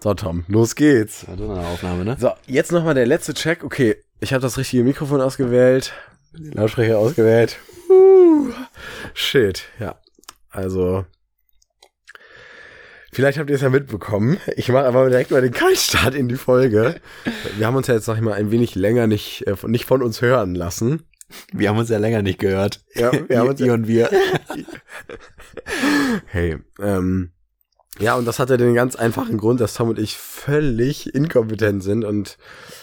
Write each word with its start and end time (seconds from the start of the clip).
So, 0.00 0.14
Tom, 0.14 0.44
los 0.46 0.76
geht's. 0.76 1.24
Das 1.26 1.34
ist 1.34 1.50
eine 1.50 1.66
Aufnahme, 1.66 2.04
ne? 2.04 2.16
So, 2.20 2.30
jetzt 2.46 2.70
nochmal 2.70 2.94
der 2.94 3.04
letzte 3.06 3.34
Check. 3.34 3.64
Okay, 3.64 3.96
ich 4.20 4.32
habe 4.32 4.40
das 4.40 4.56
richtige 4.56 4.84
Mikrofon 4.84 5.20
ausgewählt, 5.20 5.92
den 6.32 6.52
Lautsprecher 6.52 6.98
ausgewählt. 6.98 7.58
Uh, 7.90 8.52
shit, 9.12 9.64
ja. 9.80 9.96
Also, 10.50 11.04
vielleicht 13.12 13.38
habt 13.38 13.50
ihr 13.50 13.56
es 13.56 13.62
ja 13.62 13.70
mitbekommen. 13.70 14.38
Ich 14.54 14.68
mache 14.68 14.84
aber 14.84 15.08
direkt 15.08 15.32
mal 15.32 15.42
den 15.42 15.52
Kaltstart 15.52 16.14
in 16.14 16.28
die 16.28 16.36
Folge. 16.36 17.00
Wir 17.56 17.66
haben 17.66 17.74
uns 17.74 17.88
ja 17.88 17.94
jetzt 17.94 18.06
noch 18.06 18.20
mal 18.20 18.34
ein 18.34 18.52
wenig 18.52 18.76
länger 18.76 19.08
nicht, 19.08 19.48
äh, 19.48 19.56
nicht 19.66 19.84
von 19.84 20.00
uns 20.00 20.22
hören 20.22 20.54
lassen. 20.54 21.08
Wir 21.52 21.70
haben 21.70 21.78
uns 21.78 21.90
ja 21.90 21.98
länger 21.98 22.22
nicht 22.22 22.38
gehört. 22.38 22.84
Ja, 22.94 23.10
wir 23.28 23.40
haben 23.40 23.48
uns 23.48 23.60
ihr 23.60 23.72
und 23.72 23.88
wir. 23.88 24.10
Hey, 26.26 26.58
ähm, 26.80 27.32
ja, 27.98 28.14
und 28.14 28.24
das 28.24 28.38
hatte 28.38 28.56
den 28.56 28.74
ganz 28.74 28.96
einfachen 28.96 29.38
Grund, 29.38 29.60
dass 29.60 29.74
Tom 29.74 29.88
und 29.88 29.98
ich 29.98 30.16
völlig 30.16 31.14
inkompetent 31.14 31.82
sind 31.82 32.04
und 32.04 32.38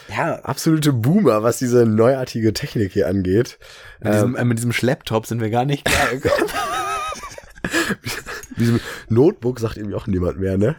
Ja, 0.09 0.35
absolute 0.41 0.93
Boomer, 0.93 1.43
was 1.43 1.57
diese 1.57 1.85
neuartige 1.85 2.53
Technik 2.53 2.91
hier 2.91 3.07
angeht. 3.07 3.57
mit, 4.01 4.13
diesem, 4.13 4.35
äh, 4.35 4.45
mit 4.45 4.57
diesem 4.57 4.73
Schlepptop 4.73 5.25
sind 5.25 5.41
wir 5.41 5.49
gar 5.49 5.65
nicht 5.65 5.85
klar 5.85 6.07
gekommen. 6.11 6.49
Diesem 8.57 8.79
Notebook 9.09 9.59
sagt 9.59 9.77
irgendwie 9.77 9.95
auch 9.95 10.07
niemand 10.07 10.39
mehr, 10.39 10.57
ne? 10.57 10.75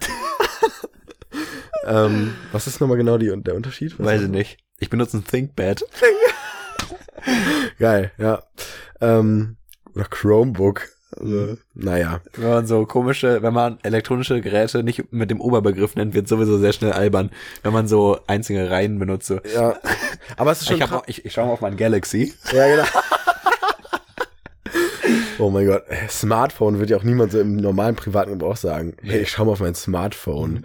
ähm, 1.87 2.35
was 2.53 2.67
ist 2.67 2.81
nochmal 2.81 2.97
genau 2.97 3.19
die, 3.19 3.33
der 3.43 3.55
Unterschied? 3.55 3.99
Was 3.99 4.07
Weiß 4.07 4.23
ich 4.23 4.29
nicht. 4.29 4.59
Ich 4.79 4.91
benutze 4.91 5.17
ein 5.19 5.25
ThinkPad. 5.25 5.85
Geil, 7.79 8.13
ja. 8.19 8.43
Ähm, 9.01 9.57
oder 9.95 10.05
Chromebook. 10.05 10.89
Also, 11.19 11.57
naja. 11.75 12.21
Wenn 12.35 12.51
man 12.51 12.67
so 12.67 12.87
komische, 12.87 13.43
wenn 13.43 13.55
man 13.55 13.79
elektronische 13.83 14.41
Geräte 14.41 14.83
nicht 14.83 15.13
mit 15.13 15.31
dem 15.31 15.41
Oberbegriff 15.41 15.95
nennt, 15.97 16.15
wird 16.15 16.29
sowieso 16.29 16.59
sehr 16.59 16.73
schnell 16.73 16.93
albern. 16.93 17.31
Wenn 17.63 17.73
man 17.73 17.89
so 17.89 18.19
einzelne 18.27 18.71
Reihen 18.71 18.99
benutzt. 18.99 19.27
So. 19.29 19.41
Ja. 19.55 19.79
Aber 20.37 20.53
es 20.53 20.61
ist 20.61 20.69
schon 20.69 20.77
Ich, 20.77 20.83
hab 20.83 21.09
ich, 21.09 21.25
ich 21.25 21.33
schaue 21.33 21.47
mal 21.47 21.53
auf 21.53 21.61
mein 21.61 21.77
Galaxy. 21.77 22.35
Ja, 22.53 22.67
genau. 22.69 22.85
Oh 25.39 25.51
mein 25.51 25.67
Gott, 25.67 25.85
Smartphone 26.09 26.79
wird 26.79 26.91
ja 26.91 26.97
auch 26.97 27.03
niemand 27.03 27.33
so 27.33 27.41
im 27.41 27.57
normalen 27.57 27.95
privaten 27.95 28.31
Gebrauch 28.31 28.57
sagen. 28.57 28.95
Hey, 29.03 29.21
ich 29.21 29.31
schau 29.31 29.45
mal 29.45 29.53
auf 29.53 29.61
mein 29.61 29.75
Smartphone. 29.75 30.65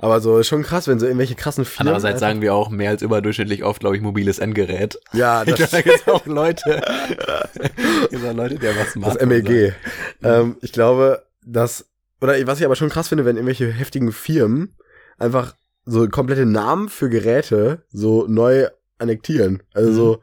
Aber 0.00 0.20
so 0.20 0.38
ist 0.38 0.48
schon 0.48 0.62
krass, 0.62 0.88
wenn 0.88 0.98
so 0.98 1.06
irgendwelche 1.06 1.34
krassen 1.34 1.64
Firmen. 1.66 1.88
Andererseits 1.88 2.20
sagen 2.20 2.40
wir 2.40 2.54
auch 2.54 2.70
mehr 2.70 2.90
als 2.90 3.02
überdurchschnittlich 3.02 3.64
oft, 3.64 3.80
glaube 3.80 3.96
ich, 3.96 4.02
mobiles 4.02 4.38
Endgerät. 4.38 4.98
ja, 5.12 5.44
das, 5.56 5.70
da 5.70 5.82
gibt 5.82 6.08
auch 6.08 6.24
Leute. 6.26 6.82
auch 6.82 8.34
Leute, 8.34 8.58
die 8.58 8.66
haben 8.66 8.76
was 8.78 9.16
das 9.16 9.26
MEG. 9.26 9.74
Ähm, 10.22 10.56
ich 10.62 10.72
glaube, 10.72 11.22
dass, 11.44 11.86
oder 12.20 12.34
was 12.46 12.58
ich 12.60 12.64
aber 12.64 12.76
schon 12.76 12.88
krass 12.88 13.08
finde, 13.08 13.26
wenn 13.26 13.36
irgendwelche 13.36 13.70
heftigen 13.70 14.10
Firmen 14.12 14.74
einfach 15.18 15.54
so 15.84 16.08
komplette 16.08 16.46
Namen 16.46 16.88
für 16.88 17.10
Geräte 17.10 17.84
so 17.92 18.26
neu 18.26 18.68
annektieren. 18.98 19.62
Also 19.74 19.92
so, 19.92 20.22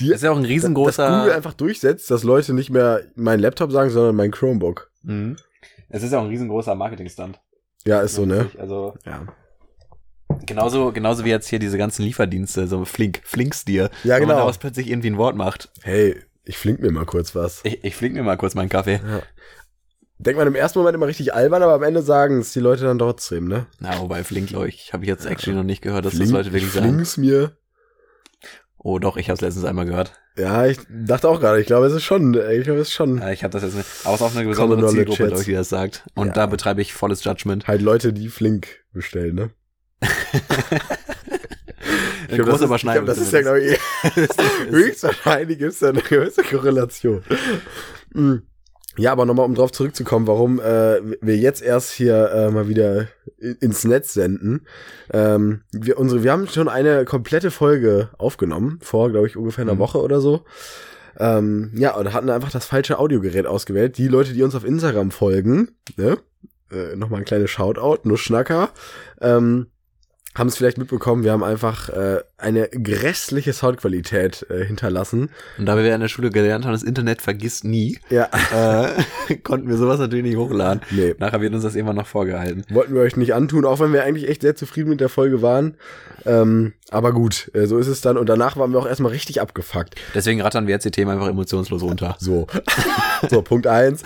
die, 0.00 0.08
Das 0.08 0.16
ist 0.16 0.22
ja 0.22 0.30
auch 0.30 0.36
ein 0.36 0.42
dass 0.42 0.50
riesengroßer. 0.50 1.18
Google 1.18 1.32
einfach 1.32 1.54
durchsetzt, 1.54 2.10
dass 2.10 2.22
Leute 2.22 2.54
nicht 2.54 2.70
mehr 2.70 3.02
mein 3.14 3.40
Laptop 3.40 3.72
sagen, 3.72 3.90
sondern 3.90 4.14
mein 4.16 4.30
Chromebook. 4.30 4.90
Mhm. 5.02 5.36
Es 5.88 6.02
ist 6.02 6.12
ja 6.12 6.18
auch 6.18 6.24
ein 6.24 6.30
riesengroßer 6.30 6.74
Marketingstand. 6.74 7.40
Ja, 7.84 8.00
ist 8.00 8.14
so, 8.14 8.24
ne? 8.26 8.48
Also 8.58 8.94
Ja. 9.04 9.26
genauso, 10.46 10.92
genauso 10.92 11.24
wie 11.24 11.30
jetzt 11.30 11.48
hier 11.48 11.58
diese 11.58 11.78
ganzen 11.78 12.02
Lieferdienste, 12.04 12.66
so 12.66 12.84
Flink, 12.84 13.20
Flinks 13.24 13.64
dir. 13.64 13.90
Ja, 14.04 14.16
Wo 14.16 14.20
man 14.20 14.20
genau. 14.20 14.34
daraus 14.36 14.58
plötzlich 14.58 14.88
irgendwie 14.88 15.08
ein 15.10 15.18
Wort 15.18 15.36
macht. 15.36 15.70
Hey, 15.82 16.16
ich 16.44 16.58
flink 16.58 16.80
mir 16.80 16.90
mal 16.90 17.04
kurz 17.06 17.34
was. 17.34 17.60
Ich, 17.64 17.82
ich 17.84 17.96
flink 17.96 18.14
mir 18.14 18.22
mal 18.22 18.36
kurz 18.36 18.54
meinen 18.54 18.68
Kaffee. 18.68 19.00
Denkt 20.18 20.38
man 20.38 20.46
im 20.46 20.54
ersten 20.54 20.78
Moment 20.78 20.94
immer 20.94 21.06
richtig 21.08 21.34
albern, 21.34 21.62
aber 21.62 21.74
am 21.74 21.82
Ende 21.82 22.02
sagen 22.02 22.40
es 22.40 22.52
die 22.52 22.60
Leute 22.60 22.84
dann 22.84 22.98
trotzdem, 22.98 23.48
ne? 23.48 23.66
Na, 23.80 23.98
wobei 24.00 24.22
Flink, 24.22 24.48
glaube 24.50 24.68
ich, 24.68 24.92
habe 24.92 25.02
ich 25.04 25.08
jetzt 25.08 25.26
actually 25.26 25.56
noch 25.56 25.64
nicht 25.64 25.82
gehört, 25.82 26.04
dass 26.04 26.12
das 26.12 26.20
Flink- 26.20 26.32
Leute 26.32 26.52
wirklich 26.52 26.72
sagen. 26.72 26.86
flink's 26.90 27.16
mir. 27.16 27.56
Oh 28.84 28.98
doch, 28.98 29.16
ich 29.16 29.28
habe 29.28 29.34
es 29.34 29.40
letztens 29.40 29.64
einmal 29.64 29.84
gehört. 29.86 30.12
Ja, 30.36 30.66
ich 30.66 30.78
dachte 30.88 31.28
auch 31.28 31.38
gerade, 31.40 31.60
ich 31.60 31.66
glaube, 31.66 31.86
es 31.86 31.92
ist 31.92 32.02
schon, 32.04 32.34
ich 32.34 32.64
glaube, 32.64 32.80
es 32.80 32.88
ist 32.88 32.94
schon 32.94 33.20
Äh, 33.22 33.32
Ich 33.34 33.44
habe 33.44 33.52
das 33.52 33.62
jetzt 33.62 33.76
nicht. 33.76 33.86
Aber 34.04 34.14
es 34.14 34.20
ist 34.20 34.26
auch 34.26 34.34
eine 34.36 34.48
besondere 34.48 34.88
Zielgruppe, 34.88 35.26
glaube 35.26 35.40
ich, 35.40 35.46
die 35.46 35.52
das 35.52 35.68
sagt. 35.68 36.04
Und 36.14 36.28
Ja. 36.28 36.32
da 36.32 36.46
betreibe 36.46 36.80
ich 36.82 36.92
volles 36.92 37.22
Judgment. 37.22 37.68
halt 37.68 37.80
Leute, 37.82 38.12
die 38.12 38.28
flink 38.28 38.84
bestellen, 38.92 39.34
ne? 39.36 39.50
Ich 42.28 42.38
Eine 42.38 42.44
glaub, 42.44 42.58
große 42.60 42.68
das 42.68 42.70
ist, 42.70 42.84
ich 42.84 42.92
glaub, 42.92 43.06
das 43.06 43.18
ist 43.18 43.32
ja, 43.32 43.40
glaube 43.42 43.60
ich, 43.60 43.78
höchstwahrscheinlich 44.70 45.58
gibt 45.58 45.72
es 45.72 45.80
da 45.80 45.88
eine 45.90 46.00
gewisse 46.00 46.42
Korrelation. 46.42 47.22
Mm. 48.14 48.36
Ja, 48.98 49.12
aber 49.12 49.24
nochmal, 49.24 49.46
um 49.46 49.54
drauf 49.54 49.72
zurückzukommen, 49.72 50.26
warum 50.26 50.60
äh, 50.60 51.00
wir 51.20 51.36
jetzt 51.36 51.62
erst 51.62 51.92
hier 51.92 52.30
äh, 52.30 52.50
mal 52.50 52.68
wieder 52.68 53.08
ins 53.60 53.84
Netz 53.84 54.12
senden. 54.12 54.66
Ähm, 55.12 55.62
wir, 55.72 55.98
unsere, 55.98 56.22
wir 56.22 56.30
haben 56.32 56.46
schon 56.46 56.68
eine 56.68 57.04
komplette 57.06 57.50
Folge 57.50 58.10
aufgenommen, 58.18 58.78
vor, 58.82 59.10
glaube 59.10 59.26
ich, 59.26 59.36
ungefähr 59.36 59.62
einer 59.62 59.74
Mhm. 59.74 59.78
Woche 59.78 59.98
oder 60.02 60.20
so. 60.20 60.44
Ähm, 61.18 61.70
ja, 61.74 61.94
und 61.96 62.12
hatten 62.12 62.30
einfach 62.30 62.50
das 62.50 62.66
falsche 62.66 62.98
Audiogerät 62.98 63.46
ausgewählt. 63.46 63.96
Die 63.98 64.08
Leute, 64.08 64.32
die 64.34 64.42
uns 64.42 64.54
auf 64.54 64.64
Instagram 64.64 65.10
folgen, 65.10 65.70
ne? 65.96 66.18
Äh, 66.70 66.96
Nochmal 66.96 67.20
ein 67.20 67.26
kleines 67.26 67.50
Shoutout, 67.50 68.06
nur 68.08 68.18
Schnacker. 68.18 68.70
Ähm, 69.20 69.66
haben 70.34 70.48
es 70.48 70.56
vielleicht 70.56 70.78
mitbekommen, 70.78 71.24
wir 71.24 71.32
haben 71.32 71.44
einfach 71.44 71.88
äh, 71.90 72.20
eine 72.38 72.68
grässliche 72.68 73.52
Soundqualität 73.52 74.46
äh, 74.50 74.64
hinterlassen. 74.64 75.30
Und 75.58 75.66
da 75.66 75.76
wir 75.76 75.94
in 75.94 76.00
der 76.00 76.08
Schule 76.08 76.30
gelernt 76.30 76.64
haben, 76.64 76.72
das 76.72 76.82
Internet 76.82 77.20
vergisst 77.22 77.64
nie, 77.64 77.98
Ja, 78.10 78.28
äh, 78.54 79.34
konnten 79.42 79.68
wir 79.68 79.76
sowas 79.76 79.98
natürlich 80.00 80.24
nicht 80.24 80.36
hochladen. 80.36 80.80
nee, 80.90 81.14
Nachher 81.18 81.40
wird 81.40 81.52
uns 81.54 81.62
das 81.64 81.74
irgendwann 81.74 81.96
noch 81.96 82.06
vorgehalten. 82.06 82.64
wollten 82.70 82.94
wir 82.94 83.02
euch 83.02 83.16
nicht 83.16 83.34
antun, 83.34 83.64
auch 83.64 83.80
wenn 83.80 83.92
wir 83.92 84.04
eigentlich 84.04 84.28
echt 84.28 84.42
sehr 84.42 84.56
zufrieden 84.56 84.88
mit 84.90 85.00
der 85.00 85.08
Folge 85.10 85.42
waren. 85.42 85.76
Ähm, 86.24 86.72
aber 86.90 87.12
gut, 87.12 87.50
äh, 87.54 87.66
so 87.66 87.78
ist 87.78 87.88
es 87.88 88.00
dann. 88.00 88.16
Und 88.16 88.28
danach 88.28 88.56
waren 88.56 88.70
wir 88.72 88.78
auch 88.78 88.86
erstmal 88.86 89.12
richtig 89.12 89.40
abgefuckt. 89.40 89.96
Deswegen 90.14 90.40
rattern 90.40 90.66
wir 90.66 90.72
jetzt 90.74 90.84
die 90.84 90.90
Themen 90.90 91.10
einfach 91.10 91.28
emotionslos 91.28 91.82
runter. 91.82 92.16
So. 92.22 92.46
so, 93.28 93.42
Punkt 93.42 93.66
eins. 93.66 94.02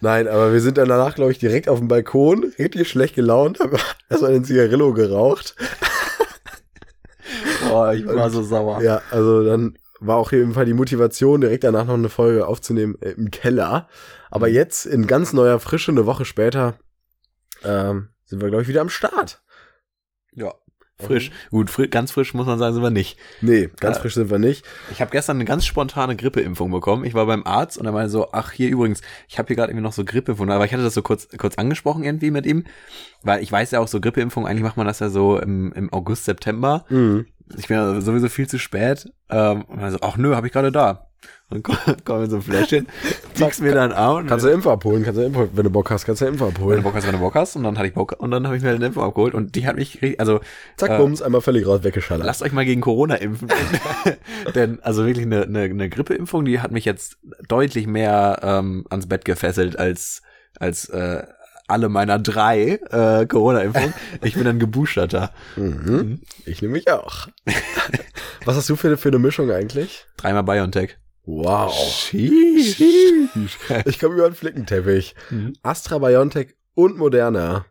Nein, 0.00 0.26
aber 0.26 0.52
wir 0.52 0.60
sind 0.60 0.76
dann 0.78 0.88
danach, 0.88 1.14
glaube 1.14 1.30
ich, 1.32 1.38
direkt 1.38 1.68
auf 1.68 1.78
dem 1.78 1.86
Balkon, 1.88 2.52
richtig 2.58 2.88
schlecht 2.88 3.14
gelaunt, 3.14 3.60
haben 3.60 3.76
erstmal 4.10 4.32
den 4.32 4.44
Zigarillo 4.44 4.92
geraucht. 4.92 5.54
Boah, 7.68 7.92
ich 7.94 8.06
war 8.06 8.30
so 8.30 8.42
sauer. 8.42 8.82
Ja, 8.82 9.02
also 9.10 9.44
dann 9.44 9.78
war 10.00 10.16
auch 10.16 10.30
hier 10.30 10.42
Fall 10.54 10.64
die 10.64 10.74
Motivation, 10.74 11.40
direkt 11.40 11.64
danach 11.64 11.84
noch 11.86 11.94
eine 11.94 12.08
Folge 12.08 12.46
aufzunehmen 12.46 12.96
äh, 13.00 13.10
im 13.10 13.30
Keller. 13.30 13.88
Aber 14.30 14.48
Mhm. 14.48 14.54
jetzt 14.54 14.86
in 14.86 15.06
ganz 15.06 15.32
neuer 15.32 15.60
Frische, 15.60 15.92
eine 15.92 16.06
Woche 16.06 16.24
später, 16.24 16.78
ähm, 17.64 18.08
sind 18.24 18.40
wir, 18.40 18.48
glaube 18.48 18.62
ich, 18.62 18.68
wieder 18.68 18.80
am 18.80 18.88
Start. 18.88 19.42
Ja. 20.32 20.54
Frisch. 21.00 21.30
Gut, 21.50 21.70
fri 21.70 21.88
ganz 21.88 22.12
frisch 22.12 22.34
muss 22.34 22.46
man 22.46 22.58
sagen, 22.58 22.74
sind 22.74 22.82
wir 22.82 22.90
nicht. 22.90 23.18
Nee, 23.40 23.68
ganz 23.80 23.96
Ja. 23.96 24.02
frisch 24.02 24.14
sind 24.14 24.30
wir 24.30 24.38
nicht. 24.38 24.64
Ich 24.92 25.00
habe 25.00 25.10
gestern 25.10 25.36
eine 25.38 25.44
ganz 25.44 25.66
spontane 25.66 26.16
Grippeimpfung 26.16 26.70
bekommen. 26.70 27.04
Ich 27.04 27.14
war 27.14 27.26
beim 27.26 27.44
Arzt 27.46 27.78
und 27.78 27.86
er 27.86 27.92
meinte 27.92 28.10
so, 28.10 28.28
ach 28.32 28.52
hier 28.52 28.68
übrigens, 28.68 29.00
ich 29.28 29.38
habe 29.38 29.48
hier 29.48 29.56
gerade 29.56 29.72
irgendwie 29.72 29.84
noch 29.84 29.92
so 29.92 30.04
Grippeimpfung, 30.04 30.50
aber 30.50 30.64
ich 30.64 30.72
hatte 30.72 30.82
das 30.82 30.94
so 30.94 31.02
kurz 31.02 31.28
kurz 31.38 31.56
angesprochen 31.56 32.04
irgendwie 32.04 32.30
mit 32.30 32.46
ihm, 32.46 32.64
weil 33.22 33.42
ich 33.42 33.50
weiß 33.50 33.70
ja 33.72 33.80
auch 33.80 33.88
so 33.88 34.00
Grippeimpfung, 34.00 34.46
eigentlich 34.46 34.62
macht 34.62 34.76
man 34.76 34.86
das 34.86 34.98
ja 35.00 35.08
so 35.08 35.38
im, 35.38 35.72
im 35.72 35.92
August, 35.92 36.24
September. 36.24 36.84
Mhm. 36.88 37.26
Ich 37.58 37.66
bin 37.68 37.76
ja 37.76 38.00
sowieso 38.00 38.28
viel 38.28 38.46
zu 38.48 38.58
spät. 38.60 39.12
Ähm, 39.28 39.62
und 39.64 39.80
er 39.80 39.90
so, 39.90 39.98
ach 40.02 40.16
nö, 40.16 40.36
habe 40.36 40.46
ich 40.46 40.52
gerade 40.52 40.70
da. 40.70 41.09
Und 41.50 41.64
kommt 41.64 42.04
komm 42.04 42.22
in 42.22 42.30
so 42.30 42.36
ein 42.36 42.42
Fläschchen, 42.42 42.86
ziehst 43.34 43.60
mir 43.60 43.74
dann 43.74 43.90
Arm. 43.90 44.28
Kannst 44.28 44.44
du 44.44 44.50
Impf 44.50 44.68
abholen, 44.68 45.02
kannst 45.02 45.18
du 45.18 45.24
Impf, 45.24 45.48
wenn 45.52 45.64
du 45.64 45.70
Bock 45.70 45.90
hast, 45.90 46.06
kannst 46.06 46.22
du 46.22 46.26
Impf 46.26 46.40
wenn 46.40 46.50
du 46.50 46.60
abholen. 46.60 46.82
Bock 46.84 46.94
hast, 46.94 47.06
wenn 47.06 47.12
du 47.12 47.18
Bock 47.18 47.34
hast. 47.34 47.56
Und 47.56 47.64
dann 47.64 47.76
hatte 47.76 47.88
ich 47.88 47.94
Bock 47.94 48.14
und 48.18 48.30
dann 48.30 48.46
habe 48.46 48.56
ich 48.56 48.62
mir 48.62 48.70
eine 48.70 48.86
Impfung 48.86 49.02
abgeholt 49.02 49.34
und 49.34 49.56
die 49.56 49.66
hat 49.66 49.74
mich, 49.74 49.98
also 50.20 50.40
Zack, 50.76 50.90
äh, 50.90 50.98
bums, 50.98 51.22
einmal 51.22 51.40
völlig 51.40 51.66
raus, 51.66 51.82
weggeschallert. 51.82 52.24
Lasst 52.24 52.42
euch 52.42 52.52
mal 52.52 52.64
gegen 52.64 52.80
Corona 52.80 53.16
impfen. 53.16 53.48
Denn 54.54 54.80
also 54.82 55.04
wirklich 55.06 55.26
eine, 55.26 55.42
eine, 55.42 55.62
eine 55.62 55.88
Grippeimpfung, 55.88 56.44
die 56.44 56.60
hat 56.60 56.70
mich 56.70 56.84
jetzt 56.84 57.18
deutlich 57.48 57.88
mehr 57.88 58.38
ähm, 58.42 58.86
ans 58.88 59.08
Bett 59.08 59.24
gefesselt 59.24 59.76
als, 59.76 60.22
als 60.60 60.88
äh, 60.90 61.24
alle 61.66 61.88
meiner 61.88 62.18
drei 62.18 62.80
äh, 62.90 63.26
Corona-Impfungen. 63.26 63.94
Ich 64.22 64.34
bin 64.34 64.46
ein 64.46 64.58
Geboosterter. 64.58 65.32
Mhm. 65.56 66.20
Ich 66.44 66.62
nehme 66.62 66.72
mich 66.72 66.90
auch. 66.90 67.28
Was 68.44 68.56
hast 68.56 68.68
du 68.68 68.76
für, 68.76 68.96
für 68.96 69.08
eine 69.08 69.18
Mischung 69.18 69.50
eigentlich? 69.50 70.06
Dreimal 70.16 70.44
BioNTech. 70.44 70.96
Wow. 71.24 71.72
Sheesh. 71.72 72.76
Sheesh. 72.76 73.58
Ich 73.86 74.00
komme 74.00 74.14
über 74.14 74.28
den 74.28 74.34
Flickenteppich. 74.34 75.14
Mhm. 75.30 75.54
Astra, 75.62 75.98
BioNTech 75.98 76.54
und 76.74 76.96
Moderna. 76.96 77.66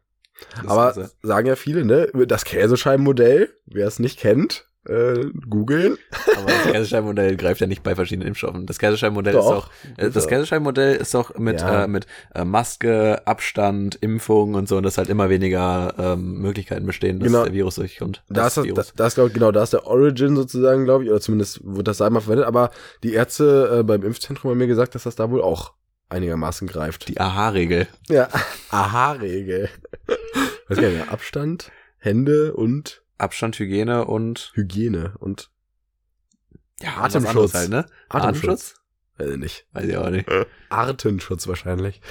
Das 0.55 0.67
Aber 0.67 1.09
sagen 1.21 1.47
ja 1.47 1.55
viele, 1.55 1.83
ne? 1.83 2.09
Das 2.27 2.45
Käsescheibenmodell, 2.45 3.53
wer 3.65 3.87
es 3.87 3.99
nicht 3.99 4.19
kennt, 4.19 4.68
äh, 4.87 5.25
googeln. 5.49 5.97
aber 6.37 6.45
das 6.47 6.71
Käsescheibenmodell 6.71 7.35
greift 7.35 7.61
ja 7.61 7.67
nicht 7.67 7.83
bei 7.83 7.95
verschiedenen 7.95 8.27
Impfstoffen. 8.29 8.65
Das 8.65 8.79
Käsescheibenmodell 8.79 9.33
ist 9.35 9.43
Doch. 9.43 9.67
auch, 9.67 9.69
äh, 9.97 10.09
das 10.09 10.27
Käsescheibenmodell 10.27 10.95
ist 10.95 11.13
doch 11.13 11.37
mit, 11.37 11.61
Ja. 11.61 11.83
äh, 11.83 11.87
mit 11.87 12.07
äh, 12.33 12.45
Maske, 12.45 13.21
Abstand, 13.27 13.95
Impfung 14.01 14.53
und 14.55 14.67
so, 14.69 14.77
und 14.77 14.83
dass 14.83 14.97
halt 14.97 15.09
immer 15.09 15.29
weniger 15.29 15.93
ähm, 15.97 16.39
Möglichkeiten 16.41 16.85
bestehen, 16.85 17.19
dass 17.19 17.27
Genau. 17.27 17.43
der 17.43 17.53
Virus 17.53 17.75
durchkommt. 17.75 18.23
Da 18.29 18.47
ist, 18.47 18.57
das, 18.57 18.63
Virus. 18.65 18.87
da, 18.87 18.93
da 18.95 19.07
ist 19.07 19.15
glaub, 19.15 19.33
genau, 19.33 19.51
da 19.51 19.63
ist 19.63 19.73
der 19.73 19.85
Origin 19.85 20.35
sozusagen, 20.35 20.85
glaube 20.85 21.03
ich, 21.03 21.09
oder 21.09 21.19
zumindest 21.21 21.59
wird 21.63 21.87
das 21.87 22.01
einmal 22.01 22.21
verwendet, 22.21 22.47
aber 22.47 22.71
die 23.03 23.13
Ärzte 23.13 23.79
äh, 23.79 23.83
beim 23.83 24.03
Impfzentrum 24.03 24.51
haben 24.51 24.57
mir 24.59 24.67
gesagt, 24.67 24.95
dass 24.95 25.03
das 25.03 25.15
da 25.15 25.29
wohl 25.29 25.41
auch 25.41 25.73
einigermaßen 26.07 26.67
greift. 26.67 27.07
die 27.09 27.19
Aha-Regel. 27.19 27.87
Ja. 28.07 28.29
Aha-Regel. 28.71 29.69
nicht 30.69 30.81
mehr, 30.81 31.11
Abstand, 31.11 31.71
Hände 31.97 32.53
und 32.55 33.03
Abstand, 33.19 33.59
Hygiene 33.59 34.05
und 34.05 34.51
Hygiene 34.55 35.13
und 35.19 35.49
ja, 36.81 36.97
Atemschutz. 36.97 37.53
Halt, 37.53 37.69
ne? 37.69 37.85
Atemschutz. 38.07 38.75
Weiß 39.17 39.31
ich 39.31 39.37
nicht. 39.37 39.67
Weiß 39.73 39.85
ich 39.85 39.97
auch 39.97 40.09
nicht. 40.09 40.29
Artenschutz 40.69 41.47
wahrscheinlich. 41.47 42.01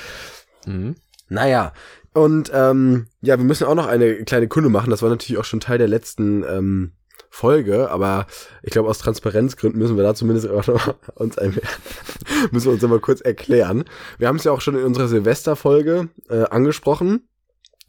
Mhm. 0.66 0.96
Naja, 1.28 1.72
und 2.12 2.50
ähm, 2.54 3.06
ja, 3.20 3.38
wir 3.38 3.44
müssen 3.44 3.66
auch 3.66 3.74
noch 3.74 3.86
eine 3.86 4.24
kleine 4.24 4.48
Kunde 4.48 4.68
machen. 4.68 4.90
Das 4.90 5.02
war 5.02 5.10
natürlich 5.10 5.38
auch 5.38 5.44
schon 5.44 5.60
Teil 5.60 5.78
der 5.78 5.88
letzten 5.88 6.42
ähm, 6.44 6.92
Folge, 7.30 7.90
aber 7.90 8.26
ich 8.62 8.72
glaube, 8.72 8.88
aus 8.88 8.98
Transparenzgründen 8.98 9.78
müssen 9.78 9.96
wir 9.96 10.02
da 10.02 10.14
zumindest 10.14 10.48
auch 10.48 10.66
noch 10.66 10.94
uns 11.14 11.38
ein, 11.38 11.56
müssen 12.50 12.66
wir 12.66 12.72
uns 12.72 12.82
immer 12.82 12.98
kurz 12.98 13.20
erklären. 13.20 13.84
Wir 14.18 14.28
haben 14.28 14.36
es 14.36 14.44
ja 14.44 14.52
auch 14.52 14.60
schon 14.60 14.76
in 14.76 14.84
unserer 14.84 15.08
Silvesterfolge 15.08 16.08
äh, 16.28 16.44
angesprochen 16.44 17.28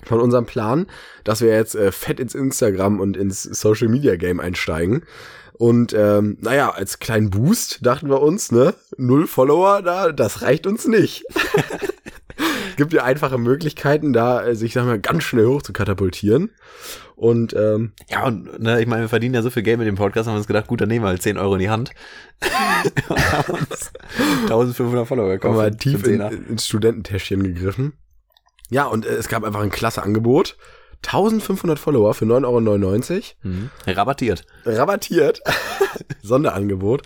von 0.06 0.20
unserem 0.22 0.46
Plan, 0.46 0.88
dass 1.24 1.42
wir 1.42 1.50
jetzt 1.54 1.76
äh, 1.76 1.92
fett 1.92 2.20
ins 2.20 2.36
Instagram 2.36 3.00
und 3.00 3.18
ins 3.18 3.44
Social 3.44 3.88
Media 3.90 4.16
Game 4.16 4.40
einsteigen. 4.40 5.04
Und 5.54 5.92
ähm, 5.94 6.38
naja, 6.40 6.70
als 6.70 7.00
kleinen 7.00 7.30
Boost 7.32 7.86
dachten 7.86 8.10
wir 8.10 8.22
uns, 8.22 8.52
ne, 8.52 8.74
null 8.98 9.28
Follower 9.28 9.82
da, 9.82 10.12
das 10.14 10.42
reicht 10.42 10.66
uns 10.68 10.88
nicht. 10.88 11.26
Gibt 12.78 12.94
ja 12.94 13.04
einfache 13.04 13.38
Möglichkeiten, 13.38 14.14
da 14.14 14.42
äh, 14.46 14.56
sich, 14.56 14.72
sag 14.74 14.86
mal, 14.86 15.00
ganz 15.00 15.24
schnell 15.24 15.48
hoch 15.48 15.62
zu 15.62 15.74
katapultieren. 15.74 16.52
Und 17.18 17.52
ähm, 17.54 17.92
Ja, 18.10 18.26
und 18.26 18.58
ne, 18.62 18.80
ich 18.80 18.88
meine, 18.88 19.02
wir 19.02 19.10
verdienen 19.10 19.36
ja 19.36 19.42
so 19.42 19.50
viel 19.50 19.64
Geld 19.64 19.80
mit 19.80 19.88
dem 19.88 19.96
Podcast, 19.96 20.28
haben 20.28 20.36
wir 20.36 20.38
uns 20.38 20.48
gedacht, 20.48 20.68
gut, 20.68 20.80
dann 20.80 20.88
nehmen 20.88 21.04
wir 21.04 21.10
halt 21.10 21.22
10 21.22 21.38
Euro 21.38 21.56
in 21.56 21.60
die 21.60 21.70
Hand. 21.70 21.92
haben 23.10 23.54
uns 23.54 23.92
1500 24.44 25.06
Follower 25.06 25.26
haben 25.26 25.32
gekauft. 25.42 25.58
wir 25.58 25.72
für- 25.72 25.78
tief 25.78 26.08
in, 26.08 26.22
ins 26.48 26.66
Studententäschchen 26.68 27.44
gegriffen. 27.44 27.92
Ja, 28.70 28.86
und 28.86 29.06
äh, 29.06 29.10
es 29.10 29.28
gab 29.28 29.44
einfach 29.44 29.62
ein 29.62 29.72
klasse 29.72 30.04
Angebot. 30.04 30.58
1500 31.06 31.80
Follower 31.80 32.14
für 32.14 32.26
9,99 32.26 33.14
Euro. 33.14 33.24
Mhm. 33.44 33.70
Rabattiert. 33.88 34.46
rabattiert. 34.66 35.42
Sonderangebot. 36.22 37.04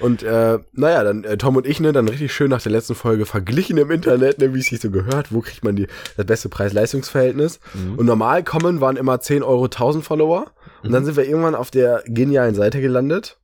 Und 0.00 0.24
äh, 0.24 0.58
naja, 0.72 1.04
dann 1.04 1.22
äh, 1.22 1.36
Tom 1.38 1.56
und 1.56 1.64
ich, 1.64 1.78
ne, 1.78 1.92
dann 1.92 2.08
richtig 2.08 2.32
schön 2.32 2.50
nach 2.50 2.62
der 2.62 2.72
letzten 2.72 2.96
Folge 2.96 3.26
verglichen 3.26 3.78
im 3.78 3.92
Internet, 3.92 4.38
ne, 4.38 4.54
wie 4.54 4.58
es 4.58 4.66
sich 4.66 4.80
so 4.80 4.90
gehört, 4.90 5.32
wo 5.32 5.40
kriegt 5.40 5.62
man 5.62 5.76
die, 5.76 5.86
das 6.16 6.26
beste 6.26 6.48
Preis-Leistungs-Verhältnis. 6.48 7.60
Und 7.96 8.06
normal 8.06 8.42
kommen 8.42 8.80
waren 8.80 8.96
immer 8.96 9.20
10 9.20 9.44
Euro 9.44 9.64
1000 9.64 10.04
Follower. 10.04 10.46
Und 10.82 10.90
dann 10.92 11.04
sind 11.04 11.16
wir 11.16 11.26
irgendwann 11.26 11.54
auf 11.54 11.70
der 11.70 12.02
genialen 12.06 12.54
Seite 12.56 12.80
gelandet. 12.80 13.38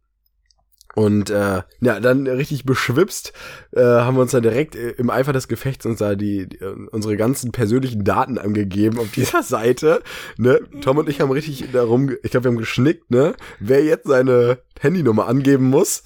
Und 0.94 1.30
äh, 1.30 1.62
ja, 1.80 2.00
dann 2.00 2.26
richtig 2.26 2.64
beschwipst 2.64 3.32
äh, 3.72 3.82
haben 3.82 4.16
wir 4.16 4.22
uns 4.22 4.30
dann 4.30 4.42
direkt 4.42 4.76
äh, 4.76 4.90
im 4.90 5.10
Eifer 5.10 5.32
des 5.32 5.48
Gefechts 5.48 5.86
uns 5.86 5.98
da 5.98 6.14
die, 6.14 6.48
die 6.48 6.58
äh, 6.58 6.74
unsere 6.90 7.16
ganzen 7.16 7.52
persönlichen 7.52 8.04
Daten 8.04 8.38
angegeben 8.38 8.98
auf 8.98 9.10
dieser 9.10 9.42
Seite. 9.44 10.02
Ne? 10.36 10.60
Tom 10.82 10.98
und 10.98 11.08
ich 11.08 11.20
haben 11.20 11.30
richtig 11.30 11.70
darum, 11.72 12.10
ich 12.22 12.30
glaube, 12.30 12.44
wir 12.44 12.50
haben 12.52 12.58
geschnickt, 12.58 13.10
ne? 13.10 13.34
Wer 13.58 13.84
jetzt 13.84 14.06
seine 14.06 14.58
Handynummer 14.80 15.26
angeben 15.26 15.64
muss. 15.64 16.02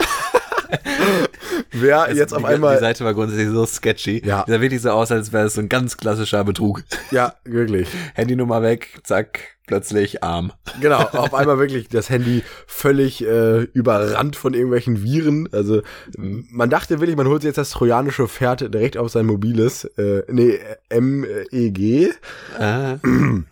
wer 1.73 2.03
Also 2.03 2.19
jetzt 2.19 2.35
auf 2.35 2.43
die, 2.43 2.49
einmal. 2.49 2.76
Die 2.76 2.81
Seite 2.81 3.05
war 3.05 3.15
grundsätzlich 3.15 3.49
so 3.49 3.67
sketchy. 3.67 4.23
Ja. 4.25 4.44
Die 4.44 4.53
sah 4.53 4.61
wirklich 4.61 4.82
so 4.82 4.91
aus, 4.91 5.11
als 5.11 5.32
wäre 5.32 5.47
es 5.47 5.55
so 5.55 5.61
ein 5.61 5.69
ganz 5.69 5.97
klassischer 5.97 6.44
Betrug. 6.44 6.82
ja, 7.11 7.35
wirklich. 7.44 7.88
Handynummer 8.15 8.62
weg, 8.62 9.00
zack, 9.05 9.59
plötzlich 9.67 10.23
arm. 10.23 10.53
Genau, 10.81 10.99
auf 11.12 11.35
einmal 11.35 11.59
wirklich 11.59 11.88
das 11.88 12.11
Handy 12.11 12.43
völlig 12.67 13.25
äh, 13.25 13.62
überrannt 13.62 14.37
von 14.37 14.55
irgendwelchen 14.55 15.03
Viren. 15.03 15.49
Also 15.53 15.82
man 16.17 16.70
dachte 16.70 17.00
wirklich, 17.00 17.17
man 17.17 17.29
holt 17.29 17.43
sich 17.43 17.49
jetzt 17.49 17.59
das 17.59 17.70
trojanische 17.70 18.29
Pferd 18.29 18.75
direkt 18.75 18.97
auf 18.97 19.11
sein 19.11 19.26
mobiles, 19.26 19.85
äh, 19.97 20.23
nee, 20.29 20.59
MEG. 20.91 22.15
Äh, 22.59 22.97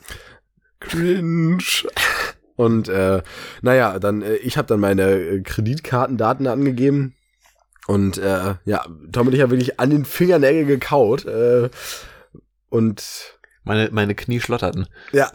Cringe. 0.81 1.59
Und 2.57 2.89
äh, 2.89 3.23
naja, 3.63 3.99
dann, 3.99 4.23
äh, 4.23 4.37
ich 4.37 4.57
habe 4.57 4.67
dann 4.67 4.81
meine 4.81 5.13
äh, 5.13 5.41
Kreditkartendaten 5.43 6.47
angegeben. 6.47 7.15
Und 7.87 8.19
äh, 8.19 8.55
ja, 8.65 8.85
Tom 9.13 9.29
und 9.29 9.35
ich 9.35 9.41
haben 9.41 9.51
wirklich 9.51 9.79
an 9.79 9.91
den 9.91 10.05
Fingernägeln 10.05 10.67
gekaut. 10.67 11.25
Äh, 11.27 11.69
und 12.69 13.39
meine, 13.63 13.91
meine 13.93 14.15
Knie 14.15 14.41
schlotterten. 14.41 14.87
ja. 15.13 15.31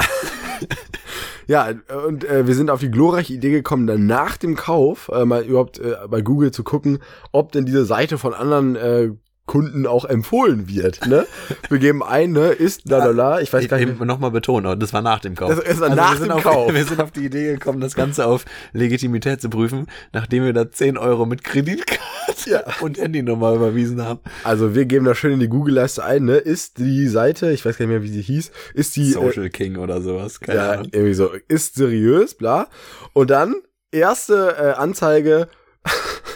ja, 1.48 1.74
und 2.06 2.24
äh, 2.24 2.48
wir 2.48 2.56
sind 2.56 2.70
auf 2.70 2.80
die 2.80 2.92
glorreiche 2.92 3.34
Idee 3.34 3.52
gekommen, 3.52 3.88
dann 3.88 4.06
nach 4.06 4.38
dem 4.38 4.56
Kauf 4.56 5.10
äh, 5.14 5.26
mal 5.26 5.44
überhaupt 5.44 5.80
äh, 5.80 5.96
bei 6.10 6.22
Google 6.22 6.52
zu 6.52 6.64
gucken, 6.64 7.00
ob 7.32 7.52
denn 7.52 7.66
diese 7.66 7.86
Seite 7.86 8.18
von 8.18 8.34
anderen 8.34 8.76
äh, 8.76 9.12
Kunden 9.52 9.86
auch 9.86 10.06
empfohlen 10.06 10.70
wird. 10.70 11.06
Ne? 11.08 11.28
Wir 11.68 11.80
geben 11.80 12.02
ein, 12.02 12.32
ne, 12.32 12.52
ist 12.52 12.88
la 12.88 13.00
la 13.00 13.12
la, 13.12 13.42
ich 13.42 13.52
weiß 13.52 13.68
gar 13.68 13.78
nicht. 13.78 14.00
Nochmal 14.00 14.32
betonen, 14.32 14.66
aber 14.66 14.78
das 14.78 14.94
war 14.94 15.02
nach 15.02 15.20
dem 15.20 15.36
Kauf. 15.36 15.50
Das 15.54 15.60
ist 15.60 15.82
nach 15.82 16.14
wir 16.14 16.18
sind 16.20 16.30
dem 16.30 16.38
auf, 16.38 16.44
Kauf. 16.44 16.74
Wir 16.74 16.86
sind 16.86 17.02
auf 17.02 17.12
die 17.12 17.26
Idee 17.26 17.52
gekommen, 17.52 17.82
das 17.82 17.94
Ganze 17.94 18.28
auf 18.28 18.46
Legitimität 18.72 19.42
zu 19.42 19.50
prüfen, 19.50 19.88
nachdem 20.14 20.46
wir 20.46 20.54
da 20.54 20.72
10 20.72 20.98
Euro 20.98 21.26
mit 21.26 21.44
Kreditkarte 21.44 22.50
Ja. 22.50 22.64
und 22.80 22.98
Handynummer 22.98 23.54
überwiesen 23.54 24.02
haben. 24.06 24.22
Also 24.46 24.74
wir 24.74 24.86
geben 24.86 25.04
da 25.04 25.16
schön 25.16 25.34
in 25.34 25.42
die 25.42 25.50
Google-Leiste 25.50 26.02
ein, 26.02 26.24
ne? 26.24 26.38
Ist 26.38 26.78
die 26.78 27.10
Seite, 27.10 27.52
ich 27.52 27.66
weiß 27.66 27.78
gar 27.78 27.86
nicht 27.88 27.92
mehr, 27.94 28.04
wie 28.04 28.08
sie 28.10 28.22
hieß, 28.22 28.52
ist 28.74 28.96
die 28.96 29.12
Social 29.12 29.50
King 29.50 29.76
oder 29.76 30.02
sowas. 30.02 30.38
äh, 30.42 30.46
Keine 30.46 30.58
ja, 30.60 30.72
Ahnung. 30.72 30.88
irgendwie 30.94 31.14
so, 31.14 31.30
ist 31.50 31.76
seriös, 31.76 32.36
bla. 32.36 32.68
Und 33.12 33.30
dann 33.32 33.56
erste 33.92 34.56
äh, 34.58 34.72
Anzeige, 34.80 35.50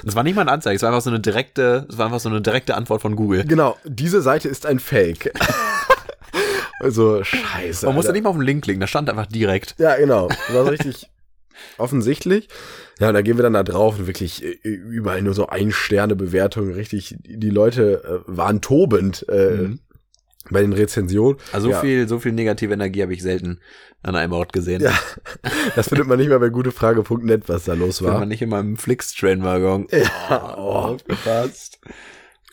Das 0.05 0.15
war 0.15 0.23
nicht 0.23 0.35
mal 0.35 0.41
eine 0.41 0.51
Anzeige, 0.51 0.75
es 0.75 0.81
war 0.83 0.89
einfach 0.89 1.01
so 1.01 1.09
eine 1.09 1.19
direkte, 1.19 1.85
es 1.89 1.97
war 1.97 2.05
einfach 2.05 2.19
so 2.19 2.29
eine 2.29 2.41
direkte 2.41 2.75
Antwort 2.75 3.01
von 3.01 3.15
Google. 3.15 3.43
genau, 3.45 3.75
diese 3.85 4.21
Seite 4.21 4.47
ist 4.47 4.65
ein 4.65 4.79
Fake. 4.79 5.33
also 6.79 7.23
scheiße. 7.23 7.85
Man 7.85 7.95
musste 7.95 8.09
Alter. 8.09 8.13
nicht 8.13 8.23
mal 8.23 8.29
auf 8.29 8.35
den 8.35 8.43
Link 8.45 8.63
klicken, 8.63 8.79
da 8.81 8.87
stand 8.87 9.09
einfach 9.09 9.25
direkt. 9.25 9.75
Ja, 9.77 9.95
genau. 9.95 10.27
Das 10.27 10.53
war 10.53 10.63
so 10.65 10.69
richtig 10.71 11.09
offensichtlich. 11.77 12.49
Ja, 12.99 13.09
und 13.09 13.13
da 13.13 13.21
gehen 13.21 13.37
wir 13.37 13.43
dann 13.43 13.53
da 13.53 13.63
drauf 13.63 13.99
und 13.99 14.07
wirklich 14.07 14.43
äh, 14.43 14.49
überall 14.63 15.21
nur 15.21 15.33
so 15.33 15.47
Ein-Sterne-Bewertungen, 15.47 16.73
richtig, 16.73 17.15
die 17.19 17.49
Leute 17.49 18.03
äh, 18.03 18.19
waren 18.27 18.61
tobend 18.61 19.25
äh, 19.29 19.49
Mhm. 19.55 19.79
Bei 20.49 20.61
den 20.61 20.73
Rezensionen. 20.73 21.37
Also 21.51 21.69
ja. 21.69 21.75
so 21.75 21.81
viel, 21.81 22.07
so 22.07 22.19
viel 22.19 22.31
negative 22.31 22.73
Energie 22.73 23.01
habe 23.01 23.13
ich 23.13 23.21
selten 23.21 23.59
an 24.03 24.15
einem 24.15 24.33
Ort 24.33 24.53
gesehen. 24.53 24.81
Ja, 24.81 24.93
das 25.75 25.89
findet 25.89 26.07
man 26.07 26.19
nicht 26.19 26.29
mehr 26.29 26.39
bei 26.39 26.49
gutefrage.net, 26.49 27.49
was 27.49 27.65
da 27.65 27.73
los 27.73 28.01
Wenn 28.01 28.09
war. 28.09 28.19
man 28.19 28.29
nicht 28.29 28.41
immer 28.41 28.59
im 28.59 28.77
Flix-Train-Waggon. 28.77 29.87
Ja, 29.91 30.55
oh, 30.57 30.71
aufgepasst. 30.71 31.79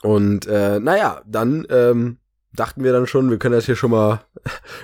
Und 0.02 0.46
äh, 0.46 0.80
naja, 0.80 1.22
dann 1.26 1.66
ähm, 1.70 2.18
dachten 2.54 2.84
wir 2.84 2.92
dann 2.92 3.06
schon, 3.06 3.30
wir 3.30 3.38
können 3.38 3.54
das 3.54 3.66
hier 3.66 3.76
schon 3.76 3.90
mal 3.90 4.24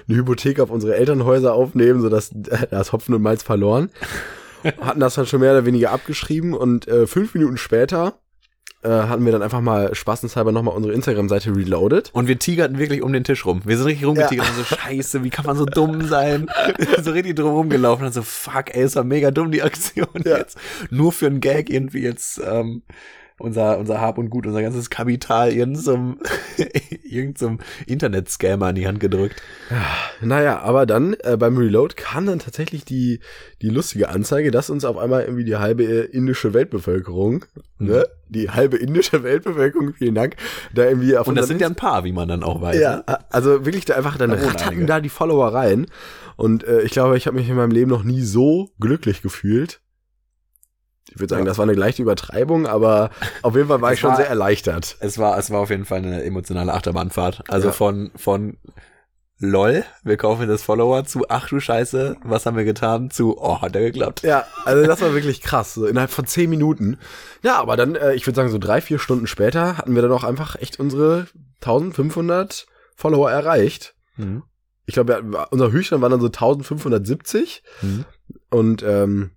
eine 0.08 0.18
Hypothek 0.18 0.60
auf 0.60 0.70
unsere 0.70 0.96
Elternhäuser 0.96 1.54
aufnehmen, 1.54 2.00
sodass 2.00 2.30
äh, 2.32 2.66
das 2.70 2.92
Hopfen 2.92 3.14
und 3.14 3.22
Malz 3.22 3.42
verloren. 3.42 3.90
Hatten 4.80 5.00
das 5.00 5.14
dann 5.14 5.26
schon 5.26 5.40
mehr 5.40 5.52
oder 5.52 5.66
weniger 5.66 5.92
abgeschrieben 5.92 6.52
und 6.52 6.88
äh, 6.88 7.06
fünf 7.06 7.34
Minuten 7.34 7.56
später 7.56 8.18
äh, 8.82 8.88
hatten 8.88 9.24
wir 9.24 9.32
dann 9.32 9.42
einfach 9.42 9.60
mal 9.60 9.94
spaßenshalber 9.94 10.52
nochmal 10.52 10.74
unsere 10.74 10.94
Instagram-Seite 10.94 11.54
reloaded. 11.54 12.10
Und 12.12 12.28
wir 12.28 12.38
tigerten 12.38 12.78
wirklich 12.78 13.02
um 13.02 13.12
den 13.12 13.24
Tisch 13.24 13.44
rum. 13.44 13.62
Wir 13.64 13.76
sind 13.76 13.86
richtig 13.86 14.06
rumgetigert 14.06 14.48
und 14.48 14.56
so, 14.56 14.62
scheiße, 14.76 15.24
wie 15.24 15.30
kann 15.30 15.46
man 15.46 15.56
so 15.56 15.64
dumm 15.66 16.06
sein? 16.06 16.48
so 17.02 17.10
richtig 17.10 17.36
drum 17.36 17.52
rumgelaufen 17.52 18.06
und 18.06 18.12
so, 18.14 18.22
fuck, 18.22 18.74
ey, 18.74 18.82
es 18.82 18.94
war 18.96 19.04
mega 19.04 19.30
dumm, 19.30 19.50
die 19.50 19.62
Aktion 19.62 20.06
Ja. 20.24 20.38
jetzt. 20.38 20.58
Nur 20.90 21.12
für 21.12 21.26
einen 21.26 21.40
Gag 21.40 21.70
irgendwie 21.70 22.02
jetzt 22.02 22.40
ähm, 22.44 22.82
unser, 23.38 23.78
unser 23.78 24.00
Hab 24.00 24.18
und 24.18 24.30
Gut, 24.30 24.46
unser 24.46 24.62
ganzes 24.62 24.90
Kapital 24.90 25.52
irgendeinem 25.52 26.18
irgendeinem 27.04 27.58
Internet-Scammer 27.86 28.70
in 28.70 28.74
die 28.74 28.86
Hand 28.86 29.00
gedrückt. 29.00 29.42
Naja, 30.20 30.60
aber 30.60 30.86
dann 30.86 31.14
äh, 31.20 31.36
beim 31.36 31.56
Reload 31.56 31.94
kam 31.94 32.26
dann 32.26 32.38
tatsächlich 32.38 32.84
die, 32.84 33.20
die 33.62 33.70
lustige 33.70 34.08
Anzeige, 34.08 34.50
dass 34.50 34.70
uns 34.70 34.84
auf 34.84 34.98
einmal 34.98 35.22
irgendwie 35.22 35.44
die 35.44 35.56
halbe 35.56 35.84
äh, 35.84 36.04
indische 36.04 36.54
Weltbevölkerung, 36.54 37.44
ne, 37.78 38.06
die 38.28 38.50
halbe 38.50 38.76
indische 38.76 39.22
Weltbevölkerung, 39.22 39.94
vielen 39.94 40.14
Dank, 40.14 40.36
da 40.74 40.84
irgendwie 40.84 41.16
auf 41.16 41.28
Und 41.28 41.36
das 41.36 41.48
sind 41.48 41.60
ja 41.60 41.66
ein 41.66 41.76
paar, 41.76 42.04
wie 42.04 42.12
man 42.12 42.28
dann 42.28 42.42
auch 42.42 42.60
weiß. 42.60 42.78
Ja, 42.78 42.96
ne? 42.96 43.18
also 43.30 43.64
wirklich 43.64 43.84
da 43.84 43.94
einfach 43.94 44.18
dann 44.18 44.30
Da 44.30 44.36
rattacken 44.36 44.86
da 44.86 45.00
die 45.00 45.08
Follower 45.08 45.54
rein. 45.54 45.86
Und 46.36 46.64
äh, 46.64 46.82
ich 46.82 46.92
glaube, 46.92 47.16
ich 47.16 47.26
habe 47.26 47.36
mich 47.36 47.48
in 47.48 47.56
meinem 47.56 47.72
Leben 47.72 47.90
noch 47.90 48.04
nie 48.04 48.22
so 48.22 48.70
glücklich 48.78 49.22
gefühlt. 49.22 49.80
Ich 51.10 51.18
würde 51.20 51.30
sagen, 51.30 51.44
Ja. 51.44 51.48
das 51.50 51.58
war 51.58 51.64
eine 51.64 51.74
leichte 51.74 52.02
Übertreibung, 52.02 52.66
aber 52.66 53.10
auf 53.42 53.54
jeden 53.56 53.68
Fall 53.68 53.80
war 53.80 53.90
Es 53.90 53.94
ich 53.94 54.00
schon 54.00 54.10
war- 54.10 54.16
sehr 54.16 54.28
erleichtert. 54.28 54.96
Es 55.00 55.18
war, 55.18 55.38
es 55.38 55.50
war 55.50 55.60
auf 55.60 55.70
jeden 55.70 55.84
Fall 55.84 55.98
eine 55.98 56.22
emotionale 56.24 56.72
Achterbahnfahrt. 56.74 57.44
Also 57.48 57.68
Ja. 57.68 57.72
von, 57.72 58.10
von 58.16 58.58
LOL, 59.40 59.84
wir 60.02 60.16
kaufen 60.16 60.48
das 60.48 60.62
Follower 60.62 61.04
zu, 61.04 61.26
ach 61.28 61.48
du 61.48 61.60
Scheiße, 61.60 62.16
was 62.24 62.44
haben 62.44 62.56
wir 62.56 62.64
getan, 62.64 63.08
zu, 63.10 63.38
oh, 63.38 63.60
hat 63.60 63.76
er 63.76 63.82
geklappt. 63.82 64.22
Ja, 64.22 64.44
also 64.64 64.84
das 64.84 65.00
war 65.00 65.14
wirklich 65.14 65.40
krass, 65.42 65.74
so 65.74 65.86
innerhalb 65.86 66.10
von 66.10 66.26
zehn 66.26 66.50
Minuten. 66.50 66.98
Ja, 67.44 67.56
aber 67.60 67.76
dann, 67.76 67.94
äh, 67.94 68.14
ich 68.14 68.26
würde 68.26 68.34
sagen, 68.34 68.48
so 68.50 68.58
drei, 68.58 68.80
vier 68.80 68.98
Stunden 68.98 69.28
später 69.28 69.78
hatten 69.78 69.94
wir 69.94 70.02
dann 70.02 70.10
auch 70.10 70.24
einfach 70.24 70.56
echt 70.56 70.80
unsere 70.80 71.28
1500 71.62 72.66
Follower 72.96 73.30
erreicht. 73.30 73.94
Mhm. 74.16 74.42
Ich 74.86 74.94
glaube, 74.94 75.22
unser 75.50 75.70
Höchststand 75.70 76.02
war 76.02 76.08
dann 76.08 76.20
so 76.20 76.26
1570 76.26 77.62
Mhm. 77.82 78.04
und 78.50 78.82
ähm, 78.82 79.30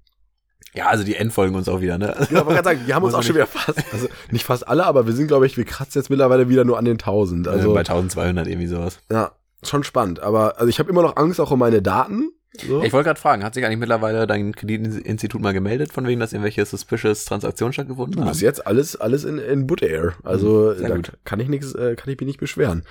Ja, 0.74 0.88
also 0.88 1.04
die 1.04 1.16
End 1.16 1.34
folgen 1.34 1.56
uns 1.56 1.68
auch 1.68 1.82
wieder, 1.82 1.98
ne? 1.98 2.16
Ja, 2.30 2.42
aber 2.42 2.54
gerade 2.54 2.64
sagen, 2.64 2.82
wir 2.86 2.96
haben 2.96 3.04
uns 3.06 3.14
auch 3.14 3.24
schon 3.24 3.36
wieder 3.36 3.48
fast, 3.48 3.84
also 3.92 4.08
nicht 4.32 4.46
fast 4.46 4.68
alle, 4.68 4.86
aber 4.86 5.06
wir 5.06 5.14
sind, 5.14 5.28
glaube 5.28 5.46
ich, 5.46 5.58
wir 5.58 5.66
kratzen 5.66 6.00
jetzt 6.00 6.10
mittlerweile 6.10 6.48
wieder 6.50 6.64
nur 6.64 6.78
an 6.78 6.86
den 6.86 6.94
1000. 6.94 7.48
Also 7.48 7.74
bei 7.74 7.82
1200 7.82 8.48
irgendwie 8.48 8.68
sowas. 8.68 9.00
ja. 9.12 9.32
schon 9.64 9.84
spannend. 9.84 10.22
Aber 10.22 10.58
also 10.60 10.70
ich 10.70 10.80
habe 10.80 10.90
immer 10.90 11.02
noch 11.02 11.18
Angst 11.18 11.40
auch 11.42 11.52
um 11.52 11.60
meine 11.60 11.82
Daten. 11.82 12.32
So. 12.58 12.84
Ich 12.84 12.92
wollte 12.92 13.08
gerade 13.08 13.20
fragen, 13.20 13.44
hat 13.46 13.54
sich 13.54 13.66
eigentlich 13.66 13.80
mittlerweile 13.80 14.28
dein 14.28 14.54
Kreditinstitut 14.54 15.42
mal 15.42 15.54
gemeldet, 15.54 15.94
von 15.94 16.06
wegen, 16.06 16.20
dass 16.20 16.34
irgendwelche 16.34 16.66
suspicious 16.66 17.24
Transaktionen 17.24 17.72
stattgefunden 17.72 18.20
haben? 18.20 18.30
Bis 18.30 18.42
jetzt 18.42 18.68
alles, 18.68 18.98
alles 18.98 19.24
in, 19.24 19.38
in 19.38 19.68
Butt 19.68 19.82
Air. 19.82 20.16
Also 20.24 20.74
Sehr 20.74 20.90
da 20.90 20.96
gut. 20.96 21.14
kann 21.24 21.40
ich 21.40 21.48
nichts, 21.48 21.74
äh, 21.74 21.96
kann 21.96 22.10
ich 22.12 22.20
mich 22.20 22.28
nicht 22.28 22.40
beschweren. 22.42 22.84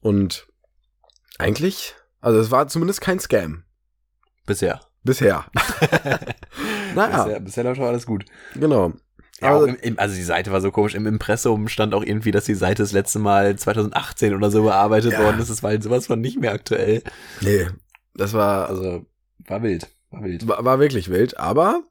Und 0.00 0.46
eigentlich, 1.38 1.96
also 2.20 2.38
es 2.38 2.52
war 2.52 2.68
zumindest 2.68 3.00
kein 3.00 3.18
Scam. 3.18 3.64
Bisher. 4.46 4.80
Bisher. 5.02 5.44
naja, 6.94 7.24
Bisher, 7.24 7.40
bisher 7.40 7.64
läuft 7.64 7.76
schon 7.78 7.86
alles 7.86 8.06
gut. 8.06 8.24
genau. 8.54 8.92
Ja, 9.40 9.52
Also- 9.54 9.66
im, 9.66 9.98
also 9.98 10.14
die 10.14 10.22
Seite 10.22 10.52
war 10.52 10.60
so 10.60 10.70
komisch. 10.70 10.94
Im 10.94 11.06
Impressum 11.06 11.68
stand 11.68 11.92
auch 11.94 12.04
irgendwie, 12.04 12.30
dass 12.30 12.44
die 12.44 12.54
Seite 12.54 12.82
das 12.82 12.92
letzte 12.92 13.18
Mal 13.18 13.56
2018 13.56 14.34
oder 14.34 14.50
so 14.50 14.62
bearbeitet 14.62 15.12
Ja. 15.12 15.24
worden 15.24 15.40
ist. 15.40 15.50
Das 15.50 15.62
war 15.62 15.70
halt 15.70 15.82
sowas 15.82 16.06
von 16.06 16.20
nicht 16.20 16.38
mehr 16.40 16.52
aktuell. 16.52 17.02
Nee, 17.40 17.66
das 18.14 18.32
war, 18.32 18.68
also, 18.68 19.04
war 19.46 19.62
wild. 19.62 19.88
War 20.10 20.22
wild. 20.22 20.46
war, 20.46 20.64
war 20.64 20.78
wirklich 20.78 21.10
wild, 21.10 21.36
aber 21.38 21.82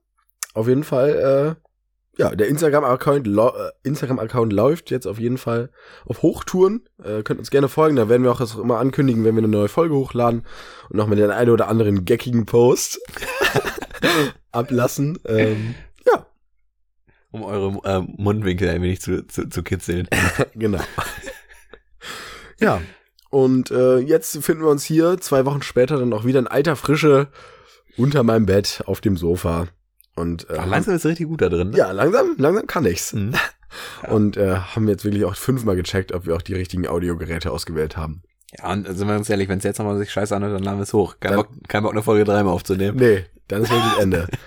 auf 0.54 0.68
jeden 0.70 0.84
Fall, 0.86 1.58
äh, 1.58 2.22
ja, 2.22 2.30
der 2.34 2.48
Instagram-Account 2.48 3.28
äh, 3.28 3.72
Instagram-Account 3.84 4.54
läuft 4.54 4.90
jetzt 4.92 5.08
auf 5.08 5.20
jeden 5.20 5.38
Fall 5.40 5.70
auf 6.06 6.22
Hochtouren. 6.22 6.88
Äh, 7.04 7.24
könnt 7.24 7.40
uns 7.40 7.50
gerne 7.52 7.68
folgen, 7.68 7.96
da 7.98 8.08
werden 8.08 8.24
wir 8.24 8.32
auch 8.32 8.38
das 8.40 8.56
immer 8.56 8.78
ankündigen, 8.80 9.26
wenn 9.26 9.36
wir 9.36 9.40
eine 9.44 9.48
neue 9.50 9.68
Folge 9.68 9.96
hochladen 9.96 10.44
und 10.90 10.96
noch 10.96 11.08
mit 11.08 11.18
den 11.20 11.32
einen 11.32 11.50
oder 11.52 11.68
anderen 11.68 12.06
geckigen 12.06 12.46
Post 12.46 13.02
ablassen. 14.52 15.18
Ähm, 15.26 15.76
ja, 16.06 16.26
Um 17.32 17.44
eure 17.44 17.80
ähm, 17.86 18.14
Mundwinkel 18.18 18.70
ein 18.70 18.82
wenig 18.82 19.02
zu, 19.02 19.26
zu, 19.28 19.50
zu 19.50 19.64
kitzeln. 19.64 20.08
genau. 20.56 20.82
ja, 22.60 22.82
und 23.30 23.72
äh, 23.72 23.98
jetzt 23.98 24.38
finden 24.44 24.64
wir 24.64 24.70
uns 24.70 24.84
hier 24.84 25.18
zwei 25.20 25.46
Wochen 25.46 25.62
später 25.64 25.98
dann 25.98 26.14
auch 26.14 26.26
wieder 26.26 26.40
in 26.40 26.48
alter 26.48 26.76
Frische 26.76 27.28
unter 27.98 28.24
meinem 28.24 28.46
Bett 28.46 28.84
auf 28.86 29.02
dem 29.02 29.18
Sofa. 29.18 29.68
Und 30.16 30.50
äh, 30.50 30.58
Ach, 30.60 30.68
langsam 30.68 30.96
ist 30.96 31.06
richtig 31.06 31.28
gut 31.28 31.42
da 31.42 31.50
drin. 31.50 31.72
Ne? 31.72 31.78
ja, 31.78 31.92
langsam, 31.92 32.36
langsam 32.38 32.68
kann 32.68 32.86
ich's. 32.86 33.14
Mhm. 33.14 33.32
Ja. 34.04 34.10
Und 34.12 34.38
äh, 34.38 34.56
haben 34.58 34.88
jetzt 34.88 35.04
wirklich 35.04 35.26
auch 35.26 35.36
fünfmal 35.36 35.76
gecheckt, 35.76 36.12
ob 36.12 36.28
wir 36.28 36.36
auch 36.36 36.44
die 36.44 36.54
richtigen 36.54 36.88
Audiogeräte 36.88 37.50
ausgewählt 37.50 37.98
haben. 37.98 38.22
Ja, 38.56 38.72
und 38.72 38.86
sind 38.86 39.08
wir 39.08 39.16
uns 39.16 39.28
ehrlich, 39.32 39.50
wenn 39.50 39.58
es 39.58 39.64
jetzt 39.64 39.80
nochmal 39.80 39.98
sich 39.98 40.12
scheiße 40.12 40.36
anhört, 40.36 40.54
dann 40.54 40.62
laden 40.62 40.78
wir 40.78 40.84
es 40.84 40.94
hoch. 40.94 41.16
Kein 41.20 41.32
Dann- 41.32 41.40
Bock, 41.42 41.50
kein 41.68 41.82
Bock, 41.82 41.94
eine 41.94 42.04
Folge 42.04 42.24
dreimal 42.24 42.54
aufzunehmen. 42.54 43.00
Nee, 43.00 43.26
dann 43.48 43.62
ist 43.64 43.72
wirklich 43.72 44.00
Ende. 44.00 44.28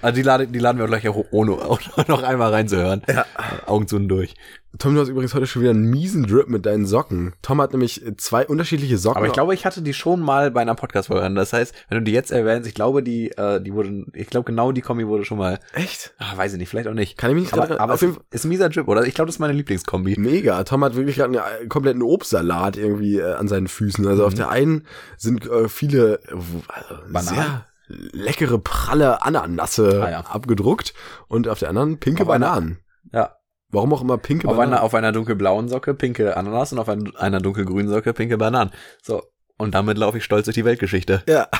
Also 0.00 0.14
die, 0.14 0.22
lade, 0.22 0.46
die 0.46 0.60
laden 0.60 0.78
wir 0.78 0.86
gleich 0.86 1.08
auch 1.08 1.24
ohne 1.32 1.52
auch 1.54 1.80
noch 2.06 2.22
einmal 2.22 2.52
reinzuhören. 2.52 3.02
Ja. 3.08 3.26
Augen 3.66 3.88
zu 3.88 3.96
und 3.96 4.06
durch. 4.08 4.34
Tom, 4.78 4.94
du 4.94 5.00
hast 5.00 5.08
übrigens 5.08 5.34
heute 5.34 5.48
schon 5.48 5.62
wieder 5.62 5.72
einen 5.72 5.90
miesen 5.90 6.24
Drip 6.24 6.48
mit 6.48 6.66
deinen 6.66 6.86
Socken. 6.86 7.32
Tom 7.42 7.60
hat 7.60 7.72
nämlich 7.72 8.04
zwei 8.16 8.46
unterschiedliche 8.46 8.96
Socken. 8.96 9.16
Aber 9.16 9.26
ich 9.26 9.32
glaube, 9.32 9.54
ich 9.54 9.66
hatte 9.66 9.82
die 9.82 9.94
schon 9.94 10.20
mal 10.20 10.52
bei 10.52 10.60
einer 10.60 10.76
Podcast-Folge 10.76 11.24
an. 11.24 11.34
Das 11.34 11.52
heißt, 11.52 11.74
wenn 11.88 11.98
du 11.98 12.04
die 12.04 12.12
jetzt 12.12 12.30
erwähnst, 12.30 12.68
ich 12.68 12.74
glaube, 12.74 13.02
die, 13.02 13.32
äh, 13.32 13.60
die 13.60 13.72
wurde, 13.74 14.04
ich 14.14 14.28
glaube, 14.28 14.44
genau 14.44 14.70
die 14.70 14.82
Kombi 14.82 15.06
wurde 15.08 15.24
schon 15.24 15.38
mal, 15.38 15.58
Echt? 15.72 16.14
ah, 16.18 16.36
weiß 16.36 16.52
ich 16.52 16.58
nicht, 16.60 16.68
vielleicht 16.68 16.86
auch 16.86 16.94
nicht. 16.94 17.18
Kann 17.18 17.30
ich 17.30 17.34
mich 17.34 17.44
nicht 17.44 17.54
Aber, 17.54 17.66
gerade 17.66 17.80
aber 17.80 17.94
auf 17.94 18.00
jeden 18.00 18.14
Fall 18.14 18.22
ist 18.30 18.44
ein 18.44 18.50
mieser 18.50 18.68
Drip, 18.68 18.86
oder? 18.86 19.04
Ich 19.04 19.14
glaube, 19.14 19.26
das 19.26 19.34
ist 19.36 19.40
meine 19.40 19.54
Lieblingskombi. 19.54 20.14
Mega. 20.16 20.62
Tom 20.62 20.84
hat 20.84 20.94
wirklich 20.94 21.16
gerade 21.16 21.40
einen 21.42 21.64
äh, 21.64 21.66
kompletten 21.66 22.02
Obstsalat 22.02 22.76
irgendwie 22.76 23.18
äh, 23.18 23.32
an 23.34 23.48
seinen 23.48 23.66
Füßen. 23.66 24.06
Also 24.06 24.24
auf 24.24 24.32
Mhm. 24.34 24.36
der 24.36 24.50
einen 24.50 24.86
sind 25.16 25.44
äh, 25.50 25.68
viele 25.68 26.20
äh, 26.28 26.34
also 26.68 26.94
Bananen? 27.10 27.34
sehr 27.34 27.64
leckere, 27.88 28.58
pralle 28.58 29.22
Ananasse 29.22 30.02
Ah, 30.04 30.10
ja. 30.10 30.20
abgedruckt 30.20 30.94
und 31.28 31.48
auf 31.48 31.58
der 31.58 31.70
anderen 31.70 31.98
pinke 31.98 32.22
Auf 32.22 32.30
einer- 32.30 32.46
Bananen. 32.46 32.78
Ja. 33.12 33.34
Warum 33.70 33.92
auch 33.92 34.00
immer 34.02 34.16
pinke 34.18 34.48
Auf 34.48 34.54
Bananen. 34.56 34.74
einer, 34.74 34.82
auf 34.82 34.94
einer 34.94 35.12
dunkelblauen 35.12 35.68
Socke 35.68 35.94
pinke 35.94 36.36
Ananas 36.36 36.72
und 36.72 36.78
auf 36.78 36.88
ein, 36.88 37.14
einer 37.16 37.40
dunkelgrünen 37.40 37.90
Socke 37.90 38.12
pinke 38.14 38.38
Bananen. 38.38 38.70
So. 39.02 39.22
Und 39.58 39.74
damit 39.74 39.98
laufe 39.98 40.18
ich 40.18 40.24
stolz 40.24 40.44
durch 40.44 40.54
die 40.54 40.64
Weltgeschichte. 40.64 41.22
ja. 41.26 41.48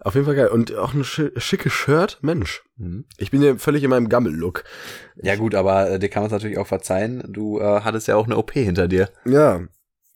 auf 0.00 0.14
jeden 0.14 0.26
Fall 0.26 0.36
geil. 0.36 0.48
Und 0.48 0.74
auch 0.76 0.94
ein 0.94 1.04
schi 1.04 1.30
schicke 1.36 1.70
Shirt. 1.70 2.18
Mensch. 2.22 2.62
Mhm. 2.76 3.04
Ich 3.18 3.30
bin 3.30 3.42
ja 3.42 3.56
völlig 3.56 3.82
in 3.84 3.90
meinem 3.90 4.08
Gammel-Look. 4.08 4.64
Ja 5.16 5.36
gut, 5.36 5.54
aber 5.54 5.90
äh, 5.90 5.98
dir 5.98 6.08
kann 6.08 6.22
man 6.22 6.28
es 6.28 6.32
natürlich 6.32 6.56
auch 6.58 6.66
verzeihen. 6.66 7.22
Du 7.28 7.58
äh, 7.60 7.80
hattest 7.82 8.08
ja 8.08 8.16
auch 8.16 8.24
eine 8.24 8.36
OP 8.36 8.52
hinter 8.52 8.88
dir. 8.88 9.10
Ja, 9.24 9.60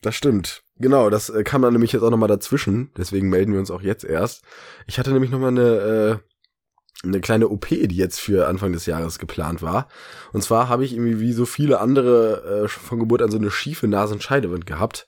das 0.05 0.15
stimmt. 0.15 0.63
Genau, 0.77 1.09
das 1.09 1.29
äh, 1.29 1.43
kam 1.43 1.61
dann 1.61 1.73
nämlich 1.73 1.93
jetzt 1.93 2.03
auch 2.03 2.09
nochmal 2.09 2.29
dazwischen. 2.29 2.91
Deswegen 2.97 3.29
melden 3.29 3.53
wir 3.53 3.59
uns 3.59 3.71
auch 3.71 3.81
jetzt 3.81 4.03
erst. 4.03 4.43
Ich 4.87 4.99
hatte 4.99 5.11
nämlich 5.11 5.31
nochmal 5.31 5.49
eine, 5.49 6.21
äh, 7.03 7.07
eine 7.07 7.21
kleine 7.21 7.49
OP, 7.49 7.67
die 7.67 7.95
jetzt 7.95 8.19
für 8.19 8.47
Anfang 8.47 8.73
des 8.73 8.85
Jahres 8.85 9.19
geplant 9.19 9.61
war. 9.61 9.87
Und 10.31 10.43
zwar 10.43 10.69
habe 10.69 10.85
ich 10.85 10.93
irgendwie 10.93 11.19
wie 11.19 11.33
so 11.33 11.45
viele 11.45 11.79
andere 11.79 12.63
äh, 12.63 12.67
von 12.67 12.99
Geburt 12.99 13.21
an 13.21 13.31
so 13.31 13.37
eine 13.37 13.51
schiefe 13.51 13.87
Nasenscheidewand 13.87 14.65
gehabt. 14.65 15.07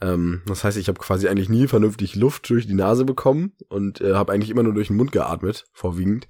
Ähm, 0.00 0.42
das 0.46 0.64
heißt, 0.64 0.76
ich 0.76 0.88
habe 0.88 0.98
quasi 0.98 1.28
eigentlich 1.28 1.48
nie 1.48 1.68
vernünftig 1.68 2.16
Luft 2.16 2.48
durch 2.50 2.66
die 2.66 2.74
Nase 2.74 3.04
bekommen 3.04 3.52
und 3.68 4.00
äh, 4.00 4.14
habe 4.14 4.32
eigentlich 4.32 4.50
immer 4.50 4.62
nur 4.62 4.74
durch 4.74 4.88
den 4.88 4.96
Mund 4.96 5.12
geatmet, 5.12 5.66
vorwiegend. 5.72 6.26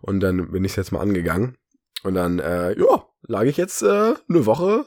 Und 0.00 0.20
dann 0.20 0.50
bin 0.50 0.64
ich 0.64 0.76
jetzt 0.76 0.92
mal 0.92 1.00
angegangen. 1.00 1.56
Und 2.02 2.14
dann, 2.14 2.38
äh, 2.38 2.78
ja, 2.78 3.06
lag 3.22 3.44
ich 3.44 3.56
jetzt 3.56 3.82
äh, 3.82 4.14
eine 4.28 4.46
Woche 4.46 4.84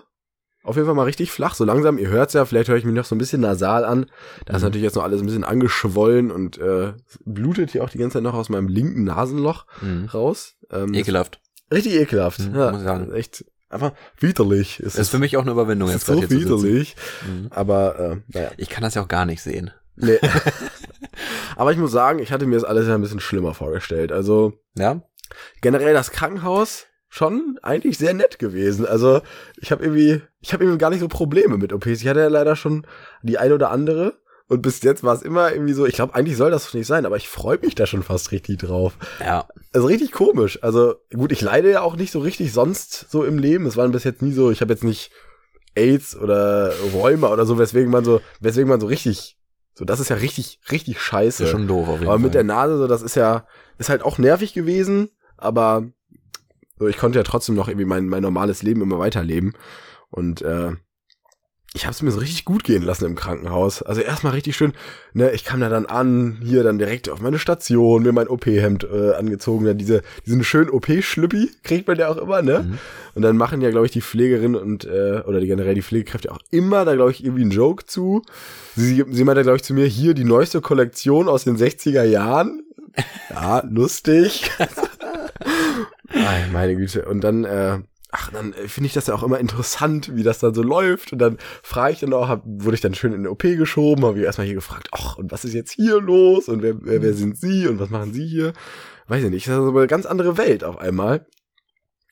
auf 0.68 0.76
jeden 0.76 0.86
Fall 0.86 0.96
mal 0.96 1.04
richtig 1.04 1.32
flach. 1.32 1.56
So 1.56 1.64
langsam, 1.66 1.98
ihr 1.98 2.10
hört's 2.10 2.34
ja, 2.34 2.46
vielleicht 2.46 2.70
höre 2.70 2.78
ich 2.78 2.86
mich 2.86 2.94
noch 2.96 3.06
so 3.06 3.16
ein 3.16 3.18
bisschen 3.18 3.42
nasal 3.42 3.86
an. 3.86 4.06
Da 4.46 4.54
ist 4.56 4.62
Mhm. 4.62 4.68
natürlich 4.68 4.84
jetzt 4.84 4.96
noch 4.96 5.04
alles 5.04 5.22
ein 5.22 5.26
bisschen 5.26 5.44
angeschwollen 5.44 6.30
und 6.32 6.58
äh, 6.58 6.94
blutet 7.26 7.72
hier 7.72 7.84
auch 7.84 7.90
die 7.90 7.98
ganze 7.98 8.16
Zeit 8.16 8.24
noch 8.24 8.34
aus 8.34 8.50
meinem 8.50 8.68
linken 8.68 9.04
Nasenloch 9.04 9.66
Mhm. 9.82 10.06
raus. 10.14 10.56
Ähm, 10.72 10.94
Ekelhaft. 10.94 11.40
Richtig 11.74 11.94
ekelhaft. 11.96 12.40
Mhm, 12.40 12.56
ja, 12.56 12.72
muss 12.72 12.82
ich 12.82 12.88
sagen. 12.88 13.12
Echt 13.14 13.46
einfach 13.70 13.92
widerlich. 14.20 14.80
Es 14.80 14.94
Das 14.94 15.02
ist 15.04 15.10
für 15.10 15.20
mich 15.20 15.36
auch 15.38 15.42
eine 15.42 15.52
Überwindung, 15.52 15.90
jetzt 15.90 16.08
ist 16.08 16.08
so 16.08 16.30
widerlich. 16.30 16.96
Mhm. 17.28 17.48
Aber 17.50 18.00
äh, 18.00 18.18
naja. 18.28 18.52
Ich 18.58 18.70
kann 18.70 18.84
das 18.84 18.96
ja 18.96 19.02
auch 19.02 19.08
gar 19.10 19.26
nicht 19.26 19.42
sehen. 19.42 19.72
Nee. 19.96 20.20
Aber 21.56 21.72
ich 21.72 21.78
muss 21.78 21.92
sagen, 21.92 22.20
ich 22.20 22.32
hatte 22.32 22.46
mir 22.46 22.56
das 22.56 22.64
alles 22.64 22.88
ja 22.88 22.96
ein 22.96 23.02
bisschen 23.02 23.20
schlimmer 23.20 23.54
vorgestellt. 23.54 24.12
Also 24.12 24.54
Ja? 24.78 25.02
generell 25.62 25.94
das 25.94 26.12
Krankenhaus 26.12 26.86
schon 27.18 27.60
eigentlich 27.62 27.98
sehr 27.98 28.14
nett 28.14 28.40
gewesen. 28.40 28.86
Also 28.86 29.22
ich 29.60 29.72
habe 29.72 29.84
irgendwie, 29.84 30.22
ich 30.40 30.54
habe 30.54 30.64
irgendwie 30.64 30.80
gar 30.80 30.90
nicht 30.90 31.00
so 31.02 31.08
Probleme 31.08 31.58
mit 31.58 31.74
OPs. 31.74 32.02
Ich 32.02 32.08
hatte 32.08 32.22
ja 32.22 32.28
leider 32.28 32.56
schon 32.56 32.86
die 33.24 33.38
ein 33.38 33.52
oder 33.52 33.72
andere. 33.72 34.20
Und 34.50 34.62
bis 34.62 34.82
jetzt 34.82 35.04
war 35.04 35.14
es 35.14 35.24
immer 35.24 35.52
irgendwie 35.52 35.74
so, 35.74 35.86
ich 35.86 35.96
glaube, 35.96 36.16
eigentlich 36.16 36.38
soll 36.38 36.52
das 36.52 36.74
nicht 36.74 36.88
sein, 36.88 37.06
aber 37.06 37.18
ich 37.18 37.28
freue 37.28 37.60
mich 37.60 37.76
da 37.76 37.86
schon 37.86 38.02
fast 38.02 38.32
richtig 38.32 38.60
drauf. 38.60 38.94
Ja. 39.20 39.46
Also 39.74 39.88
richtig 39.88 40.14
komisch. 40.14 40.64
Also 40.64 40.96
gut, 41.14 41.34
ich 41.34 41.42
leide 41.42 41.70
ja 41.70 41.82
auch 41.82 41.98
nicht 41.98 42.12
so 42.12 42.20
richtig 42.20 42.54
sonst 42.54 43.12
so 43.12 43.26
im 43.26 43.40
Leben. 43.40 43.66
Es 43.66 43.76
waren 43.76 43.92
bis 43.92 44.06
jetzt 44.06 44.22
nie 44.22 44.32
so, 44.32 44.50
ich 44.50 44.62
habe 44.62 44.72
jetzt 44.72 44.86
nicht 44.86 45.12
AIDS 45.76 46.16
oder 46.16 46.72
Rheuma 46.94 47.28
oder 47.28 47.46
so, 47.46 47.60
weswegen 47.60 47.92
man 47.92 48.06
so, 48.06 48.22
weswegen 48.40 48.70
man 48.70 48.80
so 48.80 48.88
richtig, 48.88 49.38
so 49.74 49.84
das 49.84 50.00
ist 50.00 50.10
ja 50.10 50.16
richtig, 50.16 50.62
richtig 50.72 51.02
scheiße. 51.02 51.44
Ist 51.44 51.50
schon 51.50 51.68
doof 51.68 51.88
auf 51.90 51.96
jeden 51.96 52.06
Aber 52.06 52.14
Fall. 52.14 52.20
mit 52.20 52.34
der 52.34 52.46
Nase, 52.46 52.78
so, 52.78 52.88
das 52.88 53.02
ist 53.02 53.16
ja, 53.16 53.46
ist 53.78 53.90
halt 53.90 54.02
auch 54.02 54.18
nervig 54.18 54.54
gewesen, 54.54 55.10
aber 55.36 55.86
so, 56.80 56.88
ich 56.88 56.98
konnte 56.98 57.20
ja 57.20 57.24
trotzdem 57.24 57.56
noch 57.56 57.68
irgendwie 57.68 57.86
mein, 57.86 58.08
mein 58.08 58.22
normales 58.22 58.64
Leben 58.64 58.82
immer 58.82 59.00
weiterleben. 59.00 59.54
Und 60.10 60.42
äh, 60.42 60.72
ich 61.74 61.86
habe 61.86 61.94
es 61.94 62.02
mir 62.02 62.12
so 62.12 62.20
richtig 62.20 62.46
gut 62.46 62.64
gehen 62.64 62.82
lassen 62.82 63.06
im 63.06 63.16
Krankenhaus. 63.16 63.84
Also 63.84 64.02
erstmal 64.02 64.34
richtig 64.34 64.56
schön, 64.56 64.74
ne, 65.14 65.32
ich 65.32 65.44
kam 65.44 65.60
da 65.60 65.70
dann 65.70 65.86
an, 65.86 66.40
hier 66.42 66.64
dann 66.64 66.80
direkt 66.80 67.10
auf 67.10 67.22
meine 67.22 67.40
Station, 67.40 68.04
mir 68.04 68.14
mein 68.14 68.30
OP-Hemd 68.30 68.86
äh, 68.92 69.14
angezogen, 69.14 69.66
dann 69.66 69.78
diese, 69.78 70.02
diesen 70.26 70.44
schönen 70.44 70.70
OP-Schlüppi 70.70 71.52
kriegt 71.64 71.88
man 71.88 71.98
ja 71.98 72.08
auch 72.10 72.18
immer, 72.18 72.42
ne? 72.42 72.66
Mhm. 72.68 72.78
Und 73.16 73.22
dann 73.22 73.38
machen 73.38 73.62
ja, 73.62 73.70
glaube 73.70 73.86
ich, 73.86 73.92
die 73.92 74.02
Pflegerin 74.02 74.56
und, 74.56 74.86
äh, 74.86 75.22
oder 75.26 75.40
die 75.40 75.48
generell 75.48 75.76
die 75.76 75.82
Pflegekräfte 75.82 76.32
auch 76.32 76.40
immer 76.52 76.86
da, 76.86 76.96
glaube 76.96 77.12
ich, 77.12 77.24
irgendwie 77.24 77.44
einen 77.44 77.52
Joke 77.52 77.86
zu. 77.86 78.24
Sie, 78.76 79.04
sie 79.10 79.24
meinte, 79.24 79.44
glaube 79.44 79.58
ich, 79.58 79.64
zu 79.64 79.74
mir, 79.74 79.86
hier 79.86 80.14
die 80.14 80.24
neueste 80.24 80.62
Kollektion 80.62 81.28
aus 81.28 81.44
den 81.44 81.58
60er 81.58 82.04
Jahren. 82.04 82.64
Ja, 83.30 83.64
lustig. 83.70 84.50
Ay, 86.26 86.48
meine 86.52 86.76
Güte. 86.76 87.06
Und 87.06 87.22
dann, 87.22 87.44
äh, 87.44 87.80
ach, 88.12 88.32
dann 88.32 88.54
äh, 88.54 88.68
finde 88.68 88.88
ich 88.88 88.94
das 88.94 89.08
ja 89.08 89.14
auch 89.16 89.24
immer 89.24 89.40
interessant, 89.40 90.16
wie 90.16 90.24
das 90.24 90.40
dann 90.40 90.54
so 90.54 90.64
läuft. 90.64 91.14
Und 91.14 91.20
dann 91.20 91.38
frage 91.64 91.94
ich 91.94 92.00
dann 92.00 92.14
auch, 92.14 92.28
hab, 92.28 92.44
wurde 92.46 92.76
ich 92.76 92.82
dann 92.82 92.96
schön 92.96 93.14
in 93.14 93.24
den 93.24 93.32
OP 93.32 93.44
geschoben, 93.44 94.06
habe 94.06 94.20
ich 94.20 94.26
erstmal 94.26 94.46
hier 94.48 94.56
gefragt, 94.56 94.90
ach, 94.92 95.18
und 95.18 95.32
was 95.32 95.46
ist 95.46 95.54
jetzt 95.54 95.72
hier 95.72 96.02
los? 96.02 96.48
Und 96.48 96.62
wer, 96.62 96.76
wer, 96.82 97.02
wer 97.02 97.14
sind 97.14 97.38
Sie? 97.38 97.68
Und 97.68 97.80
was 97.80 97.90
machen 97.90 98.14
Sie 98.14 98.26
hier? 98.26 98.54
Weiß 99.08 99.24
ich 99.24 99.30
nicht, 99.30 99.48
das 99.48 99.56
ist 99.56 99.62
aber 99.62 99.80
eine 99.80 99.88
ganz 99.88 100.06
andere 100.06 100.38
Welt 100.38 100.64
auf 100.64 100.78
einmal. 100.78 101.26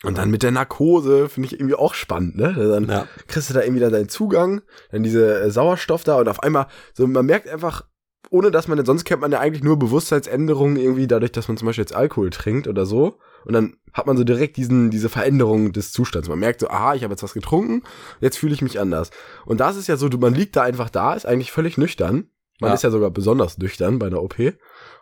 Und 0.04 0.18
dann 0.18 0.30
mit 0.30 0.44
der 0.44 0.52
Narkose 0.52 1.30
finde 1.30 1.48
ich 1.48 1.54
irgendwie 1.60 1.76
auch 1.76 1.94
spannend, 1.94 2.36
ne? 2.36 2.54
Dann 2.54 2.88
Ja. 2.88 3.08
kriegst 3.28 3.50
du 3.50 3.54
da 3.54 3.62
irgendwie 3.62 3.80
da 3.80 3.90
deinen 3.90 4.10
Zugang, 4.10 4.62
dann 4.92 5.04
diese 5.04 5.40
äh, 5.42 5.50
Sauerstoff 5.50 6.04
da 6.04 6.18
und 6.18 6.28
auf 6.30 6.44
einmal, 6.44 6.68
so 6.94 7.08
man 7.08 7.26
merkt 7.26 7.48
einfach, 7.48 7.86
ohne 8.30 8.52
dass 8.52 8.68
man, 8.68 8.84
sonst 8.86 9.06
kennt 9.06 9.22
man 9.22 9.32
ja 9.32 9.40
eigentlich 9.40 9.64
nur 9.64 9.80
Bewusstseinsänderungen 9.80 10.78
irgendwie 10.78 11.08
dadurch, 11.08 11.32
dass 11.32 11.48
man 11.48 11.58
zum 11.58 11.66
Beispiel 11.68 11.84
jetzt 11.84 11.96
Alkohol 11.96 12.30
trinkt 12.30 12.68
oder 12.68 12.86
so. 12.86 13.20
Und 13.46 13.54
dann 13.54 13.78
hat 13.94 14.08
man 14.08 14.18
so 14.18 14.24
direkt 14.24 14.58
diesen, 14.58 14.90
diese 14.90 15.08
Veränderung 15.10 15.72
des 15.72 15.92
Zustands. 15.94 16.28
Man 16.28 16.40
merkt 16.40 16.60
so, 16.60 16.68
aha, 16.70 16.96
ich 16.96 17.04
habe 17.04 17.14
jetzt 17.14 17.24
was 17.24 17.34
getrunken, 17.34 17.84
jetzt 18.20 18.38
fühle 18.38 18.54
ich 18.54 18.62
mich 18.62 18.80
anders. 18.80 19.12
Und 19.46 19.60
das 19.60 19.78
ist 19.78 19.88
ja 19.88 19.96
so, 19.98 20.10
du, 20.10 20.18
man 20.18 20.34
liegt 20.34 20.56
da 20.56 20.64
einfach 20.64 20.90
da, 20.90 21.14
ist 21.14 21.26
eigentlich 21.26 21.52
völlig 21.52 21.78
nüchtern. 21.78 22.30
Man 22.60 22.70
Ja. 22.70 22.76
ist 22.76 22.84
ja 22.84 22.90
sogar 22.92 23.12
besonders 23.12 23.58
nüchtern 23.58 24.00
bei 24.00 24.08
einer 24.08 24.22
OP. 24.22 24.36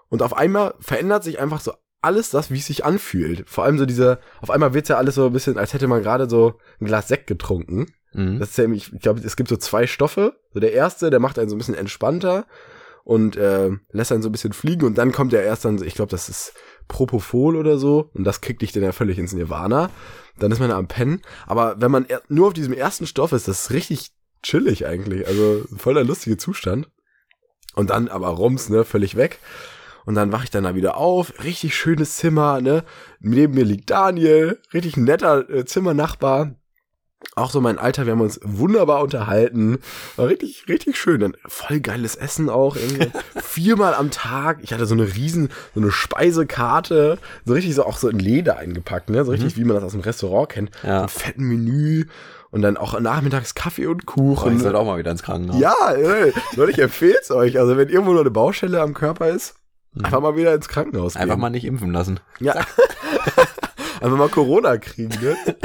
Und 0.09 0.21
auf 0.21 0.35
einmal 0.37 0.75
verändert 0.79 1.23
sich 1.23 1.39
einfach 1.39 1.61
so 1.61 1.73
alles 2.01 2.29
das, 2.29 2.51
wie 2.51 2.59
es 2.59 2.67
sich 2.67 2.83
anfühlt. 2.85 3.49
Vor 3.49 3.63
allem 3.63 3.77
so 3.79 3.85
diese, 3.85 4.19
auf 4.41 4.49
einmal 4.51 4.73
wird's 4.73 4.89
ja 4.89 4.97
alles 4.97 5.15
so 5.15 5.27
ein 5.27 5.33
bisschen, 5.33 5.57
als 5.57 5.73
hätte 5.73 5.87
man 5.87 6.03
gerade 6.03 6.29
so 6.29 6.59
ein 6.81 6.85
Glas 6.85 7.07
Sekt 7.07 7.27
getrunken. 7.27 7.87
Mhm. 8.13 8.39
Das 8.39 8.49
ist 8.49 8.57
ja, 8.57 8.69
ich 8.69 8.91
glaube, 8.99 9.21
es 9.23 9.35
gibt 9.35 9.49
so 9.49 9.55
zwei 9.57 9.87
Stoffe. 9.87 10.35
So 10.53 10.59
der 10.59 10.73
erste, 10.73 11.09
der 11.09 11.19
macht 11.19 11.39
einen 11.39 11.49
so 11.49 11.55
ein 11.55 11.59
bisschen 11.59 11.75
entspannter 11.75 12.45
und 13.05 13.37
äh, 13.37 13.71
lässt 13.91 14.11
einen 14.11 14.21
so 14.21 14.29
ein 14.29 14.33
bisschen 14.33 14.53
fliegen 14.53 14.85
und 14.85 14.97
dann 14.97 15.11
kommt 15.11 15.33
der 15.33 15.43
erst 15.43 15.65
dann, 15.65 15.81
ich 15.83 15.95
glaube, 15.95 16.11
das 16.11 16.29
ist 16.29 16.53
Propofol 16.87 17.55
oder 17.55 17.77
so 17.77 18.09
und 18.13 18.23
das 18.23 18.41
kickt 18.41 18.61
dich 18.61 18.71
dann 18.71 18.83
ja 18.83 18.91
völlig 18.91 19.17
ins 19.17 19.33
Nirvana. 19.33 19.89
Dann 20.39 20.51
ist 20.51 20.59
man 20.59 20.71
am 20.71 20.87
Pennen. 20.87 21.21
Aber 21.45 21.75
wenn 21.79 21.91
man 21.91 22.07
nur 22.27 22.47
auf 22.47 22.53
diesem 22.53 22.73
ersten 22.73 23.05
Stoff 23.05 23.31
ist, 23.33 23.47
das 23.47 23.65
ist 23.65 23.71
richtig 23.71 24.11
chillig 24.41 24.85
eigentlich. 24.85 25.27
Also 25.27 25.63
voll 25.77 25.93
der 25.93 26.03
lustige 26.03 26.37
Zustand. 26.37 26.89
Und 27.75 27.89
dann 27.89 28.07
aber 28.07 28.29
rums, 28.29 28.69
ne, 28.69 28.83
völlig 28.83 29.15
weg. 29.15 29.39
Und 30.05 30.15
dann 30.15 30.31
wache 30.31 30.45
ich 30.45 30.51
dann 30.51 30.65
da 30.65 30.75
wieder 30.75 30.97
auf. 30.97 31.33
Richtig 31.43 31.75
schönes 31.75 32.17
Zimmer, 32.17 32.61
ne. 32.61 32.83
Neben 33.19 33.53
mir 33.53 33.63
liegt 33.63 33.89
Daniel. 33.89 34.59
Richtig 34.73 34.97
netter 34.97 35.49
äh, 35.49 35.65
Zimmernachbar. 35.65 36.55
Auch 37.35 37.49
so 37.51 37.61
mein 37.61 37.79
Alter, 37.79 38.05
wir 38.05 38.13
haben 38.13 38.21
uns 38.21 38.39
wunderbar 38.43 39.01
unterhalten. 39.01 39.79
War 40.17 40.27
richtig, 40.27 40.65
richtig 40.67 40.97
schön. 40.97 41.19
Dann 41.19 41.35
voll 41.47 41.79
geiles 41.79 42.15
Essen 42.15 42.49
auch. 42.49 42.75
irgendwie. 42.75 43.11
Viermal 43.41 43.95
am 43.95 44.11
Tag. 44.11 44.59
Ich 44.61 44.71
hatte 44.73 44.85
so 44.85 44.93
eine 44.93 45.15
riesen, 45.15 45.49
so 45.73 45.81
eine 45.81 45.91
Speisekarte. 45.91 47.17
So 47.45 47.53
richtig 47.53 47.73
so 47.75 47.85
auch 47.85 47.97
so 47.97 48.07
in 48.09 48.19
Leder 48.19 48.57
eingepackt, 48.57 49.09
ne? 49.09 49.25
So 49.25 49.31
richtig, 49.31 49.57
wie 49.57 49.63
man 49.63 49.75
das 49.75 49.83
aus 49.83 49.91
dem 49.93 50.01
Restaurant 50.01 50.49
kennt. 50.49 50.71
Ja. 50.83 50.97
So 50.99 51.03
ein 51.03 51.09
fetten 51.09 51.43
Menü. 51.43 52.05
Und 52.51 52.61
dann 52.61 52.77
auch 52.77 52.99
nachmittags 52.99 53.55
Kaffee 53.55 53.87
und 53.87 54.03
Oh, 54.03 54.35
Kuchen. 54.35 54.57
ich 54.57 54.61
sollte 54.61 54.77
auch 54.77 54.85
mal 54.85 54.99
wieder 54.99 55.09
ins 55.09 55.23
Krankenhaus. 55.23 55.59
Ja, 55.59 55.73
Leute, 56.55 56.71
ich 56.71 56.77
empfehle 56.79 57.17
es 57.19 57.31
euch. 57.31 57.57
Also 57.57 57.77
wenn 57.77 57.89
irgendwo 57.89 58.13
noch 58.13 58.21
eine 58.21 58.29
Baustelle 58.29 58.79
am 58.79 58.93
Körper 58.93 59.29
ist, 59.29 59.55
einfach 60.03 60.21
mal 60.21 60.35
wieder 60.37 60.53
ins 60.53 60.67
Krankenhaus 60.67 61.13
gehen. 61.13 61.23
Einfach 61.23 61.37
mal 61.37 61.49
nicht 61.49 61.65
impfen 61.65 61.91
lassen. 61.91 62.19
Ja. 62.39 62.53
einfach 64.01 64.17
mal 64.17 64.29
Corona 64.29 64.77
kriegen, 64.77 65.09
ne? 65.19 65.35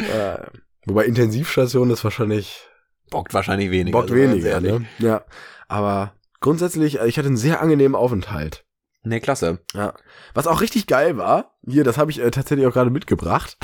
äh, 0.00 0.38
wobei 0.86 1.04
Intensivstation 1.04 1.90
ist 1.90 2.04
wahrscheinlich 2.04 2.68
Bockt 3.10 3.34
wahrscheinlich 3.34 3.70
weniger. 3.70 3.98
Bock 3.98 4.08
sind 4.08 4.16
wir 4.16 4.26
ganz 4.26 4.44
weniger, 4.44 4.60
ne? 4.60 4.86
Ja. 4.98 5.24
Aber 5.68 6.14
grundsätzlich, 6.40 7.00
äh, 7.00 7.06
ich 7.06 7.18
hatte 7.18 7.28
einen 7.28 7.36
sehr 7.36 7.60
angenehmen 7.60 7.94
Aufenthalt. 7.94 8.64
Nee, 9.06 9.20
klasse. 9.20 9.60
Ja. 9.72 9.94
Was 10.34 10.48
auch 10.48 10.60
richtig 10.60 10.88
geil 10.88 11.16
war, 11.16 11.54
hier, 11.64 11.84
das 11.84 11.96
habe 11.96 12.10
ich 12.10 12.18
äh, 12.18 12.28
tatsächlich 12.32 12.66
auch 12.66 12.72
gerade 12.72 12.90
mitgebracht. 12.90 13.56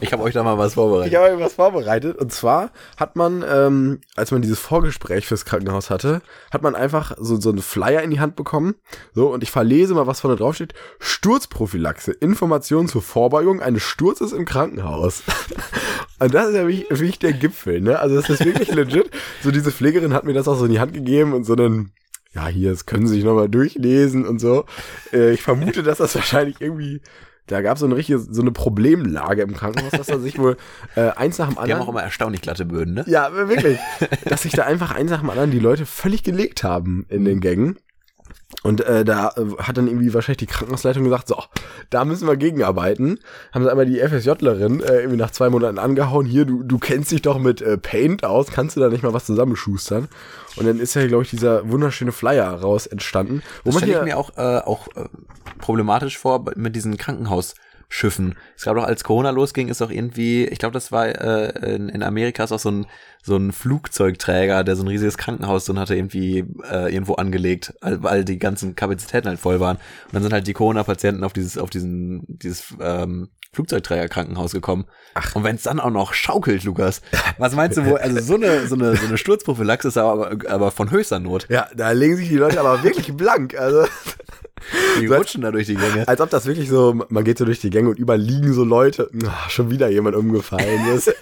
Ich 0.00 0.12
habe 0.12 0.22
euch 0.22 0.34
da 0.34 0.42
mal 0.42 0.58
was 0.58 0.74
vorbereitet. 0.74 1.10
Ich 1.10 1.16
habe 1.16 1.28
irgendwas 1.28 1.54
vorbereitet. 1.54 2.18
Und 2.18 2.30
zwar 2.30 2.70
hat 2.98 3.16
man, 3.16 3.42
ähm, 3.48 4.00
als 4.14 4.30
man 4.30 4.42
dieses 4.42 4.58
Vorgespräch 4.58 5.26
fürs 5.26 5.46
Krankenhaus 5.46 5.88
hatte, 5.88 6.20
hat 6.52 6.62
man 6.62 6.74
einfach 6.74 7.16
so, 7.18 7.40
so 7.40 7.48
einen 7.48 7.62
Flyer 7.62 8.02
in 8.02 8.10
die 8.10 8.20
Hand 8.20 8.36
bekommen. 8.36 8.74
So, 9.14 9.32
und 9.32 9.42
ich 9.42 9.50
verlese 9.50 9.94
mal, 9.94 10.06
was 10.06 10.20
vorne 10.20 10.36
drauf 10.36 10.54
steht. 10.54 10.74
Sturzprophylaxe. 10.98 12.12
Informationen 12.12 12.88
zur 12.88 13.00
Vorbeugung 13.00 13.62
eines 13.62 13.82
Sturzes 13.82 14.32
im 14.32 14.44
Krankenhaus. 14.44 15.22
und 16.18 16.34
das 16.34 16.48
ist 16.48 16.54
ja 16.56 16.68
wirklich, 16.68 16.90
wirklich 16.90 17.18
der 17.18 17.32
Gipfel, 17.32 17.80
ne? 17.80 17.98
Also 17.98 18.16
das 18.16 18.28
ist 18.28 18.44
wirklich 18.44 18.70
legit. 18.72 19.10
So, 19.42 19.50
diese 19.50 19.72
Pflegerin 19.72 20.12
hat 20.12 20.24
mir 20.24 20.34
das 20.34 20.46
auch 20.46 20.56
so 20.56 20.66
in 20.66 20.72
die 20.72 20.80
Hand 20.80 20.92
gegeben 20.92 21.32
und 21.32 21.44
so 21.44 21.54
einen, 21.54 21.92
ja, 22.36 22.48
hier, 22.48 22.70
das 22.70 22.84
können 22.84 23.06
Sie 23.06 23.14
sich 23.14 23.24
nochmal 23.24 23.48
durchlesen 23.48 24.26
und 24.26 24.38
so. 24.40 24.66
Äh, 25.12 25.32
ich 25.32 25.42
vermute, 25.42 25.82
dass 25.82 25.98
das 25.98 26.14
wahrscheinlich 26.14 26.60
irgendwie, 26.60 27.00
da 27.46 27.62
gab 27.62 27.74
es 27.76 27.80
so 27.80 27.86
eine 27.86 27.96
richtige, 27.96 28.18
so 28.18 28.42
eine 28.42 28.52
Problemlage 28.52 29.40
im 29.40 29.54
Krankenhaus, 29.54 29.92
dass 29.92 30.06
da 30.08 30.18
sich 30.18 30.38
wohl 30.38 30.58
äh, 30.96 31.10
eins 31.16 31.38
nach 31.38 31.46
dem 31.46 31.54
Die 31.54 31.60
anderen. 31.60 31.80
haben 31.80 31.86
auch 31.86 31.92
immer 31.92 32.02
erstaunlich 32.02 32.42
glatte 32.42 32.66
Böden, 32.66 32.92
ne? 32.92 33.04
ja, 33.06 33.32
wirklich. 33.32 33.78
dass 34.26 34.42
sich 34.42 34.52
da 34.52 34.64
einfach 34.64 34.94
eins 34.94 35.10
nach 35.10 35.20
dem 35.20 35.30
anderen 35.30 35.50
die 35.50 35.58
Leute 35.58 35.86
völlig 35.86 36.22
gelegt 36.22 36.62
haben 36.62 37.06
in 37.08 37.24
den 37.24 37.40
Gängen. 37.40 37.78
Und 38.62 38.80
äh, 38.80 39.04
da 39.04 39.32
äh, 39.36 39.62
hat 39.62 39.76
dann 39.76 39.86
irgendwie 39.86 40.12
wahrscheinlich 40.12 40.38
die 40.38 40.46
Krankenhausleitung 40.46 41.04
gesagt, 41.04 41.28
so, 41.28 41.42
da 41.90 42.04
müssen 42.04 42.26
wir 42.26 42.36
gegenarbeiten. 42.36 43.20
Haben 43.52 43.64
sie 43.64 43.70
einmal 43.70 43.86
die 43.86 44.00
FSJlerin 44.00 44.80
äh, 44.80 45.00
irgendwie 45.00 45.18
nach 45.18 45.30
zwei 45.30 45.50
Monaten 45.50 45.78
angehauen, 45.78 46.26
hier, 46.26 46.44
du, 46.44 46.62
du 46.62 46.78
kennst 46.78 47.12
dich 47.12 47.22
doch 47.22 47.38
mit 47.38 47.60
äh, 47.62 47.78
Paint 47.78 48.24
aus, 48.24 48.48
kannst 48.48 48.76
du 48.76 48.80
da 48.80 48.88
nicht 48.88 49.02
mal 49.02 49.12
was 49.12 49.26
zusammenschustern? 49.26 50.08
Und 50.56 50.66
dann 50.66 50.80
ist 50.80 50.94
ja, 50.94 51.06
glaube 51.06 51.22
ich, 51.22 51.30
dieser 51.30 51.70
wunderschöne 51.70 52.12
Flyer 52.12 52.48
raus 52.48 52.86
entstanden. 52.86 53.42
Wo 53.62 53.70
Das 53.70 53.78
stelle 53.78 53.98
ich 53.98 54.04
mir 54.04 54.16
auch, 54.16 54.30
äh, 54.36 54.58
auch 54.58 54.88
äh, 54.96 55.04
problematisch 55.58 56.18
vor 56.18 56.44
mit 56.56 56.74
diesen 56.74 56.96
Krankenhausschiffen. 57.88 58.34
Es 58.56 58.64
gab 58.64 58.76
doch, 58.76 58.84
als 58.84 59.04
Corona 59.04 59.30
losging, 59.30 59.68
ist 59.68 59.82
auch 59.82 59.90
irgendwie, 59.90 60.44
ich 60.46 60.58
glaube, 60.58 60.72
das 60.74 60.92
war 60.92 61.06
äh, 61.08 61.74
in, 61.74 61.88
in 61.88 62.02
Amerika 62.02 62.44
ist 62.44 62.52
auch 62.52 62.58
so 62.58 62.70
ein 62.70 62.86
so 63.22 63.36
ein 63.36 63.50
Flugzeugträger, 63.50 64.62
der 64.62 64.76
so 64.76 64.84
ein 64.84 64.88
riesiges 64.88 65.18
Krankenhaus 65.18 65.64
drin 65.64 65.80
hatte, 65.80 65.96
irgendwie 65.96 66.44
äh, 66.70 66.92
irgendwo 66.94 67.14
angelegt, 67.14 67.74
weil- 67.80 68.00
weil 68.02 68.24
die 68.24 68.38
ganzen 68.38 68.76
Kapazitäten 68.76 69.26
halt 69.26 69.40
voll 69.40 69.58
waren. 69.58 69.78
Und 69.78 70.14
dann 70.14 70.22
sind 70.22 70.32
halt 70.32 70.46
die 70.46 70.52
Corona-Patienten 70.52 71.24
auf 71.24 71.32
dieses 71.32 71.58
auf 71.58 71.68
diesen 71.70 72.22
dieses 72.28 72.72
ähm, 72.80 73.30
Flugzeugträger-Krankenhaus 73.52 74.52
gekommen. 74.52 74.84
Ach. 75.14 75.34
Und 75.34 75.42
wenn 75.42 75.56
es 75.56 75.62
dann 75.64 75.80
auch 75.80 75.90
noch 75.90 76.14
schaukelt, 76.14 76.62
Lukas, 76.62 77.02
was 77.38 77.54
meinst 77.56 77.78
du 77.78 77.84
wohl? 77.86 77.98
Also 77.98 78.20
so 78.20 78.34
eine 78.36 78.68
so 78.68 78.76
eine 78.76 78.94
so 78.94 79.06
eine 79.06 79.18
Sturzprophylaxe 79.18 79.88
ist 79.88 79.98
aber 79.98 80.30
aber 80.48 80.70
von 80.70 80.92
höchster 80.92 81.18
Not. 81.18 81.46
ja, 81.48 81.66
da 81.74 81.90
legen 81.90 82.16
sich 82.16 82.28
die 82.28 82.36
Leute 82.36 82.60
aber 82.60 82.84
wirklich 82.84 83.12
blank. 83.16 83.58
Also 83.58 83.86
Die 85.00 85.06
rutschen 85.06 85.42
da 85.42 85.50
durch 85.50 85.66
die 85.66 85.76
Gänge. 85.76 86.08
Als 86.08 86.20
ob 86.20 86.30
das 86.30 86.46
wirklich 86.46 86.68
so, 86.68 86.94
man 87.08 87.24
geht 87.24 87.38
so 87.38 87.44
durch 87.44 87.60
die 87.60 87.70
Gänge 87.70 87.90
und 87.90 87.98
überall 87.98 88.20
liegen 88.20 88.52
so 88.52 88.64
Leute. 88.64 89.10
Ah, 89.26 89.48
schon 89.48 89.70
wieder 89.70 89.88
jemand 89.88 90.16
umgefallen 90.16 90.94
ist. 90.94 91.12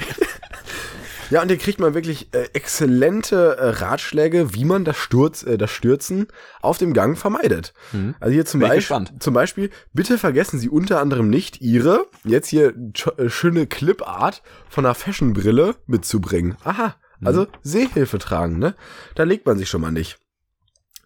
ja, 1.31 1.43
und 1.43 1.49
hier 1.49 1.59
kriegt 1.59 1.81
man 1.81 1.95
wirklich 1.95 2.29
äh, 2.33 2.49
exzellente 2.53 3.57
äh, 3.57 3.69
Ratschläge, 3.71 4.55
wie 4.55 4.65
man 4.65 4.85
das, 4.85 4.97
Sturz, 4.97 5.43
äh, 5.43 5.59
das 5.59 5.71
Stürzen 5.71 6.29
auf 6.63 6.79
dem 6.79 6.93
Gang 6.95 7.19
vermeidet. 7.19 7.75
Also 8.21 8.33
hier 8.33 8.47
zum, 8.47 8.61
gespannt. 8.61 9.13
zum 9.19 9.35
Beispiel, 9.35 9.71
bitte 9.93 10.17
vergessen 10.19 10.59
Sie 10.59 10.69
unter 10.69 11.01
anderem 11.01 11.29
nicht 11.29 11.61
Ihre, 11.61 12.07
jetzt 12.25 12.49
hier 12.49 12.75
äh, 13.17 13.29
schöne 13.29 13.67
Clipart 13.67 14.43
von 14.69 14.87
einer 14.87 14.95
Fashionbrille 14.95 15.75
mitzubringen. 15.87 16.57
Aha, 16.65 16.95
also 17.23 17.47
Sehhilfe 17.63 18.19
tragen, 18.19 18.59
ne? 18.59 18.75
Da 19.15 19.25
legt 19.25 19.47
man 19.47 19.59
sich 19.59 19.69
schon 19.69 19.81
mal 19.81 19.91
nicht. 19.91 20.19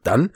Dann 0.05 0.31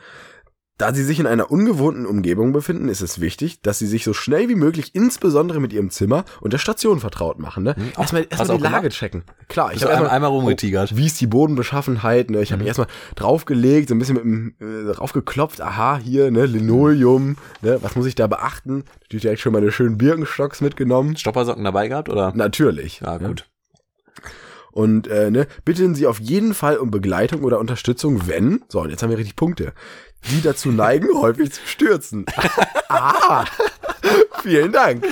da 0.83 0.93
sie 0.93 1.05
sich 1.05 1.21
in 1.21 1.29
einer 1.29 1.49
ungewohnten 1.49 2.07
Umgebung 2.07 2.51
befinden, 2.51 2.89
ist 2.89 3.03
es 3.03 3.21
wichtig, 3.21 3.63
dass 3.63 3.79
sie 3.79 3.87
sich 3.87 4.03
so 4.03 4.13
schnell 4.13 4.49
wie 4.49 4.57
möglich, 4.57 4.97
insbesondere 4.97 5.61
mit 5.61 5.73
ihrem 5.73 5.91
Zimmer 5.91 6.25
und 6.41 6.53
der 6.53 6.59
Station 6.59 6.99
vertraut 6.99 7.39
machen. 7.39 7.63
Ne? 7.63 7.77
Erstmal, 7.97 8.23
hast 8.23 8.33
erstmal 8.33 8.47
du 8.49 8.57
die 8.57 8.63
Lage 8.65 8.77
gemacht? 8.89 8.99
checken. 8.99 9.23
Klar, 9.47 9.73
ich 9.73 9.83
habe 9.83 9.93
erstmal, 9.93 10.11
einmal 10.11 10.31
rumgetigert. 10.31 10.97
wie 10.97 11.07
ist 11.07 11.21
die 11.21 11.29
Bodenbeschaffenheit? 11.29 12.33
Ne? 12.33 12.43
Ich 12.43 12.51
habe 12.51 12.59
mich 12.59 12.67
erstmal 12.67 12.89
draufgelegt, 13.15 13.91
so 13.91 13.95
ein 13.95 14.01
bisschen 14.01 14.17
mit 14.17 14.25
dem 14.25 14.55
äh, 14.59 14.93
draufgeklopft. 14.93 15.61
Aha, 15.61 16.01
hier 16.03 16.33
ne 16.33 16.47
Linoleum. 16.47 17.37
Ne? 17.61 17.79
Was 17.81 17.95
muss 17.95 18.07
ich 18.07 18.17
da 18.17 18.27
beachten? 18.27 18.83
Natürlich 19.03 19.23
direkt 19.23 19.41
schon 19.41 19.53
meine 19.53 19.71
schönen 19.71 19.99
Birkenstocks 19.99 20.63
mitgenommen. 20.63 21.17
Stoppersocken 21.17 21.63
dabei 21.63 21.87
gehabt 21.87 22.09
oder? 22.09 22.33
Natürlich. 22.35 23.03
Ja, 23.05 23.19
gut. 23.19 23.47
Und 24.73 25.07
äh, 25.07 25.31
ne, 25.31 25.47
bitten 25.65 25.95
Sie 25.95 26.07
auf 26.07 26.19
jeden 26.19 26.55
Fall 26.55 26.79
um 26.79 26.91
Begleitung 26.91 27.45
oder 27.45 27.61
Unterstützung, 27.61 28.27
wenn, 28.27 28.65
so, 28.69 28.81
und 28.81 28.89
jetzt 28.89 29.03
haben 29.03 29.11
wir 29.11 29.19
richtig 29.19 29.37
Punkte, 29.37 29.75
die 30.31 30.41
dazu 30.43 30.71
neigen, 30.71 31.09
häufig 31.15 31.53
zu 31.53 31.61
stürzen. 31.67 32.27
ah, 32.89 33.45
vielen 34.43 34.73
Dank. 34.73 35.05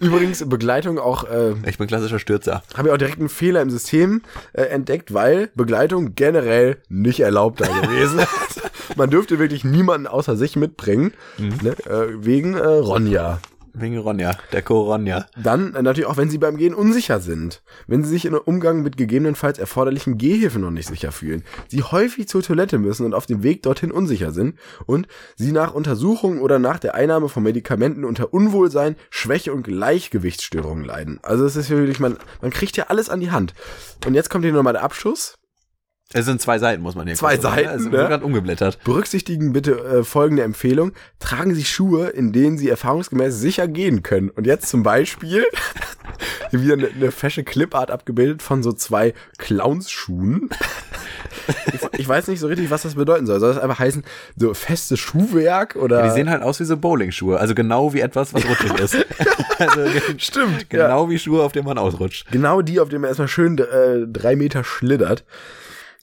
Übrigens, 0.00 0.44
Begleitung 0.48 0.98
auch, 0.98 1.22
äh, 1.24 1.54
Ich 1.68 1.78
bin 1.78 1.86
klassischer 1.86 2.18
Stürzer. 2.18 2.64
habe 2.76 2.88
ich 2.88 2.94
auch 2.94 2.98
direkt 2.98 3.20
einen 3.20 3.28
Fehler 3.28 3.62
im 3.62 3.70
System 3.70 4.22
äh, 4.52 4.62
entdeckt, 4.62 5.14
weil 5.14 5.50
Begleitung 5.54 6.16
generell 6.16 6.78
nicht 6.88 7.20
erlaubt 7.20 7.60
da 7.60 7.68
gewesen. 7.68 8.20
Man 8.96 9.10
dürfte 9.10 9.38
wirklich 9.38 9.62
niemanden 9.62 10.08
außer 10.08 10.36
sich 10.36 10.56
mitbringen, 10.56 11.12
ne, 11.38 11.70
äh, 11.86 12.08
wegen 12.16 12.54
äh, 12.54 12.64
Ronja. 12.66 13.38
Wegen 13.74 13.96
Ronja, 13.98 14.36
der 14.52 14.60
Coronja. 14.62 15.26
Dann 15.36 15.74
äh, 15.74 15.82
natürlich 15.82 16.06
auch, 16.06 16.18
wenn 16.18 16.28
Sie 16.28 16.38
beim 16.38 16.58
Gehen 16.58 16.74
unsicher 16.74 17.20
sind. 17.20 17.62
Wenn 17.86 18.04
Sie 18.04 18.10
sich 18.10 18.26
im 18.26 18.34
Umgang 18.34 18.82
mit 18.82 18.98
gegebenenfalls 18.98 19.58
erforderlichen 19.58 20.18
Gehhilfen 20.18 20.60
noch 20.60 20.70
nicht 20.70 20.88
sicher 20.88 21.10
fühlen. 21.10 21.42
Sie 21.68 21.82
häufig 21.82 22.28
zur 22.28 22.42
Toilette 22.42 22.78
müssen 22.78 23.06
und 23.06 23.14
auf 23.14 23.24
dem 23.24 23.42
Weg 23.42 23.62
dorthin 23.62 23.90
unsicher 23.90 24.30
sind. 24.32 24.58
Und 24.84 25.08
Sie 25.36 25.52
nach 25.52 25.72
Untersuchungen 25.72 26.40
oder 26.40 26.58
nach 26.58 26.78
der 26.78 26.94
Einnahme 26.94 27.30
von 27.30 27.42
Medikamenten 27.42 28.04
unter 28.04 28.34
Unwohlsein, 28.34 28.96
Schwäche 29.08 29.54
und 29.54 29.62
Gleichgewichtsstörungen 29.62 30.84
leiden. 30.84 31.18
Also 31.22 31.46
es 31.46 31.56
ist 31.56 31.70
wirklich, 31.70 31.98
man, 31.98 32.18
man 32.42 32.50
kriegt 32.50 32.76
ja 32.76 32.84
alles 32.88 33.08
an 33.08 33.20
die 33.20 33.30
Hand. 33.30 33.54
Und 34.06 34.14
jetzt 34.14 34.28
kommt 34.28 34.44
hier 34.44 34.52
nochmal 34.52 34.74
der 34.74 34.84
Abschuss. 34.84 35.38
Es 36.14 36.26
sind 36.26 36.40
zwei 36.40 36.58
Seiten, 36.58 36.82
muss 36.82 36.94
man 36.94 37.06
hier 37.06 37.16
Zwei 37.16 37.36
kurz 37.36 37.42
sagen, 37.42 37.56
Seiten, 37.56 37.66
ne? 37.66 37.72
Also, 37.72 37.88
ne? 37.88 37.98
wir 37.98 38.08
gerade 38.08 38.24
umgeblättert. 38.24 38.78
Berücksichtigen 38.84 39.52
bitte 39.52 39.72
äh, 39.72 40.04
folgende 40.04 40.42
Empfehlung. 40.42 40.92
Tragen 41.20 41.54
Sie 41.54 41.64
Schuhe, 41.64 42.08
in 42.08 42.32
denen 42.32 42.58
Sie 42.58 42.68
erfahrungsgemäß 42.68 43.38
sicher 43.38 43.68
gehen 43.68 44.02
können. 44.02 44.30
Und 44.30 44.46
jetzt 44.46 44.68
zum 44.68 44.82
Beispiel 44.82 45.28
hier 45.28 45.44
wieder 46.60 46.74
eine, 46.74 46.88
eine 46.88 47.10
fesche 47.10 47.44
Clipart 47.44 47.90
abgebildet 47.90 48.42
von 48.42 48.62
so 48.62 48.72
zwei 48.72 49.14
Clownsschuhen. 49.38 50.50
Ich, 51.72 52.00
ich 52.00 52.08
weiß 52.08 52.28
nicht 52.28 52.40
so 52.40 52.46
richtig, 52.46 52.70
was 52.70 52.82
das 52.82 52.94
bedeuten 52.94 53.26
soll. 53.26 53.40
Soll 53.40 53.54
das 53.54 53.62
einfach 53.62 53.78
heißen, 53.78 54.04
so 54.36 54.52
festes 54.54 55.00
Schuhwerk 55.00 55.76
oder? 55.76 56.02
Die 56.02 56.10
sehen 56.10 56.30
halt 56.30 56.42
aus 56.42 56.60
wie 56.60 56.64
so 56.64 56.76
Bowlingschuhe. 56.76 57.38
Also 57.38 57.54
genau 57.54 57.94
wie 57.94 58.00
etwas, 58.00 58.34
was 58.34 58.44
rutschig 58.46 58.78
ist. 58.78 58.96
also, 59.58 59.80
Stimmt, 60.18 60.68
Genau 60.70 61.08
wie 61.08 61.18
Schuhe, 61.18 61.42
auf 61.42 61.52
denen 61.52 61.66
man 61.66 61.78
ausrutscht. 61.78 62.30
Genau 62.30 62.62
die, 62.62 62.80
auf 62.80 62.90
denen 62.90 63.02
man 63.02 63.08
erstmal 63.08 63.28
schön 63.28 63.58
äh, 63.58 64.06
drei 64.06 64.36
Meter 64.36 64.62
schlittert. 64.62 65.24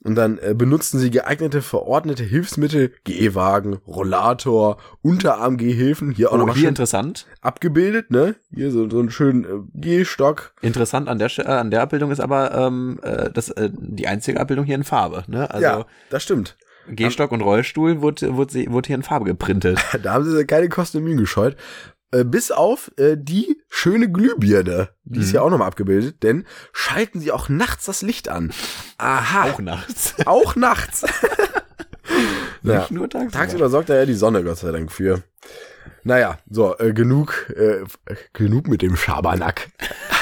Und 0.02 0.14
dann 0.14 0.38
äh, 0.38 0.54
benutzen 0.56 0.98
sie 0.98 1.10
geeignete 1.10 1.60
verordnete 1.60 2.22
Hilfsmittel, 2.24 2.92
Gehwagen, 3.04 3.74
Rollator, 3.86 4.78
Unterarmgehhilfen, 5.02 6.10
hier 6.12 6.30
auch 6.30 6.34
Oh, 6.34 6.38
nochmal 6.38 6.56
hier 6.56 6.68
interessant. 6.70 7.26
abgebildet, 7.42 8.10
ne? 8.10 8.34
Hier 8.54 8.70
so, 8.70 8.88
so 8.88 8.98
einen 8.98 9.10
schönen 9.10 9.44
äh, 9.44 9.48
Gehstock. 9.74 10.54
Interessant 10.62 11.08
an 11.08 11.18
der, 11.18 11.30
Sch- 11.30 11.42
äh, 11.44 11.48
an 11.48 11.70
der 11.70 11.82
Abbildung 11.82 12.10
ist 12.10 12.20
aber 12.20 12.52
ähm, 12.54 12.98
äh, 13.02 13.30
das, 13.30 13.50
äh, 13.50 13.70
die 13.72 14.06
einzige 14.08 14.40
Abbildung 14.40 14.64
hier 14.64 14.74
in 14.76 14.84
Farbe. 14.84 15.24
Ne? 15.28 15.50
Also 15.50 15.62
ja, 15.66 15.86
das 16.08 16.22
stimmt. 16.22 16.56
Gehstock 16.88 17.30
und 17.30 17.42
Rollstuhl 17.42 18.00
wurde, 18.00 18.34
wurde, 18.36 18.64
wurde 18.72 18.86
hier 18.88 18.96
in 18.96 19.02
Farbe 19.02 19.26
geprintet. 19.26 19.78
Da 20.02 20.14
haben 20.14 20.24
sie 20.24 20.44
keine 20.46 20.68
Kosten 20.68 20.98
und 20.98 21.04
Mühen 21.04 21.18
gescheut. 21.18 21.54
Äh, 22.12 22.24
bis 22.24 22.50
auf 22.50 22.90
äh, 22.96 23.16
die 23.16 23.60
schöne 23.68 24.10
Glühbirne. 24.10 24.88
Die 25.04 25.20
ist 25.20 25.28
Mhm. 25.28 25.34
ja 25.34 25.40
auch 25.42 25.50
nochmal 25.50 25.68
abgebildet, 25.68 26.22
denn 26.22 26.44
schalten 26.72 27.20
sie 27.20 27.30
auch 27.32 27.48
nachts 27.48 27.84
das 27.86 28.02
Licht 28.02 28.28
an. 28.28 28.52
Aha. 28.98 29.44
Auch 29.44 29.58
nachts. 29.60 30.14
Auch 30.26 30.56
nachts. 30.56 31.02
ja. 32.62 32.78
Nicht 32.80 32.90
nur 32.90 33.08
tagsüber. 33.08 33.32
Tagsüber 33.32 33.68
sorgt 33.70 33.88
da 33.90 33.96
ja 33.96 34.06
die 34.06 34.14
Sonne, 34.14 34.42
Gott 34.42 34.58
sei 34.58 34.72
Dank, 34.72 34.90
für. 34.90 35.22
Naja, 36.02 36.38
so, 36.50 36.76
äh, 36.78 36.92
genug, 36.92 37.48
äh, 37.50 37.84
genug 38.32 38.66
mit 38.68 38.82
dem 38.82 38.96
Schabernack. 38.96 39.68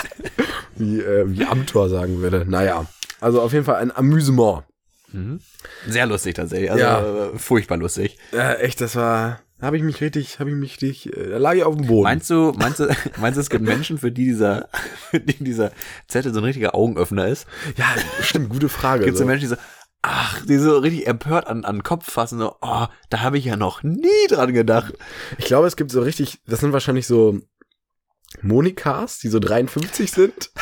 wie, 0.76 1.00
äh, 1.00 1.24
wie 1.28 1.44
Amtor 1.44 1.88
sagen 1.88 2.20
würde. 2.20 2.44
Naja, 2.48 2.86
also 3.20 3.40
auf 3.40 3.52
jeden 3.52 3.64
Fall 3.64 3.76
ein 3.76 3.94
Amüsement. 3.96 4.64
Mhm. 5.12 5.40
Sehr 5.88 6.06
lustig 6.06 6.34
tatsächlich. 6.34 6.70
Also 6.70 6.82
Ja. 6.84 7.28
äh, 7.30 7.38
furchtbar 7.38 7.78
lustig. 7.78 8.18
Äh, 8.32 8.56
echt, 8.60 8.80
das 8.80 8.94
war, 8.96 9.40
habe 9.60 9.76
ich 9.76 9.82
mich 9.82 10.00
richtig, 10.00 10.38
habe 10.38 10.50
ich 10.50 10.56
mich 10.56 10.80
richtig, 10.80 11.16
äh, 11.16 11.30
da 11.30 11.38
lag 11.38 11.54
ich 11.54 11.64
auf 11.64 11.76
dem 11.76 11.86
Boden. 11.86 12.04
Meinst 12.04 12.30
du, 12.30 12.52
meinst 12.56 12.80
du, 12.80 12.86
meinst 13.18 13.36
du, 13.36 13.40
es 13.40 13.50
gibt 13.50 13.64
Menschen, 13.64 13.98
für 13.98 14.12
die 14.12 14.24
dieser, 14.26 14.68
für 15.10 15.20
die 15.20 15.42
dieser 15.42 15.72
Zettel 16.06 16.32
so 16.32 16.40
ein 16.40 16.44
richtiger 16.44 16.74
Augenöffner 16.74 17.26
ist? 17.26 17.46
ja, 17.76 17.86
stimmt, 18.20 18.50
gute 18.50 18.68
Frage. 18.68 19.04
Gibt 19.04 19.14
es 19.14 19.20
so. 19.20 19.26
Menschen, 19.26 19.42
die 19.42 19.54
so, 19.54 19.56
ach, 20.02 20.44
die 20.46 20.58
so 20.58 20.78
richtig 20.78 21.06
empört 21.06 21.46
an, 21.46 21.64
an 21.64 21.76
den 21.76 21.82
Kopf 21.82 22.10
fassen, 22.10 22.38
so, 22.38 22.56
oh, 22.60 22.86
da 23.10 23.20
habe 23.20 23.38
ich 23.38 23.44
ja 23.44 23.56
noch 23.56 23.82
nie 23.82 24.26
dran 24.28 24.52
gedacht. 24.52 24.94
Ich 25.38 25.46
glaube, 25.46 25.66
es 25.66 25.76
gibt 25.76 25.90
so 25.90 26.00
richtig, 26.02 26.40
das 26.46 26.60
sind 26.60 26.72
wahrscheinlich 26.72 27.06
so 27.06 27.40
Monikas, 28.42 29.18
die 29.18 29.28
so 29.28 29.38
53 29.38 30.10
sind. 30.10 30.50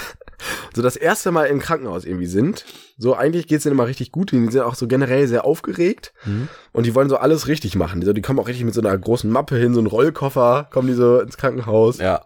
So 0.75 0.83
das 0.83 0.97
erste 0.97 1.33
Mal 1.33 1.47
im 1.47 1.61
Krankenhaus 1.61 2.05
irgendwie 2.05 2.27
sind. 2.27 2.67
So 2.99 3.15
eigentlich 3.15 3.47
geht's 3.47 3.65
denen 3.65 3.75
immer 3.75 3.87
richtig 3.87 4.11
gut. 4.13 4.33
Die 4.33 4.39
sind 4.51 4.61
auch 4.63 4.75
so 4.75 4.87
generell 4.87 5.27
sehr 5.29 5.45
aufgeregt. 5.45 6.13
Mhm. 6.25 6.49
Und 6.73 6.87
die 6.87 6.95
wollen 6.95 7.09
so 7.11 7.17
alles 7.19 7.47
richtig 7.47 7.77
machen. 7.77 8.01
Die, 8.01 8.07
so, 8.07 8.13
die 8.13 8.23
kommen 8.23 8.39
auch 8.39 8.49
richtig 8.49 8.65
mit 8.65 8.75
so 8.75 8.81
einer 8.81 8.97
großen 8.97 9.31
Mappe 9.31 9.57
hin, 9.57 9.75
so 9.75 9.81
ein 9.81 9.87
Rollkoffer, 9.87 10.69
kommen 10.71 10.89
die 10.89 10.95
so 10.95 11.21
ins 11.21 11.37
Krankenhaus. 11.37 11.99
Ja, 11.99 12.23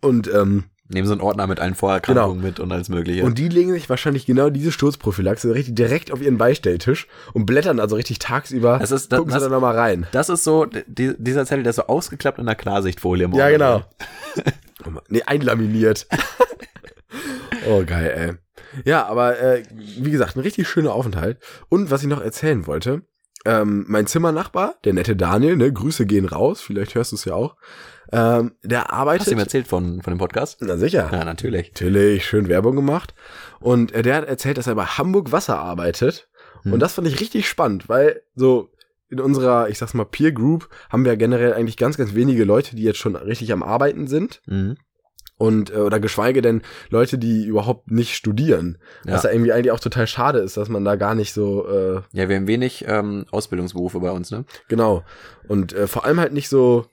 Und, 0.00 0.26
ähm, 0.32 0.64
nehmen 0.88 1.06
so 1.06 1.12
einen 1.14 1.22
Ordner 1.22 1.46
mit 1.46 1.60
allen 1.60 1.74
Vorerkrankungen 1.74 2.42
mit 2.42 2.60
und 2.60 2.70
alles 2.70 2.90
mögliche. 2.90 3.24
und 3.24 3.38
die 3.38 3.48
legen 3.48 3.72
sich 3.72 3.88
wahrscheinlich 3.88 4.26
genau 4.26 4.50
diese 4.50 4.70
Sturzprophylaxe 4.70 5.54
richtig 5.54 5.74
direkt 5.76 6.12
auf 6.12 6.20
ihren 6.20 6.36
Beistelltisch 6.36 7.06
und 7.32 7.46
blättern 7.46 7.80
also 7.80 7.96
richtig 7.96 8.18
tagsüber. 8.18 8.78
Das 8.78 8.90
ist- 8.90 9.10
das- 9.10 9.18
gucken 9.18 9.30
sie 9.32 9.36
das- 9.36 9.44
dann 9.44 9.52
nochmal 9.52 9.76
rein. 9.76 10.06
das 10.12 10.28
ist 10.28 10.44
so, 10.44 10.66
die, 10.66 11.14
dieser 11.18 11.46
Zettel, 11.46 11.62
der 11.62 11.70
ist 11.70 11.76
so 11.76 11.86
ausgeklappt 11.86 12.38
in 12.38 12.44
der 12.46 12.54
Klarsichtfolie. 12.54 13.24
im 13.24 13.32
Ja, 13.32 13.46
Ordner. 13.46 13.86
genau. 14.84 15.00
nee, 15.08 15.22
einlaminiert. 15.22 16.06
oh, 17.66 17.82
geil, 17.86 18.12
ey. 18.14 18.32
Ja, 18.84 19.06
aber 19.06 19.38
äh, 19.38 19.62
wie 19.98 20.10
gesagt, 20.10 20.36
ein 20.36 20.40
richtig 20.40 20.68
schöner 20.68 20.92
Aufenthalt. 20.92 21.38
Und 21.68 21.90
was 21.90 22.02
ich 22.02 22.08
noch 22.08 22.20
erzählen 22.20 22.66
wollte, 22.66 23.02
ähm, 23.44 23.84
mein 23.88 24.06
Zimmernachbar, 24.06 24.76
der 24.84 24.94
nette 24.94 25.16
Daniel, 25.16 25.56
ne, 25.56 25.72
Grüße 25.72 26.06
gehen 26.06 26.24
raus, 26.24 26.60
vielleicht 26.60 26.94
hörst 26.94 27.12
du 27.12 27.16
es 27.16 27.24
ja 27.24 27.34
auch, 27.34 27.56
ähm, 28.12 28.52
der 28.62 28.80
Hast 28.80 28.88
du 28.88 28.92
ihm 28.92 28.98
arbeitet. 28.98 29.38
erzählt 29.38 29.68
von, 29.68 30.02
von 30.02 30.12
dem 30.12 30.18
Podcast? 30.18 30.58
Na 30.60 30.76
sicher. 30.76 31.08
Ja, 31.12 31.24
natürlich. 31.24 31.68
Natürlich, 31.72 32.24
schön 32.24 32.48
Werbung 32.48 32.76
gemacht. 32.76 33.14
Und 33.60 33.92
äh, 33.92 34.02
der 34.02 34.16
hat 34.16 34.28
erzählt, 34.28 34.58
dass 34.58 34.66
er 34.66 34.74
bei 34.74 34.84
Hamburg 34.84 35.32
Wasser 35.32 35.58
arbeitet. 35.58 36.28
Hm. 36.62 36.74
Und 36.74 36.80
das 36.80 36.94
fand 36.94 37.08
ich 37.08 37.20
richtig 37.20 37.48
spannend, 37.48 37.88
weil 37.88 38.22
so 38.34 38.70
in 39.10 39.20
unserer, 39.20 39.68
ich 39.68 39.78
sag's 39.78 39.94
mal, 39.94 40.04
Peer 40.04 40.32
Group 40.32 40.68
haben 40.90 41.04
wir 41.04 41.16
generell 41.16 41.52
eigentlich 41.52 41.76
ganz, 41.76 41.96
ganz 41.96 42.14
wenige 42.14 42.44
Leute, 42.44 42.76
die 42.76 42.82
jetzt 42.82 42.98
schon 42.98 43.16
richtig 43.16 43.52
am 43.52 43.62
Arbeiten 43.62 44.06
sind. 44.06 44.40
Mhm. 44.46 44.76
Und, 45.36 45.70
äh, 45.70 45.78
oder 45.78 45.98
geschweige 45.98 46.42
denn 46.42 46.62
Leute, 46.90 47.18
die 47.18 47.44
überhaupt 47.44 47.90
nicht 47.90 48.14
studieren. 48.14 48.78
Ja. 49.04 49.14
Was 49.14 49.24
ja 49.24 49.30
irgendwie 49.30 49.52
eigentlich 49.52 49.72
auch 49.72 49.80
total 49.80 50.06
schade 50.06 50.38
ist, 50.38 50.56
dass 50.56 50.68
man 50.68 50.84
da 50.84 50.94
gar 50.94 51.14
nicht 51.14 51.32
so, 51.32 51.66
äh, 51.68 52.02
ja, 52.12 52.28
wir 52.28 52.36
haben 52.36 52.46
wenig 52.46 52.84
ähm, 52.86 53.26
Ausbildungsberufe 53.32 53.98
bei 53.98 54.12
uns, 54.12 54.30
ne? 54.30 54.44
genau. 54.68 55.02
Und 55.48 55.72
äh, 55.72 55.88
vor 55.88 56.04
allem 56.04 56.20
halt 56.20 56.32
nicht 56.32 56.48
so 56.48 56.86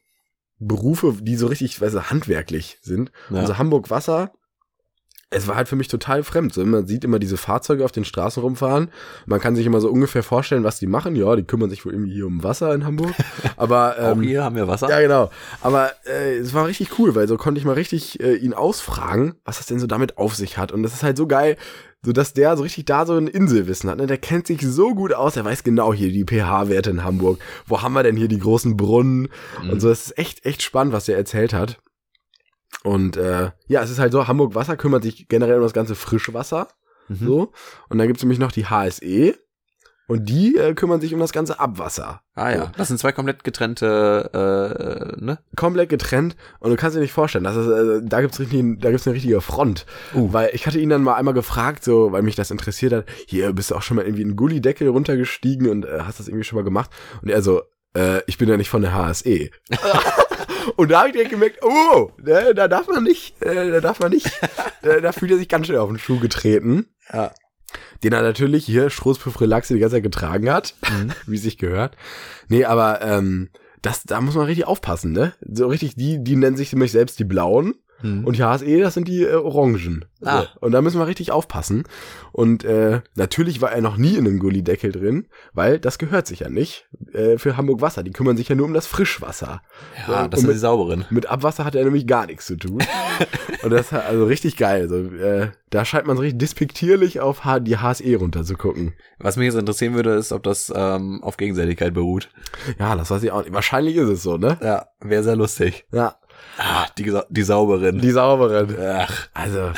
Berufe, 0.58 1.16
die 1.22 1.36
so 1.36 1.48
richtig, 1.48 1.82
weiß 1.82 1.94
ich, 1.94 2.10
handwerklich 2.10 2.78
sind. 2.82 3.12
Ja. 3.30 3.42
Also 3.42 3.58
Hamburg 3.58 3.90
Wasser, 3.90 4.32
es 5.34 5.48
war 5.48 5.56
halt 5.56 5.70
für 5.70 5.78
mich 5.78 5.88
total 5.88 6.24
fremd. 6.24 6.54
So, 6.54 6.64
man 6.66 6.86
sieht 6.86 7.06
immer 7.06 7.18
diese 7.18 7.38
Fahrzeuge 7.38 7.86
auf 7.86 7.94
den 7.94 8.04
Straßen 8.04 8.44
rumfahren. 8.44 8.90
Man 9.26 9.40
kann 9.40 9.56
sich 9.56 9.66
immer 9.66 9.80
so 9.80 9.90
ungefähr 9.90 10.24
vorstellen, 10.24 10.66
was 10.66 10.78
die 10.78 10.88
machen. 10.88 11.16
Ja, 11.16 11.36
die 11.38 11.44
kümmern 11.44 11.70
sich 11.70 11.86
wohl 11.86 11.94
irgendwie 11.94 12.14
hier 12.14 12.28
um 12.28 12.44
Wasser 12.44 12.74
in 12.76 12.86
Hamburg. 12.86 13.14
Aber 13.58 13.96
Auch 13.98 14.12
ähm, 14.12 14.22
hier 14.22 14.44
haben 14.44 14.58
wir 14.58 14.68
Wasser. 14.68 14.90
ja, 14.90 15.00
genau. 15.00 15.32
Aber 15.62 15.92
äh, 16.06 16.36
es 16.36 16.54
war 16.54 16.68
richtig 16.68 17.00
cool, 17.00 17.16
weil 17.16 17.30
so 17.30 17.38
konnte 17.38 17.60
ich 17.60 17.66
mal 17.66 17.74
richtig 17.74 18.20
äh, 18.20 18.36
ihn 18.36 18.54
ausfragen, 18.54 19.36
was 19.46 19.58
das 19.58 19.68
denn 19.68 19.80
so 19.80 19.88
damit 19.88 20.18
auf 20.18 20.36
sich 20.36 20.58
hat. 20.58 20.74
Und 20.74 20.84
das 20.84 20.94
ist 20.94 21.04
halt 21.04 21.16
so 21.16 21.28
geil, 21.28 21.56
so 22.04 22.12
dass 22.12 22.34
der 22.34 22.58
so 22.58 22.64
richtig 22.64 22.86
da 22.86 23.06
so 23.06 23.16
ein 23.16 23.28
Inselwissen 23.28 23.90
hat. 23.90 24.00
Ne? 24.00 24.08
Der 24.08 24.18
kennt 24.18 24.48
sich 24.48 24.62
so 24.62 24.94
gut 24.96 25.14
aus, 25.14 25.38
er 25.38 25.46
weiß 25.46 25.64
genau 25.64 25.94
hier 25.94 26.10
die 26.12 26.26
pH-Werte 26.26 26.90
in 26.90 27.06
Hamburg. 27.06 27.40
Wo 27.68 27.82
haben 27.82 27.94
wir 27.94 28.04
denn 28.04 28.18
hier 28.18 28.28
die 28.28 28.40
großen 28.40 28.76
Brunnen? 28.76 29.30
Mhm. 29.64 29.70
Und 29.70 29.80
so, 29.80 29.88
das 29.88 30.08
ist 30.08 30.18
echt, 30.18 30.46
echt 30.46 30.62
spannend, 30.62 30.92
was 30.94 31.06
der 31.06 31.16
erzählt 31.16 31.54
hat. 31.54 31.80
Und 32.84 33.18
äh, 33.18 33.52
ja, 33.68 33.84
es 33.84 33.90
ist 33.90 34.00
halt 34.00 34.12
so, 34.12 34.28
Hamburg 34.28 34.56
Wasser 34.56 34.78
kümmert 34.78 35.04
sich 35.04 35.28
generell 35.28 35.58
um 35.58 35.64
das 35.64 35.74
ganze 35.74 35.96
Frischwasser. 35.96 36.68
Mhm. 37.08 37.16
So. 37.26 37.52
Und 37.90 37.98
dann 37.98 38.08
gibt's 38.08 38.24
nämlich 38.24 38.40
noch 38.40 38.52
die 38.52 38.66
HSE. 38.66 39.36
Und 40.08 40.28
die 40.28 40.58
äh, 40.58 40.74
kümmern 40.74 41.00
sich 41.00 41.14
um 41.14 41.22
das 41.22 41.32
ganze 41.32 41.62
Abwasser. 41.62 42.22
Ah 42.36 42.52
ja, 42.52 42.72
das 42.76 42.90
sind 42.90 43.00
zwei 43.00 43.14
komplett 43.14 43.46
getrennte, 43.46 44.30
äh, 44.34 45.24
ne? 45.24 45.40
komplett 45.56 45.88
getrennt 45.88 46.36
und 46.60 46.70
du 46.70 46.76
kannst 46.76 46.98
dir 46.98 47.02
nicht 47.02 47.14
vorstellen, 47.14 47.46
das 47.46 47.56
ist, 47.56 47.68
äh, 47.68 48.02
da 48.04 48.20
gibt's 48.20 48.38
richtig, 48.40 48.82
da 48.82 48.90
gibt's 48.90 49.08
eine 49.08 49.16
richtige 49.16 49.40
Front, 49.40 49.86
Uh. 50.14 50.34
weil 50.34 50.50
ich 50.54 50.68
hatte 50.68 50.80
ihn 50.80 50.90
dann 50.90 51.04
mal 51.04 51.16
einmal 51.16 51.34
gefragt, 51.34 51.86
so, 51.86 52.12
weil 52.12 52.24
mich 52.24 52.36
das 52.36 52.52
interessiert 52.52 52.92
hat, 52.92 53.06
hier 53.26 53.54
bist 53.54 53.72
du 53.72 53.76
auch 53.76 53.82
schon 53.82 53.96
mal 53.96 54.04
irgendwie 54.04 54.24
in 54.24 54.30
einen 54.30 54.38
Gullideckel 54.38 54.90
runtergestiegen 54.90 55.70
und 55.70 55.86
äh, 55.86 56.00
hast 56.02 56.20
das 56.20 56.28
irgendwie 56.28 56.46
schon 56.46 56.58
mal 56.58 56.66
gemacht 56.66 56.90
und 57.22 57.30
er 57.30 57.42
so, 57.42 57.62
äh, 57.96 58.22
ich 58.28 58.38
bin 58.38 58.50
ja 58.50 58.58
nicht 58.58 58.70
von 58.70 58.82
der 58.82 58.94
HSE. 58.94 59.50
und 60.76 60.92
da 60.92 61.00
habe 61.00 61.10
ich 61.10 61.14
direkt 61.14 61.32
gemerkt, 61.32 61.64
oh, 61.64 62.12
ne, 62.18 62.54
da 62.54 62.68
darf 62.68 62.88
man 62.88 63.04
nicht, 63.04 63.42
äh, 63.42 63.72
da 63.72 63.82
darf 63.82 64.00
man 64.00 64.12
nicht, 64.12 64.30
da, 64.82 65.00
da 65.02 65.12
fühlt 65.12 65.32
er 65.32 65.38
sich 65.38 65.50
ganz 65.50 65.68
schnell 65.68 65.80
auf 65.80 65.90
den 65.90 66.00
Schuh 66.00 66.20
getreten. 66.20 66.88
Ja. 67.12 67.32
Den 68.04 68.14
er 68.14 68.22
natürlich 68.22 68.66
hier 68.66 68.90
Strohspüffrelaxe 68.90 69.74
die 69.74 69.80
ganze 69.80 69.98
Zeit 69.98 70.04
getragen 70.04 70.52
hat, 70.52 70.76
Mhm. 70.90 71.12
wie 71.28 71.38
sich 71.38 71.58
gehört. 71.58 71.96
Nee, 72.48 72.66
aber 72.66 73.02
ähm, 73.02 73.50
das, 73.82 74.04
da 74.04 74.22
muss 74.22 74.36
man 74.36 74.46
richtig 74.46 74.68
aufpassen, 74.68 75.12
ne? 75.12 75.34
So 75.42 75.68
richtig, 75.68 75.96
die, 75.96 76.24
die 76.24 76.36
nennen 76.36 76.58
sich 76.58 76.72
nämlich 76.74 76.92
selbst 76.92 77.20
die 77.20 77.24
Blauen 77.24 77.76
Mhm. 78.04 78.26
und 78.26 78.38
die 78.38 78.44
HSE, 78.44 78.80
das 78.80 78.94
sind 78.94 79.08
die 79.08 79.24
äh, 79.24 79.34
Orangen. 79.36 80.06
Ah. 80.24 80.42
So. 80.42 80.48
Und 80.62 80.72
da 80.72 80.82
müssen 80.82 81.00
wir 81.00 81.08
richtig 81.08 81.32
aufpassen. 81.32 81.84
Und 82.32 82.64
äh, 82.64 83.02
natürlich 83.16 83.62
war 83.62 83.72
er 83.72 83.82
noch 83.82 83.98
nie 83.98 84.16
in 84.16 84.28
einem 84.28 84.40
Gullideckel 84.40 84.92
drin, 84.92 85.28
weil 85.54 85.80
das 85.80 85.98
gehört 85.98 86.28
sich 86.28 86.42
ja 86.42 86.50
nicht 86.50 86.88
äh, 87.14 87.38
für 87.38 87.58
Hamburg 87.58 87.82
Wasser. 87.82 88.04
Die 88.04 88.12
kümmern 88.12 88.38
sich 88.38 88.48
ja 88.50 88.56
nur 88.56 88.66
um 88.66 88.74
das 88.74 88.88
Frischwasser. 88.88 89.62
ja, 90.08 90.24
und 90.26 90.34
das 90.34 90.42
sind 90.42 90.48
mit- 90.48 90.56
die 90.56 90.60
sauberen. 90.60 91.06
Mit 91.10 91.26
Abwasser 91.28 91.66
hat 91.66 91.76
er 91.76 91.84
nämlich 91.84 92.06
gar 92.08 92.28
nichts 92.28 92.46
zu 92.46 92.56
tun. 92.56 92.84
und 93.64 93.70
das 93.72 93.88
ist 93.88 93.94
also 93.94 94.26
richtig 94.26 94.58
geil. 94.58 94.82
Also, 94.84 94.96
äh, 94.98 95.50
da 95.70 95.86
scheint 95.86 96.06
man 96.06 96.18
so 96.18 96.22
richtig 96.22 96.40
despektierlich 96.40 97.20
auf 97.20 97.46
H 97.46 97.60
die 97.62 97.78
HSE 97.78 98.16
runter 98.18 98.44
zu 98.44 98.56
gucken. 98.56 98.94
Was 99.20 99.38
mich 99.38 99.46
jetzt 99.46 99.56
interessieren 99.56 99.94
würde, 99.96 100.14
ist, 100.16 100.32
ob 100.34 100.44
das 100.44 100.72
ähm, 100.76 101.24
auf 101.24 101.38
Gegenseitigkeit 101.38 101.94
beruht. 101.94 102.30
Ja, 102.80 102.96
das 102.96 103.10
weiß 103.10 103.24
ich 103.24 103.32
auch 103.32 103.42
nicht. 103.44 103.54
Wahrscheinlich 103.54 103.96
ist 103.96 104.10
es 104.10 104.24
so, 104.24 104.38
ne? 104.38 104.58
Ja, 104.62 104.88
wäre 105.00 105.24
sehr 105.24 105.36
lustig. 105.36 105.86
Ja, 105.92 106.16
Ah, 106.58 106.86
die, 106.98 107.12
die 107.30 107.44
sauberen. 107.44 108.00
die 108.00 108.12
sauberen. 108.12 108.76
Ach, 108.80 109.28
Also, 109.34 109.72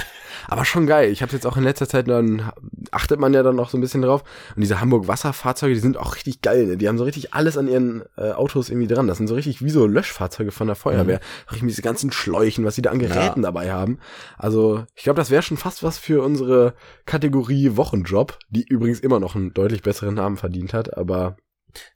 aber 0.48 0.66
schon 0.66 0.88
geil. 0.88 1.10
Ich 1.12 1.22
habe 1.22 1.32
jetzt 1.32 1.46
auch 1.46 1.58
in 1.58 1.64
letzter 1.64 1.88
Zeit 1.88 2.08
dann 2.08 2.52
achtet 2.92 3.20
man 3.20 3.34
ja 3.34 3.44
dann 3.44 3.60
auch 3.60 3.70
so 3.70 3.78
ein 3.78 3.82
bisschen 3.82 4.02
drauf. 4.02 4.24
Und 4.56 4.62
diese 4.62 4.82
Hamburg 4.82 5.08
Wasserfahrzeuge, 5.08 5.74
die 5.74 5.80
sind 5.80 5.98
auch 5.98 6.16
richtig 6.16 6.42
geil. 6.42 6.66
Ne? 6.66 6.78
Die 6.78 6.88
haben 6.88 6.98
so 6.98 7.04
richtig 7.04 7.34
alles 7.34 7.58
an 7.58 7.68
ihren 7.68 8.04
äh, 8.18 8.32
Autos 8.32 8.70
irgendwie 8.70 8.88
dran. 8.88 9.08
Das 9.08 9.18
sind 9.18 9.28
so 9.28 9.36
richtig 9.36 9.64
wie 9.64 9.70
so 9.70 9.86
Löschfahrzeuge 9.88 10.52
von 10.52 10.68
der 10.68 10.76
Feuerwehr. 10.76 11.20
Richtig 11.46 11.64
mit 11.64 11.72
diesen 11.72 11.84
ganzen 11.84 12.12
Schläuchen, 12.12 12.66
was 12.66 12.76
sie 12.76 12.82
da 12.82 12.92
an 12.92 13.00
Geräten 13.00 13.42
dabei 13.42 13.72
haben. 13.72 14.00
Also 14.38 14.84
ich 14.96 15.04
glaube, 15.04 15.18
das 15.18 15.30
wäre 15.30 15.44
schon 15.44 15.58
fast 15.58 15.84
was 15.84 15.98
für 15.98 16.22
unsere 16.24 16.74
Kategorie 17.06 17.78
Wochenjob, 17.78 18.38
die 18.50 18.64
übrigens 18.68 19.00
immer 19.00 19.20
noch 19.20 19.36
einen 19.36 19.54
deutlich 19.54 19.82
besseren 19.82 20.16
Namen 20.16 20.38
verdient 20.38 20.74
hat. 20.74 20.98
Aber 20.98 21.38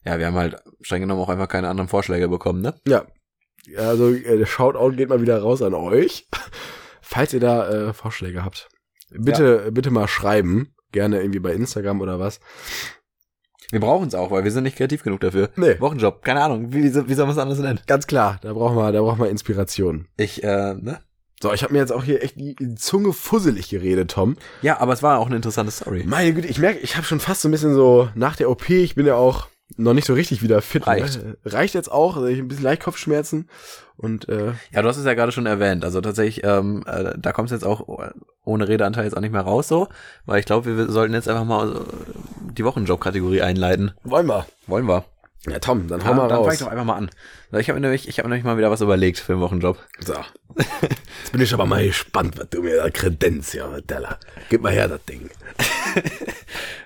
ja, 0.05 0.17
wir 0.17 0.25
haben 0.25 0.35
halt 0.35 0.55
streng 0.81 1.01
genommen 1.01 1.21
auch 1.21 1.29
einfach 1.29 1.49
keine 1.49 1.69
anderen 1.69 1.89
Vorschläge 1.89 2.27
bekommen, 2.29 2.61
ne? 2.61 2.75
ja, 2.87 3.05
also 3.75 4.13
äh, 4.13 4.45
Shoutout 4.45 4.95
geht 4.95 5.09
mal 5.09 5.21
wieder 5.21 5.41
raus 5.41 5.61
an 5.61 5.73
euch, 5.73 6.27
falls 7.01 7.33
ihr 7.33 7.39
da 7.39 7.69
äh, 7.69 7.93
Vorschläge 7.93 8.43
habt. 8.43 8.69
Bitte, 9.09 9.71
bitte 9.71 9.91
mal 9.91 10.07
schreiben. 10.07 10.73
Gerne 10.91 11.19
irgendwie 11.19 11.39
bei 11.39 11.53
Instagram 11.53 12.01
oder 12.01 12.19
was. 12.19 12.39
Wir 13.69 13.81
brauchen 13.81 14.07
es 14.07 14.15
auch, 14.15 14.31
weil 14.31 14.45
wir 14.45 14.51
sind 14.51 14.63
nicht 14.63 14.77
kreativ 14.77 15.03
genug 15.03 15.19
dafür. 15.19 15.49
Nee. 15.57 15.79
Wochenjob, 15.79 16.23
keine 16.23 16.41
Ahnung, 16.41 16.71
wie, 16.71 16.83
wie 16.83 16.89
soll 16.89 17.25
man 17.25 17.31
es 17.31 17.37
anders 17.37 17.59
nennen? 17.59 17.81
Ganz 17.85 18.07
klar, 18.07 18.39
da 18.41 18.53
brauchen 18.53 18.77
wir, 18.77 18.91
da 18.93 19.01
brauchen 19.01 19.19
wir 19.19 19.29
Inspiration. 19.29 20.07
Ich, 20.15 20.43
äh, 20.43 20.73
ne? 20.75 21.01
So, 21.41 21.53
ich 21.53 21.63
habe 21.63 21.73
mir 21.73 21.79
jetzt 21.79 21.91
auch 21.91 22.03
hier 22.03 22.23
echt 22.23 22.37
die 22.37 22.55
Zunge 22.75 23.13
fusselig 23.13 23.69
geredet, 23.69 24.11
Tom. 24.11 24.37
Ja, 24.61 24.79
aber 24.79 24.93
es 24.93 25.03
war 25.03 25.19
auch 25.19 25.27
eine 25.27 25.35
interessante 25.35 25.71
Story. 25.71 26.03
Meine 26.07 26.33
Güte, 26.33 26.47
ich 26.47 26.57
merke, 26.59 26.79
ich 26.79 26.95
habe 26.95 27.05
schon 27.05 27.19
fast 27.19 27.41
so 27.41 27.49
ein 27.49 27.51
bisschen 27.51 27.75
so 27.75 28.09
nach 28.15 28.35
der 28.35 28.49
OP, 28.49 28.69
ich 28.69 28.95
bin 28.95 29.05
ja 29.05 29.15
auch 29.15 29.47
noch 29.77 29.93
nicht 29.93 30.05
so 30.05 30.13
richtig 30.13 30.41
wieder 30.41 30.61
fit. 30.61 30.85
Reicht. 30.87 31.23
Ne? 31.23 31.37
Reicht 31.45 31.73
jetzt 31.73 31.91
auch, 31.91 32.15
also 32.17 32.27
ich 32.27 32.39
ein 32.39 32.47
bisschen 32.47 32.63
leicht 32.63 32.81
Kopfschmerzen 32.83 33.49
und 33.95 34.27
äh, 34.29 34.53
Ja, 34.71 34.81
du 34.81 34.87
hast 34.87 34.97
es 34.97 35.05
ja 35.05 35.13
gerade 35.13 35.31
schon 35.31 35.45
erwähnt. 35.45 35.85
Also 35.85 36.01
tatsächlich, 36.01 36.43
ähm, 36.43 36.83
äh, 36.87 37.13
da 37.17 37.31
kommst 37.31 37.51
du 37.51 37.55
jetzt 37.55 37.63
auch 37.65 37.87
ohne 38.43 38.67
Redeanteil 38.67 39.05
jetzt 39.05 39.15
auch 39.15 39.21
nicht 39.21 39.31
mehr 39.31 39.41
raus 39.41 39.67
so, 39.67 39.87
weil 40.25 40.39
ich 40.39 40.45
glaube, 40.45 40.77
wir 40.77 40.89
sollten 40.91 41.13
jetzt 41.13 41.29
einfach 41.29 41.45
mal 41.45 41.75
äh, 41.75 41.79
die 42.53 42.65
Wochenjob-Kategorie 42.65 43.41
einleiten. 43.41 43.91
wollen 44.03 44.27
wir. 44.27 44.45
Wollen 44.67 44.87
wir? 44.87 45.05
Ja, 45.47 45.59
Tom, 45.59 45.87
dann 45.87 46.03
hau 46.03 46.09
Ja, 46.09 46.15
mal 46.15 46.27
dann 46.27 46.37
fang 46.39 46.45
raus. 46.45 46.53
ich 46.55 46.59
doch 46.59 46.67
einfach 46.67 46.83
mal 46.83 46.95
an. 46.95 47.09
Ich 47.53 47.69
habe 47.69 47.79
mir 47.79 47.81
nämlich, 47.87 48.09
ich 48.09 48.19
habe 48.19 48.27
nämlich 48.27 48.43
mal 48.43 48.57
wieder 48.57 48.71
was 48.71 48.81
überlegt 48.81 49.19
für 49.19 49.33
den 49.33 49.39
Wochenjob. 49.39 49.77
So. 49.99 50.13
Jetzt 50.57 51.31
bin 51.31 51.39
ich 51.41 51.53
aber 51.53 51.65
mal 51.65 51.85
gespannt, 51.85 52.37
was 52.37 52.49
du 52.49 52.61
mir 52.63 52.77
da 52.77 52.89
kredenz, 52.89 53.53
ja, 53.53 53.79
Della. 53.81 54.17
Gib 54.49 54.61
mal 54.61 54.73
her 54.73 54.87
das 54.87 55.05
Ding. 55.05 55.29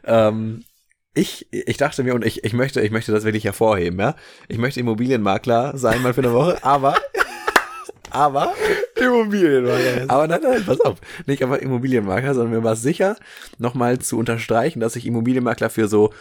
Ähm, 0.04 0.63
ich, 1.13 1.47
ich 1.52 1.78
dachte 1.78 2.04
mir 2.04 2.15
und 2.15 2.26
ich, 2.26 2.43
ich 2.43 2.54
möchte, 2.54 2.82
ich 2.82 2.91
möchte 2.91 3.12
das 3.12 3.24
wirklich 3.24 3.43
hervorheben, 3.43 4.00
ja. 4.00 4.15
Ich 4.47 4.58
möchte 4.58 4.80
Immobilienmakler 4.80 5.78
sein 5.78 6.02
mal 6.02 6.13
für 6.13 6.21
eine 6.21 6.34
Woche, 6.34 6.63
aber, 6.63 6.95
aber, 8.12 8.54
Immobilien, 8.95 9.67
aber 10.10 10.28
nein, 10.28 10.41
nein, 10.41 10.63
pass 10.65 10.80
auf. 10.80 11.00
Nicht 11.26 11.43
einfach 11.43 11.58
Immobilienmakler, 11.58 12.34
sondern 12.34 12.54
mir 12.54 12.63
war 12.63 12.74
es 12.74 12.82
sicher, 12.82 13.17
nochmal 13.58 14.00
zu 14.00 14.17
unterstreichen, 14.17 14.80
dass 14.80 14.95
ich 14.95 15.06
Immobilienmakler 15.06 15.69
für 15.69 15.88
so 15.88 16.13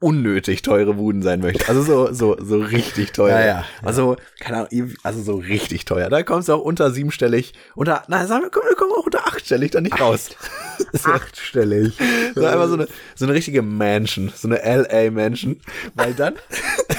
unnötig 0.00 0.62
teure 0.62 0.96
Wuden 0.96 1.22
sein 1.22 1.40
möchte. 1.40 1.68
Also 1.68 1.82
so, 1.82 2.12
so, 2.12 2.36
so 2.40 2.58
richtig 2.58 3.12
teuer. 3.12 3.40
Ja, 3.40 3.46
ja, 3.46 3.64
Also, 3.82 4.16
keine 4.38 4.58
Ahnung, 4.58 4.94
also 5.02 5.22
so 5.22 5.36
richtig 5.36 5.84
teuer. 5.86 6.08
Da 6.08 6.22
kommst 6.22 6.48
du 6.48 6.52
auch 6.52 6.60
unter 6.60 6.92
siebenstellig, 6.92 7.52
unter, 7.74 8.04
na, 8.06 8.26
sagen 8.26 8.44
wir, 8.44 8.50
komm, 8.50 8.62
wir 8.68 8.76
kommen 8.76 8.92
auch 8.92 9.06
unter 9.06 9.26
achtstellig 9.26 9.72
da 9.72 9.80
nicht 9.80 10.00
raus. 10.00 10.30
Achtstellig. 11.02 11.94
So 12.34 12.44
einfach 12.44 12.68
so 12.68 12.74
eine, 12.74 12.86
so 13.16 13.24
eine 13.24 13.34
richtige 13.34 13.62
Mansion, 13.62 14.32
so 14.34 14.48
eine 14.48 14.58
LA-Mansion, 14.58 15.60
weil 15.94 16.14
dann, 16.14 16.34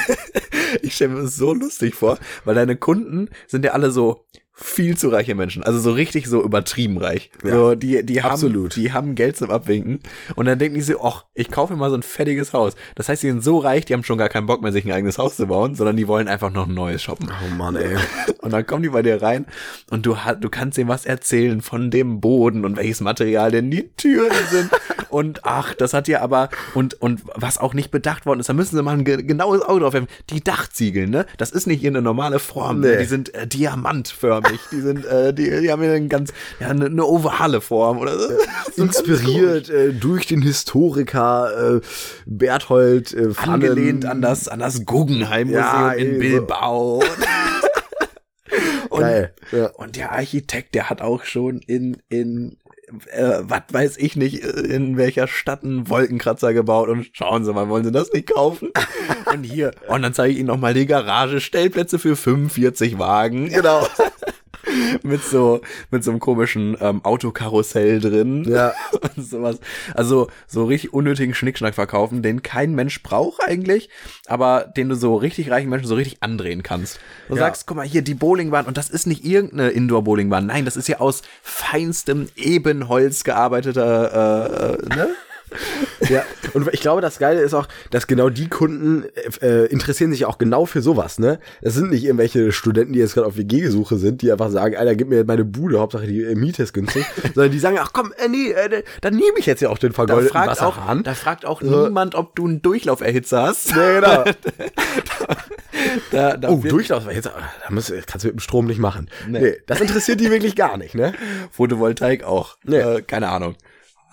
ich 0.81 0.95
stelle 0.95 1.13
mir 1.13 1.21
das 1.23 1.37
so 1.37 1.53
lustig 1.53 1.95
vor, 1.95 2.17
weil 2.43 2.55
deine 2.55 2.75
Kunden 2.75 3.29
sind 3.47 3.63
ja 3.63 3.71
alle 3.71 3.91
so 3.91 4.25
viel 4.61 4.97
zu 4.97 5.09
reiche 5.09 5.35
Menschen, 5.35 5.63
also 5.63 5.79
so 5.79 5.91
richtig 5.91 6.27
so 6.27 6.43
übertrieben 6.43 6.97
reich. 6.97 7.31
Ja, 7.43 7.51
so, 7.51 7.75
die, 7.75 8.05
die 8.05 8.21
haben, 8.21 8.31
absolut. 8.31 8.75
die 8.75 8.91
haben 8.91 9.15
Geld 9.15 9.37
zum 9.37 9.49
Abwinken 9.51 9.99
und 10.35 10.45
dann 10.45 10.59
denken 10.59 10.75
die 10.75 10.81
so, 10.81 11.01
ach, 11.01 11.25
ich 11.33 11.49
kaufe 11.49 11.73
mir 11.73 11.79
mal 11.79 11.89
so 11.89 11.95
ein 11.95 12.03
fettiges 12.03 12.53
Haus. 12.53 12.75
Das 12.95 13.09
heißt, 13.09 13.23
die 13.23 13.27
sind 13.27 13.43
so 13.43 13.57
reich, 13.57 13.85
die 13.85 13.93
haben 13.93 14.03
schon 14.03 14.17
gar 14.17 14.29
keinen 14.29 14.47
Bock 14.47 14.61
mehr, 14.61 14.71
sich 14.71 14.85
ein 14.85 14.91
eigenes 14.91 15.17
Haus 15.17 15.37
zu 15.37 15.47
bauen, 15.47 15.75
sondern 15.75 15.95
die 15.95 16.07
wollen 16.07 16.27
einfach 16.27 16.51
noch 16.51 16.67
ein 16.67 16.73
neues 16.73 17.01
shoppen. 17.01 17.29
Oh 17.29 17.55
Mann, 17.55 17.75
ey. 17.75 17.95
Und 18.41 18.51
dann 18.51 18.65
kommen 18.65 18.83
die 18.83 18.89
bei 18.89 19.01
dir 19.01 19.21
rein 19.21 19.45
und 19.89 20.05
du, 20.05 20.15
du 20.39 20.49
kannst 20.49 20.77
denen 20.77 20.89
was 20.89 21.05
erzählen 21.05 21.61
von 21.61 21.91
dem 21.91 22.21
Boden 22.21 22.63
und 22.65 22.77
welches 22.77 23.01
Material 23.01 23.51
denn 23.51 23.69
die 23.69 23.89
Türen 23.95 24.31
sind. 24.49 24.69
Und 25.09 25.43
ach, 25.43 25.73
das 25.73 25.93
hat 25.93 26.07
dir 26.07 26.21
aber, 26.21 26.49
und, 26.75 27.01
und 27.01 27.21
was 27.33 27.57
auch 27.57 27.73
nicht 27.73 27.89
bedacht 27.89 28.27
worden 28.27 28.39
ist, 28.39 28.49
da 28.49 28.53
müssen 28.53 28.75
sie 28.75 28.83
mal 28.83 28.95
ein 28.95 29.05
ge 29.05 29.23
genaues 29.23 29.63
Auge 29.63 29.79
drauf 29.79 29.95
haben. 29.95 30.07
Die 30.29 30.43
Dachziegel, 30.43 31.07
ne? 31.07 31.25
Das 31.37 31.49
ist 31.49 31.65
nicht 31.65 31.79
hier 31.79 31.89
eine 31.89 32.03
normale 32.03 32.37
Form. 32.37 32.81
Ne? 32.81 32.91
Nee. 32.91 32.97
Die 32.99 33.05
sind 33.05 33.33
äh, 33.33 33.47
diamantförmig. 33.47 34.48
Die 34.71 34.81
sind, 34.81 35.05
äh, 35.05 35.33
die, 35.33 35.49
die 35.61 35.71
haben 35.71 35.81
hier 35.81 35.91
eine 35.93 36.07
ganz, 36.07 36.33
ja, 36.59 36.67
eine, 36.67 36.85
eine 36.85 37.05
ovale 37.05 37.61
Form 37.61 37.97
oder 37.99 38.17
so. 38.17 38.27
so 38.75 38.83
ganz 38.85 38.99
Inspiriert 38.99 39.69
äh, 39.69 39.93
durch 39.93 40.27
den 40.27 40.41
Historiker 40.41 41.77
äh, 41.77 41.81
Berthold 42.25 43.13
äh, 43.13 43.31
Pfannen. 43.31 43.53
angelehnt 43.69 44.05
an 44.05 44.21
das, 44.21 44.47
an 44.47 44.59
das 44.59 44.85
Guggenheim-Museum 44.85 45.63
Ja, 45.63 45.91
in 45.91 46.13
so. 46.15 46.19
Bilbao. 46.19 47.03
Und, 48.89 49.01
Geil. 49.01 49.33
Ja. 49.51 49.67
und 49.77 49.95
der 49.95 50.11
Architekt, 50.13 50.73
der 50.73 50.89
hat 50.89 51.01
auch 51.01 51.23
schon 51.23 51.59
in, 51.59 51.97
in 52.09 52.57
äh, 53.11 53.39
was 53.41 53.61
weiß 53.71 53.97
ich 53.97 54.15
nicht, 54.15 54.43
äh, 54.43 54.47
in 54.61 54.97
welcher 54.97 55.27
Stadt 55.27 55.63
einen 55.63 55.89
Wolkenkratzer 55.89 56.53
gebaut 56.53 56.89
und 56.89 57.07
schauen 57.13 57.45
Sie 57.45 57.53
mal, 57.53 57.69
wollen 57.69 57.83
Sie 57.83 57.91
das 57.91 58.11
nicht 58.11 58.33
kaufen? 58.33 58.69
und 59.31 59.43
hier, 59.43 59.71
und 59.87 60.01
dann 60.01 60.13
zeige 60.13 60.33
ich 60.33 60.39
Ihnen 60.39 60.47
noch 60.47 60.57
mal 60.57 60.73
die 60.73 60.87
Garage, 60.87 61.39
Stellplätze 61.39 61.99
für 61.99 62.15
45 62.15 62.97
Wagen. 62.97 63.49
Genau. 63.49 63.85
mit 65.03 65.23
so, 65.23 65.61
mit 65.91 66.03
so 66.03 66.11
einem 66.11 66.19
komischen 66.19 66.77
ähm, 66.79 67.03
Autokarussell 67.03 67.99
drin. 67.99 68.43
Ja. 68.47 68.73
und 69.15 69.23
sowas. 69.25 69.59
Also 69.93 70.27
so 70.47 70.65
richtig 70.65 70.93
unnötigen 70.93 71.33
Schnickschnack 71.33 71.75
verkaufen, 71.75 72.21
den 72.21 72.41
kein 72.41 72.73
Mensch 72.75 73.01
braucht 73.03 73.41
eigentlich, 73.45 73.89
aber 74.27 74.71
den 74.75 74.89
du 74.89 74.95
so 74.95 75.15
richtig 75.15 75.49
reichen 75.51 75.69
Menschen 75.69 75.87
so 75.87 75.95
richtig 75.95 76.21
andrehen 76.21 76.63
kannst. 76.63 76.99
Du 77.27 77.35
Ja. 77.35 77.41
sagst, 77.41 77.67
guck 77.67 77.77
mal 77.77 77.85
hier, 77.85 78.01
die 78.01 78.13
Bowlingbahn, 78.13 78.65
und 78.65 78.77
das 78.77 78.89
ist 78.89 79.07
nicht 79.07 79.25
irgendeine 79.25 79.69
Indoor-Bowlingbahn, 79.69 80.45
nein, 80.45 80.65
das 80.65 80.77
ist 80.77 80.87
ja 80.87 80.99
aus 80.99 81.21
feinstem 81.41 82.29
Ebenholz 82.35 83.23
gearbeiteter, 83.23 84.77
äh, 84.89 84.93
äh, 84.93 84.95
ne? 84.95 85.09
Ja, 86.09 86.23
und 86.53 86.67
ich 86.73 86.79
glaube, 86.81 87.01
das 87.01 87.19
Geile 87.19 87.41
ist 87.41 87.53
auch, 87.53 87.67
dass 87.91 88.07
genau 88.07 88.29
die 88.29 88.47
Kunden 88.47 89.03
äh, 89.41 89.65
interessieren 89.65 90.11
sich 90.11 90.25
auch 90.25 90.37
genau 90.39 90.65
für 90.65 90.81
sowas, 90.81 91.19
ne? 91.19 91.39
Es 91.61 91.75
sind 91.75 91.91
nicht 91.91 92.03
irgendwelche 92.03 92.51
Studenten, 92.51 92.93
die 92.93 92.99
jetzt 92.99 93.13
gerade 93.13 93.27
auf 93.27 93.37
WG-Suche 93.37 93.97
sind, 93.97 94.21
die 94.23 94.31
einfach 94.31 94.49
sagen, 94.49 94.75
Alter, 94.75 94.95
gib 94.95 95.09
mir 95.09 95.23
meine 95.25 95.45
Bude, 95.45 95.79
Hauptsache 95.79 96.07
die 96.07 96.23
äh, 96.23 96.33
Miete 96.35 96.63
ist 96.63 96.73
günstig, 96.73 97.05
sondern 97.35 97.51
die 97.51 97.59
sagen, 97.59 97.77
ach 97.79 97.91
komm, 97.93 98.11
äh, 98.17 98.27
nee, 98.27 98.51
äh, 98.51 98.83
dann 99.01 99.13
nehme 99.15 99.37
ich 99.37 99.45
jetzt 99.45 99.61
ja 99.61 99.69
auch 99.69 99.77
den 99.77 99.91
Da 99.91 99.95
vergoldeten 99.95 100.35
auch, 100.39 100.47
Wasserhahn. 100.47 101.03
da 101.03 101.13
fragt 101.13 101.45
auch 101.45 101.61
So. 101.61 101.83
niemand, 101.85 102.15
ob 102.15 102.35
du 102.35 102.47
einen 102.47 102.61
Durchlauferhitzer 102.61 103.43
hast. 103.43 103.75
Nee, 103.75 103.99
genau. 103.99 104.23
Da, 106.11 106.35
da 106.37 106.49
Oh, 106.49 106.61
wird- 106.63 106.73
Durchlauf, 106.73 107.05
jetzt, 107.11 107.27
da 107.27 107.33
musst, 107.73 107.89
du- 107.89 108.01
kannst 108.05 108.23
du 108.23 108.27
mit 108.27 108.35
dem 108.35 108.39
Strom 108.39 108.65
nicht 108.65 108.79
machen. 108.79 109.09
Nee. 109.27 109.39
Nee. 109.39 109.57
das 109.65 109.79
interessiert 109.79 110.19
die 110.19 110.29
wirklich 110.29 110.55
gar 110.55 110.77
nicht, 110.77 110.93
ne? 110.95 111.13
Photovoltaik 111.51 112.23
auch. 112.23 112.57
Nee. 112.63 112.77
Äh, 112.79 113.01
keine 113.01 113.29
Ahnung. 113.29 113.55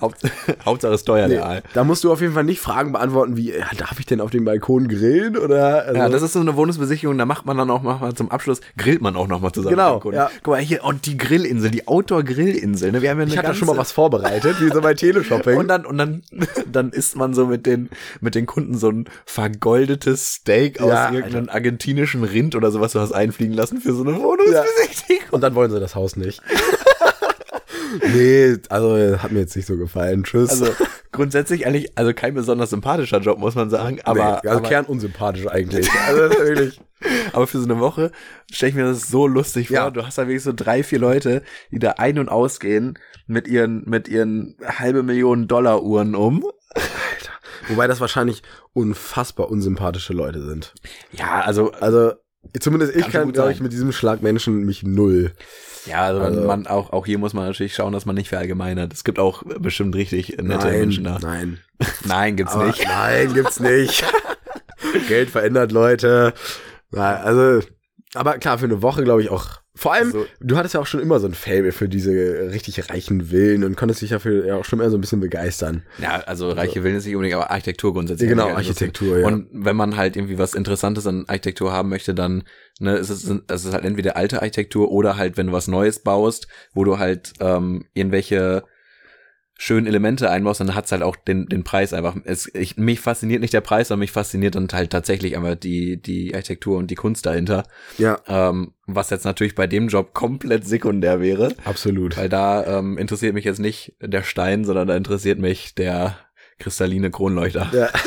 Haupt, 0.01 0.21
Hauptsache 0.67 0.99
steuerreal. 0.99 1.63
Da 1.73 1.83
musst 1.85 2.05
du 2.05 2.13
auf 2.13 2.21
jeden 2.21 2.35
Fall 2.35 2.45
nicht 2.45 2.61
Fragen 2.61 2.93
beantworten 2.93 3.37
wie, 3.37 3.53
ja, 3.53 3.67
darf 3.79 3.99
ich 3.99 4.05
denn 4.05 4.21
auf 4.21 4.31
dem 4.31 4.45
Balkon 4.45 4.89
grillen 4.89 5.39
oder? 5.39 5.87
Also, 5.87 5.99
Ja, 5.99 6.09
das 6.11 6.23
ist 6.23 6.35
so 6.35 6.41
eine 6.41 6.55
Wohnungsbesichtigung, 6.55 7.17
da 7.17 7.25
macht 7.25 7.47
man 7.47 7.57
dann 7.57 7.71
auch 7.71 7.83
mal 7.83 8.15
zum 8.15 8.31
Abschluss, 8.31 8.61
grillt 8.77 9.01
man 9.01 9.17
auch 9.17 9.27
noch 9.27 9.41
mal 9.41 9.53
zusammen. 9.53 9.75
Genau, 9.77 10.03
ja. 10.13 10.31
Guck 10.43 10.53
mal 10.53 10.61
hier, 10.61 10.85
und 10.85 11.07
die 11.07 11.17
Grillinsel, 11.17 11.71
die 11.71 11.89
Outdoor-Grillinsel, 11.89 12.93
ne? 12.93 13.01
Wir 13.01 13.11
haben 13.11 13.19
ja 13.19 13.23
eine 13.23 13.33
ich 13.33 13.39
hatte 13.39 13.47
ganze, 13.49 13.59
schon 13.61 13.69
mal 13.69 13.79
was 13.79 13.93
vorbereitet, 13.93 14.61
wie 14.61 14.69
so 14.69 14.83
bei 14.83 14.93
Teleshopping. 14.93 15.57
Und 15.57 15.69
dann, 15.69 15.87
und 15.87 15.97
dann, 15.97 16.23
dann 16.71 16.91
isst 16.91 17.17
man 17.17 17.33
so 17.33 17.47
mit 17.47 17.65
den, 17.65 17.89
mit 18.21 18.35
den 18.35 18.45
Kunden 18.45 18.77
so 18.77 18.91
ein 18.91 19.07
vergoldetes 19.25 20.35
Steak 20.35 20.81
aus 20.81 20.91
Ja, 20.91 21.11
irgendeinem 21.11 21.49
argentinischen 21.49 22.23
Rind 22.25 22.55
oder 22.55 22.71
sowas, 22.71 22.93
du 22.93 23.01
hast 23.01 23.13
einfliegen 23.13 23.55
lassen 23.55 23.81
für 23.81 23.95
so 23.95 24.03
eine 24.03 24.17
Wohnungsbesichtigung. 24.17 25.25
Und 25.31 25.41
dann 25.41 25.55
wollen 25.55 25.71
sie 25.71 25.81
das 25.81 25.95
Haus 25.95 26.17
nicht. 26.17 26.43
nee, 28.15 28.57
also 28.69 29.19
hat 29.23 29.33
mir 29.33 29.41
jetzt 29.41 29.57
nicht 29.57 29.67
so 29.67 29.77
gefallen. 29.77 30.25
Tschüss. 30.25 30.51
Also 30.51 30.67
grundsätzlich 31.13 31.67
eigentlich, 31.67 31.97
also 31.97 32.13
kein 32.13 32.35
besonders 32.35 32.71
sympathischer 32.71 33.21
Job, 33.21 33.39
muss 33.39 33.55
man 33.55 33.71
sagen, 33.71 34.01
aber, 34.05 34.41
nee, 34.43 34.49
also 34.49 34.59
aber, 34.59 34.69
kernunsympathisch 34.69 35.47
eigentlich. 35.49 35.89
Also 36.07 36.21
wirklich. 36.39 36.81
aber 37.33 37.47
für 37.47 37.59
so 37.59 37.65
eine 37.65 37.81
Woche 37.81 38.13
stelle 38.51 38.71
ich 38.71 38.77
mir 38.77 38.85
das 38.85 39.09
so 39.09 39.27
lustig 39.27 39.69
vor. 39.69 39.77
Ja. 39.77 39.91
Du 39.91 40.05
hast 40.05 40.19
da 40.19 40.23
wirklich 40.23 40.43
so 40.43 40.53
drei, 40.55 40.83
vier 40.83 40.99
Leute, 40.99 41.43
die 41.71 41.79
da 41.79 41.93
ein- 41.93 42.19
und 42.19 42.29
ausgehen 42.29 42.99
mit 43.27 43.49
ihren, 43.49 43.83
mit 43.87 44.09
ihren 44.09 44.57
halbe 44.65 45.03
Millionen 45.03 45.49
Dollar 45.49 45.83
Uhren 45.83 46.15
um. 46.15 46.45
Wobei 47.69 47.87
das 47.87 48.01
wahrscheinlich 48.01 48.43
unfassbar 48.73 49.51
unsympathische 49.51 50.13
Leute 50.13 50.43
sind. 50.43 50.75
Ja, 51.13 51.41
also, 51.41 51.73
Also 51.73 52.13
zumindest 52.61 52.95
ich 52.95 53.09
Kann 53.09 53.33
glaube 53.33 53.53
ich, 53.53 53.61
mit 53.61 53.73
diesem 53.73 53.93
Schlag 53.93 54.23
Menschen 54.23 54.65
mich 54.65 54.83
null. 54.83 55.33
Ja, 55.87 56.03
also, 56.03 56.21
Also- 56.21 56.41
man 56.43 56.67
auch, 56.67 56.93
auch 56.93 57.07
hier 57.07 57.19
muss 57.19 57.33
man 57.33 57.47
natürlich 57.47 57.75
schauen, 57.75 57.93
dass 57.93 58.07
man 58.07 58.15
nicht 58.17 58.29
verallgemeinert. 58.29 58.93
Es 58.93 59.05
gibt 59.05 59.19
auch 59.19 59.43
bestimmt 59.59 59.95
richtig 59.95 60.37
nette 60.41 60.67
nein, 60.67 60.79
Menschen 60.81 61.05
da. 61.05 61.19
nein. 61.21 61.59
Nein, 62.05 62.37
gibt's 62.37 62.55
Aber 62.55 62.67
nicht. 62.67 62.85
Nein, 62.87 63.35
gibt's 63.35 63.61
nicht. 63.61 64.05
Geld 65.09 65.29
verändert 65.31 65.73
Leute. 65.73 66.33
Na, 66.91 67.17
also, 67.17 67.67
aber 68.15 68.39
klar, 68.39 68.59
für 68.59 68.65
eine 68.65 68.81
Woche 68.81 69.05
glaube 69.05 69.23
ich 69.23 69.31
auch. 69.31 69.61
Vor 69.77 69.93
allem, 69.93 70.11
So. 70.11 70.27
du 70.41 70.57
hattest 70.57 70.75
ja 70.75 70.81
auch 70.81 70.87
schon 70.87 71.01
immer 71.01 71.21
so 71.21 71.27
ein 71.27 71.35
Fable 71.35 71.71
für 71.71 71.87
diese 71.89 72.11
richtig 72.51 72.91
reichen 72.91 73.27
Villen 73.31 73.63
und 73.63 73.77
konntest 73.77 74.01
dich 74.01 74.09
dafür 74.09 74.47
ja 74.47 74.57
auch 74.57 74.65
schon 74.65 74.81
immer 74.81 74.89
so 74.89 74.97
ein 74.97 75.03
bisschen 75.03 75.21
begeistern. 75.21 75.83
Ja, 75.99 76.23
also 76.27 76.51
reiche 76.51 76.83
Willen 76.83 76.97
ist 76.97 77.05
nicht 77.05 77.15
unbedingt, 77.15 77.37
aber 77.37 77.51
Architektur 77.51 77.93
grundsätzlich. 77.93 78.31
Genau. 78.31 78.49
Architektur, 78.49 79.19
ja. 79.19 79.27
Und 79.27 79.49
wenn 79.53 79.77
man 79.77 79.97
halt 79.97 80.17
irgendwie 80.17 80.39
was 80.39 80.55
Interessantes 80.55 81.07
an 81.07 81.25
Architektur 81.29 81.73
haben 81.73 81.91
möchte, 81.91 82.15
dann 82.15 82.45
ne, 82.81 82.97
ist 82.97 83.11
es, 83.11 83.31
es 83.49 83.65
ist 83.67 83.75
halt 83.75 83.85
entweder 83.85 84.17
alte 84.17 84.41
Architektur 84.41 84.91
oder 84.91 85.19
halt, 85.19 85.37
wenn 85.37 85.49
du 85.49 85.53
was 85.53 85.69
Neues 85.69 85.99
baust, 85.99 86.49
wo 86.73 86.85
du 86.85 86.99
halt 86.99 87.35
ähm, 87.41 87.85
irgendwelche 87.93 88.65
schönen 89.59 89.87
Elemente 89.87 90.31
einbaust, 90.31 90.61
dann 90.61 90.75
hat's 90.75 90.93
halt 90.93 91.03
auch 91.03 91.17
den, 91.17 91.47
den 91.47 91.65
Preis 91.65 91.93
einfach. 91.95 92.15
Es, 92.25 92.51
ich, 92.55 92.77
mich 92.77 93.01
fasziniert 93.01 93.41
nicht 93.41 93.55
der 93.55 93.63
Preis, 93.63 93.89
sondern 93.89 94.01
mich 94.01 94.13
fasziniert 94.13 94.55
dann 94.55 94.69
halt 94.73 94.91
tatsächlich 94.91 95.35
einfach 95.37 95.55
die, 95.55 95.97
die 96.01 96.35
Architektur 96.35 96.77
und 96.77 96.91
die 96.91 96.95
Kunst 96.95 97.25
dahinter. 97.27 97.65
Ja, 97.97 98.19
Ähm, 98.29 98.73
was 98.87 99.11
jetzt 99.11 99.25
natürlich 99.25 99.55
bei 99.55 99.67
dem 99.67 99.89
Job 99.89 100.13
komplett 100.13 100.67
sekundär 100.67 101.21
wäre. 101.21 101.55
absolut. 101.65 102.17
Weil 102.17 102.29
da 102.29 102.79
ähm, 102.79 102.99
interessiert 102.99 103.35
mich 103.35 103.45
jetzt 103.47 103.59
nicht 103.59 103.95
der 104.01 104.23
Stein, 104.23 104.65
sondern 104.65 104.89
da 104.89 104.97
interessiert 104.97 105.39
mich 105.39 105.75
der 105.75 106.19
kristalline 106.59 107.11
Kronleuchter. 107.11 107.69
Ja. 107.73 107.89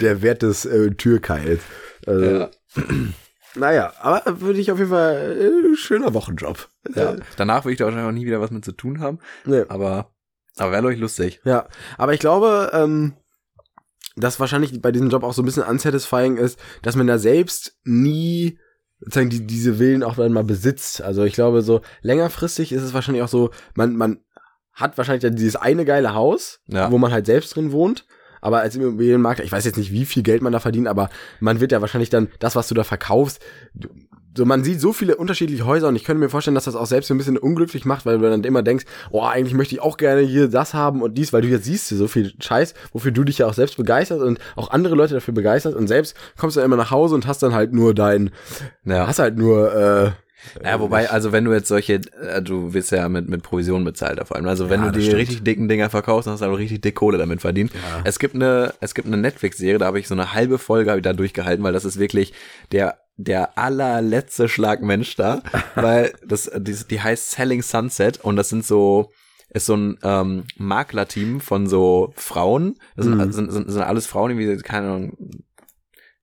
Der 0.00 0.20
Wert 0.22 0.42
des 0.42 0.64
äh, 0.64 0.90
Türkeils. 0.90 1.60
Also, 2.06 2.24
Ja. 2.24 2.50
Naja, 3.54 3.92
aber 4.00 4.40
würde 4.40 4.60
ich 4.60 4.70
auf 4.72 4.78
jeden 4.78 4.90
Fall 4.90 5.72
äh, 5.72 5.76
schöner 5.76 6.14
Wochenjob. 6.14 6.68
Ja. 6.94 7.16
Danach 7.36 7.64
will 7.64 7.72
ich 7.72 7.78
da 7.78 7.84
wahrscheinlich 7.84 8.08
auch 8.08 8.12
nie 8.12 8.26
wieder 8.26 8.40
was 8.40 8.50
mit 8.50 8.64
zu 8.64 8.72
tun 8.72 9.00
haben. 9.00 9.18
Nee. 9.44 9.64
Aber, 9.68 10.10
aber 10.56 10.72
wäre, 10.72 10.92
ich, 10.92 10.98
lustig. 11.00 11.40
Ja, 11.44 11.68
aber 11.98 12.14
ich 12.14 12.20
glaube, 12.20 12.70
ähm, 12.72 13.14
dass 14.16 14.40
wahrscheinlich 14.40 14.80
bei 14.80 14.92
diesem 14.92 15.10
Job 15.10 15.22
auch 15.22 15.32
so 15.34 15.42
ein 15.42 15.44
bisschen 15.46 15.62
unsatisfying 15.64 16.36
ist, 16.36 16.58
dass 16.82 16.96
man 16.96 17.06
da 17.06 17.18
selbst 17.18 17.78
nie 17.84 18.58
sozusagen 19.00 19.30
die, 19.30 19.46
diese 19.46 19.78
Willen 19.78 20.02
auch 20.02 20.14
dann 20.16 20.32
mal 20.32 20.44
besitzt. 20.44 21.02
Also 21.02 21.24
ich 21.24 21.34
glaube, 21.34 21.62
so 21.62 21.80
längerfristig 22.02 22.72
ist 22.72 22.82
es 22.82 22.94
wahrscheinlich 22.94 23.22
auch 23.22 23.28
so, 23.28 23.50
man, 23.74 23.96
man 23.96 24.20
hat 24.72 24.96
wahrscheinlich 24.96 25.22
dann 25.22 25.36
dieses 25.36 25.56
eine 25.56 25.84
geile 25.84 26.14
Haus, 26.14 26.60
Ja. 26.66 26.90
wo 26.90 26.98
man 26.98 27.12
halt 27.12 27.26
selbst 27.26 27.56
drin 27.56 27.72
wohnt. 27.72 28.06
Aber 28.42 28.60
als 28.60 28.76
Immobilienmakler, 28.76 29.44
ich 29.44 29.52
weiß 29.52 29.64
jetzt 29.64 29.78
nicht, 29.78 29.92
wie 29.92 30.04
viel 30.04 30.22
Geld 30.22 30.42
man 30.42 30.52
da 30.52 30.60
verdient, 30.60 30.88
aber 30.88 31.08
man 31.40 31.60
wird 31.60 31.72
ja 31.72 31.80
wahrscheinlich 31.80 32.10
dann 32.10 32.28
das, 32.40 32.54
was 32.56 32.68
du 32.68 32.74
da 32.74 32.84
verkaufst, 32.84 33.40
so 34.36 34.44
man 34.46 34.64
sieht 34.64 34.80
so 34.80 34.92
viele 34.92 35.16
unterschiedliche 35.16 35.66
Häuser 35.66 35.88
und 35.88 35.96
ich 35.96 36.04
könnte 36.04 36.20
mir 36.20 36.30
vorstellen, 36.30 36.54
dass 36.54 36.64
das 36.64 36.74
auch 36.74 36.86
selbst 36.86 37.08
so 37.08 37.14
ein 37.14 37.18
bisschen 37.18 37.36
unglücklich 37.36 37.84
macht, 37.84 38.06
weil 38.06 38.18
du 38.18 38.28
dann 38.30 38.44
immer 38.44 38.62
denkst, 38.62 38.84
oh, 39.10 39.22
eigentlich 39.22 39.54
möchte 39.54 39.74
ich 39.74 39.82
auch 39.82 39.96
gerne 39.96 40.22
hier 40.22 40.48
das 40.48 40.74
haben 40.74 41.02
und 41.02 41.18
dies, 41.18 41.32
weil 41.32 41.42
du 41.42 41.48
jetzt 41.48 41.64
siehst 41.64 41.88
so 41.88 42.08
viel 42.08 42.32
Scheiß, 42.40 42.74
wofür 42.92 43.12
du 43.12 43.24
dich 43.24 43.38
ja 43.38 43.46
auch 43.46 43.54
selbst 43.54 43.76
begeisterst 43.76 44.22
und 44.22 44.38
auch 44.56 44.70
andere 44.70 44.94
Leute 44.94 45.14
dafür 45.14 45.34
begeistert 45.34 45.74
und 45.74 45.86
selbst 45.86 46.16
kommst 46.38 46.56
du 46.56 46.60
dann 46.60 46.66
immer 46.66 46.76
nach 46.76 46.90
Hause 46.90 47.14
und 47.14 47.26
hast 47.26 47.42
dann 47.42 47.54
halt 47.54 47.72
nur 47.72 47.94
dein, 47.94 48.30
Ja. 48.84 49.06
hast 49.06 49.18
halt 49.18 49.36
nur, 49.36 49.74
äh, 49.74 50.10
Ja, 50.64 50.80
wobei, 50.80 51.08
also 51.10 51.32
wenn 51.32 51.44
du 51.44 51.52
jetzt 51.52 51.68
solche, 51.68 52.00
äh, 52.20 52.42
du 52.42 52.74
wirst 52.74 52.90
ja 52.92 53.08
mit, 53.08 53.28
mit 53.28 53.42
Provision 53.42 53.84
bezahlt 53.84 54.20
vor 54.26 54.36
allem. 54.36 54.46
Also 54.46 54.68
wenn 54.70 54.80
Ja, 54.82 54.90
du 54.90 54.98
die 54.98 55.04
stimmt. 55.04 55.18
richtig 55.20 55.44
dicken 55.44 55.68
Dinger 55.68 55.90
verkaufst, 55.90 56.26
dann 56.26 56.32
hast 56.34 56.40
du 56.40 56.46
auch 56.46 56.58
richtig 56.58 56.80
dick 56.80 56.94
Kohle 56.94 57.18
damit 57.18 57.40
verdient. 57.40 57.72
Ja. 57.74 58.00
Es 58.04 58.18
gibt 58.18 58.34
eine, 58.34 58.74
es 58.80 58.94
gibt 58.94 59.06
eine 59.08 59.16
Netflix-Serie, 59.16 59.78
da 59.78 59.86
habe 59.86 59.98
ich 60.00 60.08
so 60.08 60.14
eine 60.14 60.32
halbe 60.32 60.58
Folge 60.58 60.90
hab 60.90 60.96
ich 60.98 61.02
da 61.04 61.12
durchgehalten, 61.12 61.62
weil 61.64 61.72
das 61.72 61.84
ist 61.84 61.98
wirklich 61.98 62.32
der, 62.72 62.98
der 63.16 63.56
allerletzte 63.58 64.48
Schlag 64.48 64.82
Mensch 64.82 65.16
da, 65.16 65.42
weil 65.74 66.12
das, 66.26 66.50
die, 66.56 66.74
die 66.90 67.00
heißt 67.00 67.30
Selling 67.32 67.62
Sunset 67.62 68.20
und 68.22 68.36
das 68.36 68.48
sind 68.48 68.64
so, 68.66 69.10
ist 69.50 69.66
so 69.66 69.76
ein 69.76 69.98
ähm, 70.02 70.44
Maklerteam 70.56 71.40
von 71.40 71.66
so 71.66 72.12
Frauen. 72.16 72.76
Das 72.96 73.04
sind, 73.06 73.18
Mhm. 73.18 73.32
sind, 73.32 73.52
sind, 73.52 73.70
sind 73.70 73.82
alles 73.82 74.06
Frauen, 74.06 74.30
irgendwie, 74.30 74.62
keine 74.62 74.86
Ahnung, 74.88 75.16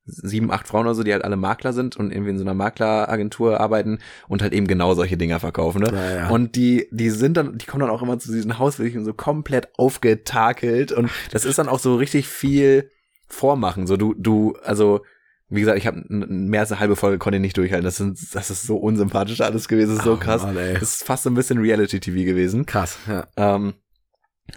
sieben, 0.09 0.51
acht 0.51 0.67
Frauen 0.67 0.85
oder 0.85 0.95
so, 0.95 1.03
die 1.03 1.13
halt 1.13 1.23
alle 1.23 1.37
Makler 1.37 1.73
sind 1.73 1.97
und 1.97 2.11
irgendwie 2.11 2.31
in 2.31 2.37
so 2.37 2.43
einer 2.43 2.53
Makleragentur 2.53 3.59
arbeiten 3.59 3.99
und 4.27 4.41
halt 4.41 4.53
eben 4.53 4.67
genau 4.67 4.93
solche 4.93 5.17
Dinger 5.17 5.39
verkaufen, 5.39 5.81
ne? 5.81 5.91
Ja, 5.93 6.15
ja. 6.15 6.29
Und 6.29 6.55
die, 6.55 6.87
die 6.91 7.09
sind 7.09 7.37
dann, 7.37 7.57
die 7.57 7.65
kommen 7.65 7.81
dann 7.81 7.89
auch 7.89 8.01
immer 8.01 8.19
zu 8.19 8.31
diesen 8.31 8.59
Hauswilligen 8.59 9.05
so 9.05 9.13
komplett 9.13 9.69
aufgetakelt 9.77 10.91
und 10.91 11.09
das 11.31 11.45
ist 11.45 11.59
dann 11.59 11.69
auch 11.69 11.79
so 11.79 11.95
richtig 11.95 12.27
viel 12.27 12.89
Vormachen. 13.27 13.87
So 13.87 13.95
du, 13.95 14.15
du, 14.17 14.55
also, 14.63 15.01
wie 15.49 15.61
gesagt, 15.61 15.77
ich 15.77 15.87
habe 15.87 16.03
mehr 16.07 16.61
als 16.61 16.71
eine 16.71 16.79
halbe 16.79 16.95
Folge 16.95 17.17
konnte 17.17 17.37
ich 17.37 17.41
nicht 17.41 17.57
durchhalten. 17.57 17.85
Das 17.85 17.97
sind, 17.97 18.19
das 18.33 18.49
ist 18.49 18.63
so 18.63 18.77
unsympathisch 18.77 19.41
alles 19.41 19.67
gewesen, 19.67 19.97
ist 19.97 20.03
so 20.03 20.15
Ach, 20.15 20.19
krass. 20.19 20.43
Mann. 20.43 20.55
Das 20.55 20.81
ist 20.83 21.03
fast 21.03 21.23
so 21.23 21.29
ein 21.29 21.35
bisschen 21.35 21.59
Reality-TV 21.59 22.25
gewesen. 22.25 22.65
krass, 22.65 22.97
ja. 23.07 23.27
Ähm, 23.37 23.73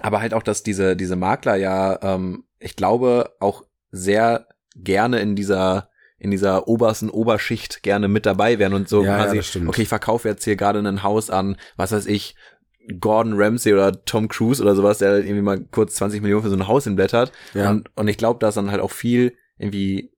aber 0.00 0.20
halt 0.20 0.34
auch, 0.34 0.42
dass 0.42 0.62
diese, 0.62 0.96
diese 0.96 1.16
Makler 1.16 1.56
ja, 1.56 1.98
ähm, 2.02 2.44
ich 2.58 2.76
glaube, 2.76 3.34
auch 3.40 3.64
sehr 3.90 4.46
gerne 4.76 5.20
in 5.20 5.37
dieser, 5.37 5.88
in 6.18 6.30
dieser 6.30 6.68
obersten 6.68 7.11
Oberschicht 7.11 7.82
gerne 7.82 8.08
mit 8.08 8.26
dabei 8.26 8.58
wären 8.58 8.74
und 8.74 8.88
so 8.88 9.04
Ja, 9.04 9.18
ja, 9.18 9.24
quasi, 9.24 9.42
stimmt. 9.42 9.68
okay, 9.68 9.82
ich 9.82 9.88
verkaufe 9.88 10.28
jetzt 10.28 10.44
hier 10.44 10.56
gerade 10.56 10.78
ein 10.78 11.02
Haus 11.02 11.30
an, 11.30 11.56
was 11.76 11.92
weiß 11.92 12.06
ich, 12.06 12.35
Gordon 13.00 13.35
Ramsay 13.37 13.72
oder 13.72 14.04
Tom 14.04 14.28
Cruise 14.28 14.61
oder 14.62 14.74
sowas, 14.74 14.98
der 14.98 15.11
halt 15.11 15.24
irgendwie 15.24 15.42
mal 15.42 15.61
kurz 15.70 15.94
20 15.94 16.20
Millionen 16.20 16.42
für 16.42 16.50
so 16.50 16.56
ein 16.56 16.66
Haus 16.66 16.85
hinblättert. 16.85 17.32
Ja. 17.54 17.70
Und, 17.70 17.90
und 17.96 18.08
ich 18.08 18.16
glaube, 18.16 18.40
dass 18.40 18.56
dann 18.56 18.70
halt 18.70 18.80
auch 18.80 18.90
viel 18.90 19.35
irgendwie 19.58 20.12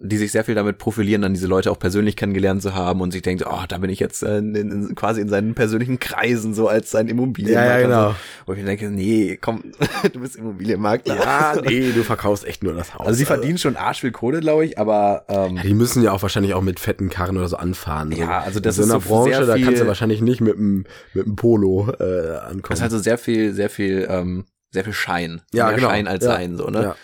die 0.00 0.16
sich 0.16 0.30
sehr 0.30 0.44
viel 0.44 0.54
damit 0.54 0.78
profilieren, 0.78 1.22
dann 1.22 1.34
diese 1.34 1.48
Leute 1.48 1.70
auch 1.72 1.78
persönlich 1.78 2.14
kennengelernt 2.14 2.62
zu 2.62 2.74
haben 2.74 3.00
und 3.00 3.10
sich 3.10 3.22
denkt, 3.22 3.44
oh, 3.44 3.62
da 3.68 3.78
bin 3.78 3.90
ich 3.90 3.98
jetzt 3.98 4.22
äh, 4.22 4.38
in, 4.38 4.54
in, 4.54 4.94
quasi 4.94 5.20
in 5.20 5.28
seinen 5.28 5.54
persönlichen 5.54 5.98
Kreisen 5.98 6.54
so 6.54 6.68
als 6.68 6.90
sein 6.92 7.06
Ja, 7.08 7.12
Immobilienmakler. 7.12 7.80
ja, 7.80 7.82
genau. 7.82 8.14
Wo 8.46 8.52
ich 8.52 8.58
mir 8.60 8.64
denke, 8.66 8.90
nee, 8.90 9.36
komm, 9.40 9.64
du 10.12 10.20
bist 10.20 10.36
Immobilienmakler. 10.36 11.16
Ja, 11.16 11.56
nee, 11.64 11.90
du 11.92 12.04
verkaufst 12.04 12.46
echt 12.46 12.62
nur 12.62 12.74
das 12.74 12.94
Haus. 12.94 13.06
Also 13.08 13.18
sie 13.18 13.24
verdienen 13.24 13.58
schon 13.58 13.76
arsch 13.76 14.00
viel 14.02 14.12
Kohle, 14.12 14.38
glaube 14.40 14.64
ich, 14.66 14.78
aber 14.78 15.24
ähm, 15.28 15.56
Ja, 15.56 15.62
die 15.64 15.74
müssen 15.74 16.02
ja 16.02 16.12
auch 16.12 16.22
wahrscheinlich 16.22 16.54
auch 16.54 16.62
mit 16.62 16.78
fetten 16.78 17.08
Karren 17.08 17.36
oder 17.36 17.48
so 17.48 17.56
anfahren. 17.56 18.12
So. 18.12 18.18
Ja, 18.20 18.38
also 18.40 18.60
das 18.60 18.78
in 18.78 18.84
so 18.84 18.88
ist 18.88 18.92
einer 18.94 19.00
so 19.02 19.08
Branche, 19.08 19.46
da 19.46 19.58
kannst 19.58 19.82
du 19.82 19.86
wahrscheinlich 19.88 20.20
nicht 20.20 20.40
mit 20.40 20.56
einem 20.56 20.84
mit 21.14 21.26
einem 21.26 21.34
Polo 21.36 21.90
äh, 21.98 22.36
ankommen. 22.38 22.62
das 22.68 22.78
ist 22.78 22.82
halt 22.82 22.92
so 22.92 22.98
sehr 22.98 23.18
viel, 23.18 23.52
sehr 23.52 23.68
viel, 23.68 24.06
ähm, 24.08 24.44
sehr 24.70 24.84
viel 24.84 24.92
Schein. 24.92 25.42
Ja, 25.52 25.66
Mehr 25.66 25.74
genau. 25.76 25.88
Schein 25.88 26.06
als 26.06 26.24
Ja. 26.24 26.32
Sein, 26.34 26.56
so, 26.56 26.68
ne? 26.68 26.82
Ja. 26.82 26.96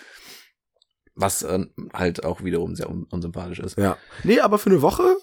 Was 1.15 1.43
ähm, 1.43 1.69
halt 1.93 2.25
auch 2.25 2.43
wiederum 2.43 2.75
sehr 2.75 2.89
un 2.89 3.05
unsympathisch 3.09 3.59
ist. 3.59 3.77
ja. 3.77 3.97
Nee, 4.23 4.39
aber 4.39 4.57
für 4.57 4.69
eine 4.69 4.81
Woche? 4.81 5.17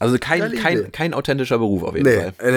Also 0.00 0.16
kein, 0.18 0.52
kein, 0.56 0.90
kein 0.92 1.14
authentischer 1.14 1.58
Beruf 1.58 1.82
auf 1.84 1.94
jeden 1.94 2.08
Nee, 2.08 2.32
Fall. 2.36 2.52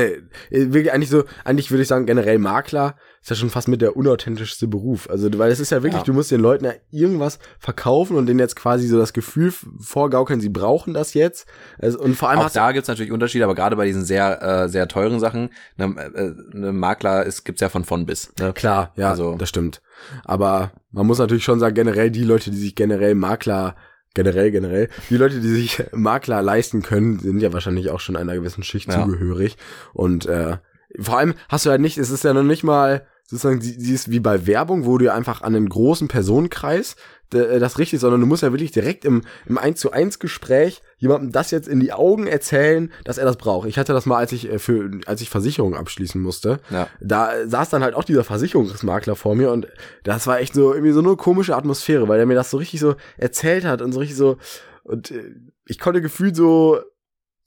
nee. 0.51 0.57
Äh, 0.57 0.73
Wirklich 0.73 0.91
eigentlich 0.93 1.09
so, 1.09 1.25
eigentlich 1.43 1.69
würde 1.71 1.81
ich 1.83 1.87
sagen, 1.89 2.05
generell 2.05 2.39
Makler 2.39 2.95
ist 3.21 3.29
ja 3.29 3.35
schon 3.35 3.49
fast 3.49 3.67
mit 3.67 3.81
der 3.81 3.95
unauthentischste 3.97 4.65
Beruf. 4.67 5.09
Also, 5.09 5.29
weil 5.37 5.51
es 5.51 5.59
ist 5.59 5.69
ja 5.71 5.83
wirklich, 5.83 6.01
Ja. 6.01 6.05
du 6.05 6.13
musst 6.13 6.31
den 6.31 6.39
Leuten 6.41 6.65
ja 6.65 6.71
irgendwas 6.89 7.39
verkaufen 7.59 8.15
und 8.17 8.25
denen 8.27 8.39
jetzt 8.39 8.55
quasi 8.55 8.87
so 8.87 8.97
das 8.97 9.13
Gefühl 9.13 9.53
vorgaukeln, 9.79 10.39
sie 10.41 10.49
brauchen 10.49 10.93
das 10.93 11.13
jetzt. 11.13 11.45
Also, 11.79 11.99
und 11.99 12.15
vor 12.15 12.29
allem 12.29 12.39
Auch 12.39 12.49
da 12.49 12.71
gibt's 12.71 12.87
natürlich 12.87 13.11
Unterschiede, 13.11 13.43
aber 13.43 13.55
gerade 13.55 13.75
bei 13.75 13.85
diesen 13.85 14.03
sehr, 14.05 14.41
äh, 14.41 14.69
sehr 14.69 14.87
teuren 14.87 15.19
Sachen, 15.19 15.49
ne, 15.77 15.85
äh, 16.15 16.57
ne 16.57 16.71
Makler 16.71 17.23
ist, 17.25 17.43
gibt's 17.43 17.61
ja 17.61 17.69
von 17.69 17.83
von 17.83 18.05
bis. 18.05 18.31
Ne? 18.39 18.53
Klar, 18.53 18.93
ja, 18.95 19.09
Also- 19.11 19.35
das 19.35 19.49
stimmt. 19.49 19.81
Aber 20.23 20.71
man 20.91 21.05
muss 21.07 21.19
natürlich 21.19 21.43
schon 21.43 21.59
sagen, 21.59 21.75
generell 21.75 22.09
die 22.09 22.23
Leute, 22.23 22.51
die 22.51 22.57
sich 22.57 22.75
generell 22.75 23.15
Makler, 23.15 23.75
generell, 24.13 24.51
generell, 24.51 24.89
die 25.09 25.17
Leute, 25.17 25.39
die 25.39 25.49
sich 25.49 25.83
Makler 25.91 26.41
leisten 26.41 26.81
können, 26.81 27.19
sind 27.19 27.39
ja 27.39 27.51
wahrscheinlich 27.53 27.89
auch 27.89 27.99
schon 27.99 28.15
einer 28.15 28.35
gewissen 28.35 28.63
Schicht 28.63 28.89
Ja. 28.89 29.03
zugehörig. 29.03 29.57
Und 29.93 30.25
äh, 30.25 30.57
vor 30.99 31.17
allem 31.17 31.33
hast 31.49 31.65
du 31.65 31.69
halt 31.71 31.81
nicht, 31.81 31.97
es 31.97 32.09
ist 32.11 32.23
ja 32.23 32.33
noch 32.33 32.43
nicht 32.43 32.63
mal 32.63 33.05
sozusagen, 33.25 33.61
sie, 33.61 33.93
ist 33.93 34.11
wie 34.11 34.19
bei 34.19 34.45
Werbung, 34.45 34.85
wo 34.85 34.97
du 34.97 35.05
ja 35.05 35.13
einfach 35.15 35.41
an 35.41 35.55
einen 35.55 35.69
großen 35.69 36.07
Personenkreis 36.07 36.95
das 37.29 37.79
richtig, 37.79 37.99
sondern 37.99 38.21
du 38.21 38.27
musst 38.27 38.43
ja 38.43 38.51
wirklich 38.51 38.71
direkt 38.71 39.05
im, 39.05 39.23
im 39.47 39.57
1 39.57 39.79
zu 39.79 39.91
1 39.91 40.19
Gespräch 40.19 40.81
jemandem 40.97 41.31
das 41.31 41.49
jetzt 41.51 41.67
in 41.67 41.79
die 41.79 41.91
Augen 41.91 42.27
erzählen, 42.27 42.91
dass 43.05 43.17
er 43.17 43.25
das 43.25 43.37
braucht. 43.37 43.67
Ich 43.67 43.77
hatte 43.79 43.91
das 43.91 44.05
mal, 44.05 44.17
als 44.17 44.31
ich 44.31 44.49
äh, 44.49 44.59
für, 44.59 44.91
als 45.07 45.21
ich 45.21 45.29
Versicherungen 45.29 45.77
abschließen 45.77 46.21
musste 46.21 46.59
Ja. 46.69 46.87
da 47.01 47.33
äh, 47.35 47.47
saß 47.47 47.69
dann 47.69 47.83
halt 47.83 47.95
auch 47.95 48.03
dieser 48.03 48.23
Versicherungsmakler 48.23 49.15
vor 49.15 49.35
mir 49.35 49.51
und 49.51 49.67
das 50.03 50.27
war 50.27 50.39
echt 50.39 50.53
so 50.53 50.73
irgendwie 50.73 50.93
so 50.93 50.99
eine 50.99 51.15
komische 51.15 51.55
Atmosphäre, 51.55 52.07
weil 52.07 52.19
er 52.19 52.25
mir 52.25 52.35
das 52.35 52.51
so 52.51 52.57
richtig 52.57 52.79
so 52.79 52.95
erzählt 53.17 53.65
hat 53.65 53.81
und 53.81 53.91
so 53.93 53.99
richtig 53.99 54.17
so 54.17 54.37
und 54.83 55.11
äh, 55.11 55.31
ich 55.65 55.79
konnte 55.79 56.01
gefühlt 56.01 56.35
so 56.35 56.79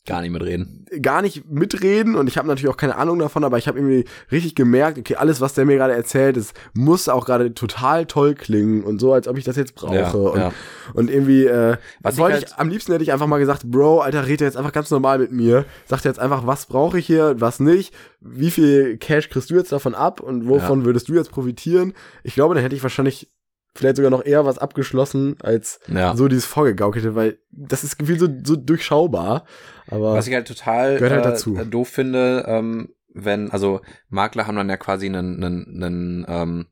Gar 0.07 0.23
nicht 0.23 0.31
mitreden. 0.31 0.87
gar 1.03 1.21
nicht 1.21 1.51
mitreden 1.51 2.15
und 2.15 2.29
ich 2.29 2.39
habe 2.39 2.47
natürlich 2.47 2.69
auch 2.71 2.77
keine 2.77 2.95
Ahnung 2.97 3.19
davon, 3.19 3.43
aber 3.43 3.59
ich 3.59 3.67
habe 3.67 3.79
irgendwie 3.79 4.05
richtig 4.31 4.55
gemerkt, 4.55 4.99
okay, 4.99 5.17
alles 5.17 5.41
was 5.41 5.53
der 5.55 5.65
mir 5.65 5.77
gerade 5.77 5.95
erzählt, 5.95 6.37
es 6.37 6.55
muss 6.75 7.09
auch 7.09 7.27
gerade 7.27 7.53
total 7.55 8.07
toll 8.07 8.35
klingen 8.35 8.85
und 8.85 9.01
so, 9.01 9.13
als 9.13 9.27
ob 9.27 9.37
ich 9.37 9.45
das 9.45 9.57
jetzt 9.57 9.75
brauche 9.75 9.97
Ja, 9.97 10.11
und, 10.13 10.39
ja. 10.39 10.53
und 10.95 11.11
irgendwie 11.11 11.47
äh, 11.47 11.77
Was 12.03 12.15
ich 12.15 12.21
wollte 12.21 12.39
ich, 12.39 12.45
halt- 12.45 12.61
am 12.61 12.69
liebsten 12.69 12.93
hätte 12.93 13.03
ich 13.03 13.13
einfach 13.13 13.27
mal 13.27 13.39
gesagt, 13.39 13.65
Bro, 13.71 14.01
Alter, 14.01 14.27
red 14.29 14.41
jetzt 14.41 14.57
einfach 14.57 14.73
ganz 14.73 14.91
normal 14.91 15.19
mit 15.19 15.33
mir, 15.33 15.65
sag 15.87 16.03
dir 16.03 16.09
jetzt 16.09 16.21
einfach, 16.21 16.47
was 16.47 16.67
brauche 16.67 16.99
ich 17.01 17.07
hier, 17.07 17.41
was 17.41 17.59
nicht, 17.59 17.93
wie 18.21 18.51
viel 18.53 18.97
Cash 18.99 19.29
kriegst 19.29 19.51
du 19.51 19.55
jetzt 19.57 19.73
davon 19.73 19.95
ab 19.97 20.21
und 20.21 20.49
wovon 20.49 20.85
würdest 20.85 21.09
du 21.09 21.15
jetzt 21.15 21.31
profitieren? 21.33 21.95
Ich 22.23 22.35
glaube, 22.35 22.55
dann 22.55 22.63
hätte 22.63 22.77
ich 22.77 22.83
wahrscheinlich 22.83 23.29
vielleicht 23.77 23.97
sogar 23.97 24.11
noch 24.11 24.25
eher 24.25 24.45
was 24.45 24.59
abgeschlossen 24.59 25.37
als 25.43 25.81
Ja. 25.89 26.17
so 26.17 26.29
dieses 26.29 26.47
vorgegaukelte, 26.47 27.15
weil 27.15 27.39
das 27.51 27.85
ist 27.85 27.99
gefühlt 27.99 28.21
so, 28.21 28.29
so 28.45 28.57
durchschaubar. 28.57 29.45
Aber 29.89 30.15
Was 30.15 30.27
ich 30.27 30.35
halt 30.35 30.49
total 30.49 30.95
Gehört 30.99 31.13
halt 31.13 31.25
äh, 31.25 31.29
dazu. 31.29 31.55
doof 31.71 31.89
finde, 31.89 32.45
ähm, 32.49 32.89
wenn, 33.15 33.51
also 33.51 33.81
Makler 34.09 34.47
haben 34.47 34.57
dann 34.57 34.69
ja 34.69 34.77
quasi 34.77 35.07
einen, 35.07 35.43
einen, 35.43 35.83
einen 35.83 36.27
ähm, 36.29 36.67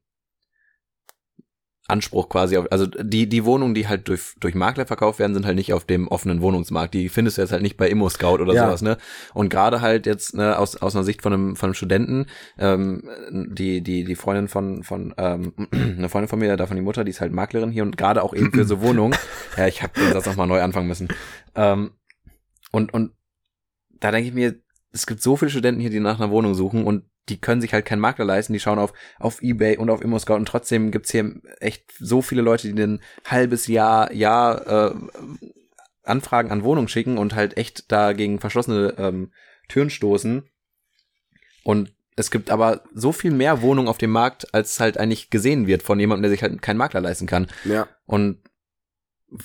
Anspruch 1.86 2.30
quasi 2.30 2.56
auf, 2.56 2.70
also 2.72 2.86
die, 2.86 3.28
die 3.28 3.44
Wohnungen, 3.44 3.74
die 3.74 3.86
halt 3.86 4.08
durch, 4.08 4.34
durch 4.40 4.54
Makler 4.54 4.86
verkauft 4.86 5.18
werden, 5.18 5.34
sind 5.34 5.44
halt 5.44 5.56
nicht 5.56 5.74
auf 5.74 5.84
dem 5.84 6.08
offenen 6.08 6.40
Wohnungsmarkt. 6.40 6.94
Die 6.94 7.10
findest 7.10 7.36
du 7.36 7.42
jetzt 7.42 7.52
halt 7.52 7.60
nicht 7.62 7.76
bei 7.76 7.88
Immo-Scout 7.90 8.40
oder 8.40 8.54
Ja. 8.54 8.66
sowas, 8.66 8.80
ne? 8.80 8.96
Und 9.34 9.50
gerade 9.50 9.82
halt 9.82 10.06
jetzt, 10.06 10.34
ne, 10.34 10.58
aus, 10.58 10.76
aus 10.76 10.94
einer 10.96 11.04
Sicht 11.04 11.20
von 11.20 11.32
einem, 11.34 11.56
von 11.56 11.66
einem 11.68 11.74
Studenten, 11.74 12.26
ähm, 12.58 13.02
die, 13.30 13.82
die, 13.82 14.04
die 14.04 14.14
Freundin 14.14 14.48
von, 14.48 14.82
von, 14.82 15.14
ähm, 15.18 15.52
eine 15.72 16.08
Freundin 16.08 16.28
von 16.28 16.38
mir, 16.38 16.56
davon 16.56 16.76
die 16.76 16.82
Mutter, 16.82 17.04
die 17.04 17.10
ist 17.10 17.20
halt 17.20 17.32
Maklerin 17.32 17.70
hier 17.70 17.82
und 17.82 17.98
gerade 17.98 18.22
auch 18.22 18.32
eben 18.34 18.50
für 18.52 18.64
so 18.64 18.80
Wohnungen. 18.80 19.14
ja, 19.58 19.66
ich 19.66 19.82
habe 19.82 19.92
den 20.00 20.12
Satz 20.12 20.24
nochmal 20.26 20.46
neu 20.46 20.62
anfangen 20.62 20.88
müssen. 20.88 21.08
Ähm, 21.54 21.90
und, 22.72 22.94
und 22.94 23.12
da 24.00 24.10
denke 24.10 24.28
ich 24.28 24.34
mir, 24.34 24.54
es 24.90 25.06
gibt 25.06 25.20
so 25.22 25.36
viele 25.36 25.50
Studenten 25.50 25.80
hier, 25.80 25.90
die 25.90 26.00
nach 26.00 26.18
einer 26.18 26.30
Wohnung 26.30 26.54
suchen 26.54 26.84
und 26.84 27.04
die 27.28 27.40
können 27.40 27.60
sich 27.60 27.72
halt 27.72 27.86
keinen 27.86 28.00
Makler 28.00 28.24
leisten, 28.24 28.52
die 28.52 28.60
schauen 28.60 28.78
auf, 28.78 28.92
auf 29.18 29.42
Ebay 29.42 29.78
und 29.78 29.90
auf 29.90 30.02
ImmoScout 30.02 30.34
und 30.34 30.46
trotzdem 30.46 30.90
gibt's 30.90 31.10
hier 31.10 31.34
echt 31.60 31.92
so 31.98 32.22
viele 32.22 32.42
Leute, 32.42 32.72
die 32.72 32.82
ein 32.82 33.00
halbes 33.26 33.66
Jahr, 33.66 34.12
Jahr 34.12 34.90
äh, 34.90 34.94
Anfragen 36.02 36.50
an 36.50 36.64
Wohnungen 36.64 36.88
schicken 36.88 37.18
und 37.18 37.34
halt 37.34 37.56
echt 37.56 37.90
da 37.90 38.12
gegen 38.12 38.40
verschlossene 38.40 38.94
ähm, 38.98 39.32
Türen 39.68 39.90
stoßen. 39.90 40.48
Und 41.62 41.94
es 42.16 42.30
gibt 42.30 42.50
aber 42.50 42.82
so 42.94 43.10
viel 43.12 43.30
mehr 43.30 43.62
Wohnungen 43.62 43.88
auf 43.88 43.98
dem 43.98 44.10
Markt, 44.10 44.52
als 44.54 44.78
halt 44.78 44.98
eigentlich 44.98 45.30
gesehen 45.30 45.66
wird 45.66 45.82
von 45.82 45.98
jemandem, 45.98 46.24
der 46.24 46.30
sich 46.30 46.42
halt 46.42 46.60
keinen 46.60 46.76
Makler 46.76 47.00
leisten 47.00 47.26
kann. 47.26 47.48
ja, 47.64 47.88
Und 48.04 48.38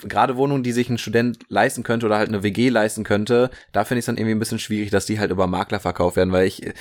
gerade 0.03 0.37
Wohnungen, 0.37 0.63
die 0.63 0.71
sich 0.71 0.89
ein 0.89 0.97
Student 0.97 1.39
leisten 1.47 1.83
könnte 1.83 2.05
oder 2.05 2.17
halt 2.17 2.29
eine 2.29 2.43
WG 2.43 2.69
leisten 2.69 3.03
könnte, 3.03 3.49
da 3.71 3.85
finde 3.85 3.99
ich 3.99 4.03
es 4.03 4.05
dann 4.07 4.17
irgendwie 4.17 4.35
ein 4.35 4.39
bisschen 4.39 4.59
schwierig, 4.59 4.91
dass 4.91 5.05
die 5.05 5.19
halt 5.19 5.31
über 5.31 5.47
Makler 5.47 5.79
verkauft 5.79 6.17
werden, 6.17 6.31
weil 6.31 6.45
ich 6.45 6.73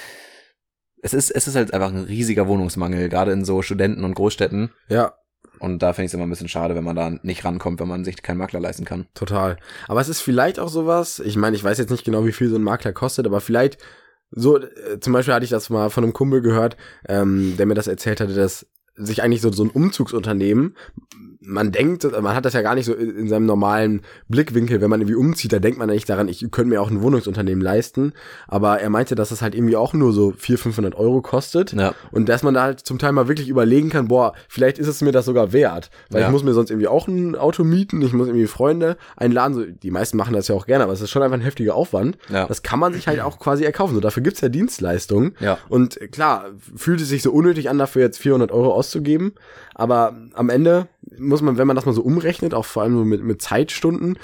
es 1.02 1.14
ist 1.14 1.30
es 1.30 1.48
ist 1.48 1.54
halt 1.54 1.72
einfach 1.74 1.92
ein 1.92 2.04
riesiger 2.04 2.46
Wohnungsmangel, 2.48 3.08
gerade 3.08 3.32
in 3.32 3.44
so 3.44 3.62
Studenten 3.62 4.04
und 4.04 4.14
Großstädten. 4.14 4.70
Ja, 4.88 5.14
Und 5.60 5.82
da 5.82 5.92
finde 5.92 6.06
ich 6.06 6.10
es 6.10 6.14
immer 6.14 6.26
ein 6.26 6.30
bisschen 6.30 6.48
schade, 6.48 6.74
wenn 6.74 6.84
man 6.84 6.96
da 6.96 7.10
nicht 7.22 7.44
rankommt, 7.44 7.80
wenn 7.80 7.88
man 7.88 8.04
sich 8.04 8.22
keinen 8.22 8.38
Makler 8.38 8.60
leisten 8.60 8.84
kann. 8.84 9.06
total. 9.14 9.56
Aber 9.86 10.00
es 10.00 10.08
ist 10.08 10.20
vielleicht 10.20 10.58
auch 10.58 10.68
sowas, 10.68 11.20
ich 11.20 11.36
meine, 11.36 11.56
ich 11.56 11.64
weiß 11.64 11.78
jetzt 11.78 11.90
nicht 11.90 12.04
genau, 12.04 12.24
wie 12.26 12.32
viel 12.32 12.48
so 12.48 12.56
ein 12.56 12.62
Makler 12.62 12.92
kostet, 12.92 13.26
aber 13.26 13.40
vielleicht 13.40 13.78
so, 14.30 14.58
äh, 14.58 15.00
zum 15.00 15.12
Beispiel 15.12 15.34
hatte 15.34 15.44
ich 15.44 15.50
das 15.50 15.70
mal 15.70 15.90
von 15.90 16.04
einem 16.04 16.12
Kumpel 16.12 16.42
gehört, 16.42 16.76
ähm, 17.08 17.54
der 17.56 17.66
mir 17.66 17.74
das 17.74 17.86
erzählt 17.86 18.20
hatte, 18.20 18.34
dass 18.34 18.66
sich 18.94 19.22
eigentlich 19.22 19.40
so, 19.40 19.50
so 19.52 19.64
ein 19.64 19.70
Umzugsunternehmen, 19.70 20.76
man 21.48 21.72
denkt, 21.72 22.04
man 22.20 22.34
hat 22.34 22.44
das 22.44 22.52
ja 22.52 22.62
gar 22.62 22.74
nicht 22.74 22.84
so 22.84 22.94
in, 22.94 23.16
in 23.16 23.28
seinem 23.28 23.46
normalen 23.46 24.02
Blickwinkel, 24.28 24.80
wenn 24.80 24.90
man 24.90 25.00
irgendwie 25.00 25.16
umzieht, 25.16 25.52
da 25.52 25.58
denkt 25.58 25.78
man 25.78 25.88
nicht 25.88 26.08
daran, 26.08 26.28
ich 26.28 26.46
könnte 26.50 26.68
mir 26.70 26.82
auch 26.82 26.90
ein 26.90 27.02
Wohnungsunternehmen 27.02 27.62
leisten, 27.62 28.12
aber 28.46 28.80
er 28.80 28.90
meinte, 28.90 29.14
dass 29.14 29.30
das 29.30 29.42
halt 29.42 29.54
irgendwie 29.54 29.76
auch 29.76 29.94
nur 29.94 30.12
so 30.12 30.32
400, 30.36 30.58
500 30.62 30.94
Euro 30.96 31.22
kostet 31.22 31.72
Ja. 31.72 31.94
und 32.10 32.28
dass 32.28 32.42
man 32.42 32.54
da 32.54 32.62
halt 32.62 32.80
zum 32.80 32.98
Teil 32.98 33.12
mal 33.12 33.28
wirklich 33.28 33.48
überlegen 33.48 33.88
kann, 33.90 34.08
boah, 34.08 34.34
vielleicht 34.48 34.78
ist 34.78 34.88
es 34.88 35.00
mir 35.00 35.12
das 35.12 35.24
sogar 35.24 35.52
wert, 35.52 35.90
weil 36.10 36.20
Ja. 36.20 36.26
ich 36.26 36.32
muss 36.32 36.44
mir 36.44 36.52
sonst 36.52 36.70
irgendwie 36.70 36.88
auch 36.88 37.08
ein 37.08 37.34
Auto 37.34 37.64
mieten, 37.64 38.02
ich 38.02 38.12
muss 38.12 38.26
irgendwie 38.28 38.46
Freunde 38.46 38.96
einladen, 39.16 39.54
so, 39.54 39.64
die 39.64 39.90
meisten 39.90 40.16
machen 40.16 40.34
das 40.34 40.48
ja 40.48 40.54
auch 40.54 40.66
gerne, 40.66 40.84
aber 40.84 40.92
es 40.92 41.00
ist 41.00 41.10
schon 41.10 41.22
einfach 41.22 41.36
ein 41.38 41.42
heftiger 41.42 41.74
Aufwand. 41.74 42.18
Ja. 42.28 42.46
Das 42.46 42.62
kann 42.62 42.78
man 42.78 42.92
sich 42.92 43.08
halt 43.08 43.20
auch 43.20 43.38
quasi 43.38 43.64
erkaufen, 43.64 43.94
so 43.94 44.00
dafür 44.00 44.22
gibt's 44.22 44.40
ja 44.40 44.48
Dienstleistungen. 44.48 45.34
Ja. 45.40 45.58
Und 45.68 45.98
klar, 46.12 46.46
fühlt 46.76 47.00
es 47.00 47.08
sich 47.08 47.22
so 47.22 47.32
unnötig 47.32 47.70
an, 47.70 47.78
dafür 47.78 48.02
jetzt 48.02 48.18
400 48.18 48.52
Euro 48.52 48.72
auszugeben. 48.74 49.32
Aber 49.78 50.16
am 50.34 50.50
Ende 50.50 50.88
muss 51.18 51.40
man, 51.40 51.56
wenn 51.56 51.68
man 51.68 51.76
das 51.76 51.86
mal 51.86 51.92
so 51.94 52.02
umrechnet, 52.02 52.52
auch 52.52 52.64
vor 52.64 52.82
allem 52.82 52.98
so 52.98 53.04
mit, 53.04 53.22
mit 53.22 53.40
Zeitstunden, 53.40 54.18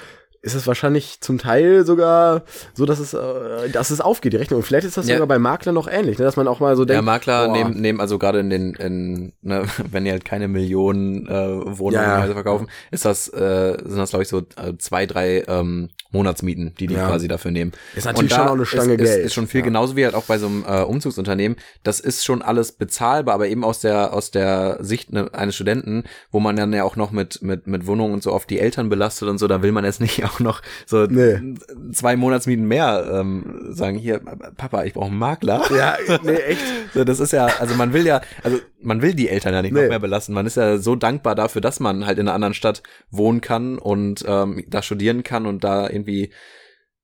ist 0.45 0.53
es 0.53 0.67
wahrscheinlich 0.67 1.21
zum 1.21 1.39
Teil 1.39 1.85
sogar 1.85 2.43
so, 2.75 2.85
dass 2.85 2.99
es, 2.99 3.13
äh, 3.15 3.69
dass 3.71 3.89
es 3.89 3.99
aufgeht, 3.99 4.33
die 4.33 4.37
Rechnung. 4.37 4.59
Und 4.59 4.63
vielleicht 4.63 4.85
ist 4.85 4.95
das 4.95 5.07
Ja. 5.07 5.15
sogar 5.15 5.27
bei 5.27 5.39
Maklern 5.39 5.73
noch 5.73 5.87
ähnlich, 5.87 6.19
ne? 6.19 6.23
dass 6.25 6.35
man 6.37 6.47
auch 6.47 6.59
mal 6.59 6.75
so 6.75 6.85
denkt, 6.85 7.03
Makler 7.03 7.47
boah, 7.47 7.53
nehmen, 7.53 7.81
nehmen 7.81 7.99
also 7.99 8.19
gerade 8.19 8.39
in 8.39 8.49
den, 8.51 8.73
in, 8.75 9.33
ne, 9.41 9.63
wenn 9.91 10.05
die 10.05 10.11
halt 10.11 10.23
keine 10.23 10.47
Millionen 10.47 11.27
äh, 11.27 11.77
Wohnungen 11.79 12.03
Ja, 12.03 12.25
ja. 12.25 12.33
Verkaufen, 12.33 12.67
ist 12.91 13.05
das, 13.05 13.27
äh, 13.29 13.77
sind 13.83 13.97
das 13.97 14.11
glaube 14.11 14.21
ich 14.23 14.29
so 14.29 14.39
äh, 14.39 14.77
zwei, 14.77 15.07
drei 15.07 15.43
ähm, 15.47 15.89
Monatsmieten, 16.11 16.73
die 16.79 16.87
die 16.87 16.93
Ja. 16.95 17.07
quasi 17.07 17.27
dafür 17.27 17.51
nehmen. 17.51 17.71
Ist 17.95 18.05
natürlich 18.05 18.31
schon 18.33 18.47
auch 18.47 18.53
eine 18.53 18.65
Stange 18.65 18.93
ist, 18.93 18.99
Geld. 18.99 19.19
Ist, 19.19 19.25
ist 19.25 19.33
schon 19.33 19.47
viel 19.47 19.61
Ja. 19.61 19.65
genauso 19.65 19.95
wie 19.95 20.05
halt 20.05 20.15
auch 20.15 20.23
bei 20.25 20.37
so 20.37 20.45
einem 20.47 20.63
äh, 20.65 20.81
Umzugsunternehmen. 20.83 21.57
Das 21.83 21.99
ist 21.99 22.23
schon 22.23 22.41
alles 22.41 22.71
bezahlbar, 22.71 23.33
aber 23.35 23.47
eben 23.47 23.63
aus 23.65 23.79
der 23.79 24.13
aus 24.13 24.31
der 24.31 24.77
Sicht 24.81 25.11
ne, 25.11 25.29
eines 25.33 25.55
Studenten, 25.55 26.03
wo 26.31 26.39
man 26.39 26.55
dann 26.55 26.71
ja 26.71 26.83
auch 26.83 26.95
noch 26.95 27.11
mit 27.11 27.41
mit 27.41 27.67
mit 27.67 27.87
Wohnungen 27.87 28.13
und 28.13 28.23
so 28.23 28.31
oft 28.31 28.49
die 28.49 28.59
Eltern 28.59 28.89
belastet 28.89 29.27
und 29.27 29.39
so, 29.39 29.47
da 29.47 29.61
will 29.63 29.71
man 29.71 29.83
jetzt 29.83 29.99
nicht 29.99 30.23
auch 30.25 30.34
noch 30.39 30.61
so 30.85 31.05
Nee. 31.05 31.55
zwei 31.93 32.15
Monatsmieten 32.15 32.65
mehr 32.67 33.07
ähm, 33.11 33.67
sagen. 33.71 33.97
Hier, 33.97 34.19
Papa, 34.57 34.83
ich 34.83 34.93
brauche 34.93 35.07
einen 35.07 35.17
Makler. 35.17 35.63
Ja, 35.75 35.97
nee, 36.23 36.33
echt. 36.35 36.61
So, 36.93 37.03
das 37.03 37.19
ist 37.19 37.33
ja, 37.33 37.47
also 37.59 37.75
man 37.75 37.91
will 37.93 38.05
ja, 38.05 38.21
also 38.43 38.57
man 38.81 39.01
will 39.01 39.13
die 39.15 39.27
Eltern 39.27 39.53
ja 39.53 39.61
nicht 39.61 39.73
Nee. 39.73 39.81
noch 39.83 39.89
mehr 39.89 39.99
belasten. 39.99 40.31
Man 40.33 40.45
ist 40.45 40.55
ja 40.55 40.77
so 40.77 40.95
dankbar 40.95 41.35
dafür, 41.35 41.59
dass 41.61 41.79
man 41.81 42.05
halt 42.05 42.17
in 42.19 42.27
einer 42.27 42.33
anderen 42.35 42.53
Stadt 42.53 42.83
wohnen 43.09 43.41
kann 43.41 43.77
und 43.77 44.23
ähm, 44.27 44.63
da 44.69 44.81
studieren 44.81 45.23
kann 45.23 45.45
und 45.45 45.63
da 45.65 45.89
irgendwie 45.89 46.31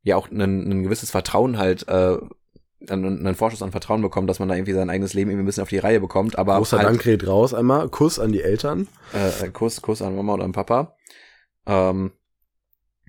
ja 0.03 0.15
auch 0.15 0.31
ein, 0.31 0.39
ein 0.41 0.83
gewisses 0.83 1.11
Vertrauen 1.11 1.57
halt, 1.57 1.87
äh, 1.89 2.17
einen, 2.89 3.19
einen 3.25 3.35
Vorschuss 3.35 3.61
an 3.61 3.71
Vertrauen 3.71 4.01
bekommt, 4.01 4.29
dass 4.29 4.39
man 4.39 4.47
da 4.49 4.55
irgendwie 4.55 4.73
sein 4.73 4.89
eigenes 4.89 5.13
Leben 5.13 5.29
irgendwie 5.29 5.43
ein 5.43 5.45
bisschen 5.47 5.63
auf 5.63 5.69
die 5.69 5.77
Reihe 5.77 5.99
bekommt. 5.99 6.39
Aber 6.39 6.57
Großer 6.57 6.77
halt, 6.77 6.87
Dank 6.87 7.03
geht 7.03 7.27
raus 7.27 7.53
einmal. 7.53 7.89
Kuss 7.89 8.17
an 8.17 8.31
die 8.31 8.41
Eltern. 8.41 8.87
äh, 9.13 9.49
Kuss, 9.49 9.81
Kuss 9.81 10.01
an 10.01 10.15
Mama 10.15 10.33
oder 10.35 10.45
an 10.45 10.51
Papa. 10.53 10.95
Ähm, 11.67 12.11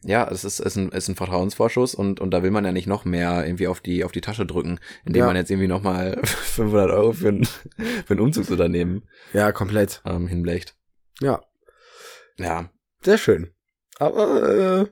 ja, 0.04 0.28
es 0.30 0.44
ist, 0.44 0.58
ist, 0.60 0.76
ein, 0.76 0.90
ist 0.90 1.08
ein 1.08 1.14
Vertrauensvorschuss 1.14 1.94
und, 1.94 2.20
und 2.20 2.30
da 2.32 2.42
will 2.42 2.50
man 2.50 2.64
ja 2.64 2.72
nicht 2.72 2.86
noch 2.86 3.04
mehr 3.04 3.44
irgendwie 3.46 3.68
auf 3.68 3.80
die, 3.80 4.04
auf 4.04 4.12
die 4.12 4.20
Tasche 4.20 4.46
drücken, 4.46 4.78
indem 5.04 5.20
Ja. 5.20 5.26
man 5.26 5.36
jetzt 5.36 5.50
irgendwie 5.50 5.68
noch 5.68 5.82
mal 5.82 6.18
500 6.24 6.90
Euro 6.90 7.12
für 7.12 7.28
ein, 7.28 7.44
für 7.44 8.14
ein 8.14 8.20
Umzugsunternehmen 8.20 9.08
Ja, 9.32 9.52
komplett. 9.52 10.02
ähm, 10.04 10.26
hinblecht. 10.26 10.74
Ja, 11.20 11.40
Ja, 12.38 12.70
sehr 13.02 13.18
schön. 13.18 13.50
Aber, 13.98 14.82
äh, 14.82 14.86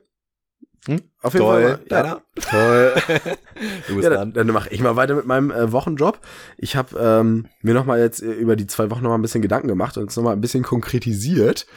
Hm? 0.87 1.01
auf 1.21 1.33
jeden 1.33 1.45
Toll. 1.45 1.61
Fall. 1.61 1.79
Ja, 1.89 2.03
Deiner? 2.03 2.21
toll. 2.49 2.93
du 3.87 3.95
bist 3.95 4.03
Ja, 4.03 4.09
dann, 4.09 4.33
dann 4.33 4.47
mache 4.47 4.69
ich 4.69 4.79
mal 4.81 4.95
weiter 4.95 5.13
mit 5.15 5.27
meinem 5.27 5.51
äh, 5.51 5.71
Wochenjob. 5.71 6.19
Ich 6.57 6.75
habe 6.75 6.97
ähm, 6.99 7.47
mir 7.61 7.75
noch 7.75 7.85
mal 7.85 7.99
jetzt 7.99 8.23
äh, 8.23 8.31
über 8.31 8.55
die 8.55 8.65
zwei 8.65 8.89
Wochen 8.89 9.03
noch 9.03 9.09
mal 9.11 9.17
ein 9.17 9.21
bisschen 9.21 9.43
Gedanken 9.43 9.67
gemacht 9.67 9.97
und 9.97 10.09
es 10.09 10.15
noch 10.15 10.23
mal 10.23 10.31
ein 10.33 10.41
bisschen 10.41 10.63
konkretisiert. 10.63 11.67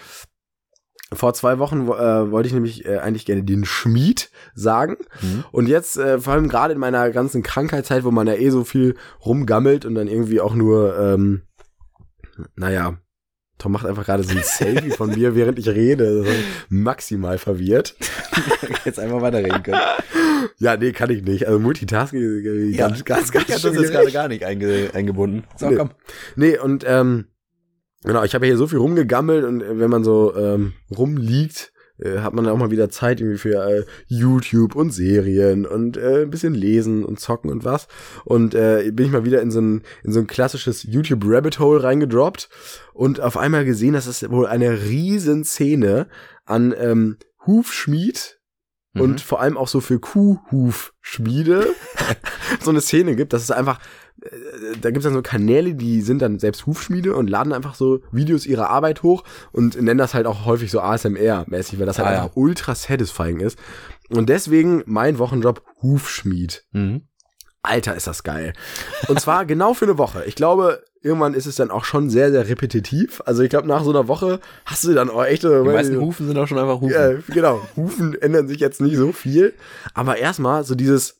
Vor 1.15 1.35
zwei 1.35 1.59
Wochen 1.59 1.87
wo- 1.87 1.95
äh, 1.95 2.31
wollte 2.31 2.47
ich 2.49 2.53
nämlich 2.55 2.85
äh, 2.87 2.99
eigentlich 2.99 3.25
gerne 3.27 3.43
den 3.43 3.65
Schmied 3.65 4.31
sagen. 4.55 4.97
Mhm. 5.23 5.45
Und 5.53 5.67
jetzt, 5.69 5.97
äh, 5.99 6.19
vor 6.19 6.33
allem 6.35 6.49
gerade 6.49 6.75
in 6.75 6.81
meiner 6.81 7.11
ganzen 7.11 7.43
Krankheitszeit, 7.43 8.05
wo 8.05 8.11
man 8.11 8.27
ja 8.27 8.35
eh 8.35 8.51
so 8.51 8.65
viel 8.65 8.97
rumgammelt 9.25 9.85
und 9.85 9.95
dann 9.95 10.09
irgendwie 10.09 10.41
auch 10.41 10.55
nur, 10.55 10.99
ähm, 10.99 11.43
naja, 12.57 12.99
Tom 13.59 13.71
macht 13.73 13.87
einfach 13.87 14.05
gerade 14.05 14.25
so 14.25 14.31
ein 14.37 14.43
Selfie 14.43 14.91
von 14.91 15.11
mir, 15.11 15.35
während 15.37 15.59
ich 15.61 15.69
rede. 15.69 16.25
Maximal 16.69 17.39
verwirrt. 17.39 17.95
Jetzt 18.85 18.99
einfach 18.99 19.23
weiterreden 19.23 19.62
können. 19.62 19.81
Ja, 20.59 20.77
nee, 20.77 20.93
kann 20.93 21.11
ich 21.11 21.23
nicht. 21.23 21.47
Also 21.47 21.59
Multitasking 21.61 22.73
Ja. 22.73 22.89
ganz, 22.89 23.05
ganz, 23.05 23.31
ganz 23.31 23.49
Ich 23.49 23.55
hab 23.55 23.62
das 23.62 23.75
jetzt 23.81 23.93
gerade 23.93 24.11
gar 24.12 24.29
nicht 24.29 24.45
einge 24.45 24.91
eingebunden. 24.93 25.45
So, 25.57 25.71
Nee. 25.71 25.77
komm. 25.77 25.91
Nee, 26.37 26.59
und 26.59 26.85
ähm, 26.87 27.27
genau, 28.05 28.23
ich 28.25 28.35
habe 28.35 28.47
ja 28.47 28.51
hier 28.51 28.59
so 28.59 28.67
viel 28.67 28.79
rumgegammelt 28.79 29.45
und 29.45 29.63
äh, 29.63 29.79
wenn 29.79 29.91
man 29.91 30.05
so 30.05 30.35
ähm, 30.37 30.75
rumliegt, 30.97 31.73
äh, 31.99 32.19
hat 32.19 32.35
man 32.35 32.47
auch 32.49 32.57
mal 32.57 32.71
wieder 32.71 32.91
Zeit 32.91 33.21
irgendwie 33.21 33.39
für 33.39 33.65
äh, 33.69 33.85
YouTube 34.07 34.75
und 34.75 34.91
Serien 34.91 35.67
und 35.67 35.97
äh, 35.97 36.23
ein 36.23 36.31
bisschen 36.31 36.55
lesen 36.55 37.05
und 37.05 37.21
zocken 37.21 37.51
und 37.51 37.65
was. 37.65 37.89
Und 38.25 38.55
äh, 38.55 38.91
bin 38.93 39.07
ich 39.07 39.13
mal 39.13 39.25
wieder 39.25 39.43
in 39.43 39.51
so 39.51 39.61
ein, 39.61 39.83
in 40.03 40.13
so 40.13 40.21
ein 40.21 40.27
klassisches 40.27 40.83
YouTube 40.83 41.23
Rabbit 41.25 41.59
Hole 41.59 41.83
reingedroppt 41.83 42.49
und 42.93 43.21
auf 43.21 43.37
einmal 43.37 43.65
gesehen, 43.65 43.95
dass 43.95 44.07
es 44.07 44.29
wohl 44.31 44.47
eine 44.47 44.83
riesen 44.85 45.45
Szene 45.45 46.09
an 46.45 46.75
ähm, 46.77 47.17
Hufschmied 47.47 48.39
Mhm. 48.95 49.01
und 49.01 49.21
vor 49.21 49.41
allem 49.41 49.57
auch 49.57 49.69
so 49.69 49.81
für 49.81 49.99
Kuhhufschmiede 49.99 51.67
so 52.61 52.71
eine 52.71 52.81
Szene 52.81 53.17
gibt, 53.17 53.33
dass 53.33 53.43
es 53.43 53.51
einfach, 53.51 53.81
da 54.81 54.91
gibt 54.91 54.99
es 54.99 55.05
dann 55.05 55.14
so 55.14 55.22
Kanäle, 55.22 55.75
die 55.75 56.01
sind 56.01 56.22
dann 56.22 56.39
selbst 56.39 56.66
Hufschmiede 56.66 57.14
und 57.14 57.29
laden 57.29 57.53
einfach 57.53 57.75
so 57.75 58.01
Videos 58.12 58.47
ihrer 58.47 58.70
Arbeit 58.70 59.03
hoch 59.03 59.25
und 59.53 59.81
nennen 59.81 59.99
das 59.99 60.14
halt 60.14 60.27
auch 60.27 60.47
häufig 60.47 60.70
so 60.70 60.81
ASMR-mäßig, 60.81 61.79
weil 61.79 61.87
das 61.87 61.99
halt 61.99 62.09
Ah, 62.09 62.12
ja. 62.12 62.22
einfach 62.22 62.37
ultra 62.37 62.75
satisfying 62.75 63.41
ist. 63.41 63.59
Und 64.11 64.29
deswegen 64.29 64.83
mein 64.87 65.18
Wochenjob 65.18 65.62
Hufschmied. 65.83 66.64
Mhm. 66.72 67.03
Alter, 67.62 67.95
ist 67.97 68.07
das 68.07 68.22
geil. 68.22 68.53
Und 69.09 69.20
zwar 69.20 69.45
genau 69.47 69.75
für 69.75 69.87
eine 69.87 69.97
Woche. 69.97 70.25
Ich 70.27 70.35
glaube, 70.35 70.83
irgendwann 71.03 71.33
ist 71.35 71.47
es 71.47 71.57
dann 71.57 71.70
auch 71.70 71.85
schon 71.85 72.11
sehr, 72.11 72.31
sehr 72.31 72.47
repetitiv. 72.49 73.22
Also 73.25 73.43
ich 73.43 73.51
glaube, 73.51 73.68
nach 73.68 73.85
so 73.85 73.91
einer 73.91 74.07
Woche 74.09 74.41
hast 74.66 74.85
du 74.85 74.93
dann 74.93 75.09
auch 75.11 75.25
echte... 75.25 75.62
Die 75.62 75.70
meisten 75.70 75.99
Hufen 76.01 76.27
sind 76.27 76.37
auch 76.39 76.47
schon 76.47 76.59
einfach 76.59 76.81
Hufen. 76.81 76.95
Ja, 76.95 77.14
genau. 77.35 77.61
Hufen 77.77 78.20
ändern 78.20 78.49
sich 78.49 78.59
jetzt 78.61 78.81
nicht 78.83 78.97
so 78.97 79.12
viel. 79.12 79.55
Aber 79.95 80.18
erstmal 80.18 80.64
so 80.64 80.75
dieses, 80.75 81.16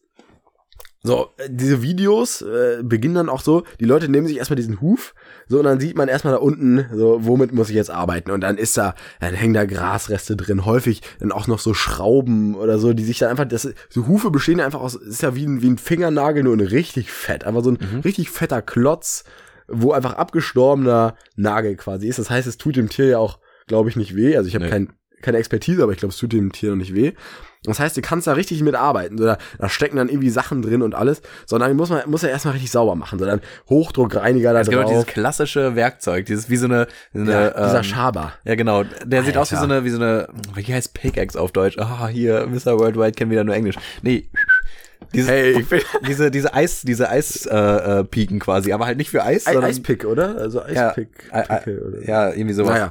so, 1.07 1.28
äh, 1.36 1.48
diese 1.50 1.82
Videos 1.82 2.42
äh, 2.42 2.82
beginnen 2.82 3.14
dann 3.14 3.28
auch 3.28 3.42
so, 3.42 3.62
die 3.78 3.84
Leute 3.84 4.09
nehmen 4.09 4.26
sich 4.26 4.38
erstmal 4.38 4.57
diesen 4.57 4.80
Huf, 4.80 5.14
so, 5.46 5.59
und 5.59 5.64
dann 5.64 5.78
sieht 5.78 5.96
man 5.96 6.09
erstmal 6.09 6.32
da 6.32 6.40
unten, 6.40 6.86
so, 6.94 7.18
womit 7.26 7.52
muss 7.52 7.68
ich 7.68 7.76
jetzt 7.76 7.90
arbeiten? 7.90 8.30
Und 8.30 8.40
dann 8.40 8.57
ist 8.57 8.76
da, 8.78 8.94
dann 9.20 9.34
hängen 9.34 9.52
da 9.55 9.66
Grasreste 9.66 10.34
drin, 10.34 10.64
häufig 10.64 11.02
dann 11.20 11.30
auch 11.30 11.46
noch 11.46 11.59
so 11.59 11.74
Schrauben 11.74 12.55
oder 12.55 12.78
so, 12.78 12.94
die 12.94 13.05
sich 13.05 13.18
dann 13.18 13.28
einfach, 13.30 13.44
das, 13.44 13.68
so 13.90 14.07
Hufe 14.07 14.30
bestehen 14.30 14.59
ja 14.59 14.64
einfach 14.64 14.80
aus, 14.80 14.94
ist 14.94 15.22
ja 15.22 15.36
wie 15.36 15.44
ein, 15.46 15.61
wie 15.62 15.68
ein 15.68 15.78
Fingernagel, 15.78 16.42
nur 16.42 16.55
in 16.55 16.61
richtig 16.61 17.12
fett. 17.12 17.44
Einfach 17.44 17.62
so 17.62 17.70
ein 17.70 17.78
Mhm. 17.78 18.00
richtig 18.00 18.30
fetter 18.30 18.62
Klotz, 18.62 19.24
wo 19.68 19.92
einfach 19.92 20.14
abgestorbener 20.14 21.14
Nagel 21.36 21.76
quasi 21.76 22.09
ist. 22.09 22.18
Das 22.18 22.30
heißt, 22.30 22.46
es 22.48 22.57
tut 22.57 22.76
dem 22.76 22.88
Tier 22.88 23.07
ja 23.07 23.18
auch, 23.18 23.38
glaube 23.66 23.88
ich, 23.90 23.96
nicht 23.96 24.16
weh. 24.16 24.36
Also 24.36 24.48
ich 24.48 24.55
habe 24.55 24.64
Nee. 24.64 24.70
kein, 24.70 24.92
keine 25.22 25.38
Expertise, 25.38 25.82
aber 25.82 25.92
ich 25.92 25.98
glaube, 25.98 26.12
es 26.12 26.18
tut 26.18 26.32
dem 26.32 26.52
Tier 26.52 26.70
noch 26.70 26.76
nicht 26.76 26.94
weh. 26.94 27.12
Das 27.66 27.80
heißt, 27.80 27.96
du 27.96 28.02
kannst 28.02 28.26
da 28.26 28.32
richtig 28.32 28.62
mitarbeiten. 28.62 29.16
So, 29.18 29.24
da, 29.24 29.38
da 29.58 29.68
stecken 29.68 29.96
dann 29.96 30.08
irgendwie 30.08 30.30
Sachen 30.30 30.62
drin 30.62 30.82
und 30.82 30.94
alles. 30.94 31.22
Sondern 31.46 31.74
muss 31.76 31.90
man 31.90 32.02
muss 32.06 32.22
er 32.22 32.30
erstmal 32.30 32.52
richtig 32.52 32.70
sauber 32.70 32.94
machen. 32.94 33.18
So, 33.18 33.24
dann 33.24 33.40
Hochdruckreiniger 33.68 34.52
da 34.52 34.60
Es 34.60 34.68
gibt 34.68 34.82
auch 34.82 34.88
dieses 34.88 35.04
drauf. 35.04 35.14
klassische 35.14 35.74
Werkzeug, 35.74 36.26
dieses 36.26 36.50
wie 36.50 36.56
so 36.56 36.66
eine, 36.66 36.86
so 37.12 37.20
eine 37.20 37.32
Ja, 37.32 37.50
dieser 37.50 37.78
ähm, 37.78 37.84
Schaber. 37.84 38.32
Ja, 38.44 38.54
genau. 38.54 38.84
Der 39.04 39.22
sieht 39.22 39.36
aus 39.36 39.50
wie 39.50 39.56
so 39.56 39.62
Alter. 39.62 39.74
eine, 39.76 39.84
wie 39.84 39.90
so 39.90 39.96
eine, 39.96 40.28
wie 40.54 40.74
heißt 40.74 40.94
Pickaxe 40.94 41.40
auf 41.40 41.52
Deutsch? 41.52 41.78
Ah, 41.78 42.08
hier, 42.08 42.46
Mr. 42.46 42.78
Worldwide 42.78 43.12
kennen 43.12 43.30
wieder 43.30 43.44
nur 43.44 43.54
Englisch. 43.54 43.76
Nee. 44.02 44.28
Diese, 45.12 45.28
Hey, 45.30 45.64
diese, 46.07 46.30
diese 46.30 46.55
Eis, 46.55 46.82
diese 46.82 47.09
Eis, 47.09 47.46
äh, 47.46 48.00
äh, 48.00 48.38
quasi, 48.38 48.72
aber 48.72 48.86
halt 48.86 48.98
nicht 48.98 49.11
für 49.11 49.22
Eis, 49.22 49.46
Ei- 49.46 49.52
sondern 49.52 49.70
Eispick, 49.70 50.05
oder? 50.05 50.36
Also 50.38 50.61
Ja, 50.72 50.88
Eispick. 50.90 51.09
Ei- 51.30 51.50
Ei- 51.50 51.59
Picke 51.59 51.84
oder- 51.86 52.05
ja, 52.07 52.30
irgendwie 52.30 52.55
sowas. 52.55 52.70
Naja. 52.72 52.90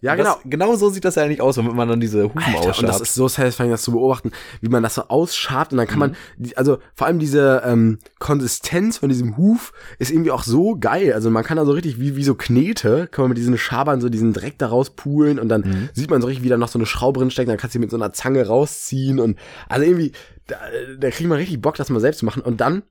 Ja, 0.00 0.16
genau. 0.16 0.34
Das, 0.34 0.38
genau 0.50 0.74
so 0.74 0.90
sieht 0.90 1.04
das 1.04 1.14
ja 1.14 1.22
eigentlich 1.22 1.40
aus, 1.40 1.56
womit 1.58 1.74
man 1.74 1.88
dann 1.88 2.00
diese 2.00 2.24
Hufen 2.24 2.38
Alter, 2.42 2.56
und 2.58 2.66
das 2.66 2.78
ausschabt. 2.80 3.00
ist 3.02 3.14
so 3.14 3.28
satisfying, 3.28 3.70
das 3.70 3.82
zu 3.82 3.92
beobachten, 3.92 4.32
wie 4.60 4.68
man 4.68 4.82
das 4.82 4.96
so 4.96 5.02
ausschabt 5.02 5.70
und 5.70 5.78
dann 5.78 5.86
kann 5.86 5.98
Mhm. 6.00 6.16
man, 6.40 6.50
also 6.56 6.78
vor 6.96 7.06
allem 7.06 7.20
diese 7.20 7.62
ähm, 7.64 7.98
Konsistenz 8.18 8.98
von 8.98 9.08
diesem 9.10 9.36
Huf 9.36 9.72
ist 10.00 10.10
irgendwie 10.10 10.32
auch 10.32 10.42
so 10.42 10.76
geil. 10.76 11.12
Also 11.12 11.30
man 11.30 11.44
kann 11.44 11.56
da 11.56 11.64
so 11.64 11.70
richtig 11.70 12.00
wie, 12.00 12.16
wie 12.16 12.24
so 12.24 12.34
Knete, 12.34 13.06
kann 13.12 13.22
man 13.22 13.28
mit 13.28 13.38
diesen 13.38 13.56
Schabern 13.58 14.00
so 14.00 14.08
diesen 14.08 14.32
Dreck 14.32 14.58
da 14.58 14.66
rauspulen 14.66 15.38
und 15.38 15.48
dann 15.48 15.60
Mhm. 15.60 15.88
sieht 15.92 16.10
man 16.10 16.20
so 16.20 16.26
richtig, 16.26 16.42
wie 16.44 16.48
da 16.48 16.56
noch 16.56 16.68
so 16.68 16.80
eine 16.80 16.86
Schraube 16.86 17.20
drin 17.20 17.30
steckt, 17.30 17.48
dann 17.48 17.56
kannst 17.56 17.74
du 17.74 17.78
die 17.78 17.82
mit 17.84 17.90
so 17.90 17.96
einer 17.96 18.12
Zange 18.12 18.44
rausziehen 18.46 19.20
und 19.20 19.38
also 19.68 19.84
irgendwie, 19.86 20.10
da, 20.52 20.96
da 20.98 21.10
kriegt 21.10 21.28
man 21.28 21.38
richtig 21.38 21.60
Bock, 21.60 21.76
das 21.76 21.90
mal 21.90 22.00
selbst 22.00 22.18
zu 22.18 22.24
machen 22.24 22.42
und 22.42 22.60
dann 22.60 22.82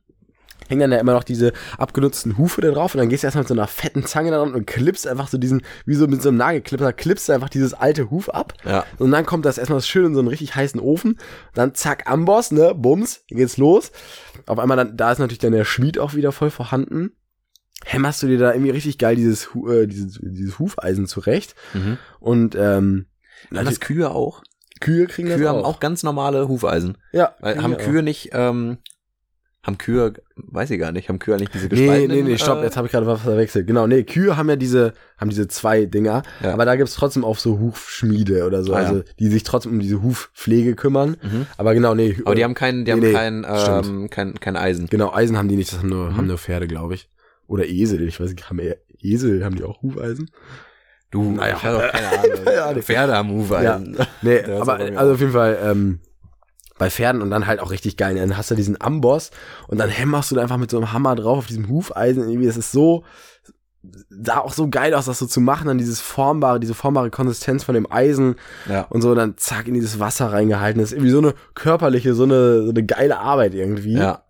hängen 0.67 0.81
dann 0.81 0.91
ja 0.91 0.99
immer 0.99 1.13
noch 1.13 1.23
diese 1.23 1.53
abgenutzten 1.77 2.37
Hufe 2.37 2.61
da 2.61 2.71
drauf 2.71 2.95
und 2.95 2.99
dann 2.99 3.09
gehst 3.09 3.23
du 3.23 3.27
erstmal 3.27 3.43
mit 3.43 3.49
so 3.49 3.53
einer 3.53 3.67
fetten 3.67 4.05
Zange 4.05 4.31
da 4.31 4.37
dran 4.37 4.53
und 4.53 4.65
klippst 4.65 5.07
einfach 5.07 5.27
so 5.27 5.37
diesen, 5.37 5.61
wie 5.85 5.95
so 5.95 6.07
mit 6.07 6.21
so 6.21 6.29
einem 6.29 6.37
Nagelklipper, 6.37 6.93
klippst 6.93 7.29
du 7.29 7.33
einfach 7.33 7.49
dieses 7.49 7.73
alte 7.73 8.09
Huf 8.09 8.29
ab. 8.29 8.53
Ja. 8.63 8.85
Und 8.97 9.11
dann 9.11 9.25
kommt 9.25 9.45
das 9.45 9.57
erstmal 9.57 9.81
schön 9.81 10.05
in 10.05 10.13
so 10.13 10.19
einen 10.19 10.29
richtig 10.29 10.55
heißen 10.55 10.79
Ofen. 10.79 11.19
Dann 11.53 11.75
zack, 11.75 12.09
Amboss, 12.09 12.51
ne, 12.51 12.73
bums, 12.75 13.23
geht's 13.27 13.57
los. 13.57 13.91
Auf 14.45 14.59
einmal 14.59 14.77
dann, 14.77 14.97
da 14.97 15.11
ist 15.11 15.19
natürlich 15.19 15.39
dann 15.39 15.51
der 15.51 15.65
Schmied 15.65 15.99
auch 15.99 16.13
wieder 16.13 16.31
voll 16.31 16.51
vorhanden. 16.51 17.11
Hämmerst 17.83 18.21
du 18.21 18.27
dir 18.27 18.37
da 18.37 18.53
irgendwie 18.53 18.71
richtig 18.71 18.97
geil 18.97 19.15
dieses, 19.15 19.49
äh, 19.67 19.87
dieses, 19.87 20.19
dieses 20.21 20.59
Hufeisen 20.59 21.07
zurecht. 21.07 21.55
Mhm. 21.73 21.97
Und, 22.19 22.55
ähm, 22.55 23.07
Haben 23.53 23.65
das 23.65 23.79
Kühe 23.79 24.11
auch? 24.11 24.43
Kühe 24.81 25.07
kriegen 25.07 25.29
Kühe 25.29 25.37
das 25.39 25.47
haben 25.47 25.59
auch. 25.59 25.65
auch 25.75 25.79
ganz 25.79 26.03
normale 26.03 26.47
Hufeisen. 26.49 26.97
Ja. 27.13 27.33
Weil 27.39 27.61
haben 27.63 27.75
auch. 27.75 27.79
Kühe 27.79 28.03
nicht, 28.03 28.31
ähm, 28.33 28.77
haben 29.63 29.77
Kühe, 29.77 30.13
weiß 30.35 30.71
ich 30.71 30.79
gar 30.79 30.91
nicht, 30.91 31.07
haben 31.07 31.19
Kühe 31.19 31.37
nicht 31.37 31.53
diese 31.53 31.65
Nee, 31.67 31.69
gespaltenen? 31.75 32.23
nee, 32.25 32.31
nee, 32.31 32.37
stopp, 32.39 32.59
äh, 32.59 32.63
jetzt 32.63 32.77
habe 32.77 32.87
ich 32.87 32.91
gerade 32.91 33.05
was 33.05 33.21
verwechselt. 33.21 33.67
Genau, 33.67 33.85
nee, 33.85 34.01
Kühe 34.03 34.35
haben 34.35 34.49
ja 34.49 34.55
diese, 34.55 34.93
haben 35.19 35.29
diese 35.29 35.47
zwei 35.47 35.85
Dinger, 35.85 36.23
Ja. 36.43 36.53
aber 36.53 36.65
da 36.65 36.75
gibt's 36.75 36.95
trotzdem 36.95 37.23
auch 37.23 37.37
so 37.37 37.59
Hufschmiede 37.59 38.47
oder 38.47 38.63
so, 38.63 38.73
Ah, 38.73 38.81
ja. 38.81 38.87
also 38.87 39.03
die 39.19 39.27
sich 39.27 39.43
trotzdem 39.43 39.73
um 39.73 39.79
diese 39.79 40.01
Hufpflege 40.01 40.75
kümmern. 40.75 41.15
Mhm. 41.21 41.45
Aber 41.57 41.75
genau, 41.75 41.93
nee. 41.93 42.17
Aber 42.25 42.33
die 42.33 42.43
haben 42.43 42.55
kein, 42.55 42.85
die 42.85 42.91
Nee, 42.91 42.91
haben 42.91 42.99
nee, 43.01 43.13
kein, 43.13 43.45
stimmt. 43.59 43.85
ähm, 43.87 44.09
kein, 44.09 44.33
kein 44.39 44.55
Eisen. 44.57 44.87
Genau, 44.87 45.13
Eisen 45.13 45.37
haben 45.37 45.47
die 45.47 45.55
nicht, 45.57 45.71
das 45.71 45.79
haben 45.79 45.89
nur, 45.89 46.09
Mhm. 46.09 46.17
haben 46.17 46.27
nur 46.27 46.37
Pferde, 46.39 46.65
glaube 46.67 46.95
ich. 46.95 47.07
Oder 47.45 47.67
Esel, 47.67 48.01
ich 48.07 48.19
weiß 48.19 48.31
nicht, 48.31 48.49
haben 48.49 48.59
Esel, 48.99 49.45
haben 49.45 49.55
die 49.55 49.63
auch 49.63 49.83
Hufeisen? 49.83 50.31
Du, 51.11 51.31
Naja. 51.33 51.55
ich 51.57 51.63
habe 51.63 51.77
auch 51.77 51.91
keine 51.91 52.07
Ahnung. 52.07 52.43
Keine 52.45 52.63
Ahnung. 52.63 52.81
Pferde 52.83 53.13
haben 53.15 53.29
Hufeisen. 53.31 53.97
Nee, 54.21 54.41
Der 54.41 54.55
ist 54.55 54.61
aber 54.61 54.73
also 54.97 55.13
auf 55.13 55.19
jeden 55.19 55.33
Fall 55.33 55.57
ähm, 55.63 55.99
bei 56.77 56.89
Pferden 56.89 57.21
und 57.21 57.29
dann 57.29 57.45
halt 57.47 57.59
auch 57.59 57.69
richtig 57.71 57.97
geil. 57.97 58.15
Dann 58.15 58.37
hast 58.37 58.49
du 58.49 58.55
diesen 58.55 58.79
Amboss 58.81 59.29
und 59.67 59.77
dann 59.77 59.89
hämmerst 59.89 60.31
du 60.31 60.35
da 60.35 60.41
einfach 60.41 60.57
mit 60.57 60.71
so 60.71 60.77
einem 60.77 60.93
Hammer 60.93 61.15
drauf 61.15 61.39
auf 61.39 61.47
diesem 61.47 61.67
Hufeisen. 61.69 62.23
Irgendwie, 62.27 62.47
das 62.47 62.57
ist 62.57 62.71
so, 62.71 63.03
sah 64.09 64.37
auch 64.39 64.53
so 64.53 64.69
geil 64.69 64.93
aus, 64.93 65.05
das 65.05 65.19
so 65.19 65.25
zu 65.25 65.41
machen, 65.41 65.67
dann 65.67 65.77
dieses 65.77 65.99
formbare, 65.99 66.59
diese 66.59 66.73
formbare 66.73 67.09
Konsistenz 67.09 67.63
von 67.63 67.75
dem 67.75 67.91
Eisen 67.91 68.35
Ja. 68.69 68.83
und 68.89 69.01
so, 69.01 69.13
dann 69.15 69.33
zack 69.37 69.67
in 69.67 69.73
dieses 69.73 69.99
Wasser 69.99 70.31
reingehalten. 70.31 70.79
Das 70.81 70.91
ist 70.91 70.97
irgendwie 70.97 71.11
so 71.11 71.17
eine 71.19 71.33
körperliche, 71.55 72.13
so 72.13 72.23
eine, 72.23 72.63
so 72.63 72.69
eine 72.69 72.83
geile 72.83 73.19
Arbeit 73.19 73.53
irgendwie. 73.53 73.97
Ja. 73.97 74.23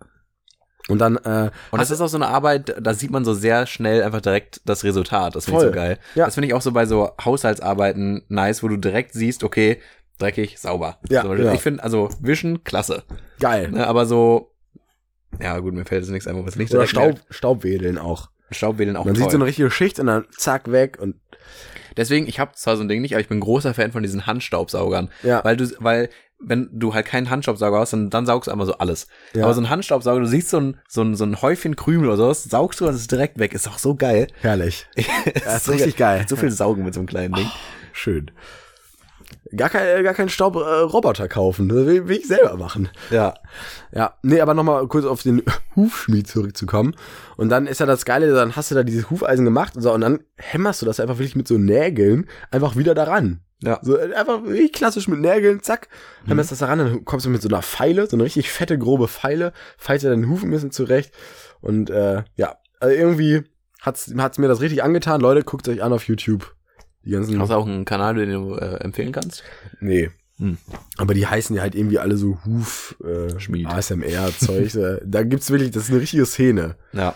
Und 0.91 0.99
dann, 0.99 1.17
äh, 1.17 1.49
Und 1.71 1.79
das 1.79 1.91
ist 1.91 2.01
auch 2.01 2.07
so 2.07 2.17
eine 2.17 2.27
Arbeit, 2.27 2.75
da 2.79 2.93
sieht 2.93 3.11
man 3.11 3.25
so 3.25 3.33
sehr 3.33 3.65
schnell 3.65 4.03
einfach 4.03 4.21
direkt 4.21 4.61
das 4.65 4.83
Resultat. 4.83 5.35
Das 5.35 5.45
finde 5.45 5.61
ich 5.61 5.65
so 5.67 5.71
geil. 5.71 5.97
Ja. 6.15 6.25
Das 6.25 6.35
finde 6.35 6.47
ich 6.47 6.53
auch 6.53 6.61
so 6.61 6.71
bei 6.71 6.85
so 6.85 7.11
Haushaltsarbeiten 7.23 8.23
nice, 8.29 8.61
wo 8.63 8.67
du 8.67 8.77
direkt 8.77 9.13
siehst, 9.13 9.43
okay, 9.43 9.79
dreckig, 10.17 10.59
sauber. 10.59 10.99
Ja, 11.09 11.23
Beispiel. 11.23 11.37
genau. 11.37 11.53
Ich 11.53 11.61
finde, 11.61 11.83
also 11.83 12.09
Wischen, 12.19 12.63
klasse. 12.63 13.03
geil. 13.39 13.71
Ne, 13.71 13.87
aber 13.87 14.05
so, 14.05 14.51
ja 15.41 15.57
gut, 15.59 15.73
mir 15.73 15.85
fällt 15.85 16.03
jetzt 16.03 16.11
nichts 16.11 16.27
ein, 16.27 16.45
was 16.45 16.55
nicht 16.55 16.73
Oder 16.73 16.87
Staub, 16.87 17.03
merkt. 17.13 17.25
Staubwedeln 17.29 17.97
auch. 17.97 18.29
Staubwedeln 18.51 18.97
auch 18.97 19.05
Man 19.05 19.13
toll. 19.15 19.23
sieht 19.23 19.31
so 19.31 19.37
eine 19.37 19.45
richtige 19.45 19.71
Schicht 19.71 19.99
und 19.99 20.07
dann 20.07 20.25
zack 20.37 20.71
weg 20.71 20.97
und 20.99 21.15
Deswegen, 21.97 22.27
ich 22.27 22.39
habe 22.39 22.53
zwar 22.55 22.77
so 22.77 22.83
ein 22.83 22.87
Ding 22.87 23.01
nicht, 23.01 23.13
aber 23.13 23.21
ich 23.21 23.27
bin 23.27 23.39
großer 23.41 23.73
Fan 23.73 23.91
von 23.91 24.01
diesen 24.01 24.25
Handstaubsaugern. 24.25 25.09
Ja. 25.23 25.43
Weil 25.43 25.57
du, 25.57 25.69
weil, 25.79 26.09
wenn 26.43 26.69
du 26.71 26.93
halt 26.93 27.05
keinen 27.05 27.29
Handstaubsauger 27.29 27.79
hast, 27.79 27.93
dann, 27.93 28.09
dann 28.09 28.25
saugst 28.25 28.47
du 28.47 28.51
einmal 28.51 28.67
so 28.67 28.73
alles. 28.77 29.07
Ja. 29.33 29.43
Aber 29.43 29.53
so 29.53 29.61
ein 29.61 29.69
Handstaubsauger, 29.69 30.19
du 30.19 30.27
siehst 30.27 30.49
so 30.49 30.59
ein, 30.59 30.77
so 30.87 31.01
ein, 31.01 31.15
so 31.15 31.23
ein 31.23 31.41
Häufchen 31.41 31.75
Krümel 31.75 32.07
oder 32.07 32.17
sowas, 32.17 32.43
saugst 32.43 32.79
du 32.79 32.87
und 32.87 32.93
es 32.93 33.01
ist 33.01 33.11
direkt 33.11 33.39
weg. 33.39 33.53
Ist 33.53 33.67
auch 33.67 33.77
so 33.77 33.95
geil. 33.95 34.27
herrlich. 34.41 34.87
das 35.43 35.67
ist 35.67 35.69
richtig 35.69 35.97
geil. 35.97 36.25
So 36.27 36.35
viel 36.35 36.51
Saugen 36.51 36.83
mit 36.83 36.93
so 36.93 36.99
einem 36.99 37.07
kleinen 37.07 37.33
Ding. 37.33 37.49
Schön. 37.93 38.31
Gar 39.55 39.69
kein, 39.69 39.85
äh, 39.85 40.03
gar 40.03 40.13
keinen 40.13 40.29
Staubroboter 40.29 41.25
äh, 41.25 41.27
kaufen. 41.27 41.67
Das 41.67 41.85
will, 41.85 42.07
will 42.07 42.17
ich 42.17 42.27
selber 42.27 42.55
machen. 42.55 42.89
Ja. 43.09 43.33
Ja, 43.93 44.15
nee, 44.23 44.39
aber 44.39 44.53
nochmal 44.53 44.87
kurz 44.87 45.05
auf 45.05 45.23
den 45.23 45.43
Hufschmied 45.75 46.27
zurückzukommen. 46.27 46.95
Und 47.35 47.49
dann 47.49 47.67
ist 47.67 47.79
ja 47.79 47.85
das 47.85 48.05
Geile, 48.05 48.33
dann 48.33 48.55
hast 48.55 48.71
du 48.71 48.75
da 48.75 48.83
dieses 48.83 49.09
Hufeisen 49.09 49.43
gemacht 49.43 49.75
und 49.75 49.81
so, 49.81 49.91
und 49.93 50.01
dann 50.01 50.19
hämmerst 50.37 50.81
du 50.81 50.85
das 50.85 50.99
einfach 50.99 51.17
wirklich 51.17 51.35
mit 51.35 51.47
so 51.47 51.57
Nägeln 51.57 52.27
einfach 52.49 52.77
wieder 52.77 52.95
daran. 52.95 53.41
Ja. 53.63 53.79
So 53.81 53.97
äh, 53.97 54.13
einfach 54.13 54.43
wirklich 54.43 54.73
klassisch 54.73 55.07
mit 55.07 55.19
Nägeln, 55.19 55.61
zack, 55.61 55.87
hämmerst 56.25 56.51
das 56.51 56.59
daran, 56.59 56.79
dann 56.79 57.05
kommst 57.05 57.25
du 57.25 57.29
mit 57.29 57.41
so 57.41 57.49
einer 57.49 57.61
Feile, 57.61 58.07
so 58.07 58.15
eine 58.15 58.23
richtig 58.23 58.49
fette, 58.51 58.77
grobe 58.77 59.07
Feile, 59.07 59.53
feilst 59.77 60.03
dir 60.03 60.09
deinen 60.09 60.29
Hufen 60.29 60.49
ein 60.49 60.51
bisschen 60.51 60.71
zurecht. 60.71 61.13
Und 61.61 61.89
äh, 61.89 62.23
ja, 62.35 62.57
also 62.79 62.95
irgendwie 62.95 63.43
hat's, 63.81 64.11
hat's 64.17 64.37
mir 64.37 64.47
das 64.47 64.61
richtig 64.61 64.83
angetan. 64.83 65.21
Leute, 65.21 65.43
guckt 65.43 65.67
euch 65.67 65.83
an 65.83 65.93
auf 65.93 66.07
YouTube. 66.07 66.55
Die 67.05 67.11
ganzen. 67.11 67.39
Hast 67.39 67.49
du 67.49 67.55
auch 67.55 67.65
einen 67.65 67.85
Kanal, 67.85 68.15
den 68.15 68.31
du 68.31 68.55
äh, 68.55 68.77
empfehlen 68.77 69.11
kannst? 69.11 69.43
Nee. 69.79 70.11
Hm. 70.37 70.57
Aber 70.97 71.13
die 71.13 71.27
heißen 71.27 71.55
ja 71.55 71.61
halt 71.61 71.75
irgendwie 71.75 71.99
alle 71.99 72.17
so 72.17 72.39
Huf, 72.45 72.95
äh. 73.03 73.65
ASMR-Zeug. 73.65 74.71
da 75.05 75.23
gibt's 75.23 75.51
wirklich, 75.51 75.71
das 75.71 75.83
ist 75.83 75.91
eine 75.91 76.01
richtige 76.01 76.25
Szene. 76.25 76.75
Ja. 76.93 77.15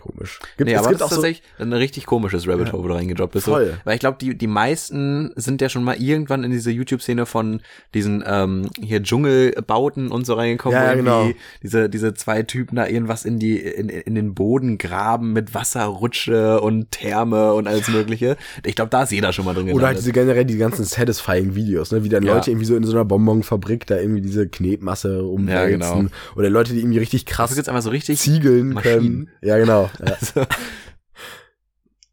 Komisch. 0.00 0.40
Gibt, 0.56 0.68
nee, 0.68 0.72
es 0.74 0.78
aber 0.80 0.88
gibt 0.88 1.00
das 1.02 1.08
auch 1.08 1.10
ist 1.10 1.16
so, 1.16 1.22
tatsächlich 1.22 1.42
ein 1.58 1.72
richtig 1.74 2.06
komisches 2.06 2.48
Rabbit 2.48 2.72
Hole, 2.72 2.82
wo 2.82 2.88
du 2.88 2.94
reingedroppt 2.94 3.34
bist. 3.34 3.44
Voll. 3.44 3.66
So, 3.66 3.72
weil 3.84 3.94
ich 3.94 4.00
glaube, 4.00 4.16
die, 4.20 4.36
die 4.36 4.46
meisten 4.46 5.32
sind 5.36 5.60
ja 5.60 5.68
schon 5.68 5.84
mal 5.84 5.96
irgendwann 6.00 6.44
in 6.44 6.50
diese 6.50 6.70
YouTube-Szene 6.70 7.26
von 7.26 7.60
diesen 7.92 8.24
ähm, 8.26 8.70
hier 8.80 9.02
Dschungelbauten 9.02 10.10
und 10.10 10.24
so 10.26 10.34
reingekommen, 10.34 10.76
Ja, 10.76 10.82
wo 10.82 10.86
ja, 10.86 10.92
irgendwie 10.94 11.32
genau. 11.32 11.40
diese, 11.62 11.88
diese 11.90 12.14
zwei 12.14 12.42
Typen 12.42 12.76
da 12.76 12.86
irgendwas 12.86 13.24
in 13.26 13.38
die, 13.38 13.58
in, 13.58 13.90
in 13.90 14.14
den 14.14 14.34
Boden 14.34 14.78
graben 14.78 15.32
mit 15.34 15.54
Wasserrutsche 15.54 16.60
und 16.60 16.90
Therme 16.90 17.52
und 17.52 17.68
alles 17.68 17.88
mögliche. 17.88 18.36
Ich 18.64 18.74
glaube, 18.74 18.90
da 18.90 19.02
ist 19.02 19.12
jeder 19.12 19.32
schon 19.32 19.44
mal 19.44 19.54
drin 19.54 19.70
oder 19.72 19.88
halt 19.88 19.98
diese 19.98 20.12
generell 20.12 20.44
die 20.44 20.56
ganzen 20.56 20.84
satisfying 20.84 21.54
Videos, 21.54 21.92
ne, 21.92 22.02
wie 22.02 22.08
dann 22.08 22.24
Ja. 22.24 22.34
Leute 22.34 22.50
irgendwie 22.50 22.66
so 22.66 22.76
in 22.76 22.84
so 22.84 22.92
einer 22.92 23.04
Bonbonfabrik 23.04 23.86
da 23.86 23.98
irgendwie 23.98 24.22
diese 24.22 24.48
Knetmasse 24.48 25.22
umwälzen. 25.22 25.80
Ja, 25.80 25.94
genau. 25.94 26.10
Oder 26.34 26.50
Leute, 26.50 26.72
die 26.72 26.80
irgendwie 26.80 26.98
richtig 26.98 27.24
Das 27.26 27.34
krass 27.36 27.50
ist 27.50 27.56
jetzt 27.58 27.68
einfach 27.68 27.82
so 27.82 27.90
richtig. 27.90 28.18
ziegeln 28.18 28.70
Maschinen. 28.70 28.94
können. 29.00 29.30
Ja, 29.42 29.58
genau. 29.58 29.90
Also, 30.00 30.46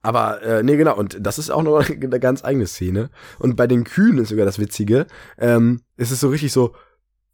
Aber 0.02 0.42
äh, 0.42 0.64
nee, 0.64 0.78
genau, 0.78 0.98
und 0.98 1.18
das 1.20 1.40
ist 1.40 1.50
auch 1.50 1.64
noch 1.64 1.90
eine 1.90 2.20
ganz 2.20 2.44
eigene 2.44 2.68
Szene. 2.68 3.10
Und 3.38 3.56
bei 3.56 3.68
den 3.68 3.84
Kühen 3.84 4.18
ist 4.18 4.30
sogar 4.30 4.46
das 4.46 4.60
Witzige, 4.60 5.08
ähm, 5.38 5.82
es 5.98 6.12
ist 6.12 6.22
so 6.22 6.30
richtig 6.30 6.52
so, 6.52 6.74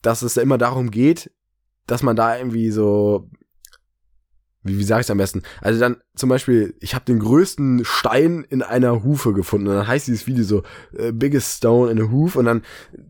dass 0.01 0.21
es 0.21 0.35
da 0.35 0.41
immer 0.41 0.57
darum 0.57 0.91
geht, 0.91 1.31
dass 1.87 2.03
man 2.03 2.15
da 2.15 2.37
irgendwie 2.37 2.71
so, 2.71 3.29
wie, 4.63 4.79
wie 4.79 4.83
sage 4.83 5.01
ich 5.01 5.05
es 5.05 5.11
am 5.11 5.19
besten? 5.19 5.43
Also 5.61 5.79
dann 5.79 5.97
zum 6.15 6.29
Beispiel, 6.29 6.75
ich 6.79 6.95
habe 6.95 7.05
den 7.05 7.19
größten 7.19 7.85
Stein 7.85 8.45
in 8.49 8.63
einer 8.63 9.03
Hufe 9.03 9.33
gefunden. 9.33 9.67
Und 9.67 9.75
dann 9.75 9.87
heißt 9.87 10.07
dieses 10.07 10.25
Video 10.25 10.43
so, 10.43 10.63
äh, 10.97 11.11
biggest 11.11 11.57
stone 11.57 11.91
in 11.91 12.01
a 12.01 12.09
hoof. 12.09 12.35
Und 12.35 12.45
dann 12.45 12.63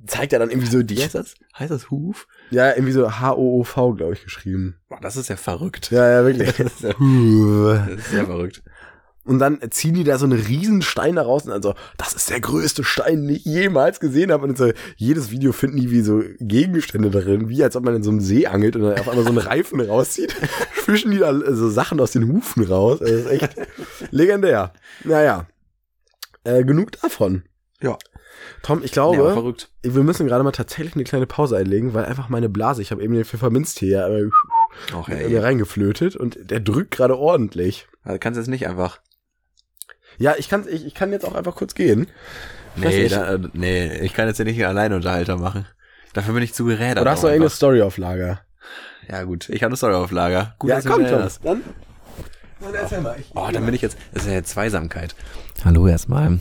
zeigt 0.06 0.34
er 0.34 0.40
dann 0.40 0.50
irgendwie 0.50 0.70
so 0.70 0.84
die, 0.84 1.02
heißt 1.02 1.16
das? 1.16 1.36
Heißt 1.58 1.72
das 1.72 1.90
Huf? 1.90 2.28
Ja, 2.52 2.72
irgendwie 2.72 2.92
so 2.92 3.20
H-O-O-V, 3.20 3.94
glaube 3.94 4.14
ich, 4.14 4.24
geschrieben. 4.24 4.76
Boah, 4.90 5.00
das 5.02 5.18
ist 5.18 5.30
ja 5.30 5.36
verrückt. 5.36 5.92
Ja, 5.92 6.10
ja, 6.10 6.26
wirklich. 6.26 6.54
Das 6.58 6.74
ist, 6.74 6.84
ja, 6.84 6.94
das 6.94 8.00
ist 8.00 8.12
sehr 8.12 8.26
verrückt. 8.26 8.64
Und 9.26 9.40
dann 9.40 9.60
ziehen 9.72 9.96
die 9.96 10.04
da 10.04 10.20
so 10.20 10.26
einen 10.26 10.40
riesen 10.40 10.84
Stein 10.84 11.16
da 11.16 11.24
raus 11.24 11.46
und 11.46 11.50
dann 11.50 11.64
so, 11.64 11.74
das 11.98 12.14
ist 12.14 12.30
der 12.30 12.40
größte 12.40 12.84
Stein, 12.84 13.26
den 13.26 13.38
ich 13.38 13.44
jemals 13.44 14.00
gesehen 14.00 14.32
habe. 14.32 14.46
Und 14.46 14.56
so, 14.56 14.72
jedes 14.98 15.32
Video 15.32 15.52
finden 15.52 15.78
die 15.78 15.90
wie 15.90 16.02
so 16.02 16.22
Gegenstände 16.40 17.10
darin, 17.10 17.50
wie 17.50 17.64
als 17.64 17.76
ob 17.76 17.84
man 17.84 17.96
in 17.96 18.04
so 18.04 18.12
einem 18.12 18.22
See 18.22 18.46
angelt 18.46 18.76
und 18.76 18.84
dann 18.84 19.00
auf 19.00 19.10
einmal 19.10 19.24
so 19.24 19.30
einen 19.30 19.38
Reifen 19.48 19.82
rauszieht. 19.82 20.34
Fischen 20.74 21.10
die 21.10 21.18
da 21.18 21.34
so 21.56 21.70
Sachen 21.70 22.00
aus 22.00 22.12
den 22.12 22.32
Hufen 22.32 22.66
raus. 22.66 23.00
Das 23.00 23.10
ist 23.10 23.28
echt 23.28 23.56
legendär. 24.12 24.74
Naja. 25.04 25.48
Äh, 26.44 26.64
genug 26.64 26.92
davon. 26.92 27.44
Ja. 27.82 27.98
Tom, 28.64 28.80
ich 28.84 28.92
Ja, 28.92 28.94
glaube, 28.94 29.34
verrückt. 29.34 29.70
wir 29.84 30.04
müssen 30.04 30.28
gerade 30.28 30.44
mal 30.44 30.52
tatsächlich 30.52 30.96
eine 30.96 31.04
kleine 31.04 31.28
Pause 31.28 31.58
einlegen, 31.58 31.94
weil 31.94 32.06
einfach 32.06 32.30
meine 32.30 32.50
Blase, 32.50 32.82
ich 32.82 32.92
habe 32.92 33.04
eben 33.04 33.14
den 33.14 33.26
Pfefferminztee 33.26 33.90
ja 33.92 34.08
äh, 34.08 34.30
ey. 35.08 35.38
reingeflötet 35.38 36.16
und 36.16 36.38
der 36.42 36.60
drückt 36.60 36.92
gerade 36.92 37.18
ordentlich. 37.18 37.88
Also 38.04 38.20
kannst 38.20 38.38
du 38.38 38.42
jetzt 38.42 38.50
nicht 38.50 38.68
einfach. 38.68 39.00
Ja, 40.18 40.36
ich 40.38 40.50
kann, 40.50 40.66
ich, 40.70 40.86
ich 40.86 40.94
kann 40.96 41.12
jetzt 41.12 41.26
auch 41.26 41.36
einfach 41.36 41.56
kurz 41.56 41.76
gehen. 41.76 42.08
Ich 42.78 42.84
Nee, 42.84 43.04
nicht. 43.04 43.16
da, 43.16 43.34
äh, 43.36 43.40
nee, 43.54 43.98
ich 44.00 44.14
kann 44.14 44.28
jetzt 44.28 44.38
ja 44.40 44.46
nicht 44.46 44.56
hier 44.56 44.68
alleine 44.70 44.96
Unterhalter 44.96 45.38
machen. 45.38 45.66
Dafür 46.14 46.34
bin 46.34 46.44
ich 46.44 46.54
zu 46.54 46.66
gerädert. 46.66 47.02
Oder 47.02 47.12
hast 47.12 47.24
du 47.24 47.28
irgendeine. 47.28 47.50
Story 47.50 47.82
auf 47.82 47.98
Lager? 47.98 48.42
Ja 49.10 49.24
gut, 49.24 49.50
ich 49.50 49.62
habe 49.64 49.70
eine 49.70 49.78
Story 49.78 49.94
auf 49.94 50.12
Lager. 50.12 50.56
Gut, 50.60 50.70
ja, 50.70 50.78
dass 50.78 50.86
komm, 50.86 50.96
Tom. 50.96 51.06
erinnerst. 51.06 51.42
Dann, 51.44 51.62
dann 52.62 52.74
erzähl 52.74 53.02
mal. 53.02 53.16
Ich, 53.20 53.32
Oh, 53.36 53.48
dann 53.52 53.66
bin 53.66 53.74
ich 53.76 53.82
jetzt. 53.82 53.98
Das 54.14 54.24
ist 54.24 54.30
ja 54.30 54.36
jetzt 54.36 54.50
Zweisamkeit. 54.52 55.16
Hallo 55.64 55.88
erstmal. 55.88 56.40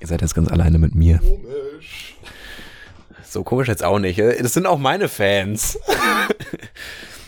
Ihr 0.00 0.06
seid 0.06 0.22
jetzt 0.22 0.34
ganz 0.34 0.48
alleine 0.48 0.78
mit 0.78 0.94
mir. 0.94 1.18
Komisch. 1.18 2.16
so 3.22 3.44
komisch 3.44 3.68
jetzt 3.68 3.84
auch 3.84 3.98
nicht. 3.98 4.18
Das 4.18 4.54
sind 4.54 4.66
auch 4.66 4.78
meine 4.78 5.08
Fans. 5.08 5.78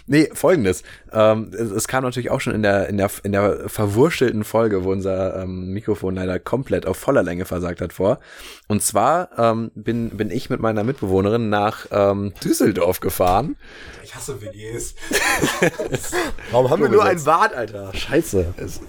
Nee, 0.06 0.28
folgendes. 0.34 0.82
Ähm, 1.14 1.50
es, 1.52 1.70
es 1.70 1.88
kam 1.88 2.04
natürlich 2.04 2.30
auch 2.30 2.40
schon 2.40 2.54
in 2.54 2.62
der, 2.62 2.88
in 2.88 2.96
der, 2.96 3.10
in 3.22 3.32
der 3.32 3.68
verwurstelten 3.68 4.44
Folge, 4.44 4.84
wo 4.84 4.92
unser 4.92 5.42
ähm, 5.42 5.72
Mikrofon 5.72 6.14
leider 6.14 6.38
komplett 6.38 6.86
auf 6.86 6.96
voller 6.96 7.22
Länge 7.22 7.44
versagt 7.44 7.80
hat 7.80 7.92
vor. 7.92 8.18
Und 8.68 8.82
zwar 8.82 9.28
ähm, 9.38 9.70
bin, 9.74 10.10
bin 10.10 10.30
ich 10.30 10.50
mit 10.50 10.60
meiner 10.60 10.84
Mitbewohnerin 10.84 11.48
nach 11.50 11.86
ähm, 11.90 12.32
Düsseldorf 12.42 13.00
gefahren. 13.00 13.56
Ich 14.04 14.14
hasse 14.14 14.40
WGs. 14.40 14.94
Warum 16.50 16.70
haben 16.70 16.82
wir 16.82 16.88
nur 16.88 17.04
ein 17.04 17.22
Bad, 17.22 17.54
Alter? 17.54 17.92
Scheiße. 17.94 18.54
Es, 18.56 18.80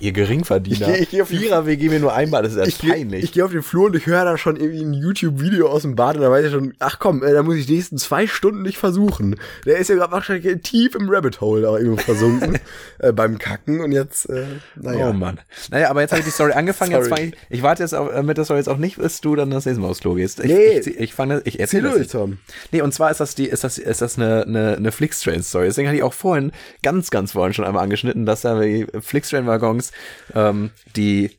ihr 0.00 0.12
Geringverdiener. 0.12 0.94
Ich 0.94 1.00
ich 1.02 1.10
geh 1.10 1.22
auf 1.22 1.28
die- 1.28 1.38
Vierer-WG 1.38 1.88
mir 1.88 2.00
nur 2.00 2.12
einmal, 2.12 2.42
das 2.42 2.52
ist 2.52 2.58
ja 2.58 2.64
Ich 2.66 2.78
gehe 2.78 2.90
peinlich. 2.92 3.24
ich 3.24 3.32
geh 3.32 3.42
auf 3.42 3.50
den 3.50 3.62
Flur 3.62 3.86
und 3.86 3.96
ich 3.96 4.06
höre 4.06 4.24
da 4.24 4.36
schon 4.38 4.56
irgendwie 4.56 4.82
ein 4.84 4.92
YouTube-Video 4.92 5.68
aus 5.68 5.82
dem 5.82 5.94
Bad 5.96 6.16
und 6.16 6.22
da 6.22 6.30
weiß 6.30 6.46
ich 6.46 6.52
schon, 6.52 6.74
ach 6.78 6.98
komm, 6.98 7.22
äh, 7.22 7.32
da 7.32 7.42
muss 7.42 7.56
ich 7.56 7.66
die 7.66 7.74
nächsten 7.76 7.98
zwei 7.98 8.26
Stunden 8.26 8.62
nicht 8.62 8.78
versuchen. 8.78 9.36
Der 9.64 9.78
ist 9.78 9.88
ja 9.88 9.96
gerade 9.96 10.12
wahrscheinlich 10.12 10.62
tief 10.62 10.94
im 10.94 11.08
Rabbit 11.08 11.40
Hole 11.40 11.67
da 11.72 11.78
irgendwo 11.78 12.02
versunken 12.02 12.58
äh, 12.98 13.12
beim 13.12 13.38
Kacken 13.38 13.80
und 13.80 13.92
jetzt, 13.92 14.28
äh, 14.28 14.46
naja. 14.76 15.10
Oh 15.10 15.12
Mann. 15.12 15.40
Naja, 15.70 15.90
aber 15.90 16.00
jetzt 16.00 16.12
habe 16.12 16.20
ich 16.20 16.26
die 16.26 16.32
Story 16.32 16.52
angefangen. 16.52 16.92
Jetzt 16.92 17.10
ich, 17.18 17.34
ich 17.50 17.62
warte 17.62 17.82
jetzt 17.82 17.94
auf, 17.94 18.10
mit 18.22 18.36
der 18.36 18.44
Story 18.44 18.58
jetzt 18.58 18.68
auch 18.68 18.78
nicht, 18.78 18.96
bis 18.98 19.20
du 19.20 19.36
dann 19.36 19.50
das 19.50 19.66
nächste 19.66 19.80
Mal 19.82 19.88
aufs 19.88 20.00
Klo 20.00 20.14
gehst. 20.14 20.40
Ich, 20.40 20.46
Nee. 20.46 20.78
ich, 20.78 20.86
ich, 20.86 20.98
ich, 20.98 21.14
fand, 21.14 21.46
ich 21.46 21.60
Erzähl 21.60 21.60
erzähle 21.60 21.82
das 21.82 21.92
durch, 21.92 22.02
jetzt. 22.04 22.12
Tom. 22.12 22.38
Nee, 22.72 22.82
und 22.82 22.92
zwar 22.92 23.10
ist 23.10 23.20
das 23.20 23.34
die, 23.34 23.46
ist 23.46 23.64
das, 23.64 23.78
ist 23.78 24.02
das 24.02 24.16
eine, 24.16 24.42
eine, 24.42 24.76
eine 24.76 24.92
Flixtrain-Story. 24.92 25.66
Deswegen 25.66 25.88
hatte 25.88 25.96
ich 25.96 26.02
auch 26.02 26.12
vorhin, 26.12 26.52
ganz, 26.82 27.10
ganz 27.10 27.32
vorhin 27.32 27.54
schon 27.54 27.64
einmal 27.64 27.82
angeschnitten, 27.84 28.26
dass 28.26 28.42
da 28.42 28.60
die 28.60 28.86
Flixtrain-Waggons, 29.00 29.92
ähm, 30.34 30.70
die 30.96 31.26
äh, 31.26 31.30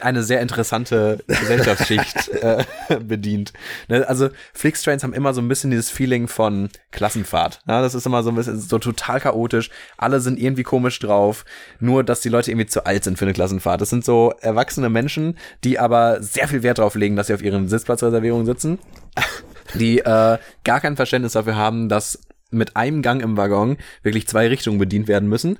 eine 0.00 0.22
sehr 0.22 0.40
interessante 0.40 1.18
Gesellschaftsschicht 1.26 2.28
äh, 2.28 2.64
bedient. 3.00 3.52
Ne? 3.88 4.06
Also 4.08 4.30
Flixtrains 4.52 5.02
haben 5.02 5.14
immer 5.14 5.34
so 5.34 5.40
ein 5.40 5.48
bisschen 5.48 5.70
dieses 5.70 5.90
Feeling 5.90 6.28
von 6.28 6.68
Klassenfahrt. 6.90 7.60
Ja, 7.66 7.82
das 7.82 7.94
ist 7.94 8.06
immer 8.06 8.22
so 8.22 8.30
ein 8.30 8.36
bisschen 8.36 8.60
so 8.60 8.78
total 8.78 9.20
chaotisch. 9.20 9.70
Alle 9.96 10.20
sind 10.20 10.38
irgendwie 10.38 10.62
komisch 10.62 10.98
drauf. 10.98 11.44
Nur, 11.80 12.04
dass 12.04 12.20
die 12.20 12.28
Leute 12.28 12.50
irgendwie 12.50 12.66
zu 12.66 12.86
alt 12.86 13.04
sind 13.04 13.18
für 13.18 13.24
eine 13.24 13.34
Klassenfahrt. 13.34 13.80
Das 13.80 13.90
sind 13.90 14.04
so 14.04 14.32
erwachsene 14.40 14.88
Menschen, 14.88 15.38
die 15.64 15.78
aber 15.78 16.22
sehr 16.22 16.48
viel 16.48 16.62
Wert 16.62 16.78
darauf 16.78 16.94
legen, 16.94 17.16
dass 17.16 17.28
sie 17.28 17.34
auf 17.34 17.42
ihren 17.42 17.68
Sitzplatzreservierungen 17.68 18.46
sitzen. 18.46 18.78
Die 19.74 19.98
äh, 19.98 20.38
gar 20.64 20.80
kein 20.80 20.96
Verständnis 20.96 21.32
dafür 21.32 21.56
haben, 21.56 21.88
dass 21.88 22.20
mit 22.50 22.76
einem 22.76 23.02
Gang 23.02 23.22
im 23.22 23.36
Waggon 23.36 23.76
wirklich 24.02 24.26
zwei 24.28 24.48
Richtungen 24.48 24.78
bedient 24.78 25.08
werden 25.08 25.28
müssen 25.28 25.58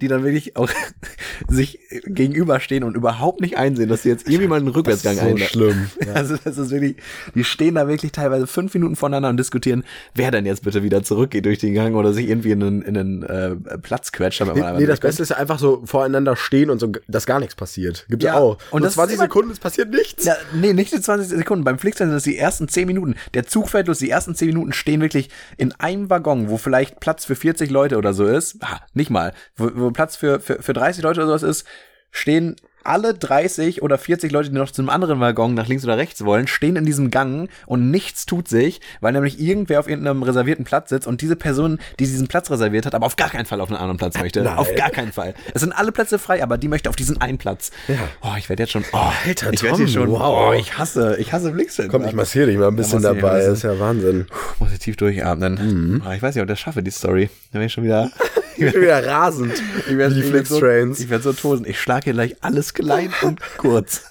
die 0.00 0.08
dann 0.08 0.22
wirklich 0.24 0.56
auch 0.56 0.70
sich 1.48 1.78
gegenüberstehen 2.06 2.84
und 2.84 2.96
überhaupt 2.96 3.40
nicht 3.40 3.56
einsehen, 3.56 3.88
dass 3.88 4.02
sie 4.02 4.08
jetzt 4.08 4.28
irgendwie 4.28 4.48
mal 4.48 4.56
einen 4.56 4.68
Rückwärtsgang 4.68 5.16
Das 5.16 5.24
ist 5.24 5.30
so 5.30 5.36
einle- 5.36 5.48
schlimm, 5.48 5.90
Also 6.14 6.36
das 6.42 6.58
ist 6.58 6.70
wirklich, 6.70 6.96
die 7.34 7.44
stehen 7.44 7.74
da 7.74 7.88
wirklich 7.88 8.12
teilweise 8.12 8.46
fünf 8.46 8.74
Minuten 8.74 8.96
voneinander 8.96 9.28
und 9.30 9.36
diskutieren, 9.36 9.84
wer 10.14 10.30
denn 10.30 10.46
jetzt 10.46 10.64
bitte 10.64 10.82
wieder 10.82 11.02
zurückgeht 11.02 11.44
durch 11.44 11.58
den 11.58 11.74
Gang 11.74 11.94
oder 11.96 12.12
sich 12.12 12.28
irgendwie 12.28 12.50
in 12.52 12.62
einen, 12.62 12.82
in 12.82 12.96
einen 12.96 13.22
äh, 13.22 13.56
Platz 13.78 14.12
quetscht. 14.12 14.40
Nee, 14.40 14.62
nee, 14.78 14.86
das. 14.86 15.00
Beste 15.00 15.22
ist 15.22 15.30
ja 15.30 15.36
einfach 15.36 15.58
so 15.58 15.82
voreinander 15.86 16.36
stehen 16.36 16.70
und 16.70 16.78
so, 16.78 16.92
dass 17.08 17.26
gar 17.26 17.40
nichts 17.40 17.54
passiert. 17.54 18.06
Gibt's 18.08 18.24
Ja, 18.24 18.34
ja 18.34 18.40
auch. 18.40 18.58
und 18.70 18.78
Und 18.78 18.82
das 18.82 18.90
das 18.94 18.94
20 18.96 19.12
ist 19.14 19.18
immer- 19.18 19.24
Sekunden, 19.24 19.50
es 19.52 19.58
passiert 19.58 19.90
nichts. 19.90 20.24
Ja, 20.24 20.36
nee, 20.54 20.72
nicht 20.72 20.92
die 20.92 21.00
20 21.00 21.28
Sekunden. 21.28 21.64
Beim 21.64 21.78
Flixtrain 21.78 22.08
sind 22.08 22.14
das 22.16 22.24
die 22.24 22.36
ersten 22.38 22.68
10 22.68 22.86
Minuten. 22.86 23.14
Der 23.34 23.46
Zug 23.46 23.68
fährt 23.70 23.86
los, 23.88 23.98
die 23.98 24.10
ersten 24.10 24.34
10 24.34 24.48
Minuten 24.48 24.72
stehen 24.72 25.00
wirklich 25.00 25.30
in 25.56 25.72
einem 25.72 26.10
Waggon, 26.10 26.48
wo 26.48 26.56
vielleicht 26.58 27.00
Platz 27.00 27.24
für 27.24 27.36
40 27.36 27.70
Leute 27.70 27.96
oder 27.98 28.12
so 28.14 28.26
ist. 28.26 28.56
Ah, 28.60 28.80
nicht 28.94 29.10
mal. 29.10 29.32
Wo, 29.58 29.70
wo 29.74 29.90
Platz 29.90 30.16
für, 30.16 30.40
für, 30.40 30.62
für 30.62 30.72
30 30.72 31.02
Leute 31.02 31.20
oder 31.20 31.38
sowas 31.38 31.42
ist, 31.42 31.66
stehen 32.10 32.56
alle 32.84 33.12
30 33.12 33.82
oder 33.82 33.98
40 33.98 34.32
Leute, 34.32 34.48
die 34.50 34.56
noch 34.56 34.70
zu 34.70 34.80
einem 34.80 34.88
anderen 34.88 35.20
Waggon 35.20 35.54
nach 35.54 35.68
links 35.68 35.84
oder 35.84 35.98
rechts 35.98 36.24
wollen, 36.24 36.46
stehen 36.46 36.76
in 36.76 36.86
diesem 36.86 37.10
Gang 37.10 37.50
und 37.66 37.90
nichts 37.90 38.24
tut 38.24 38.48
sich, 38.48 38.80
weil 39.00 39.12
nämlich 39.12 39.38
irgendwer 39.40 39.80
auf 39.80 39.88
irgendeinem 39.88 40.22
reservierten 40.22 40.64
Platz 40.64 40.88
sitzt 40.88 41.06
und 41.06 41.20
diese 41.20 41.36
Person, 41.36 41.78
die 42.00 42.04
diesen 42.04 42.28
Platz 42.28 42.50
reserviert 42.50 42.86
hat, 42.86 42.94
aber 42.94 43.04
auf 43.06 43.16
gar 43.16 43.28
keinen 43.28 43.44
Fall 43.44 43.60
auf 43.60 43.68
einen 43.68 43.76
anderen 43.76 43.98
Platz 43.98 44.18
möchte. 44.18 44.42
Nein. 44.42 44.56
Auf 44.56 44.74
gar 44.74 44.90
keinen 44.90 45.12
Fall. 45.12 45.34
Es 45.54 45.60
sind 45.60 45.72
alle 45.72 45.92
Plätze 45.92 46.18
frei, 46.18 46.42
aber 46.42 46.56
die 46.56 46.68
möchte 46.68 46.88
auf 46.88 46.96
diesen 46.96 47.20
einen 47.20 47.36
Platz. 47.36 47.70
Ja. 47.88 47.96
Oh, 48.22 48.34
ich 48.38 48.48
werde 48.48 48.62
jetzt 48.62 48.72
schon. 48.72 48.84
Oh, 48.92 49.10
Alter, 49.26 49.52
ich 49.52 49.62
werde 49.62 49.86
schon. 49.86 50.10
wow. 50.10 50.48
Oh, 50.48 50.52
ich 50.54 50.78
hasse, 50.78 51.16
ich 51.18 51.32
hasse 51.32 51.52
Flixtrain. 51.52 51.88
Komm, 51.88 52.06
ich 52.06 52.14
massiere 52.14 52.46
dich 52.46 52.56
mal 52.56 52.68
ein 52.68 52.76
bisschen 52.76 53.02
dabei. 53.02 53.40
Das 53.40 53.58
ist 53.58 53.62
ja 53.64 53.78
Wahnsinn. 53.78 54.26
muss 54.58 54.72
ich 54.72 54.78
tief 54.78 54.96
durchatmen. 54.96 56.02
Ah, 56.06 56.14
ich 56.14 56.22
weiß 56.22 56.34
nicht, 56.34 56.42
ob 56.42 56.48
ich 56.48 56.52
das 56.52 56.60
schaffe, 56.60 56.82
die 56.82 56.90
Story. 56.90 57.28
Da 57.52 57.58
bin 57.58 57.66
ich 57.66 57.72
schon 57.72 57.84
wieder. 57.84 58.10
Ich 58.58 58.72
bin 58.72 58.82
wieder 58.82 59.06
rasend. 59.06 59.54
Ich 59.88 59.96
werde 59.96 60.14
die 60.16 60.32
werd 60.32 60.46
so, 60.46 60.58
Flixtrains. 60.58 61.00
ich 61.00 61.08
werd 61.10 61.22
so 61.22 61.32
tosen. 61.32 61.64
Ich 61.66 61.80
schlage 61.80 62.04
hier 62.04 62.12
gleich 62.12 62.36
alles 62.42 62.74
klein 62.74 63.12
und 63.22 63.40
kurz. 63.56 64.10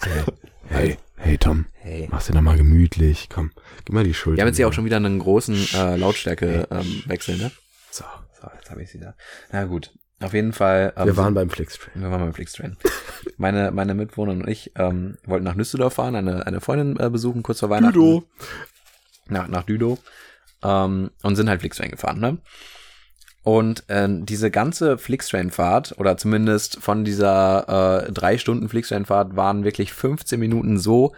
Hey, 0.70 0.98
hey 1.18 1.38
Tom. 1.38 1.66
Hey. 1.74 2.08
Mach's 2.10 2.28
dir 2.28 2.34
doch 2.34 2.42
mal 2.42 2.56
gemütlich. 2.58 3.28
Komm, 3.30 3.52
gib 3.86 3.94
mal 3.94 4.04
die 4.04 4.14
Schulter. 4.14 4.38
Wir 4.38 4.42
haben 4.44 4.48
jetzt 4.48 4.58
hier 4.58 4.68
auch 4.68 4.74
schon 4.74 4.86
wieder 4.86 4.98
einen 4.98 5.20
großen 5.20 5.68
äh, 5.74 5.98
Lautstärke-Wechsel, 5.98 7.38
ne? 7.38 7.52
So, 7.92 8.06
so, 8.42 8.48
jetzt 8.58 8.72
habe 8.72 8.82
ich 8.84 8.90
sie 8.90 9.00
da. 9.00 9.16
Na 9.52 9.66
gut. 9.66 9.92
Auf 10.20 10.34
jeden 10.34 10.54
Fall. 10.54 10.94
Ähm, 10.96 11.06
Wir 11.06 11.18
waren 11.18 11.34
beim 11.34 11.50
Flixtrain. 11.50 12.02
Wir 12.02 12.10
waren 12.10 12.22
beim 12.22 12.34
Flixtrain. 12.34 12.78
Meine, 13.38 13.72
meine 13.72 13.94
Mitbewohnerin 13.94 14.42
und 14.42 14.48
ich 14.50 14.72
ähm, 14.76 15.18
wollten 15.26 15.44
nach 15.46 15.56
Düsseldorf 15.56 15.96
fahren, 15.96 16.16
eine, 16.16 16.48
eine 16.48 16.62
Freundin 16.62 16.98
äh, 17.00 17.10
besuchen, 17.10 17.44
kurz 17.44 17.60
vor 17.60 17.70
Weihnachten. 17.70 17.94
Düdo. 17.94 18.24
Nach, 19.28 19.48
nach 19.48 19.64
Düdo. 19.64 19.98
Ähm, 20.64 21.12
und 21.22 21.36
sind 21.36 21.50
halt 21.50 21.60
Flixtrain 21.62 21.92
gefahren, 21.92 22.20
ne? 22.20 22.38
Und 23.48 23.86
ähm, 23.88 24.26
diese 24.26 24.52
ganze 24.52 24.98
Flixtrain-Fahrt, 24.98 25.96
oder 26.00 26.18
zumindest 26.18 26.82
von 26.82 27.06
dieser 27.06 28.04
äh, 28.06 28.12
drei 28.12 28.38
Stunden 28.38 28.68
Flixtrain-Fahrt, 28.68 29.38
waren 29.38 29.64
wirklich 29.64 29.94
15 29.94 30.38
Minuten 30.38 30.78
so 30.78 31.14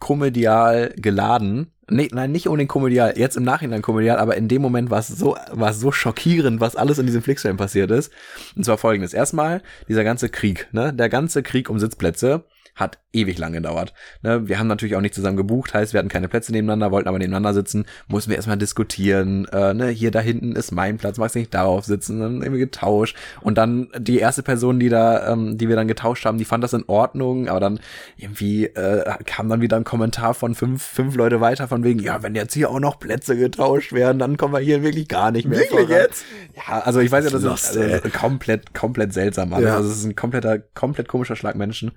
komödial 0.00 0.92
geladen. 0.96 1.70
Nee, 1.88 2.08
nein, 2.10 2.32
nicht 2.32 2.48
unbedingt 2.48 2.70
komödial, 2.70 3.16
jetzt 3.16 3.36
im 3.36 3.44
Nachhinein 3.44 3.82
komödial, 3.82 4.18
aber 4.18 4.36
in 4.36 4.48
dem 4.48 4.62
Moment 4.62 4.90
war 4.90 4.98
es 4.98 5.06
so, 5.06 5.36
war 5.52 5.70
es 5.70 5.78
so 5.78 5.92
schockierend, 5.92 6.60
was 6.60 6.74
alles 6.74 6.98
in 6.98 7.06
diesem 7.06 7.22
Flixtrain 7.22 7.56
passiert 7.56 7.92
ist. 7.92 8.10
Und 8.56 8.64
zwar 8.64 8.76
folgendes. 8.76 9.14
Erstmal, 9.14 9.62
dieser 9.88 10.02
ganze 10.02 10.28
Krieg, 10.28 10.66
ne? 10.72 10.92
Der 10.92 11.08
ganze 11.08 11.44
Krieg 11.44 11.70
um 11.70 11.78
Sitzplätze 11.78 12.42
hat 12.80 12.98
ewig 13.12 13.38
lang 13.38 13.52
gedauert. 13.52 13.92
Ne? 14.22 14.48
Wir 14.48 14.58
haben 14.58 14.66
natürlich 14.66 14.96
auch 14.96 15.00
nicht 15.00 15.14
zusammen 15.14 15.36
gebucht, 15.36 15.74
heißt, 15.74 15.92
wir 15.92 15.98
hatten 15.98 16.08
keine 16.08 16.28
Plätze 16.28 16.52
nebeneinander, 16.52 16.90
wollten 16.90 17.08
aber 17.08 17.18
nebeneinander 17.18 17.54
sitzen, 17.54 17.84
mussten 18.08 18.30
wir 18.30 18.36
erstmal 18.36 18.56
diskutieren, 18.56 19.46
äh, 19.52 19.74
ne? 19.74 19.88
hier 19.88 20.10
da 20.10 20.20
hinten 20.20 20.56
ist 20.56 20.70
mein 20.70 20.96
Platz, 20.96 21.18
magst 21.18 21.34
du 21.34 21.40
nicht 21.40 21.52
darauf 21.52 21.84
sitzen, 21.84 22.20
dann 22.20 22.42
irgendwie 22.42 22.60
getauscht 22.60 23.16
und 23.40 23.58
dann 23.58 23.88
die 23.98 24.18
erste 24.18 24.42
Person, 24.42 24.78
die 24.80 24.88
da, 24.88 25.32
ähm, 25.32 25.58
die 25.58 25.68
wir 25.68 25.76
dann 25.76 25.88
getauscht 25.88 26.24
haben, 26.24 26.38
die 26.38 26.44
fand 26.44 26.62
das 26.64 26.72
in 26.72 26.84
Ordnung, 26.86 27.48
aber 27.48 27.60
dann 27.60 27.80
irgendwie 28.16 28.66
äh, 28.66 29.04
kam 29.24 29.48
dann 29.48 29.60
wieder 29.60 29.76
ein 29.76 29.84
Kommentar 29.84 30.34
von 30.34 30.54
fünf, 30.54 30.82
fünf 30.82 31.16
Leute 31.16 31.40
weiter 31.40 31.68
von 31.68 31.84
wegen, 31.84 32.00
ja, 32.00 32.22
wenn 32.22 32.34
jetzt 32.34 32.54
hier 32.54 32.70
auch 32.70 32.80
noch 32.80 32.98
Plätze 32.98 33.36
getauscht 33.36 33.92
werden, 33.92 34.18
dann 34.18 34.36
kommen 34.36 34.54
wir 34.54 34.60
hier 34.60 34.82
wirklich 34.82 35.08
gar 35.08 35.30
nicht 35.30 35.48
mehr 35.48 35.58
Wirklich 35.58 35.80
voran. 35.80 36.02
jetzt? 36.02 36.24
Ja, 36.56 36.80
also 36.80 37.00
ich 37.00 37.10
weiß 37.10 37.24
ja, 37.24 37.30
das 37.30 37.42
ist 37.42 37.76
also 37.76 38.08
komplett, 38.10 38.74
komplett 38.74 39.12
seltsam. 39.12 39.52
alles. 39.52 39.66
Ja. 39.66 39.76
Also 39.76 39.90
es 39.90 39.98
ist 39.98 40.04
ein 40.04 40.16
kompletter, 40.16 40.58
komplett 40.58 41.08
komischer 41.08 41.36
Schlag 41.36 41.56
Menschen. 41.56 41.92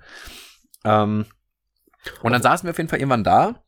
Ähm, 0.84 1.26
und 2.22 2.32
dann 2.32 2.42
saßen 2.42 2.66
wir 2.66 2.70
auf 2.70 2.78
jeden 2.78 2.90
Fall 2.90 2.98
irgendwann 2.98 3.24
da. 3.24 3.62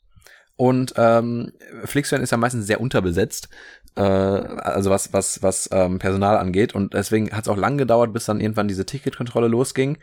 Und 0.57 0.95
ähm, 0.97 1.53
Flixtrain 1.85 2.23
ist 2.23 2.31
ja 2.31 2.39
meistens 2.39 2.67
sehr 2.67 2.81
unterbesetzt, 2.81 3.51
äh, 3.95 4.01
also 4.01 4.91
was 4.91 5.13
was 5.13 5.43
was 5.43 5.69
ähm, 5.71 5.99
Personal 5.99 6.39
angeht. 6.39 6.75
Und 6.75 6.95
deswegen 6.95 7.31
hat 7.33 7.45
es 7.45 7.49
auch 7.49 7.59
lang 7.59 7.77
gedauert, 7.77 8.13
bis 8.13 8.25
dann 8.25 8.41
irgendwann 8.41 8.69
diese 8.69 8.87
Ticketkontrolle 8.87 9.49
losging. 9.49 9.99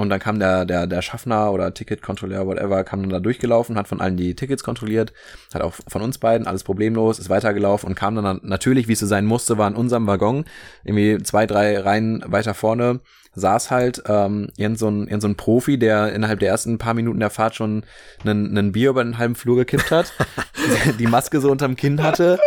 Und 0.00 0.08
dann 0.08 0.18
kam 0.18 0.38
der, 0.38 0.64
der, 0.64 0.86
der 0.86 1.02
Schaffner 1.02 1.52
oder 1.52 1.74
Ticketkontrolleur, 1.74 2.46
whatever, 2.46 2.84
kam 2.84 3.02
dann 3.02 3.10
da 3.10 3.20
durchgelaufen, 3.20 3.76
hat 3.76 3.86
von 3.86 4.00
allen 4.00 4.16
die 4.16 4.34
Tickets 4.34 4.64
kontrolliert, 4.64 5.12
hat 5.52 5.60
auch 5.60 5.74
von 5.86 6.00
uns 6.00 6.16
beiden 6.16 6.46
alles 6.46 6.64
problemlos, 6.64 7.18
ist 7.18 7.28
weitergelaufen 7.28 7.88
und 7.88 7.94
kam 7.96 8.14
dann 8.14 8.40
natürlich, 8.42 8.88
wie 8.88 8.94
es 8.94 9.00
so 9.00 9.06
sein 9.06 9.26
musste, 9.26 9.58
war 9.58 9.68
in 9.68 9.76
unserem 9.76 10.06
Waggon, 10.06 10.46
irgendwie 10.84 11.22
zwei, 11.22 11.46
drei 11.46 11.78
Reihen 11.78 12.24
weiter 12.26 12.54
vorne, 12.54 13.00
saß 13.34 13.70
halt 13.70 14.02
ähm, 14.08 14.48
irgend, 14.56 14.78
so 14.78 14.88
ein, 14.88 15.06
irgend 15.06 15.22
so 15.22 15.28
ein 15.28 15.36
Profi, 15.36 15.78
der 15.78 16.12
innerhalb 16.14 16.40
der 16.40 16.48
ersten 16.48 16.78
paar 16.78 16.94
Minuten 16.94 17.20
der 17.20 17.30
Fahrt 17.30 17.54
schon 17.54 17.84
einen, 18.24 18.56
einen 18.56 18.72
Bier 18.72 18.90
über 18.90 19.04
den 19.04 19.18
halben 19.18 19.34
Flur 19.34 19.56
gekippt 19.56 19.90
hat, 19.90 20.14
die 20.98 21.06
Maske 21.06 21.40
so 21.40 21.50
unterm 21.50 21.76
Kinn 21.76 22.02
hatte 22.02 22.38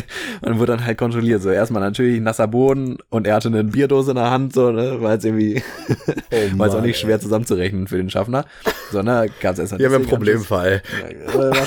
und 0.40 0.58
wurde 0.58 0.72
dann 0.72 0.84
halt 0.84 0.98
kontrolliert. 0.98 1.42
So 1.42 1.50
erstmal 1.50 1.82
natürlich 1.82 2.20
nasser 2.20 2.48
Boden 2.48 2.98
und 3.10 3.26
er 3.26 3.36
hatte 3.36 3.48
eine 3.48 3.64
Bierdose 3.64 4.12
in 4.12 4.16
der 4.16 4.30
Hand, 4.30 4.52
so, 4.52 4.70
ne, 4.70 5.00
war 5.00 5.12
jetzt 5.12 5.24
irgendwie, 5.24 5.62
war 6.30 6.38
jetzt 6.38 6.52
auch 6.60 6.74
Mann, 6.74 6.82
nicht 6.82 6.98
schwer 6.98 7.20
zusammenzurechnen 7.20 7.86
für 7.86 7.96
den 7.96 8.10
Schaffner, 8.10 8.44
sondern 8.90 9.28
gab 9.40 9.54
es 9.54 9.58
erst 9.58 9.76
Hier 9.76 9.86
haben 9.86 9.92
wir 9.92 9.98
einen 9.98 10.08
Problemfall. 10.08 10.82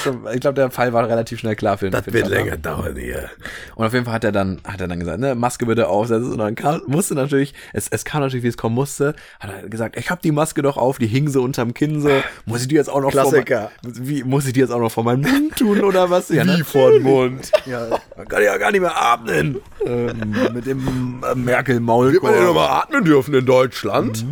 Schon, 0.03 0.27
ich 0.33 0.39
glaube, 0.39 0.55
der 0.55 0.71
Fall 0.71 0.93
war 0.93 1.07
relativ 1.07 1.39
schnell 1.39 1.55
klar 1.55 1.77
für 1.77 1.89
den, 1.89 1.91
Das 1.91 2.11
wird 2.11 2.27
länger 2.27 2.57
dauern 2.57 2.95
hier. 2.95 3.29
Und 3.75 3.85
auf 3.85 3.93
jeden 3.93 4.05
Fall 4.05 4.15
hat 4.15 4.23
er 4.23 4.31
dann, 4.31 4.59
hat 4.63 4.81
er 4.81 4.87
dann 4.87 4.99
gesagt, 4.99 5.19
ne, 5.19 5.35
Maske 5.35 5.65
bitte 5.65 5.87
aufsetzen. 5.87 6.31
Und 6.31 6.37
dann 6.39 6.55
kam, 6.55 6.81
musste 6.87 7.15
natürlich, 7.15 7.53
es, 7.73 7.87
es 7.87 8.05
kam 8.05 8.21
natürlich, 8.21 8.43
wie 8.43 8.49
es 8.49 8.57
kommen 8.57 8.75
musste, 8.75 9.15
hat 9.39 9.51
er 9.51 9.69
gesagt, 9.69 9.97
ich 9.97 10.09
hab 10.09 10.21
die 10.21 10.31
Maske 10.31 10.61
doch 10.61 10.77
auf, 10.77 10.97
die 10.97 11.07
hing 11.07 11.29
so 11.29 11.43
unterm 11.43 11.73
Kinn 11.73 12.01
so. 12.01 12.09
Muss 12.45 12.61
ich 12.61 12.67
die 12.67 12.75
jetzt 12.75 12.89
auch 12.89 13.01
noch 13.01 13.11
Klassiker. 13.11 13.71
vor 13.81 13.91
mein, 13.91 14.07
wie, 14.07 14.23
muss 14.23 14.45
ich 14.45 14.53
die 14.53 14.59
jetzt 14.59 14.71
auch 14.71 14.79
noch 14.79 14.91
vor 14.91 15.03
meinen 15.03 15.21
Mund 15.21 15.55
tun 15.57 15.83
oder 15.83 16.09
was? 16.09 16.29
Ja, 16.29 16.45
Wie 16.45 16.63
vor 16.63 16.91
den 16.91 17.03
Mund. 17.03 17.51
Ja, 17.65 17.99
man 18.17 18.27
kann 18.27 18.43
ja 18.43 18.57
gar 18.57 18.71
nicht 18.71 18.81
mehr 18.81 18.95
atmen. 18.95 19.61
Ähm, 19.85 20.35
mit 20.53 20.65
dem 20.65 21.23
äh, 21.23 21.35
Merkel-Maulkorb. 21.35 22.13
Wird 22.13 22.23
man 22.23 22.33
ja 22.35 22.43
nochmal 22.43 22.69
atmen 22.81 23.03
dürfen 23.03 23.33
in 23.33 23.45
Deutschland? 23.45 24.25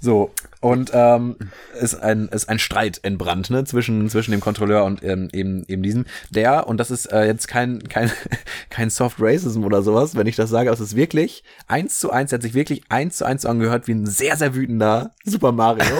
So, 0.00 0.30
und 0.64 0.92
ähm, 0.94 1.36
ist 1.78 1.94
ein 1.94 2.28
ist 2.28 2.48
ein 2.48 2.58
Streit 2.58 3.00
entbrannt 3.02 3.50
ne 3.50 3.64
zwischen 3.64 4.08
zwischen 4.08 4.30
dem 4.30 4.40
Kontrolleur 4.40 4.84
und 4.84 5.04
ähm, 5.04 5.28
eben 5.30 5.62
eben 5.68 5.82
diesem 5.82 6.06
der 6.30 6.66
und 6.66 6.78
das 6.78 6.90
ist 6.90 7.12
äh, 7.12 7.26
jetzt 7.26 7.48
kein 7.48 7.86
kein 7.86 8.10
kein 8.70 8.88
Soft 8.88 9.18
Racism 9.20 9.62
oder 9.64 9.82
sowas 9.82 10.16
wenn 10.16 10.26
ich 10.26 10.36
das 10.36 10.48
sage 10.48 10.70
es 10.70 10.80
ist 10.80 10.96
wirklich 10.96 11.44
eins 11.68 12.00
zu 12.00 12.10
eins 12.10 12.30
der 12.30 12.38
hat 12.38 12.42
sich 12.42 12.54
wirklich 12.54 12.82
eins 12.88 13.18
zu 13.18 13.26
eins 13.26 13.44
angehört 13.44 13.86
wie 13.88 13.92
ein 13.92 14.06
sehr 14.06 14.38
sehr 14.38 14.54
wütender 14.54 15.10
Super 15.24 15.52
Mario. 15.52 15.84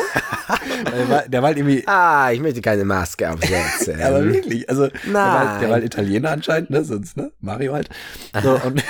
Der, 0.85 1.09
war, 1.09 1.23
der 1.23 1.43
war 1.43 1.49
halt 1.49 1.57
irgendwie 1.57 1.83
ah 1.87 2.31
ich 2.31 2.41
möchte 2.41 2.61
keine 2.61 2.85
Maske 2.85 3.31
aufsetzen 3.31 4.01
aber 4.03 4.25
wirklich 4.25 4.69
also 4.69 4.89
der 4.89 5.15
war, 5.15 5.39
halt, 5.39 5.62
der 5.62 5.69
war 5.69 5.75
halt 5.77 5.85
Italiener 5.85 6.31
anscheinend 6.31 6.71
ne 6.71 6.85
sonst 6.85 7.17
ne 7.17 7.33
Mario 7.41 7.73
halt. 7.73 7.89
So, 8.43 8.61
und 8.65 8.85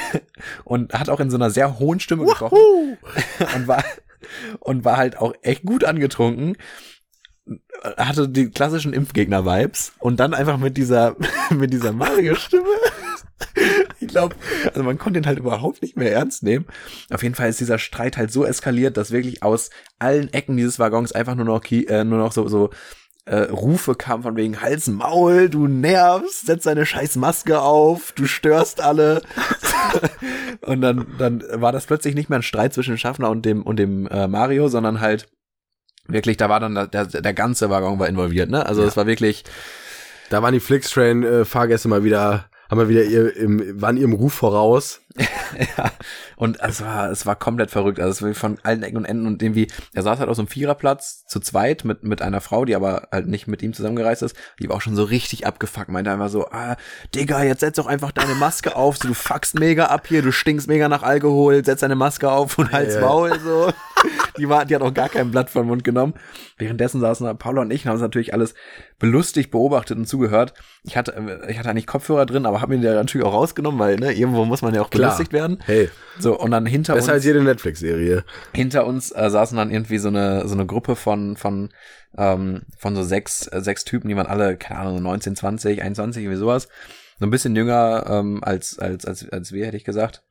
und 0.64 0.92
hat 0.92 1.08
auch 1.08 1.20
in 1.20 1.30
so 1.30 1.36
einer 1.36 1.50
sehr 1.50 1.78
hohen 1.78 2.00
Stimme 2.00 2.24
gesprochen. 2.24 2.58
Und 3.54 3.68
war 3.68 3.84
und 4.60 4.84
war 4.84 4.96
halt 4.96 5.18
auch 5.18 5.34
echt 5.42 5.64
gut 5.64 5.84
angetrunken 5.84 6.56
hatte 7.96 8.28
die 8.28 8.50
klassischen 8.50 8.92
Impfgegner-Vibes 8.92 9.92
und 9.98 10.18
dann 10.20 10.34
einfach 10.34 10.56
mit 10.58 10.76
dieser, 10.76 11.16
mit 11.50 11.72
dieser 11.72 11.92
Mario-Stimme. 11.92 12.64
Ich 14.00 14.08
glaube, 14.08 14.36
also 14.66 14.82
man 14.82 14.98
konnte 14.98 15.18
ihn 15.18 15.26
halt 15.26 15.38
überhaupt 15.38 15.82
nicht 15.82 15.96
mehr 15.96 16.12
ernst 16.12 16.42
nehmen. 16.42 16.66
Auf 17.10 17.22
jeden 17.22 17.34
Fall 17.34 17.48
ist 17.48 17.60
dieser 17.60 17.78
Streit 17.78 18.16
halt 18.16 18.30
so 18.30 18.44
eskaliert, 18.44 18.96
dass 18.96 19.10
wirklich 19.10 19.42
aus 19.42 19.70
allen 19.98 20.32
Ecken 20.32 20.56
dieses 20.56 20.78
Waggons 20.78 21.12
einfach 21.12 21.34
nur 21.34 21.44
noch, 21.44 21.64
äh, 21.70 22.04
nur 22.04 22.18
noch 22.18 22.32
so, 22.32 22.46
so 22.48 22.70
äh, 23.26 23.42
Rufe 23.44 23.94
kamen 23.94 24.22
von 24.22 24.36
wegen 24.36 24.60
Hals, 24.60 24.88
Maul, 24.88 25.48
du 25.48 25.66
nervst, 25.66 26.46
setz 26.46 26.64
deine 26.64 26.84
scheiß 26.84 27.16
Maske 27.16 27.60
auf, 27.60 28.12
du 28.12 28.26
störst 28.26 28.80
alle. 28.80 29.22
und 30.60 30.80
dann, 30.80 31.06
dann 31.18 31.42
war 31.54 31.72
das 31.72 31.86
plötzlich 31.86 32.14
nicht 32.14 32.28
mehr 32.28 32.40
ein 32.40 32.42
Streit 32.42 32.74
zwischen 32.74 32.98
Schaffner 32.98 33.30
und 33.30 33.44
dem, 33.46 33.62
und 33.62 33.78
dem 33.78 34.06
äh, 34.08 34.28
Mario, 34.28 34.68
sondern 34.68 35.00
halt 35.00 35.26
wirklich, 36.06 36.36
da 36.36 36.48
war 36.48 36.60
dann 36.60 36.74
der, 36.74 37.06
der, 37.06 37.34
ganze 37.34 37.70
Waggon 37.70 37.98
war 37.98 38.08
involviert, 38.08 38.50
ne? 38.50 38.66
Also 38.66 38.82
es 38.82 38.96
war 38.96 39.06
wirklich. 39.06 39.44
Da 40.30 40.42
waren 40.42 40.54
die 40.54 40.60
Flixtrain-Fahrgäste 40.60 41.86
mal 41.86 42.02
wieder 42.02 42.48
haben 42.70 42.78
wir 42.78 42.88
wieder 42.88 43.04
ihr, 43.04 43.36
im, 43.36 43.80
waren 43.80 43.96
ihrem 43.96 44.14
Ruf 44.14 44.34
voraus. 44.34 45.00
ja, 45.76 45.92
und 46.36 46.60
es 46.60 46.80
war, 46.82 47.10
es 47.10 47.26
war 47.26 47.36
komplett 47.36 47.70
verrückt. 47.70 48.00
Also 48.00 48.10
es 48.10 48.22
war 48.22 48.34
von 48.34 48.58
allen 48.62 48.82
Ecken 48.82 48.96
und 48.96 49.04
Enden 49.04 49.26
und 49.26 49.42
irgendwie, 49.42 49.68
er 49.92 50.02
saß 50.02 50.18
halt 50.18 50.28
auf 50.28 50.36
so 50.36 50.42
einem 50.42 50.48
Viererplatz 50.48 51.24
zu 51.26 51.40
zweit 51.40 51.84
mit, 51.84 52.02
mit 52.02 52.22
einer 52.22 52.40
Frau, 52.40 52.64
die 52.64 52.74
aber 52.74 53.08
halt 53.10 53.26
nicht 53.26 53.46
mit 53.46 53.62
ihm 53.62 53.72
zusammengereist 53.72 54.22
ist. 54.22 54.36
Die 54.60 54.68
war 54.68 54.76
auch 54.76 54.80
schon 54.80 54.96
so 54.96 55.04
richtig 55.04 55.46
abgefuckt, 55.46 55.88
meinte 55.88 56.10
einfach 56.10 56.28
so, 56.28 56.46
ah, 56.50 56.76
Digga, 57.14 57.42
jetzt 57.42 57.60
setz 57.60 57.76
doch 57.76 57.86
einfach 57.86 58.12
deine 58.12 58.34
Maske 58.34 58.76
auf, 58.76 58.98
du 58.98 59.14
fuckst 59.14 59.58
mega 59.58 59.86
ab 59.86 60.06
hier, 60.08 60.22
du 60.22 60.32
stinkst 60.32 60.68
mega 60.68 60.88
nach 60.88 61.02
Alkohol, 61.02 61.64
setz 61.64 61.80
deine 61.80 61.96
Maske 61.96 62.30
auf 62.30 62.58
und 62.58 62.72
halt's 62.72 62.98
Maul, 62.98 63.38
so. 63.40 63.72
Die 64.36 64.48
war, 64.48 64.64
die 64.64 64.74
hat 64.74 64.82
auch 64.82 64.92
gar 64.92 65.08
kein 65.08 65.30
Blatt 65.30 65.48
vom 65.48 65.68
Mund 65.68 65.84
genommen. 65.84 66.14
Währenddessen 66.58 67.00
saßen 67.00 67.38
Paula 67.38 67.62
und 67.62 67.70
ich 67.70 67.84
und 67.84 67.90
haben 67.90 67.96
es 67.96 68.02
natürlich 68.02 68.34
alles 68.34 68.54
belustigt 68.98 69.50
beobachtet 69.50 69.96
und 69.96 70.06
zugehört. 70.06 70.54
Ich 70.82 70.96
hatte, 70.96 71.14
ich 71.48 71.58
hatte 71.58 71.70
eigentlich 71.70 71.86
Kopfhörer 71.86 72.26
drin, 72.26 72.46
aber 72.46 72.60
habe 72.60 72.74
mir 72.74 72.80
die 72.80 72.86
natürlich 72.86 73.26
auch 73.26 73.32
rausgenommen, 73.32 73.78
weil, 73.78 73.96
ne, 73.96 74.12
irgendwo 74.12 74.44
muss 74.44 74.62
man 74.62 74.74
ja 74.74 74.82
auch 74.82 74.90
Klar. 74.90 75.10
belustigt 75.10 75.32
werden. 75.32 75.58
Hey. 75.64 75.88
So, 76.24 76.38
und 76.38 76.52
dann 76.52 76.64
hinter 76.64 76.94
Besser 76.94 77.08
uns. 77.08 77.16
als 77.16 77.24
jede 77.26 77.42
Netflix-Serie. 77.42 78.24
Hinter 78.54 78.86
uns 78.86 79.12
äh, 79.12 79.28
saßen 79.28 79.58
dann 79.58 79.70
irgendwie 79.70 79.98
so 79.98 80.08
eine, 80.08 80.48
so 80.48 80.54
eine 80.54 80.64
Gruppe 80.64 80.96
von, 80.96 81.36
von, 81.36 81.68
ähm, 82.16 82.62
von 82.78 82.96
so 82.96 83.02
sechs, 83.02 83.46
äh, 83.48 83.60
sechs 83.60 83.84
Typen, 83.84 84.08
die 84.08 84.16
waren 84.16 84.26
alle, 84.26 84.56
keine 84.56 84.80
Ahnung, 84.80 85.02
19, 85.02 85.36
20, 85.36 85.82
21, 85.82 86.30
wie 86.30 86.36
sowas. 86.36 86.68
So 87.20 87.26
ein 87.26 87.30
bisschen 87.30 87.54
jünger 87.54 88.06
ähm, 88.08 88.42
als, 88.42 88.78
als, 88.78 89.04
als, 89.04 89.28
als 89.28 89.52
wir, 89.52 89.66
hätte 89.66 89.76
ich 89.76 89.84
gesagt. 89.84 90.22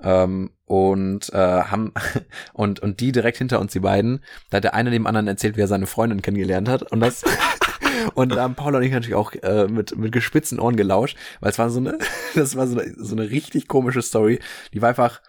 Ähm, 0.00 0.50
und 0.64 1.32
äh, 1.32 1.36
haben 1.36 1.92
und 2.52 2.78
und 2.78 3.00
die 3.00 3.10
direkt 3.10 3.38
hinter 3.38 3.60
uns 3.60 3.72
die 3.72 3.80
beiden 3.80 4.24
da 4.50 4.56
hat 4.56 4.64
der 4.64 4.74
eine 4.74 4.90
dem 4.90 5.06
anderen 5.06 5.28
erzählt 5.28 5.56
wie 5.56 5.60
er 5.60 5.68
seine 5.68 5.86
Freundin 5.86 6.22
kennengelernt 6.22 6.68
hat 6.68 6.90
und 6.90 6.98
das 6.98 7.22
und 8.14 8.30
da 8.30 8.42
haben 8.42 8.56
Paula 8.56 8.78
und 8.78 8.84
ich 8.84 8.90
natürlich 8.90 9.14
auch 9.14 9.32
äh, 9.32 9.68
mit 9.68 9.96
mit 9.96 10.10
gespitzten 10.10 10.58
Ohren 10.58 10.74
gelauscht 10.74 11.16
weil 11.38 11.50
es 11.50 11.58
war 11.60 11.70
so 11.70 11.78
eine 11.78 11.98
das 12.34 12.56
war 12.56 12.66
so 12.66 12.80
eine, 12.80 12.92
so 12.96 13.14
eine 13.14 13.30
richtig 13.30 13.68
komische 13.68 14.02
Story 14.02 14.40
die 14.72 14.82
war 14.82 14.88
einfach 14.88 15.20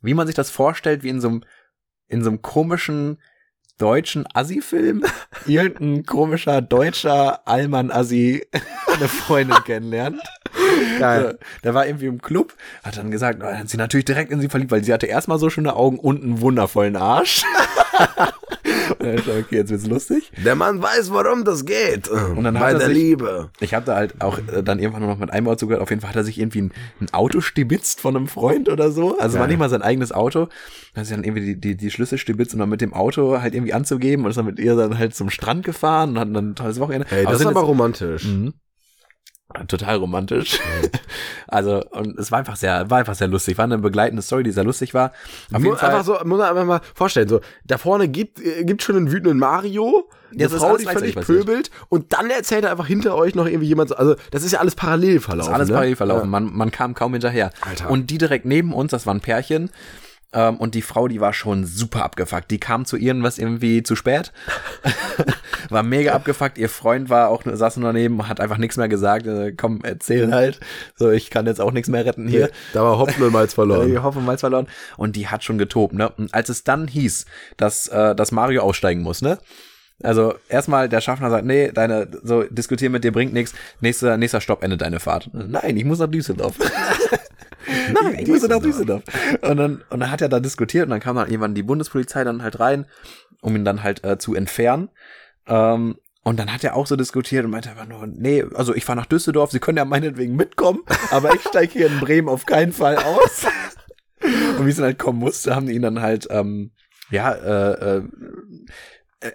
wie 0.00 0.14
man 0.14 0.26
sich 0.26 0.36
das 0.36 0.50
vorstellt 0.50 1.02
wie 1.02 1.08
in 1.08 1.20
so 1.20 1.28
einem 1.28 1.44
in 2.08 2.22
so 2.24 2.30
einem 2.30 2.42
komischen 2.42 3.18
deutschen 3.78 4.26
Assi-Film 4.34 5.04
irgendein 5.46 6.04
komischer 6.04 6.60
deutscher 6.60 7.46
Allmann-Assi 7.48 8.46
eine 8.94 9.08
Freundin 9.08 9.56
kennenlernt. 9.64 10.20
Geil. 10.98 11.38
Der 11.64 11.74
war 11.74 11.86
irgendwie 11.86 12.06
im 12.06 12.20
Club, 12.20 12.54
hat 12.84 12.98
dann 12.98 13.10
gesagt, 13.10 13.38
oh, 13.40 13.46
dann 13.46 13.60
hat 13.60 13.68
sie 13.70 13.78
natürlich 13.78 14.04
direkt 14.04 14.30
in 14.32 14.40
sie 14.40 14.48
verliebt, 14.48 14.70
weil 14.70 14.84
sie 14.84 14.92
hatte 14.92 15.06
erstmal 15.06 15.38
so 15.38 15.48
schöne 15.48 15.74
Augen 15.74 15.98
und 15.98 16.22
einen 16.22 16.40
wundervollen 16.40 16.96
Arsch. 16.96 17.42
okay, 18.90 19.44
jetzt 19.50 19.70
wird's 19.70 19.86
lustig. 19.86 20.30
Der 20.44 20.54
Mann 20.54 20.82
weiß, 20.82 21.10
worum 21.12 21.44
das 21.44 21.64
geht. 21.64 22.08
Und 22.08 22.44
dann 22.44 22.54
Bei 22.54 22.72
der 22.72 22.86
sich, 22.86 22.96
Liebe. 22.96 23.50
Ich 23.60 23.74
habe 23.74 23.86
da 23.86 23.96
halt 23.96 24.20
auch 24.20 24.38
äh, 24.38 24.62
dann 24.62 24.78
irgendwann 24.78 25.02
nur 25.02 25.10
noch 25.10 25.18
mit 25.18 25.32
einem 25.32 25.46
Wort 25.46 25.60
zugehört. 25.60 25.82
Auf 25.82 25.90
jeden 25.90 26.00
Fall 26.00 26.10
hat 26.10 26.16
er 26.16 26.24
sich 26.24 26.38
irgendwie 26.38 26.62
ein, 26.62 26.72
ein 27.00 27.12
Auto 27.12 27.40
stibitzt 27.40 28.00
von 28.00 28.16
einem 28.16 28.28
Freund 28.28 28.68
oder 28.68 28.90
so. 28.90 29.18
Also 29.18 29.36
es 29.36 29.40
war 29.40 29.46
nicht 29.46 29.58
mal 29.58 29.70
sein 29.70 29.82
eigenes 29.82 30.12
Auto. 30.12 30.48
Dann 30.94 31.00
hat 31.00 31.06
sie 31.06 31.14
dann 31.14 31.24
irgendwie 31.24 31.54
die, 31.54 31.60
die, 31.60 31.76
die 31.76 31.90
Schlüssel 31.90 32.18
stibitzt, 32.18 32.54
um 32.54 32.60
dann 32.60 32.68
mit 32.68 32.80
dem 32.80 32.92
Auto 32.92 33.40
halt 33.40 33.54
irgendwie 33.54 33.72
anzugeben 33.72 34.24
und 34.24 34.30
ist 34.30 34.36
dann 34.36 34.46
mit 34.46 34.58
ihr 34.58 34.76
dann 34.76 34.98
halt 34.98 35.14
zum 35.14 35.30
Strand 35.30 35.64
gefahren 35.64 36.10
und 36.10 36.18
hat 36.18 36.34
dann 36.34 36.50
ein 36.50 36.54
tolles 36.54 36.80
Wochenende. 36.80 37.06
Hey, 37.08 37.24
das 37.24 37.40
ist 37.40 37.46
aber 37.46 37.60
romantisch. 37.60 38.24
Mhm 38.24 38.54
total 39.68 39.96
romantisch. 39.96 40.58
also 41.48 41.82
und 41.90 42.18
es 42.18 42.30
war 42.30 42.40
einfach 42.40 42.56
sehr, 42.56 42.90
war 42.90 42.98
einfach 42.98 43.14
sehr 43.14 43.28
lustig. 43.28 43.58
War 43.58 43.64
eine 43.64 43.78
begleitende 43.78 44.22
Story, 44.22 44.42
die 44.42 44.52
sehr 44.52 44.64
lustig 44.64 44.94
war. 44.94 45.12
Auf 45.52 45.62
jeden 45.62 45.76
Fall. 45.76 45.90
Einfach 45.90 46.04
so, 46.04 46.12
muss 46.24 46.38
man 46.38 46.42
einfach 46.42 46.64
mal 46.64 46.80
vorstellen. 46.94 47.28
So 47.28 47.40
da 47.64 47.78
vorne 47.78 48.08
gibt 48.08 48.40
äh, 48.40 48.64
gibt 48.64 48.82
schon 48.82 48.96
einen 48.96 49.10
wütenden 49.10 49.38
Mario, 49.38 50.08
eine 50.32 50.44
das 50.44 50.54
Frau, 50.54 50.76
die 50.76 50.84
völlig 50.84 51.16
pöbelt, 51.16 51.70
und 51.88 52.12
dann 52.12 52.30
erzählt 52.30 52.64
er 52.64 52.70
einfach 52.70 52.86
hinter 52.86 53.16
euch 53.16 53.34
noch 53.34 53.46
irgendwie 53.46 53.66
jemand. 53.66 53.90
So, 53.90 53.96
also 53.96 54.14
das 54.30 54.42
ist 54.42 54.52
ja 54.52 54.60
alles 54.60 54.74
parallel 54.74 55.20
verlaufen. 55.20 55.38
Das 55.38 55.48
ist 55.48 55.54
alles 55.54 55.68
ne? 55.68 55.74
parallel 55.74 55.96
verlaufen. 55.96 56.24
Ja. 56.24 56.30
Man 56.30 56.52
man 56.52 56.70
kam 56.70 56.94
kaum 56.94 57.12
hinterher. 57.12 57.50
Alter. 57.60 57.90
Und 57.90 58.10
die 58.10 58.18
direkt 58.18 58.44
neben 58.44 58.72
uns, 58.72 58.90
das 58.90 59.06
war 59.06 59.14
ein 59.14 59.20
Pärchen. 59.20 59.70
Ähm, 60.32 60.56
und 60.58 60.74
die 60.74 60.82
Frau, 60.82 61.08
die 61.08 61.20
war 61.20 61.32
schon 61.32 61.64
super 61.64 62.04
abgefuckt. 62.04 62.50
Die 62.50 62.60
kam 62.60 62.84
zu 62.84 62.96
irgendwas 62.96 63.38
irgendwie 63.38 63.82
zu 63.82 63.96
spät. 63.96 64.32
war 65.70 65.82
mega 65.82 66.12
abgefuckt. 66.12 66.56
Ihr 66.56 66.68
Freund 66.68 67.10
war 67.10 67.28
auch, 67.30 67.42
saß 67.44 67.78
nur 67.78 67.92
daneben, 67.92 68.28
hat 68.28 68.40
einfach 68.40 68.58
nichts 68.58 68.76
mehr 68.76 68.88
gesagt. 68.88 69.26
Äh, 69.26 69.52
komm, 69.52 69.80
erzähl 69.82 70.32
halt. 70.32 70.60
So, 70.94 71.10
ich 71.10 71.30
kann 71.30 71.46
jetzt 71.46 71.60
auch 71.60 71.72
nichts 71.72 71.88
mehr 71.88 72.04
retten 72.04 72.28
hier. 72.28 72.50
da 72.72 72.84
war 72.84 72.98
Hopfen 72.98 73.24
und 73.24 73.32
Malz 73.32 73.54
verloren. 73.54 74.02
Hopfen 74.02 74.20
und 74.20 74.26
Malz 74.26 74.40
verloren. 74.40 74.68
Und 74.96 75.16
die 75.16 75.28
hat 75.28 75.42
schon 75.42 75.58
getobt, 75.58 75.94
ne? 75.94 76.08
Und 76.10 76.32
als 76.32 76.48
es 76.48 76.62
dann 76.62 76.86
hieß, 76.86 77.26
dass, 77.56 77.88
äh, 77.88 78.14
dass 78.14 78.30
Mario 78.30 78.62
aussteigen 78.62 79.02
muss, 79.02 79.22
ne? 79.22 79.38
Also 80.02 80.34
erstmal 80.48 80.88
der 80.88 81.00
Schaffner 81.00 81.28
sagt, 81.28 81.44
nee, 81.44 81.72
deine 81.72 82.08
so 82.22 82.44
diskutieren 82.44 82.92
mit 82.92 83.04
dir 83.04 83.12
bringt 83.12 83.34
nichts. 83.34 83.52
Nächster 83.80 84.16
nächster 84.16 84.40
Stopp 84.40 84.62
endet 84.62 84.80
deine 84.80 84.98
Fahrt. 84.98 85.28
Nein, 85.32 85.76
ich 85.76 85.84
muss 85.84 85.98
nach 85.98 86.06
Düsseldorf. 86.08 86.56
Nein, 88.02 88.18
ich 88.20 88.28
muss 88.28 88.46
nach 88.46 88.60
Düsseldorf. 88.60 89.02
Und 89.42 89.56
dann 89.56 89.82
und 89.90 90.00
dann 90.00 90.10
hat 90.10 90.22
er 90.22 90.28
da 90.28 90.40
diskutiert 90.40 90.84
und 90.84 90.90
dann 90.90 91.00
kam 91.00 91.16
dann 91.16 91.28
irgendwann 91.28 91.54
die 91.54 91.62
Bundespolizei 91.62 92.24
dann 92.24 92.42
halt 92.42 92.60
rein, 92.60 92.86
um 93.40 93.54
ihn 93.56 93.64
dann 93.64 93.82
halt 93.82 94.04
äh, 94.04 94.18
zu 94.18 94.34
entfernen. 94.34 94.88
Ähm, 95.46 95.96
und 96.22 96.38
dann 96.38 96.52
hat 96.52 96.62
er 96.64 96.76
auch 96.76 96.86
so 96.86 96.96
diskutiert 96.96 97.44
und 97.44 97.50
meinte 97.50 97.70
einfach 97.70 97.86
nur, 97.86 98.06
nee, 98.06 98.44
also 98.54 98.74
ich 98.74 98.84
fahre 98.84 98.98
nach 98.98 99.06
Düsseldorf, 99.06 99.50
Sie 99.50 99.58
können 99.58 99.78
ja 99.78 99.86
meinetwegen 99.86 100.36
mitkommen, 100.36 100.80
aber 101.10 101.34
ich 101.34 101.40
steige 101.40 101.72
hier 101.72 101.86
in 101.86 101.98
Bremen 101.98 102.28
auf 102.28 102.44
keinen 102.44 102.72
Fall 102.72 102.96
aus. 102.96 103.46
und 104.58 104.66
wie 104.66 104.70
es 104.70 104.76
dann 104.76 104.84
halt 104.84 104.98
kommen 104.98 105.18
musste, 105.18 105.56
haben 105.56 105.66
die 105.66 105.72
ihn 105.72 105.82
dann 105.82 106.02
halt, 106.02 106.28
ähm, 106.30 106.72
ja, 107.10 107.32
äh, 107.32 107.96
äh, 107.96 108.02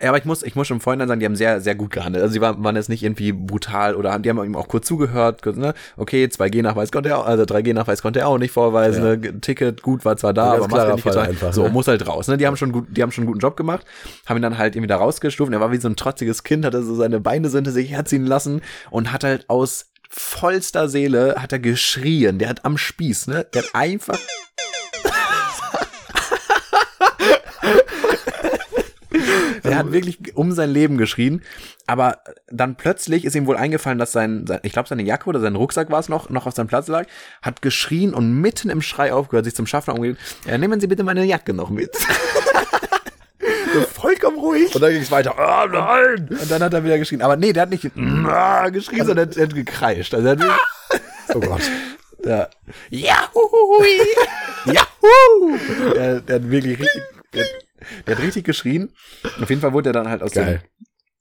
ja, 0.01 0.09
aber 0.09 0.17
ich 0.17 0.25
muss, 0.25 0.41
ich 0.41 0.55
muss 0.55 0.67
schon 0.67 0.79
vorhin 0.79 1.07
sagen, 1.07 1.19
die 1.19 1.27
haben 1.27 1.35
sehr, 1.35 1.61
sehr 1.61 1.75
gut 1.75 1.91
gehandelt. 1.91 2.23
Also 2.23 2.33
sie 2.33 2.41
waren, 2.41 2.63
waren 2.63 2.75
jetzt 2.75 2.89
nicht 2.89 3.03
irgendwie 3.03 3.31
brutal 3.31 3.95
oder 3.95 4.17
die 4.17 4.29
haben 4.29 4.43
ihm 4.43 4.55
auch 4.55 4.67
kurz 4.67 4.87
zugehört. 4.87 5.45
Ne? 5.45 5.75
Okay, 5.95 6.25
2G-Nachweis 6.25 6.91
konnte 6.91 7.09
er 7.09 7.19
auch, 7.19 7.27
also 7.27 7.43
3G-Nachweis 7.43 8.01
konnte 8.01 8.21
er 8.21 8.27
auch 8.27 8.39
nicht 8.39 8.51
vorweisen. 8.51 9.03
Ja. 9.03 9.15
Ne? 9.15 9.41
Ticket 9.41 9.83
gut 9.83 10.03
war 10.03 10.17
zwar 10.17 10.33
da, 10.33 10.53
aber 10.53 10.67
Maske 10.67 10.93
nicht 10.93 11.03
getan. 11.03 11.27
Einfach, 11.27 11.53
so, 11.53 11.63
ne? 11.63 11.69
muss 11.69 11.87
halt 11.87 12.07
raus. 12.07 12.27
Ne? 12.27 12.37
Die 12.37 12.47
haben 12.47 12.57
schon 12.57 12.71
gut, 12.71 12.87
die 12.89 13.03
haben 13.03 13.11
schon 13.11 13.23
einen 13.23 13.27
guten 13.27 13.41
Job 13.41 13.55
gemacht, 13.55 13.85
haben 14.25 14.37
ihn 14.37 14.41
dann 14.41 14.57
halt 14.57 14.75
irgendwie 14.75 14.87
da 14.87 14.97
rausgestuft. 14.97 15.53
Er 15.53 15.59
war 15.59 15.71
wie 15.71 15.77
so 15.77 15.87
ein 15.87 15.95
trotziges 15.95 16.43
Kind, 16.43 16.65
hatte 16.65 16.81
so 16.81 16.95
seine 16.95 17.19
Beine 17.19 17.47
hinter 17.49 17.71
sich 17.71 17.91
herziehen 17.91 18.25
lassen 18.25 18.61
und 18.89 19.11
hat 19.11 19.23
halt 19.23 19.47
aus 19.51 19.91
vollster 20.09 20.89
Seele 20.89 21.35
hat 21.37 21.51
er 21.51 21.59
geschrien. 21.59 22.39
Der 22.39 22.49
hat 22.49 22.65
am 22.65 22.77
Spieß, 22.77 23.27
ne? 23.27 23.45
Der 23.53 23.61
hat 23.61 23.69
einfach 23.73 24.17
Der 29.63 29.77
hat 29.77 29.91
wirklich 29.91 30.35
um 30.35 30.51
sein 30.51 30.69
Leben 30.69 30.97
geschrien. 30.97 31.41
Aber 31.87 32.19
dann 32.49 32.75
plötzlich 32.75 33.25
ist 33.25 33.35
ihm 33.35 33.45
wohl 33.45 33.57
eingefallen, 33.57 33.97
dass 33.97 34.11
sein, 34.11 34.45
sein 34.47 34.59
ich 34.63 34.73
glaube, 34.73 34.89
seine 34.89 35.03
Jacke 35.03 35.27
oder 35.29 35.39
sein 35.39 35.55
Rucksack 35.55 35.91
war 35.91 35.99
es 35.99 36.09
noch, 36.09 36.29
noch 36.29 36.47
auf 36.47 36.53
seinem 36.53 36.67
Platz 36.67 36.87
lag, 36.87 37.05
hat 37.41 37.61
geschrien 37.61 38.13
und 38.13 38.41
mitten 38.41 38.69
im 38.69 38.81
Schrei 38.81 39.13
aufgehört, 39.13 39.45
sich 39.45 39.55
zum 39.55 39.67
Schaffner 39.67 39.95
umgedreht. 39.95 40.17
Ja, 40.45 40.57
nehmen 40.57 40.79
Sie 40.79 40.87
bitte 40.87 41.03
meine 41.03 41.23
Jacke 41.25 41.53
noch 41.53 41.69
mit. 41.69 41.95
so 43.73 43.81
vollkommen 43.81 44.39
ruhig. 44.39 44.73
Und 44.73 44.81
dann 44.81 44.91
ging 44.91 45.01
es 45.01 45.11
weiter. 45.11 45.35
Oh 45.37 45.67
nein! 45.67 46.29
Und 46.29 46.51
dann 46.51 46.63
hat 46.63 46.73
er 46.73 46.83
wieder 46.83 46.97
geschrien. 46.97 47.21
Aber 47.21 47.35
nee, 47.35 47.53
der 47.53 47.63
hat 47.63 47.69
nicht 47.69 47.83
geschrien, 47.83 49.05
sondern 49.05 49.31
er 49.31 49.43
hat 49.43 49.53
gekreischt. 49.53 50.13
Also 50.13 50.27
er 50.27 50.37
hat 50.37 50.59
oh 51.35 51.39
Gott. 51.39 51.61
Ja. 52.25 52.49
Yahoo! 52.89 53.83
Yahoo! 54.65 55.57
Der, 55.93 56.21
der 56.21 56.35
hat 56.35 56.49
wirklich 56.49 56.79
richtig. 56.79 57.03
Der, 57.33 57.45
der 58.05 58.15
hat 58.15 58.23
richtig 58.23 58.45
geschrien. 58.45 58.91
Auf 59.41 59.49
jeden 59.49 59.61
Fall 59.61 59.73
wurde 59.73 59.89
er 59.89 59.93
dann 59.93 60.09
halt 60.09 60.21
aus 60.21 60.31
dem, 60.31 60.45
Geil. 60.45 60.61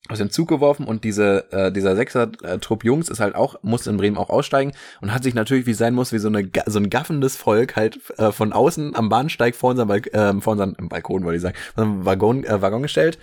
aus 0.08 0.18
dem 0.18 0.30
Zug 0.30 0.48
geworfen 0.48 0.86
und 0.86 1.04
diese, 1.04 1.50
äh, 1.52 1.72
dieser 1.72 1.96
Sechser-Trupp 1.96 2.84
Jungs 2.84 3.08
ist 3.08 3.20
halt 3.20 3.34
auch, 3.34 3.56
musste 3.62 3.90
in 3.90 3.96
Bremen 3.96 4.16
auch 4.16 4.30
aussteigen 4.30 4.72
und 5.00 5.12
hat 5.12 5.22
sich 5.22 5.34
natürlich, 5.34 5.66
wie 5.66 5.74
sein 5.74 5.94
muss, 5.94 6.12
wie 6.12 6.18
so, 6.18 6.28
eine, 6.28 6.48
so 6.66 6.78
ein 6.78 6.90
gaffendes 6.90 7.36
Volk 7.36 7.76
halt 7.76 7.98
äh, 8.18 8.32
von 8.32 8.52
außen 8.52 8.94
am 8.94 9.08
Bahnsteig 9.08 9.54
vor 9.54 9.70
unserem, 9.70 9.88
Balk 9.88 10.12
äh, 10.14 10.40
vor 10.40 10.52
unserem 10.52 10.74
Balkon, 10.88 11.24
wollte 11.24 11.36
ich 11.36 11.42
sagen, 11.42 11.56
vor 11.74 11.84
unserem 11.84 12.04
Waggon, 12.04 12.44
äh, 12.44 12.62
Waggon 12.62 12.82
gestellt 12.82 13.18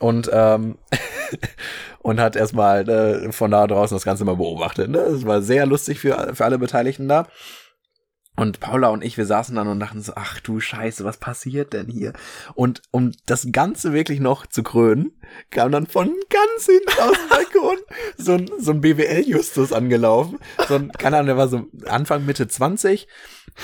und 0.00 0.30
ähm, 0.32 0.78
und 2.00 2.18
hat 2.18 2.34
erstmal 2.34 2.88
äh, 2.88 3.32
von 3.32 3.50
da 3.50 3.66
draußen 3.66 3.94
das 3.94 4.04
Ganze 4.04 4.24
mal 4.24 4.36
beobachtet. 4.36 4.88
Ne? 4.88 5.04
Das 5.10 5.26
war 5.26 5.42
sehr 5.42 5.66
lustig 5.66 6.00
für, 6.00 6.34
für 6.34 6.44
alle 6.44 6.58
Beteiligten 6.58 7.06
da. 7.06 7.28
Und 8.36 8.60
Paula 8.60 8.88
und 8.88 9.04
ich, 9.04 9.16
wir 9.18 9.26
saßen 9.26 9.54
dann 9.54 9.68
und 9.68 9.80
dachten 9.80 10.00
so, 10.00 10.12
ach 10.16 10.40
du 10.40 10.60
Scheiße, 10.60 11.04
was 11.04 11.18
passiert 11.18 11.72
denn 11.72 11.88
hier? 11.88 12.12
Und 12.54 12.80
um 12.90 13.12
das 13.26 13.48
Ganze 13.52 13.92
wirklich 13.92 14.20
noch 14.20 14.46
zu 14.46 14.62
krönen, 14.62 15.12
kam 15.50 15.72
dann 15.72 15.86
von 15.86 16.14
ganz 16.28 16.66
hinten 16.66 17.00
aus 17.00 17.16
dem 17.16 17.28
Balkon 17.28 17.76
so 18.16 18.32
ein, 18.34 18.50
so 18.58 18.72
ein 18.72 18.80
BWL-Justus 18.80 19.72
angelaufen. 19.72 20.38
So 20.68 20.76
ein, 20.76 20.92
keine 20.92 21.16
Ahnung, 21.16 21.26
der 21.26 21.36
war 21.36 21.48
so 21.48 21.66
Anfang, 21.86 22.24
Mitte 22.26 22.48
20 22.48 23.06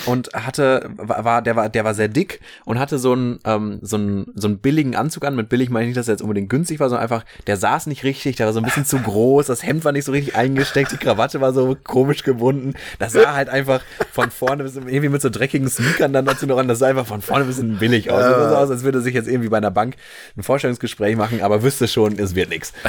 und 0.04 0.30
hatte, 0.34 0.90
war, 0.96 1.42
der 1.42 1.56
war, 1.56 1.68
der 1.68 1.84
war 1.84 1.94
sehr 1.94 2.08
dick 2.08 2.40
und 2.64 2.78
hatte 2.78 2.98
so 2.98 3.12
einen, 3.12 3.38
ähm, 3.44 3.78
so 3.82 3.96
einen, 3.96 4.26
so 4.34 4.48
einen 4.48 4.58
billigen 4.58 4.94
Anzug 4.94 5.24
an. 5.24 5.36
Mit 5.36 5.48
billig 5.48 5.70
meine 5.70 5.84
ich 5.84 5.88
nicht, 5.88 5.96
dass 5.96 6.08
er 6.08 6.14
jetzt 6.14 6.22
unbedingt 6.22 6.50
günstig 6.50 6.80
war, 6.80 6.88
sondern 6.88 7.04
einfach, 7.04 7.24
der 7.46 7.56
saß 7.56 7.86
nicht 7.86 8.04
richtig, 8.04 8.36
der 8.36 8.46
war 8.46 8.52
so 8.52 8.60
ein 8.60 8.64
bisschen 8.64 8.84
zu 8.84 8.98
groß, 8.98 9.46
das 9.46 9.62
Hemd 9.62 9.84
war 9.84 9.92
nicht 9.92 10.04
so 10.04 10.12
richtig 10.12 10.36
eingesteckt, 10.36 10.92
die 10.92 10.96
Krawatte 10.96 11.40
war 11.40 11.52
so 11.52 11.76
komisch 11.82 12.22
gebunden. 12.22 12.74
Das 12.98 13.12
sah 13.12 13.34
halt 13.34 13.48
einfach 13.48 13.80
von 14.12 14.30
vorne 14.30 14.64
bis 14.64 14.76
irgendwie 14.76 15.08
mit 15.08 15.22
so 15.22 15.30
dreckigen 15.30 15.68
Sneakern 15.68 16.12
dann 16.12 16.26
dazu 16.26 16.46
noch 16.46 16.58
an, 16.58 16.68
das 16.68 16.78
sah 16.78 16.88
einfach 16.88 17.06
von 17.06 17.22
vorne 17.22 17.44
ein 17.44 17.48
bisschen 17.48 17.78
billig 17.78 18.10
aus. 18.10 18.22
Das 18.22 18.50
sah 18.50 18.58
aus, 18.58 18.70
als 18.70 18.82
würde 18.82 19.00
sich 19.00 19.14
jetzt 19.14 19.28
irgendwie 19.28 19.48
bei 19.48 19.58
einer 19.58 19.70
Bank 19.70 19.96
ein 20.36 20.42
Vorstellungsgespräch 20.42 21.16
machen, 21.16 21.40
aber 21.42 21.55
wüsste 21.62 21.88
schon, 21.88 22.18
es 22.18 22.34
wird 22.34 22.50
nichts. 22.50 22.72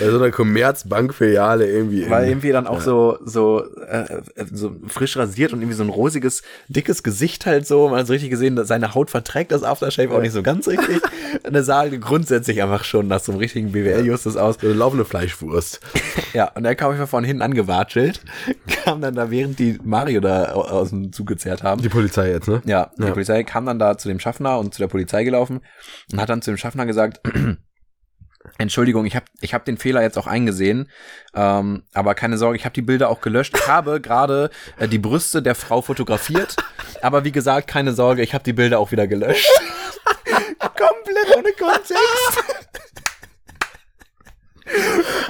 Bei 0.00 0.10
so 0.10 0.16
einer 0.16 0.30
Commerzbank-Filiale 0.30 1.66
irgendwie. 1.66 2.08
War 2.10 2.24
irgendwie 2.24 2.52
dann 2.52 2.66
auch 2.66 2.80
so, 2.80 3.18
so, 3.24 3.64
äh, 3.86 4.22
so 4.52 4.76
frisch 4.88 5.16
rasiert 5.16 5.52
und 5.52 5.60
irgendwie 5.60 5.76
so 5.76 5.82
ein 5.82 5.88
rosiges, 5.88 6.42
dickes 6.68 7.02
Gesicht 7.02 7.46
halt 7.46 7.66
so. 7.66 7.88
Man 7.88 8.00
hat 8.00 8.06
so 8.06 8.12
richtig 8.12 8.30
gesehen, 8.30 8.56
dass 8.56 8.68
seine 8.68 8.94
Haut 8.94 9.10
verträgt 9.10 9.52
das 9.52 9.62
Aftershave 9.62 10.14
auch 10.14 10.20
nicht 10.20 10.32
so 10.32 10.42
ganz 10.42 10.68
richtig. 10.68 11.00
Und 11.44 11.54
er 11.54 11.62
sah 11.62 11.78
halt 11.78 12.00
grundsätzlich 12.00 12.62
einfach 12.62 12.84
schon 12.84 13.08
nach 13.08 13.20
so 13.20 13.32
einem 13.32 13.38
richtigen 13.40 13.72
BWL-Justus 13.72 14.36
aus. 14.36 14.56
so 14.60 14.66
eine 14.66 14.76
laufende 14.76 15.04
Fleischwurst. 15.04 15.80
Ja, 16.32 16.50
und 16.54 16.64
er 16.64 16.74
kam 16.74 16.92
einfach 16.92 17.08
von 17.08 17.24
hinten 17.24 17.42
angewatschelt, 17.42 18.20
kam 18.84 19.00
dann 19.00 19.14
da, 19.14 19.30
während 19.30 19.58
die 19.58 19.78
Mario 19.84 20.20
da 20.20 20.52
au- 20.54 20.62
aus 20.64 20.90
dem 20.90 21.12
Zug 21.12 21.26
gezerrt 21.26 21.62
haben. 21.62 21.82
Die 21.82 21.88
Polizei 21.88 22.30
jetzt, 22.30 22.48
ne? 22.48 22.62
Ja, 22.64 22.90
die 22.98 23.02
Ja. 23.04 23.10
Polizei 23.12 23.42
kam 23.42 23.66
dann 23.66 23.78
da 23.78 23.98
zu 23.98 24.08
dem 24.08 24.18
Schaffner 24.20 24.58
und 24.58 24.74
zu 24.74 24.80
der 24.80 24.88
Polizei 24.88 25.24
gelaufen 25.24 25.60
und 26.12 26.20
hat 26.20 26.28
dann 26.28 26.42
zu 26.42 26.50
dem 26.50 26.56
Schaffner 26.56 26.86
gesagt, 26.86 27.20
Entschuldigung, 28.58 29.06
ich 29.06 29.16
habe 29.16 29.26
ich 29.40 29.54
hab 29.54 29.64
den 29.64 29.76
Fehler 29.76 30.02
jetzt 30.02 30.18
auch 30.18 30.26
eingesehen, 30.26 30.90
ähm, 31.34 31.84
aber 31.94 32.14
keine 32.14 32.38
Sorge, 32.38 32.56
ich 32.56 32.64
habe 32.64 32.74
die 32.74 32.82
Bilder 32.82 33.08
auch 33.08 33.20
gelöscht. 33.20 33.56
Ich 33.56 33.68
habe 33.68 34.00
gerade 34.02 34.50
äh, 34.78 34.88
die 34.88 34.98
Brüste 34.98 35.42
der 35.42 35.54
Frau 35.54 35.82
fotografiert, 35.82 36.56
aber 37.02 37.24
wie 37.24 37.32
gesagt, 37.32 37.68
keine 37.68 37.92
Sorge, 37.92 38.22
ich 38.22 38.34
habe 38.34 38.44
die 38.44 38.52
Bilder 38.52 38.78
auch 38.78 38.92
wieder 38.92 39.06
gelöscht. 39.06 39.48
Komplett 40.58 41.36
ohne 41.36 41.52
Kontext. 41.52 41.96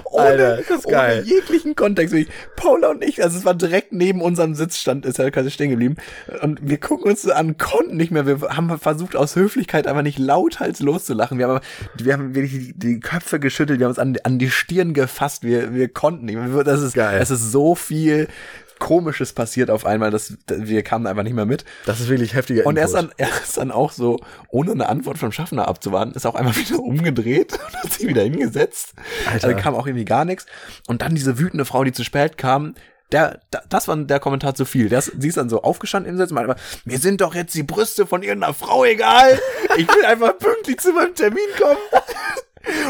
Ohne, 0.05 0.25
Alter, 0.25 0.57
das 0.57 0.71
ist 0.71 0.89
geil. 0.89 1.23
Ohne 1.23 1.29
jeglichen 1.29 1.75
Kontext. 1.75 2.15
Wirklich. 2.15 2.35
Paula 2.57 2.89
und 2.89 3.05
ich, 3.05 3.23
also 3.23 3.39
es 3.39 3.45
war 3.45 3.55
direkt 3.55 3.93
neben 3.93 4.23
unserem 4.23 4.55
Sitzstand, 4.55 5.05
ist 5.05 5.19
er 5.19 5.31
quasi 5.31 5.51
stehen 5.51 5.71
geblieben. 5.71 5.97
Und 6.43 6.61
wir 6.63 6.79
gucken 6.79 7.11
uns 7.11 7.29
an, 7.29 7.59
konnten 7.59 7.97
nicht 7.97 8.11
mehr. 8.11 8.27
Wir 8.27 8.41
haben 8.49 8.79
versucht, 8.79 9.17
aus 9.17 9.37
Höflichkeit 9.37 9.87
einfach 9.87 10.03
nicht 10.03 10.19
lauthals 10.19 10.81
loszulachen. 10.81 11.39
Wir 11.39 11.49
haben, 11.49 11.61
wir 11.97 12.13
haben 12.13 12.35
wirklich 12.35 12.73
die, 12.77 13.01
Köpfe 13.01 13.39
geschüttelt, 13.39 13.79
wir 13.79 13.87
haben 13.87 13.91
uns 13.91 13.99
an, 13.99 14.17
an 14.25 14.39
die 14.39 14.51
Stirn 14.51 14.95
gefasst. 14.95 15.43
Wir, 15.43 15.75
wir 15.75 15.89
konnten 15.89 16.25
nicht 16.25 16.37
mehr. 16.37 16.65
Das 16.65 16.83
ist, 16.83 16.95
Geil. 16.95 17.19
es 17.21 17.31
ist 17.31 17.53
so 17.53 17.75
viel 17.75 18.29
Komisches 18.79 19.33
passiert 19.33 19.71
auf 19.71 19.87
einmal, 19.87 20.11
dass 20.11 20.35
wir 20.49 20.83
kamen 20.83 21.07
einfach 21.07 21.23
nicht 21.23 21.35
mehr 21.35 21.47
mit. 21.47 21.65
Das 21.87 22.01
ist 22.01 22.09
wirklich 22.09 22.35
heftiger 22.35 22.67
Und 22.67 22.77
er 22.77 22.85
ist, 22.85 22.93
dann, 22.95 23.11
er 23.17 23.29
ist 23.43 23.57
dann 23.57 23.71
auch 23.71 23.93
so, 23.93 24.19
ohne 24.49 24.73
eine 24.73 24.89
Antwort 24.89 25.19
vom 25.19 25.33
Schaffner 25.33 25.67
abzuwarten, 25.69 26.13
ist 26.15 26.27
auch 26.27 26.35
einmal 26.35 26.55
wieder 26.57 26.79
umgedreht 26.81 27.53
und 27.67 27.83
hat 27.83 27.93
sich 27.93 28.07
wieder 28.07 28.23
hingesetzt. 28.23 28.95
Alter. 29.31 29.49
Also 29.49 29.57
kam 29.63 29.75
auch 29.75 29.87
irgendwie 29.87 30.05
gar 30.05 30.25
nichts. 30.25 30.47
Und 30.87 31.03
dann 31.03 31.15
diese 31.15 31.39
wütende 31.39 31.65
Frau, 31.65 31.85
die 31.85 31.93
zu 31.93 32.05
spät 32.05 32.37
kam, 32.39 32.75
der, 33.13 33.41
da- 33.53 33.63
das 33.69 33.87
war 33.87 33.97
der 33.97 34.19
Kommentar 34.19 34.55
zu 34.57 34.65
viel. 34.65 34.93
Ist, 34.93 35.13
sie 35.19 35.29
ist 35.29 35.37
dann 35.37 35.49
so 35.49 35.63
aufgestanden 35.63 36.11
im 36.13 36.19
Sitz 36.19 36.31
und 36.31 36.35
meinte 36.35 36.57
mir 36.85 36.99
sind 36.99 37.21
doch 37.21 37.35
jetzt 37.37 37.55
die 37.55 37.63
Brüste 37.63 38.05
von 38.07 38.23
irgendeiner 38.23 38.53
Frau 38.53 38.85
egal. 38.85 39.39
Ich 39.77 39.87
will 39.87 40.05
einfach 40.05 40.37
pünktlich 40.39 40.79
zu 40.81 40.93
meinem 40.93 41.15
Termin 41.15 41.39
kommen. 41.61 41.79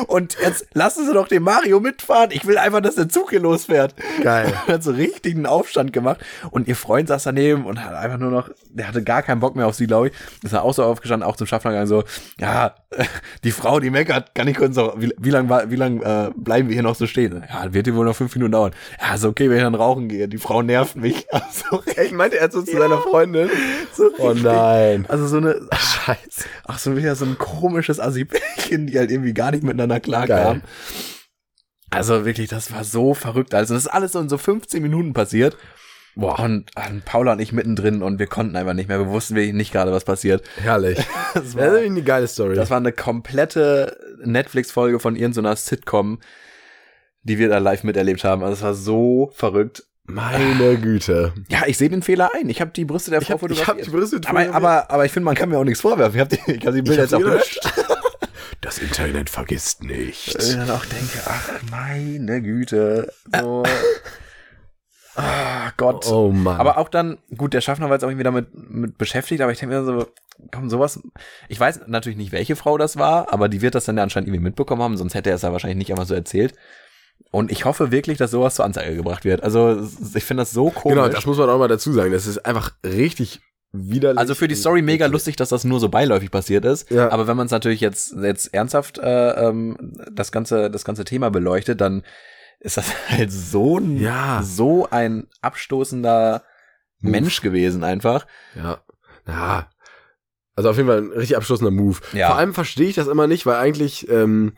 Und 0.07 0.37
jetzt 0.43 0.67
lassen 0.75 1.07
Sie 1.07 1.13
doch 1.13 1.29
den 1.29 1.43
Mario 1.43 1.81
mitfahren. 1.81 2.31
Ich 2.33 2.47
will 2.47 2.59
einfach, 2.59 2.81
dass 2.81 2.95
der 2.97 3.09
Zug 3.09 3.31
hier 3.31 3.41
losfährt. 3.41 3.95
Geil. 4.23 4.53
Und 4.67 4.69
hat 4.75 4.83
so 4.83 4.93
richtig 4.93 5.35
einen 5.35 5.47
Aufstand 5.47 5.93
gemacht. 5.93 6.21
Und 6.51 6.69
ihr 6.69 6.77
Freund 6.77 7.09
saß 7.09 7.25
daneben 7.25 7.65
und 7.67 7.85
hat 7.85 7.95
einfach 7.95 8.19
nur 8.19 8.31
noch, 8.31 8.51
der 8.71 8.89
hatte 8.89 9.03
gar 9.03 9.23
keinen 9.23 9.41
Bock 9.41 9.57
mehr 9.57 9.67
auf 9.67 9.75
sie, 9.75 9.87
glaube 9.87 10.09
ich. 10.09 10.13
Ist 10.43 10.53
dann 10.55 10.61
auch 10.61 10.75
so 10.75 10.85
aufgestanden, 10.85 11.29
auch 11.29 11.37
zum 11.37 11.47
Schaffner 11.47 11.71
gegangen, 11.71 11.87
so, 11.89 12.05
ja, 12.39 12.75
die 13.45 13.51
Frau, 13.53 13.81
die 13.81 13.91
meckert, 13.91 14.35
kann 14.35 14.49
ich 14.49 14.57
kurz 14.57 14.77
noch, 14.77 15.01
wie, 15.01 15.13
wie 15.19 15.31
lang, 15.31 15.49
war- 15.49 15.71
wie 15.71 15.77
lang 15.77 16.01
äh, 16.03 16.31
bleiben 16.37 16.69
wir 16.69 16.75
hier 16.75 16.83
noch 16.83 16.95
so 16.95 17.07
stehen? 17.07 17.45
Ja, 17.49 17.73
wird 17.73 17.87
hier 17.87 17.95
wohl 17.97 18.05
noch 18.07 18.17
fünf 18.17 18.35
Minuten 18.35 18.53
dauern. 18.53 18.73
Ja, 19.01 19.15
ist 19.15 19.25
okay, 19.25 19.49
wenn 19.51 19.57
ich 19.57 19.63
dann 19.63 19.75
rauchen 19.75 20.09
gehe. 20.09 20.29
Die 20.29 20.39
Frau 20.39 20.63
nervt 20.63 20.97
mich. 20.97 21.27
Also, 21.37 21.83
Echt, 21.97 22.13
meinte 22.13 22.39
er 22.39 22.51
so 22.51 22.63
zu 22.63 22.77
seiner 22.77 22.99
Freundin? 22.99 23.49
so 23.93 24.11
Oh 24.19 24.33
nein. 24.33 25.05
Also 25.09 25.27
so 25.27 25.37
eine, 25.39 25.61
Scheiße. 25.77 26.45
ach 26.67 26.79
so 26.79 26.97
wieder 26.97 27.15
so 27.15 27.25
ein 27.25 27.37
komisches 27.39 28.01
Assi-Pärchen, 28.01 28.87
die 28.87 28.99
halt 28.99 29.11
irgendwie 29.11 29.35
gar 29.35 29.51
nicht 29.51 29.63
miteinander 29.67 30.01
klarkamen. 30.01 30.63
Also 31.91 32.25
wirklich, 32.25 32.49
das 32.49 32.73
war 32.73 32.85
so 32.85 33.15
verrückt. 33.15 33.55
Also 33.55 33.75
das 33.75 33.85
ist 33.85 33.89
alles 33.89 34.13
so 34.13 34.21
in 34.21 34.29
so 34.29 34.39
15 34.39 34.83
Minuten 34.83 35.13
passiert. 35.13 35.57
Boah, 36.19 36.39
und, 36.41 36.71
und 36.89 37.05
Paula 37.05 37.33
und 37.35 37.41
ich 37.41 37.53
mittendrin 37.53 38.03
und 38.03 38.19
wir 38.19 38.27
konnten 38.27 38.57
einfach 38.57 38.73
nicht 38.73 38.89
mehr. 38.89 38.99
Wir 38.99 39.09
wussten 39.09 39.35
wirklich 39.35 39.53
nicht 39.55 39.71
gerade, 39.71 39.93
was 39.93 40.05
passiert. 40.05 40.43
Herrlich. 40.57 40.99
Das 41.35 41.45
Das 41.45 41.57
war, 41.57 41.77
ist 41.77 41.87
eine 41.91 42.03
geile 42.03 42.27
Story. 42.27 42.55
das 42.55 42.71
war 42.71 42.79
eine 42.79 42.93
komplette 42.93 43.99
Netflix-Folge 44.25 44.99
von 44.99 45.15
irgendeiner 45.17 45.55
Sitcom, 45.55 46.19
die 47.23 47.39
wir 47.39 47.51
da 47.51 47.59
live 47.59 47.85
miterlebt 47.85 48.25
haben. 48.25 48.43
Also 48.43 48.55
es 48.55 48.63
war 48.63 48.75
so 48.75 49.31
verrückt. 49.35 49.85
Meine 50.09 50.79
Güte. 50.79 51.35
Ja, 51.51 51.65
ich 51.67 51.77
sehe 51.77 51.91
den 51.91 52.01
Fehler 52.01 52.31
ein. 52.35 52.49
Ich 52.49 52.61
habe 52.63 52.71
die 52.71 52.85
Brüste 52.87 53.11
der 53.11 53.21
Ich 53.21 53.27
Frau 53.27 53.35
hab, 53.35 53.51
ich 53.51 53.59
hab 53.61 53.77
fotografiert. 53.77 53.87
die 53.87 53.91
Brüste 53.91 54.21
aber, 54.27 54.55
aber, 54.55 54.91
aber 54.91 55.05
ich 55.05 55.13
finde, 55.13 55.25
man 55.27 55.35
kann 55.35 55.49
mir 55.51 55.59
auch 55.59 55.65
nichts 55.65 55.81
vorwerfen. 55.83 56.15
Ich 56.15 56.21
habe 56.21 56.37
die, 56.37 56.53
ich 56.53 56.67
hab 56.67 56.73
die 56.75 56.83
Bilder 56.83 57.03
jetzt 57.03 57.15
auch 57.15 57.19
gelöscht. 57.19 57.61
Das 58.61 58.79
Internet 58.79 59.31
vergisst 59.31 59.83
ich 59.83 59.89
nichts. 59.89 60.57
dann 60.57 60.71
auch 60.71 60.85
denke, 60.85 61.19
ach 61.27 61.51
meine 61.71 62.43
Güte. 62.43 63.13
So. 63.39 63.63
Ah, 65.19 65.73
Gott. 65.79 66.07
Oh 66.11 66.31
Mann. 66.31 66.61
Aber 66.61 66.77
auch 66.77 66.91
dann, 66.91 67.17
gut, 67.37 67.55
der 67.55 67.63
Schaffner 67.63 67.87
war 67.87 67.97
jetzt 67.97 68.05
auch 68.05 68.09
irgendwie 68.09 68.25
damit 68.25 68.49
mit 68.53 68.99
beschäftigt, 68.99 69.41
aber 69.41 69.51
ich 69.51 69.59
denke 69.59 69.75
mir 69.75 69.83
so, 69.83 70.07
komm, 70.53 70.69
sowas. 70.69 71.01
Ich 71.49 71.59
weiß 71.59 71.87
natürlich 71.87 72.19
nicht, 72.19 72.33
welche 72.33 72.55
Frau 72.55 72.77
das 72.77 72.99
war, 72.99 73.33
aber 73.33 73.49
die 73.49 73.63
wird 73.63 73.75
das 73.75 73.87
dann 73.87 73.97
ja 73.97 74.03
anscheinend 74.03 74.29
irgendwie 74.29 74.45
mitbekommen 74.45 74.83
haben, 74.83 74.99
sonst 74.99 75.15
hätte 75.15 75.31
er 75.31 75.37
es 75.37 75.43
ja 75.43 75.53
wahrscheinlich 75.53 75.79
nicht 75.79 75.91
einfach 75.91 76.07
so 76.07 76.15
erzählt. 76.15 76.55
Und 77.31 77.51
ich 77.51 77.65
hoffe 77.65 77.91
wirklich, 77.91 78.19
dass 78.19 78.31
sowas 78.31 78.55
zur 78.55 78.67
Anzeige 78.67 78.95
gebracht 78.95 79.25
wird. 79.25 79.43
Also 79.43 79.89
ich 80.15 80.25
finde 80.25 80.43
das 80.43 80.51
so 80.53 80.71
komisch. 80.71 80.97
genau, 80.97 81.09
das 81.09 81.27
muss 81.27 81.39
man 81.39 81.49
auch 81.49 81.59
mal 81.59 81.69
dazu 81.69 81.93
sagen. 81.93 82.13
Das 82.13 82.27
ist 82.27 82.45
einfach 82.45 82.73
richtig 82.85 83.41
widerlich. 83.73 84.19
Also 84.19 84.35
für 84.35 84.49
die 84.49 84.55
Story 84.55 84.83
mega 84.83 85.07
lustig, 85.07 85.37
dass 85.37 85.49
das 85.51 85.65
nur 85.65 85.81
so 85.81 85.89
beiläufig 85.89 86.31
passiert 86.31 86.65
ist. 86.65 86.91
Ja. 86.91 87.11
Aber 87.11 87.27
wenn 87.27 87.37
man 87.37 87.47
es 87.47 87.53
natürlich 87.53 87.81
jetzt, 87.81 88.15
jetzt 88.21 88.53
ernsthaft 88.55 88.99
äh, 88.99 89.31
ähm, 89.49 89.95
das 90.13 90.33
ganze 90.33 90.71
das 90.71 90.85
ganze 90.85 91.05
Thema 91.05 91.31
beleuchtet, 91.31 91.81
dann 91.81 92.03
ist 92.61 92.77
das 92.77 92.93
halt 93.09 93.33
so 93.33 93.79
ein 93.79 93.97
Ja. 93.99 94.41
so 94.43 94.89
ein 94.91 95.27
abstoßender 95.43 96.43
Move. 97.01 97.11
Mensch 97.11 97.41
gewesen 97.43 97.85
einfach. 97.85 98.27
Ja. 98.55 98.81
Ja. 99.27 99.69
Also 100.55 100.71
auf 100.71 100.77
jeden 100.79 100.89
Fall 100.89 100.99
ein 101.03 101.13
richtig 101.13 101.37
abschließender 101.37 101.71
Move. 101.71 101.99
Ja. 102.15 102.29
Vor 102.29 102.37
allem 102.39 102.55
verstehe 102.55 102.89
ich 102.89 102.95
das 102.95 103.09
immer 103.09 103.27
nicht, 103.27 103.45
weil 103.45 103.57
eigentlich, 103.57 104.09
ähm, 104.09 104.55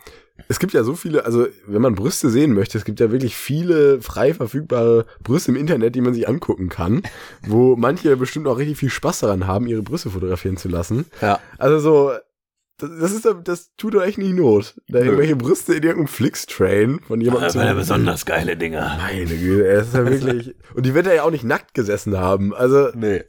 es 0.46 0.58
gibt 0.58 0.72
ja 0.72 0.84
so 0.84 0.94
viele, 0.94 1.24
also 1.24 1.46
wenn 1.66 1.82
man 1.82 1.94
Brüste 1.94 2.30
sehen 2.30 2.54
möchte, 2.54 2.78
es 2.78 2.84
gibt 2.84 3.00
ja 3.00 3.10
wirklich 3.10 3.36
viele 3.36 4.00
frei 4.00 4.34
verfügbare 4.34 5.06
Brüste 5.22 5.50
im 5.50 5.56
Internet, 5.56 5.94
die 5.94 6.00
man 6.00 6.14
sich 6.14 6.28
angucken 6.28 6.68
kann, 6.68 7.02
wo 7.46 7.76
manche 7.76 8.16
bestimmt 8.16 8.46
auch 8.46 8.58
richtig 8.58 8.78
viel 8.78 8.90
Spaß 8.90 9.20
daran 9.20 9.46
haben, 9.46 9.66
ihre 9.66 9.82
Brüste 9.82 10.10
fotografieren 10.10 10.56
zu 10.56 10.68
lassen. 10.68 11.06
Ja. 11.20 11.40
Also 11.58 11.78
so, 11.78 12.12
das, 12.78 12.90
das 13.00 13.12
ist, 13.12 13.28
das 13.44 13.74
tut 13.76 13.94
doch 13.94 14.02
echt 14.02 14.18
nicht 14.18 14.34
Not. 14.34 14.76
Da 14.88 15.00
irgendwelche 15.00 15.34
Brüste 15.34 15.74
in 15.74 15.82
irgendeinem 15.82 16.06
Flix-Train 16.06 17.00
von 17.06 17.20
jemandem 17.20 17.50
zu 17.50 17.74
besonders 17.74 18.24
geile 18.24 18.56
Dinger. 18.56 18.96
Meine 18.98 19.36
Güte, 19.36 19.66
es 19.66 19.88
ist 19.88 19.94
ja 19.94 20.06
wirklich, 20.08 20.54
und 20.74 20.86
die 20.86 20.94
wird 20.94 21.08
er 21.08 21.14
ja 21.14 21.22
auch 21.24 21.32
nicht 21.32 21.44
nackt 21.44 21.74
gesessen 21.74 22.16
haben. 22.16 22.54
Also, 22.54 22.90
Nee. 22.94 23.24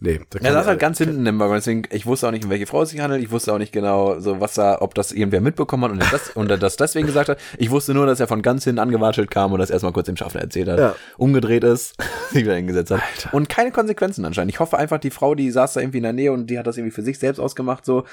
Nee. 0.00 0.20
Da 0.30 0.38
Er 0.40 0.52
saß 0.52 0.66
halt 0.66 0.80
ganz 0.80 0.98
hinten 0.98 1.24
im 1.26 1.38
Waggon, 1.38 1.56
deswegen, 1.56 1.82
ich 1.90 2.06
wusste 2.06 2.26
auch 2.26 2.30
nicht, 2.32 2.44
um 2.44 2.50
welche 2.50 2.66
Frau 2.66 2.82
es 2.82 2.90
sich 2.90 3.00
handelt, 3.00 3.22
ich 3.22 3.30
wusste 3.30 3.52
auch 3.52 3.58
nicht 3.58 3.72
genau, 3.72 4.18
so 4.18 4.40
was 4.40 4.54
da, 4.54 4.80
ob 4.80 4.94
das 4.94 5.12
irgendwer 5.12 5.40
mitbekommen 5.40 5.84
hat 5.84 5.90
und 5.92 6.12
das, 6.12 6.30
und 6.34 6.48
das 6.48 6.76
deswegen 6.76 7.06
gesagt 7.06 7.28
hat. 7.28 7.38
Ich 7.58 7.70
wusste 7.70 7.94
nur, 7.94 8.06
dass 8.06 8.18
er 8.20 8.26
von 8.28 8.42
ganz 8.42 8.64
hinten 8.64 8.80
angewatschelt 8.80 9.30
kam 9.30 9.52
und 9.52 9.58
das 9.60 9.70
erstmal 9.70 9.92
kurz 9.92 10.06
dem 10.06 10.16
Schaffner 10.16 10.40
erzählt 10.40 10.68
hat, 10.68 10.78
Ja. 10.78 10.94
umgedreht 11.16 11.64
ist, 11.64 11.94
sich 12.30 12.42
wieder 12.44 12.56
hingesetzt 12.56 12.90
hat. 12.90 13.00
Und 13.32 13.48
keine 13.48 13.70
Konsequenzen 13.70 14.24
anscheinend. 14.24 14.52
Ich 14.52 14.60
hoffe 14.60 14.76
einfach, 14.78 14.98
die 14.98 15.10
Frau, 15.10 15.34
die 15.34 15.50
saß 15.50 15.74
da 15.74 15.80
irgendwie 15.80 15.98
in 15.98 16.04
der 16.04 16.12
Nähe 16.12 16.32
und 16.32 16.48
die 16.48 16.58
hat 16.58 16.66
das 16.66 16.76
irgendwie 16.76 16.94
für 16.94 17.02
sich 17.02 17.18
selbst 17.18 17.38
ausgemacht, 17.38 17.84
so, 17.84 18.04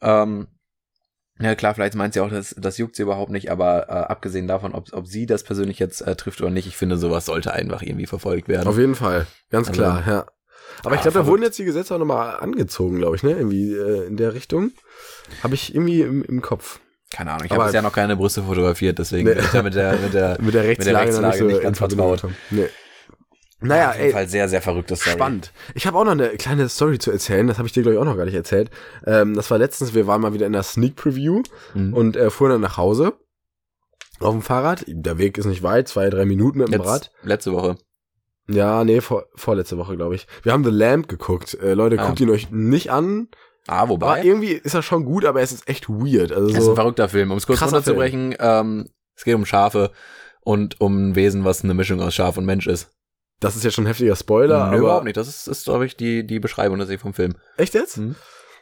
ähm, 0.00 0.46
ja 1.38 1.54
klar, 1.54 1.74
vielleicht 1.74 1.94
meint 1.94 2.14
sie 2.14 2.20
auch, 2.20 2.30
das, 2.30 2.54
das 2.58 2.78
juckt 2.78 2.96
sie 2.96 3.02
überhaupt 3.02 3.30
nicht, 3.30 3.50
aber 3.50 3.88
äh, 3.90 3.92
abgesehen 3.92 4.46
davon, 4.46 4.74
ob, 4.74 4.90
ob 4.94 5.06
sie 5.06 5.26
das 5.26 5.42
persönlich 5.42 5.78
jetzt 5.78 6.00
äh, 6.00 6.16
trifft 6.16 6.40
oder 6.40 6.50
nicht, 6.50 6.66
ich 6.66 6.78
finde, 6.78 6.96
sowas 6.96 7.26
sollte 7.26 7.52
einfach 7.52 7.82
irgendwie 7.82 8.06
verfolgt 8.06 8.48
werden. 8.48 8.66
Auf 8.66 8.78
jeden 8.78 8.94
Fall, 8.94 9.26
ganz 9.50 9.68
Also- 9.68 9.82
klar, 9.82 10.02
ja. 10.06 10.26
Aber 10.84 10.94
ich 10.94 11.00
Ah, 11.00 11.02
glaube, 11.04 11.18
da 11.20 11.26
wurden 11.26 11.42
jetzt 11.42 11.58
die 11.58 11.64
Gesetze 11.64 11.94
auch 11.94 11.98
nochmal 11.98 12.36
angezogen, 12.40 12.96
glaube 12.98 13.16
ich, 13.16 13.22
ne? 13.22 13.32
Irgendwie 13.32 13.72
äh, 13.74 14.06
in 14.06 14.16
der 14.16 14.34
Richtung. 14.34 14.72
Habe 15.42 15.54
ich 15.54 15.74
irgendwie 15.74 16.02
im, 16.02 16.22
im 16.24 16.42
Kopf. 16.42 16.80
Keine 17.12 17.32
Ahnung, 17.32 17.46
ich 17.46 17.52
habe 17.52 17.64
bisher 17.64 17.82
noch 17.82 17.92
keine 17.92 18.16
Brüste 18.16 18.42
fotografiert, 18.42 18.98
deswegen 18.98 19.28
Nee. 19.28 19.34
bin 19.34 19.44
ich 19.44 19.50
da 19.50 19.62
mit 19.62 19.74
der, 19.74 19.92
mit 19.98 20.12
der, 20.14 20.38
Mit 20.40 20.54
der 20.54 20.64
Rechtslage, 20.64 21.12
noch 21.12 21.22
Rechtslage 21.22 21.44
nicht 21.44 21.56
in 21.58 21.62
ganz 21.62 21.78
Verbindung 21.78 22.08
vertraut. 22.18 22.34
Nee. 22.50 22.66
Naja, 23.60 23.88
auf 23.90 23.94
jeden 23.94 24.06
ey, 24.08 24.12
Fall 24.12 24.28
sehr, 24.28 24.48
sehr 24.48 24.60
verrückte 24.60 24.96
Story. 24.96 25.12
spannend. 25.16 25.52
Ich 25.74 25.86
habe 25.86 25.96
auch 25.98 26.04
noch 26.04 26.12
eine 26.12 26.28
kleine 26.36 26.68
Story 26.68 26.98
zu 26.98 27.10
erzählen, 27.10 27.46
das 27.46 27.56
habe 27.58 27.66
ich 27.66 27.72
dir, 27.72 27.82
glaube 27.82 27.94
ich, 27.94 28.00
auch 28.00 28.04
noch 28.04 28.16
gar 28.16 28.26
nicht 28.26 28.34
erzählt. 28.34 28.70
Ähm, 29.06 29.34
das 29.34 29.50
war 29.50 29.56
letztens, 29.58 29.94
wir 29.94 30.06
waren 30.06 30.20
mal 30.20 30.34
wieder 30.34 30.46
in 30.46 30.52
der 30.52 30.62
Sneak 30.62 30.94
Preview 30.96 31.42
Mhm. 31.74 31.94
und 31.94 32.16
äh, 32.16 32.28
fuhren 32.30 32.52
dann 32.52 32.60
nach 32.60 32.76
Hause 32.76 33.14
auf 34.20 34.32
dem 34.34 34.42
Fahrrad. 34.42 34.84
Der 34.88 35.16
Weg 35.18 35.38
ist 35.38 35.46
nicht 35.46 35.62
weit, 35.62 35.88
zwei, 35.88 36.10
drei 36.10 36.26
Minuten 36.26 36.58
mit 36.58 36.68
dem 36.68 36.72
Letz, 36.80 36.86
Rad. 36.86 37.10
letzte 37.22 37.52
Woche. 37.52 37.76
Ja, 38.48 38.84
nee, 38.84 39.00
vor, 39.00 39.26
vorletzte 39.34 39.76
Woche, 39.78 39.96
glaube 39.96 40.14
ich. 40.14 40.26
Wir 40.42 40.52
haben 40.52 40.64
The 40.64 40.70
Lamp 40.70 41.08
geguckt. 41.08 41.54
Äh, 41.54 41.74
Leute, 41.74 41.98
Ah. 41.98 42.06
guckt 42.06 42.20
ihn 42.20 42.30
euch 42.30 42.50
nicht 42.50 42.90
an. 42.90 43.28
Ah, 43.66 43.78
Aber 43.80 43.90
wobei, 43.90 44.22
irgendwie 44.22 44.52
ist 44.52 44.74
er 44.74 44.82
schon 44.82 45.04
gut, 45.04 45.24
aber 45.24 45.40
es 45.42 45.50
ist 45.52 45.68
echt 45.68 45.88
weird. 45.88 46.30
Also 46.30 46.48
es 46.48 46.56
ist 46.58 46.68
ein 46.68 46.74
verrückter 46.76 47.08
Film. 47.08 47.32
Um 47.32 47.36
es 47.38 47.46
kurz 47.46 47.58
Krasser 47.58 47.76
runterzubrechen, 47.78 48.36
ähm, 48.38 48.88
es 49.16 49.24
geht 49.24 49.34
um 49.34 49.44
Schafe 49.44 49.90
und 50.42 50.80
um 50.80 51.08
ein 51.10 51.14
Wesen, 51.16 51.44
was 51.44 51.64
eine 51.64 51.74
Mischung 51.74 52.00
aus 52.00 52.14
Schaf 52.14 52.36
und 52.36 52.44
Mensch 52.44 52.66
ist. 52.68 52.90
das 53.40 53.56
ist 53.56 53.64
ja 53.64 53.70
schon 53.72 53.84
ein 53.84 53.88
heftiger 53.88 54.14
Spoiler, 54.16 54.58
Nö, 54.58 54.62
aber 54.68 54.76
überhaupt 54.76 55.04
nicht. 55.04 55.16
Das 55.16 55.26
ist, 55.28 55.48
ist 55.48 55.64
glaube 55.64 55.84
ich, 55.84 55.96
die, 55.96 56.24
die 56.26 56.38
Beschreibung 56.38 56.78
tatsächlich 56.78 57.02
vom 57.02 57.12
Film. 57.14 57.34
echt 57.56 57.74
jetzt? 57.74 57.98
Mhm. 57.98 58.14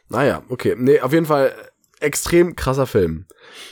Naja, 0.09 0.41
okay. 0.49 0.75
Nee, 0.77 0.99
auf 1.01 1.13
jeden 1.13 1.25
Fall 1.27 1.53
extrem 1.99 2.55
krasser 2.55 2.87
Film. 2.87 3.25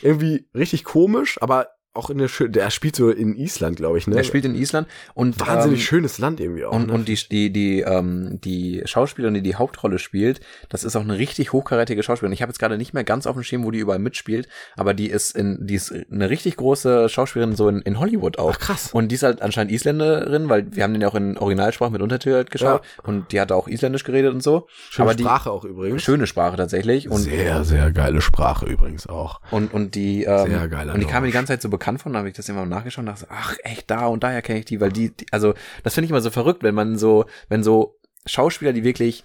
Irgendwie 0.04 0.48
richtig 0.56 0.84
komisch, 0.84 1.42
aber 1.42 1.68
auch 1.96 2.10
in 2.10 2.18
der 2.18 2.28
schö 2.28 2.50
der 2.50 2.72
spielt 2.72 2.96
so 2.96 3.12
in 3.12 3.36
Island, 3.36 3.78
glaube 3.78 4.00
ich, 4.00 4.08
ne? 4.08 4.16
Er 4.16 4.24
spielt 4.24 4.46
in 4.46 4.56
Island 4.56 4.88
und 5.14 5.40
wahnsinnig 5.40 5.80
ähm, 5.80 5.86
schönes 5.86 6.18
Land 6.18 6.40
irgendwie 6.40 6.66
auch. 6.66 6.74
Und, 6.74 6.88
ne? 6.88 6.94
und 6.94 7.08
die, 7.08 7.16
die, 7.16 7.52
die, 7.52 7.82
ähm, 7.82 8.40
die 8.44 8.82
Schauspielerin, 8.86 9.36
die 9.36 9.44
die 9.44 9.56
Hauptrolle 9.56 10.00
spielt, 10.00 10.40
das 10.70 10.84
ist 10.84 10.96
auch 10.96 11.02
eine 11.02 11.20
richtig 11.20 11.54
hochkarätige 11.54 12.02
Schauspielerin. 12.02 12.34
Ich 12.34 12.42
habe 12.42 12.50
jetzt 12.50 12.58
gerade 12.58 12.78
nicht 12.80 12.94
mehr 12.94 13.04
ganz 13.04 13.28
auf 13.28 13.36
dem 13.36 13.44
Schirm, 13.44 13.64
wo 13.64 13.70
die 13.70 13.78
überall 13.78 14.00
mitspielt, 14.00 14.48
aber 14.76 14.96
die 14.96 15.08
ist 15.08 15.36
in, 15.36 15.68
die 15.68 15.76
ist 15.76 15.94
eine 16.12 16.32
richtig 16.32 16.58
große 16.58 17.10
Schauspielerin 17.10 17.56
so 17.56 17.70
in, 17.70 17.82
in 17.82 18.00
Hollywood 18.00 18.40
auch. 18.40 18.54
Ach, 18.56 18.60
krass. 18.60 18.90
Und 18.92 19.10
die 19.10 19.16
ist 19.16 19.24
halt 19.24 19.44
anscheinend 19.44 19.72
Isländerin, 19.72 20.50
weil 20.50 20.66
wir 20.76 20.84
haben 20.84 20.94
den 20.94 21.02
ja 21.02 21.10
auch 21.10 21.16
in 21.16 21.38
Originalsprache 21.38 21.92
mit 21.92 22.02
Untertitel 22.02 22.46
geschaut 22.46 22.82
und 23.04 23.32
die 23.32 23.40
hat 23.40 23.52
auch 23.52 23.68
Isländisch 23.68 24.04
geredet 24.04 24.34
und 24.34 24.42
so. 24.42 24.68
Schöne 24.90 25.10
aber 25.10 25.16
die 25.16 25.24
Sprache 25.24 25.52
auch 25.52 25.64
übrigens. 25.64 26.02
schöne 26.02 26.26
Sprache 26.26 26.58
tatsächlich 26.58 27.08
und 27.08 27.20
sehr, 27.20 27.64
sehr 27.64 27.92
geile 27.92 28.22
Sprache 28.22 28.66
übrigens 28.66 29.06
auch. 29.06 29.42
und 29.52 29.74
und 29.74 29.94
die 29.94 30.24
ähm, 30.24 30.50
Sehr 30.50 30.68
geiler 30.68 30.94
und 30.96 31.00
die 31.00 31.06
kam 31.06 31.22
mir 31.22 31.28
die 31.28 31.34
ganze 31.34 31.54
Zeit 31.54 31.62
so 31.62 31.70
bekannt 31.70 31.83
von, 31.98 32.14
da 32.14 32.20
habe 32.20 32.30
ich 32.30 32.36
das 32.36 32.50
immer 32.50 32.66
nachgeschaut 32.66 33.02
und 33.02 33.08
dachte, 33.08 33.28
ach 33.30 33.58
echt 33.64 33.90
da 33.92 34.08
und 34.08 34.24
daher 34.24 34.42
kenne 34.42 34.60
ich 34.60 34.66
die, 34.66 34.80
weil 34.80 34.92
die, 34.92 35.10
die 35.10 35.26
also 35.32 35.54
das 35.84 35.94
finde 35.94 36.06
ich 36.06 36.12
immer 36.12 36.22
so 36.22 36.32
verrückt, 36.32 36.64
wenn 36.64 36.76
man 36.76 36.98
so, 36.98 37.26
wenn 37.50 37.64
so 37.64 38.00
Schauspieler, 38.26 38.74
die 38.74 38.84
wirklich 38.84 39.24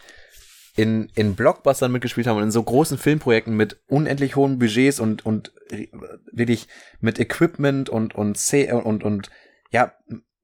in, 0.76 1.10
in 1.14 1.34
Blockbustern 1.34 1.90
mitgespielt 1.90 2.26
haben 2.26 2.36
und 2.36 2.44
in 2.44 2.50
so 2.50 2.62
großen 2.62 2.98
Filmprojekten 2.98 3.56
mit 3.56 3.80
unendlich 3.88 4.36
hohen 4.36 4.58
Budgets 4.58 5.00
und, 5.00 5.26
und 5.26 5.52
wirklich 6.30 6.68
mit 7.00 7.18
Equipment 7.18 7.88
und, 7.88 8.14
und, 8.14 8.36
C 8.36 8.70
und, 8.70 9.02
und, 9.02 9.30
ja, 9.70 9.92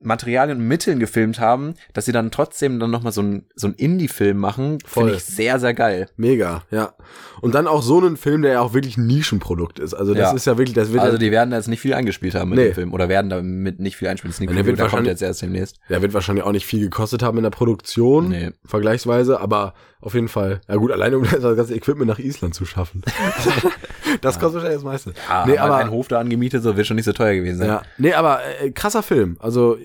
Materialien 0.04 0.58
und 0.58 0.68
Mitteln 0.68 0.98
gefilmt 1.00 1.40
haben, 1.40 1.74
dass 1.92 2.04
sie 2.04 2.12
dann 2.12 2.30
trotzdem 2.30 2.78
dann 2.78 2.90
nochmal 2.90 3.12
so 3.12 3.22
ein, 3.22 3.46
so 3.54 3.66
ein 3.68 3.74
Indie-Film 3.74 4.36
machen, 4.38 4.78
finde 4.86 5.14
ich 5.14 5.24
sehr, 5.24 5.58
sehr 5.58 5.74
geil. 5.74 6.08
Mega, 6.16 6.62
ja. 6.70 6.94
Und 7.40 7.54
dann 7.54 7.66
auch 7.66 7.82
so 7.82 7.98
einen 7.98 8.16
Film, 8.16 8.42
der 8.42 8.52
ja 8.52 8.60
auch 8.60 8.74
wirklich 8.74 8.96
ein 8.96 9.06
Nischenprodukt 9.06 9.78
ist. 9.78 9.94
Also 9.94 10.14
das 10.14 10.30
Ja. 10.30 10.36
ist 10.36 10.46
ja 10.46 10.56
wirklich, 10.58 10.74
das 10.74 10.92
wird 10.92 11.02
Also 11.02 11.14
ja, 11.14 11.18
die 11.18 11.30
werden 11.30 11.50
da 11.50 11.56
jetzt 11.56 11.68
nicht 11.68 11.80
viel 11.80 11.94
eingespielt 11.94 12.34
haben 12.34 12.50
mit 12.50 12.58
Nee. 12.58 12.64
dem 12.66 12.74
Film 12.74 12.92
oder 12.92 13.08
werden 13.08 13.28
damit 13.30 13.80
nicht 13.80 13.96
viel 13.96 14.08
einspielen. 14.08 14.32
Sneak 14.32 14.50
Ja, 14.50 14.56
der 14.56 14.66
wird 14.66 14.78
der 14.78 14.84
kommt 14.84 14.92
wahrscheinlich- 14.92 15.10
jetzt 15.12 15.22
erst 15.22 15.42
demnächst. 15.42 15.78
der 15.88 16.00
wird 16.02 16.14
wahrscheinlich 16.14 16.44
auch 16.44 16.52
nicht 16.52 16.66
viel 16.66 16.80
gekostet 16.80 17.22
haben 17.22 17.36
in 17.38 17.42
der 17.44 17.50
Produktion, 17.50 18.28
Nee. 18.28 18.50
vergleichsweise, 18.64 19.40
aber 19.40 19.74
auf 20.00 20.14
jeden 20.14 20.28
Fall, 20.28 20.60
ja 20.68 20.76
gut, 20.76 20.92
alleine 20.92 21.16
um 21.18 21.22
das 21.30 21.42
ganze 21.56 21.74
Equipment 21.74 22.08
nach 22.08 22.18
Island 22.18 22.54
zu 22.54 22.64
schaffen. 22.66 23.02
das 24.20 24.38
kostet 24.38 24.54
wahrscheinlich 24.62 24.76
das 24.76 24.84
meiste. 24.84 25.12
Ah, 25.28 25.44
nee, 25.46 25.58
aber, 25.58 25.76
einen 25.76 25.90
Hof 25.90 26.08
da 26.08 26.18
angemietet, 26.20 26.62
so 26.62 26.76
wird 26.76 26.86
schon 26.86 26.96
nicht 26.96 27.04
so 27.06 27.12
teuer 27.12 27.34
gewesen 27.34 27.58
sein. 27.58 27.68
ja, 27.68 27.82
nee, 27.98 28.12
aber 28.12 28.40
äh, 28.62 28.70
krasser 28.70 29.02
Film. 29.02 29.36
Also, 29.40 29.76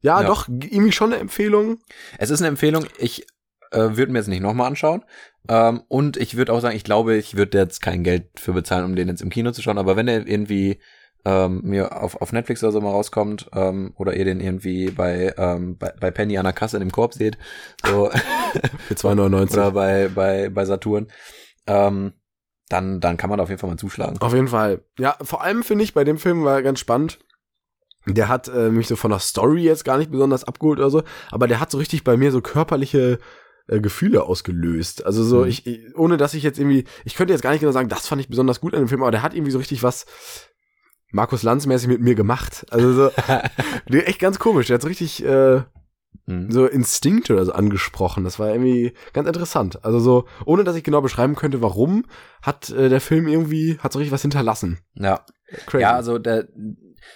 ja, 0.00 0.20
Ja. 0.22 0.26
doch, 0.26 0.48
irgendwie 0.48 0.92
schon 0.92 1.12
eine 1.12 1.20
Empfehlung. 1.20 1.78
Es 2.18 2.30
ist 2.30 2.40
eine 2.40 2.48
Empfehlung, 2.48 2.86
ich 2.98 3.26
äh, 3.70 3.78
würde 3.78 4.12
mir 4.12 4.18
jetzt 4.18 4.28
nicht 4.28 4.42
nochmal 4.42 4.68
anschauen. 4.68 5.04
Ähm, 5.48 5.82
und 5.88 6.16
ich 6.16 6.36
würde 6.36 6.52
auch 6.52 6.60
sagen, 6.60 6.76
ich 6.76 6.84
glaube, 6.84 7.16
ich 7.16 7.36
würde 7.36 7.58
jetzt 7.58 7.80
kein 7.80 8.04
Geld 8.04 8.28
für 8.36 8.52
bezahlen, 8.52 8.84
um 8.84 8.96
den 8.96 9.08
jetzt 9.08 9.22
im 9.22 9.30
Kino 9.30 9.50
zu 9.50 9.62
schauen. 9.62 9.78
Aber 9.78 9.96
wenn 9.96 10.08
er 10.08 10.26
irgendwie 10.26 10.78
ähm, 11.24 11.62
mir 11.64 12.00
auf, 12.00 12.20
auf 12.20 12.32
Netflix 12.32 12.62
oder 12.62 12.72
so 12.72 12.80
mal 12.80 12.90
rauskommt 12.90 13.50
ähm, 13.52 13.92
oder 13.96 14.14
ihr 14.14 14.24
den 14.24 14.40
irgendwie 14.40 14.90
bei, 14.90 15.34
ähm, 15.36 15.76
bei, 15.76 15.92
bei 16.00 16.10
Penny 16.10 16.38
an 16.38 16.44
der 16.44 16.52
Kasse 16.52 16.76
in 16.76 16.80
dem 16.82 16.92
Korb 16.92 17.14
seht, 17.14 17.36
so 17.84 18.10
Für 18.88 18.94
2,99. 18.94 19.52
oder 19.52 19.70
bei, 19.72 20.08
bei, 20.08 20.48
bei 20.48 20.64
Saturn, 20.64 21.08
ähm, 21.66 22.12
dann, 22.68 23.00
dann 23.00 23.16
kann 23.16 23.30
man 23.30 23.38
da 23.38 23.42
auf 23.42 23.48
jeden 23.48 23.60
Fall 23.60 23.70
mal 23.70 23.76
zuschlagen. 23.76 24.18
Auf 24.20 24.34
jeden 24.34 24.48
Fall. 24.48 24.84
Ja, 24.98 25.16
vor 25.22 25.42
allem 25.42 25.62
finde 25.62 25.84
ich 25.84 25.94
bei 25.94 26.04
dem 26.04 26.18
Film 26.18 26.44
war 26.44 26.62
ganz 26.62 26.78
spannend. 26.80 27.18
Der 28.14 28.28
hat 28.28 28.48
äh, 28.48 28.70
mich 28.70 28.88
so 28.88 28.96
von 28.96 29.10
der 29.10 29.20
Story 29.20 29.62
jetzt 29.62 29.84
gar 29.84 29.98
nicht 29.98 30.10
besonders 30.10 30.44
abgeholt 30.44 30.78
oder 30.78 30.90
so, 30.90 31.02
aber 31.30 31.46
der 31.48 31.60
hat 31.60 31.70
so 31.70 31.78
richtig 31.78 32.04
bei 32.04 32.16
mir 32.16 32.32
so 32.32 32.40
körperliche 32.40 33.18
äh, 33.68 33.80
Gefühle 33.80 34.22
ausgelöst. 34.24 35.04
Also 35.06 35.22
so, 35.24 35.42
Mhm. 35.42 35.48
ich, 35.48 35.66
ich, 35.66 35.96
ohne 35.96 36.16
dass 36.16 36.34
ich 36.34 36.42
jetzt 36.42 36.58
irgendwie, 36.58 36.84
ich 37.04 37.14
könnte 37.14 37.32
jetzt 37.32 37.42
gar 37.42 37.50
nicht 37.50 37.60
genau 37.60 37.72
sagen, 37.72 37.88
das 37.88 38.06
fand 38.06 38.20
ich 38.20 38.28
besonders 38.28 38.60
gut 38.60 38.74
an 38.74 38.80
dem 38.80 38.88
Film, 38.88 39.02
aber 39.02 39.10
der 39.10 39.22
hat 39.22 39.34
irgendwie 39.34 39.52
so 39.52 39.58
richtig 39.58 39.82
was 39.82 40.06
Markus 41.10 41.42
Lanz-mäßig 41.42 41.88
mit 41.88 42.00
mir 42.00 42.14
gemacht. 42.14 42.66
Also 42.70 42.92
so, 42.92 43.10
echt 43.90 44.20
ganz 44.20 44.38
komisch. 44.38 44.66
Der 44.66 44.74
hat 44.74 44.82
so 44.82 44.88
richtig 44.88 45.24
äh, 45.24 45.62
Mhm. 46.26 46.50
so 46.50 46.66
Instinkte 46.66 47.32
oder 47.34 47.44
so 47.46 47.52
angesprochen. 47.52 48.24
Das 48.24 48.38
war 48.38 48.48
irgendwie 48.50 48.92
ganz 49.14 49.26
interessant. 49.28 49.82
Also 49.84 49.98
so, 49.98 50.24
ohne 50.44 50.62
dass 50.64 50.76
ich 50.76 50.84
genau 50.84 51.00
beschreiben 51.00 51.34
könnte, 51.36 51.62
warum, 51.62 52.04
hat 52.42 52.68
äh, 52.70 52.88
der 52.90 53.00
Film 53.00 53.28
irgendwie, 53.28 53.78
hat 53.78 53.92
so 53.92 53.98
richtig 53.98 54.12
was 54.12 54.22
hinterlassen. 54.22 54.78
Ja. 54.94 55.24
Crazy. 55.66 55.82
Ja, 55.82 55.94
also 55.94 56.18
der, 56.18 56.46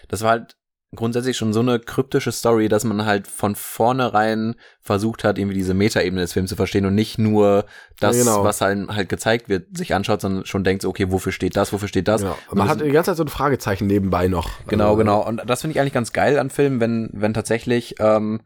das 0.08 0.22
war 0.22 0.30
halt 0.30 0.56
grundsätzlich 0.94 1.36
schon 1.38 1.52
so 1.54 1.60
eine 1.60 1.78
kryptische 1.80 2.32
Story, 2.32 2.68
dass 2.68 2.84
man 2.84 3.06
halt 3.06 3.26
von 3.26 3.54
vornherein 3.56 4.54
versucht 4.80 5.24
hat, 5.24 5.38
irgendwie 5.38 5.56
diese 5.56 5.72
Metaebene 5.74 6.20
des 6.20 6.34
Films 6.34 6.50
zu 6.50 6.56
verstehen 6.56 6.84
und 6.84 6.94
nicht 6.94 7.18
nur 7.18 7.64
das, 7.98 8.16
Ja, 8.18 8.24
genau. 8.24 8.44
was 8.44 8.60
halt, 8.60 8.88
halt 8.88 9.08
gezeigt 9.08 9.48
wird, 9.48 9.76
sich 9.76 9.94
anschaut, 9.94 10.20
sondern 10.20 10.44
schon 10.44 10.64
denkt, 10.64 10.84
okay, 10.84 11.10
wofür 11.10 11.32
steht 11.32 11.56
das, 11.56 11.72
wofür 11.72 11.88
steht 11.88 12.08
das? 12.08 12.22
Genau. 12.22 12.36
Man 12.52 12.68
hat 12.68 12.80
die 12.82 12.90
ganze 12.90 13.10
Zeit 13.12 13.16
so 13.16 13.24
ein 13.24 13.28
Fragezeichen 13.28 13.86
nebenbei 13.86 14.28
noch. 14.28 14.50
Genau, 14.68 14.86
Also, 14.90 14.96
genau. 14.98 15.26
Und 15.26 15.42
das 15.46 15.62
finde 15.62 15.72
ich 15.72 15.80
eigentlich 15.80 15.94
ganz 15.94 16.12
geil 16.12 16.38
an 16.38 16.50
Filmen, 16.50 16.80
wenn, 16.80 17.08
wenn 17.12 17.32
tatsächlich, 17.32 17.94
ähm, 17.98 18.42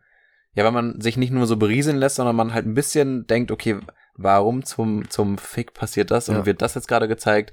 ja, 0.54 0.64
wenn 0.64 0.74
man 0.74 1.00
sich 1.00 1.16
nicht 1.16 1.32
nur 1.32 1.46
so 1.46 1.56
berieseln 1.56 1.96
lässt, 1.98 2.16
sondern 2.16 2.36
man 2.36 2.54
halt 2.54 2.64
ein 2.66 2.74
bisschen 2.74 3.26
denkt, 3.26 3.50
okay, 3.50 3.78
warum 4.14 4.64
zum, 4.64 5.10
zum 5.10 5.36
Fick 5.36 5.74
passiert 5.74 6.10
das 6.10 6.28
und 6.28 6.36
Ja. 6.36 6.46
wird 6.46 6.62
das 6.62 6.74
jetzt 6.74 6.88
gerade 6.88 7.08
gezeigt? 7.08 7.52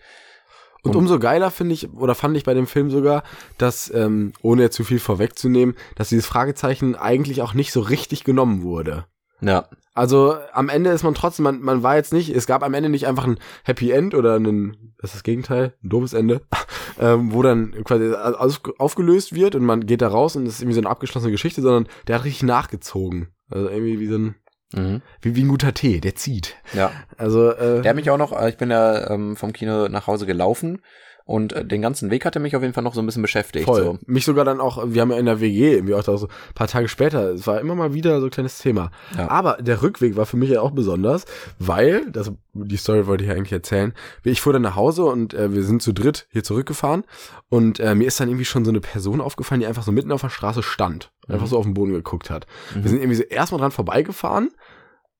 Und 0.84 0.96
umso 0.96 1.18
geiler 1.18 1.50
finde 1.50 1.74
ich, 1.74 1.94
oder 1.94 2.14
fand 2.14 2.36
ich 2.36 2.44
bei 2.44 2.54
dem 2.54 2.68
Film 2.68 2.92
sogar, 2.92 3.24
dass, 3.58 3.92
ähm, 3.94 4.34
ohne 4.42 4.70
zu 4.70 4.84
viel 4.84 5.00
vorwegzunehmen, 5.00 5.76
dass 5.96 6.10
dieses 6.10 6.26
Fragezeichen 6.26 6.96
eigentlich 6.96 7.42
auch 7.42 7.54
nicht 7.54 7.72
so 7.72 7.80
richtig 7.80 8.24
genommen 8.26 8.64
wurde. 8.64 9.06
Ja, 9.42 9.68
Also 9.94 10.36
am 10.54 10.70
Ende 10.70 10.90
ist 10.90 11.04
man 11.04 11.14
trotzdem, 11.14 11.44
man, 11.44 11.62
man 11.62 11.84
war 11.84 11.96
jetzt 11.96 12.14
nicht, 12.14 12.30
es 12.30 12.48
gab 12.48 12.64
am 12.64 12.74
Ende 12.74 12.90
nicht 12.90 13.08
einfach 13.08 13.26
ein 13.26 13.38
Happy 13.64 13.92
End 13.92 14.16
oder 14.16 14.40
ein, 14.40 14.76
das 14.98 15.12
ist 15.12 15.16
das 15.18 15.24
Gegenteil, 15.24 15.74
ein 15.84 15.90
doofes 15.90 16.14
Ende, 16.14 16.42
ähm, 17.00 17.32
wo 17.32 17.44
dann 17.44 17.72
quasi 17.84 18.12
alles 18.14 18.62
aufgelöst 18.80 19.36
wird 19.36 19.56
und 19.56 19.66
man 19.66 19.86
geht 19.86 20.02
da 20.02 20.08
raus 20.08 20.36
und 20.36 20.48
es 20.48 20.56
ist 20.56 20.62
irgendwie 20.62 20.76
so 20.76 20.82
eine 20.82 20.90
abgeschlossene 20.90 21.32
Geschichte, 21.32 21.62
sondern 21.62 21.88
der 22.08 22.16
hat 22.16 22.26
richtig 22.26 22.44
nachgezogen. 22.44 23.28
Also 23.50 23.70
irgendwie 23.70 24.00
wie 24.00 24.08
so 24.08 24.16
ein, 24.18 24.36
mhm. 24.74 25.01
wie, 25.21 25.36
wie 25.36 25.43
ein 25.43 25.47
guter 25.47 25.74
Tee, 25.74 25.99
der 25.99 26.15
zieht. 26.15 26.55
ja. 26.74 26.91
Also, 27.17 27.51
äh, 27.51 27.82
Der 27.82 27.89
hat 27.89 27.95
mich 27.95 28.09
auch 28.09 28.17
noch, 28.17 28.32
äh, 28.39 28.49
ich 28.49 28.57
bin 28.57 28.69
ja 28.71 29.09
ähm, 29.09 29.36
vom 29.36 29.53
Kino 29.53 29.88
nach 29.88 30.07
Hause 30.07 30.26
gelaufen 30.26 30.82
und 31.26 31.53
äh, 31.53 31.63
den 31.65 31.82
ganzen 31.82 32.11
Weg 32.11 32.26
hat 32.26 32.36
er 32.36 32.41
mich 32.41 32.55
auf 32.55 32.61
jeden 32.61 32.74
Fall 32.74 32.84
noch 32.84 32.93
so 32.93 33.01
ein 33.01 33.05
bisschen 33.05 33.21
beschäftigt. 33.21 33.65
Voll. 33.65 33.84
So. 33.84 33.97
Mich 34.07 34.26
sogar 34.26 34.43
dann 34.43 34.59
auch, 34.59 34.84
wir 34.88 35.01
haben 35.01 35.11
ja 35.11 35.17
in 35.17 35.26
der 35.26 35.39
WG 35.39 35.74
irgendwie 35.76 35.93
auch 35.93 36.03
da 36.03 36.17
so 36.17 36.28
ein 36.28 36.53
paar 36.53 36.67
Tage 36.67 36.88
später, 36.89 37.32
es 37.34 37.47
war 37.47 37.61
immer 37.61 37.76
mal 37.76 37.93
wieder 37.93 38.19
so 38.19 38.26
ein 38.28 38.30
kleines 38.32 38.57
Thema. 38.57 38.91
Ja. 39.17 39.30
Aber 39.30 39.57
der 39.61 39.82
Rückweg 39.82 40.15
war 40.17 40.26
für 40.26 40.38
mich 40.38 40.49
ja 40.49 40.61
auch 40.61 40.71
besonders, 40.71 41.26
weil, 41.59 42.11
das, 42.11 42.32
die 42.53 42.76
Story 42.78 43.07
wollte 43.07 43.24
ich 43.24 43.30
ja 43.30 43.36
eigentlich 43.36 43.53
erzählen, 43.53 43.93
ich 44.24 44.41
fuhr 44.41 44.53
dann 44.53 44.61
nach 44.63 44.76
Hause 44.76 45.05
und 45.05 45.34
äh, 45.34 45.53
wir 45.53 45.63
sind 45.63 45.82
zu 45.82 45.93
dritt 45.93 46.28
hier 46.32 46.43
zurückgefahren 46.43 47.03
und 47.49 47.80
äh, 47.80 47.95
mir 47.95 48.05
ist 48.07 48.19
dann 48.19 48.28
irgendwie 48.28 48.45
schon 48.45 48.65
so 48.65 48.71
eine 48.71 48.82
Person 48.82 49.21
aufgefallen, 49.21 49.61
die 49.61 49.67
einfach 49.67 49.84
so 49.84 49.91
mitten 49.91 50.11
auf 50.11 50.21
der 50.21 50.30
Straße 50.30 50.61
stand. 50.63 51.11
und 51.28 51.34
Einfach 51.36 51.45
Mhm. 51.47 51.49
so 51.51 51.57
auf 51.57 51.65
den 51.65 51.74
Boden 51.74 51.93
geguckt 51.93 52.30
hat. 52.30 52.47
Mhm. 52.76 52.84
Wir 52.84 52.89
sind 52.89 52.97
irgendwie 52.99 53.15
so 53.17 53.24
erstmal 53.24 53.61
dran 53.61 53.71
vorbeigefahren 53.71 54.49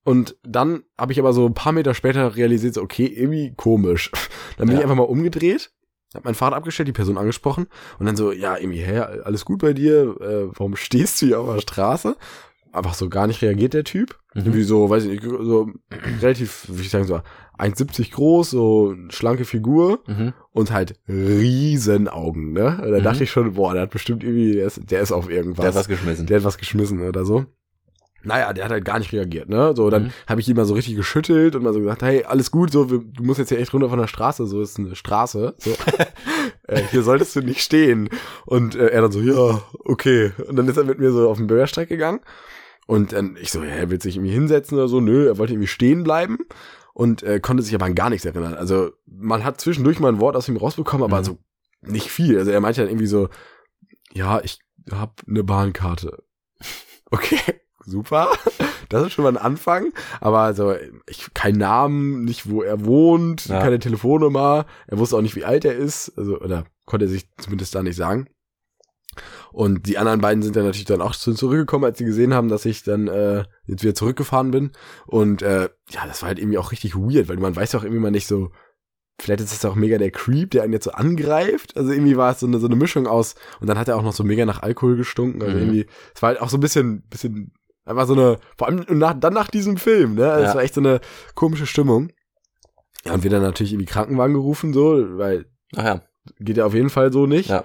Und 0.06 0.36
dann 0.42 0.82
habe 0.98 1.12
ich 1.12 1.18
aber 1.18 1.32
so 1.32 1.46
ein 1.46 1.54
paar 1.54 1.72
Meter 1.72 1.94
später 1.94 2.36
realisiert, 2.36 2.74
so, 2.74 2.82
okay, 2.82 3.06
irgendwie 3.06 3.54
komisch. 3.56 4.10
Dann 4.58 4.66
bin 4.66 4.74
Ja. 4.76 4.80
ich 4.80 4.82
einfach 4.84 4.96
mal 4.96 5.04
umgedreht, 5.04 5.70
hab 6.14 6.24
mein 6.24 6.34
Fahrrad 6.34 6.54
abgestellt, 6.54 6.88
die 6.88 6.92
Person 6.92 7.18
angesprochen 7.18 7.66
und 7.98 8.06
dann 8.06 8.16
so, 8.16 8.32
ja, 8.32 8.56
irgendwie, 8.56 8.82
hä, 8.82 8.98
alles 9.00 9.44
gut 9.44 9.60
bei 9.60 9.72
dir? 9.72 10.16
Äh, 10.20 10.48
warum 10.56 10.76
stehst 10.76 11.20
du 11.20 11.26
hier 11.26 11.40
auf 11.40 11.52
der 11.54 11.60
Straße? 11.60 12.16
Einfach 12.72 12.94
so 12.94 13.08
gar 13.08 13.26
nicht 13.28 13.40
reagiert 13.42 13.72
der 13.74 13.84
Typ. 13.84 14.18
Mhm. 14.34 14.40
Irgendwie 14.42 14.62
so, 14.64 14.90
weiß 14.90 15.04
ich 15.04 15.10
nicht, 15.10 15.22
so 15.22 15.68
relativ, 16.20 16.68
würde 16.68 16.82
ich 16.82 16.90
sagen, 16.90 17.04
so 17.04 17.20
1,70 17.56 18.10
groß, 18.12 18.50
so 18.50 18.96
schlanke 19.10 19.44
Figur 19.44 20.00
Mhm. 20.08 20.32
und 20.50 20.72
halt 20.72 20.98
riesen 21.08 22.08
Augen, 22.08 22.52
ne? 22.52 22.78
Da 22.80 22.98
Mhm. 22.98 23.02
dachte 23.04 23.22
ich 23.24 23.30
schon, 23.30 23.52
boah, 23.54 23.74
der 23.74 23.82
hat 23.82 23.90
bestimmt 23.90 24.24
irgendwie, 24.24 24.54
der 24.54 24.66
ist, 24.66 24.80
der 24.90 25.00
ist 25.02 25.12
auf 25.12 25.30
irgendwas. 25.30 25.62
Der 25.62 25.68
hat 25.68 25.74
was 25.78 25.86
geschmissen. 25.88 26.26
Der 26.26 26.38
hat 26.38 26.44
was 26.44 26.58
geschmissen 26.58 27.00
oder 27.06 27.24
so. 27.24 27.46
Naja, 28.24 28.52
der 28.52 28.64
hat 28.64 28.72
halt 28.72 28.84
gar 28.84 28.98
nicht 28.98 29.12
reagiert, 29.12 29.48
ne? 29.48 29.72
So, 29.76 29.90
dann 29.90 30.04
Mhm. 30.04 30.10
habe 30.28 30.40
ich 30.40 30.48
ihn 30.48 30.56
mal 30.56 30.64
so 30.64 30.74
richtig 30.74 30.96
geschüttelt 30.96 31.54
und 31.56 31.62
mal 31.62 31.72
so 31.72 31.80
gesagt, 31.80 32.02
hey, 32.02 32.24
alles 32.24 32.50
gut, 32.50 32.70
so, 32.72 32.90
wir, 32.90 32.98
du 32.98 33.22
musst 33.22 33.38
jetzt 33.38 33.50
hier 33.50 33.58
echt 33.58 33.72
runter 33.72 33.88
von 33.90 33.98
der 33.98 34.06
Straße, 34.06 34.46
so 34.46 34.60
ist 34.60 34.78
eine 34.78 34.94
Straße, 34.96 35.54
so. 35.58 35.70
äh, 36.68 36.82
hier 36.90 37.02
solltest 37.02 37.34
du 37.36 37.40
nicht 37.40 37.60
stehen. 37.60 38.08
Und 38.46 38.74
äh, 38.76 38.86
er 38.88 39.02
dann 39.02 39.12
so, 39.12 39.20
ja, 39.20 39.62
okay. 39.84 40.32
Und 40.48 40.56
dann 40.56 40.68
ist 40.68 40.76
er 40.76 40.84
mit 40.84 40.98
mir 40.98 41.12
so 41.12 41.28
auf 41.28 41.36
den 41.38 41.46
Bürgersteig 41.46 41.88
gegangen. 41.88 42.20
Und 42.86 43.12
dann 43.12 43.36
ich 43.40 43.50
so, 43.50 43.62
ja, 43.62 43.70
er 43.70 43.90
will 43.90 44.00
sich 44.02 44.16
irgendwie 44.16 44.32
hinsetzen 44.34 44.76
oder 44.76 44.88
so, 44.88 45.00
nö, 45.00 45.26
er 45.26 45.38
wollte 45.38 45.54
irgendwie 45.54 45.68
stehen 45.68 46.04
bleiben 46.04 46.38
und 46.92 47.22
äh, 47.22 47.40
konnte 47.40 47.62
sich 47.62 47.74
aber 47.74 47.86
an 47.86 47.94
gar 47.94 48.10
nichts 48.10 48.24
erinnern. 48.26 48.54
Also 48.54 48.90
man 49.06 49.42
hat 49.42 49.60
zwischendurch 49.60 50.00
mal 50.00 50.08
ein 50.08 50.20
Wort 50.20 50.36
aus 50.36 50.48
ihm 50.48 50.56
rausbekommen, 50.58 51.04
aber 51.04 51.20
Mhm. 51.20 51.24
so 51.24 51.38
nicht 51.80 52.10
viel. 52.10 52.38
Also 52.38 52.50
er 52.50 52.60
meinte 52.60 52.80
dann 52.82 52.90
irgendwie 52.90 53.06
so, 53.06 53.28
ja, 54.12 54.40
ich 54.42 54.58
hab 54.90 55.22
eine 55.28 55.42
Bahnkarte. 55.44 56.22
Okay, 57.10 57.38
super. 57.84 58.30
Das 58.88 59.06
ist 59.06 59.12
schon 59.12 59.24
mal 59.24 59.30
ein 59.36 59.42
Anfang. 59.42 59.92
Aber 60.20 60.40
also, 60.40 60.74
ich, 61.08 61.32
kein 61.34 61.56
Namen, 61.56 62.24
nicht 62.24 62.48
wo 62.50 62.62
er 62.62 62.84
wohnt, 62.84 63.46
Ja. 63.46 63.60
keine 63.60 63.78
Telefonnummer. 63.78 64.66
Er 64.86 64.98
wusste 64.98 65.16
auch 65.16 65.22
nicht, 65.22 65.36
wie 65.36 65.44
alt 65.44 65.64
er 65.64 65.74
ist. 65.74 66.12
Also, 66.16 66.38
oder 66.40 66.64
konnte 66.86 67.06
er 67.06 67.10
sich 67.10 67.28
zumindest 67.38 67.74
da 67.74 67.82
nicht 67.82 67.96
sagen. 67.96 68.28
Und 69.52 69.86
die 69.86 69.98
anderen 69.98 70.20
beiden 70.20 70.42
sind 70.42 70.56
dann 70.56 70.64
natürlich 70.64 70.86
dann 70.86 71.00
auch 71.00 71.14
zu- 71.14 71.34
zurückgekommen, 71.34 71.84
als 71.84 71.98
sie 71.98 72.04
gesehen 72.04 72.34
haben, 72.34 72.48
dass 72.48 72.64
ich 72.64 72.82
dann 72.82 73.06
äh, 73.06 73.44
jetzt 73.66 73.84
wieder 73.84 73.94
zurückgefahren 73.94 74.50
bin. 74.50 74.72
Und 75.06 75.42
äh, 75.42 75.68
ja, 75.90 76.06
das 76.06 76.22
war 76.22 76.28
halt 76.28 76.38
irgendwie 76.40 76.58
auch 76.58 76.72
richtig 76.72 76.96
weird, 76.96 77.28
weil 77.28 77.36
man 77.36 77.54
weiß 77.54 77.72
ja 77.72 77.78
auch 77.78 77.84
irgendwie 77.84 78.00
mal 78.02 78.10
nicht 78.10 78.26
so, 78.26 78.50
vielleicht 79.20 79.40
ist 79.40 79.52
das 79.52 79.64
auch 79.70 79.76
mega 79.76 79.96
der 79.98 80.10
Creep, 80.10 80.50
der 80.50 80.64
einen 80.64 80.72
jetzt 80.72 80.84
so 80.84 80.90
angreift. 80.90 81.76
Also 81.76 81.92
irgendwie 81.92 82.16
war 82.16 82.32
es 82.32 82.40
so 82.40 82.46
eine, 82.48 82.58
so 82.58 82.66
eine 82.66 82.74
Mischung 82.74 83.06
aus, 83.06 83.36
und 83.60 83.68
dann 83.68 83.78
hat 83.78 83.86
er 83.86 83.96
auch 83.96 84.02
noch 84.02 84.12
so 84.12 84.24
mega 84.24 84.44
nach 84.44 84.62
Alkohol 84.62 84.96
gestunken. 84.96 85.40
Also 85.42 85.54
Mhm. 85.54 85.62
irgendwie, 85.62 85.86
es 86.14 86.20
war 86.22 86.30
halt 86.30 86.40
auch 86.40 86.48
so 86.48 86.56
ein 86.56 86.60
bisschen, 86.60 87.02
bisschen, 87.08 87.52
einfach 87.84 88.06
so 88.06 88.14
eine, 88.14 88.38
vor 88.56 88.68
allem 88.68 88.84
nach, 88.88 89.14
dann 89.18 89.34
nach 89.34 89.48
diesem 89.48 89.76
Film, 89.76 90.14
ne? 90.14 90.30
Also 90.30 90.44
Es 90.44 90.50
Ja. 90.50 90.54
war 90.56 90.62
echt 90.62 90.74
so 90.74 90.80
eine 90.80 91.00
komische 91.34 91.66
Stimmung. 91.66 92.10
Ja, 93.04 93.12
und 93.12 93.22
wir 93.22 93.30
dann 93.30 93.42
natürlich 93.42 93.72
irgendwie 93.72 93.90
Krankenwagen 93.90 94.34
gerufen, 94.34 94.72
so, 94.72 95.18
weil 95.18 95.46
ja. 95.72 96.00
geht 96.40 96.56
ja 96.56 96.64
auf 96.64 96.74
jeden 96.74 96.90
Fall 96.90 97.12
so 97.12 97.26
nicht. 97.26 97.50
Ja. 97.50 97.64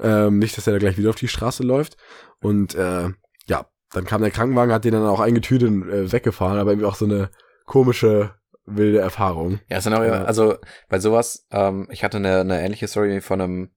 Ähm, 0.00 0.38
nicht, 0.38 0.56
dass 0.56 0.66
er 0.66 0.72
da 0.72 0.78
gleich 0.80 0.98
wieder 0.98 1.10
auf 1.10 1.16
die 1.16 1.28
Straße 1.28 1.62
läuft. 1.62 1.96
Und 2.40 2.74
äh, 2.74 3.10
ja, 3.46 3.66
dann 3.92 4.04
kam 4.04 4.22
der 4.22 4.30
Krankenwagen, 4.32 4.72
hat 4.74 4.84
den 4.84 4.92
dann 4.92 5.06
auch 5.06 5.20
eingetütet 5.20 5.68
und 5.68 5.88
äh, 5.88 6.10
weggefahren, 6.10 6.58
aber 6.58 6.72
irgendwie 6.72 6.86
auch 6.88 6.96
so 6.96 7.04
eine 7.04 7.30
komische, 7.66 8.34
wilde 8.64 8.98
Erfahrung. 8.98 9.60
Ja, 9.68 9.76
es 9.78 9.84
sind 9.84 9.94
auch, 9.94 10.02
Ja. 10.02 10.24
also 10.24 10.56
bei 10.88 10.98
sowas, 10.98 11.46
ähm, 11.52 11.86
ich 11.90 12.02
hatte 12.02 12.16
eine, 12.16 12.40
eine 12.40 12.60
ähnliche 12.64 12.88
Story 12.88 13.20
von 13.20 13.40
einem 13.40 13.70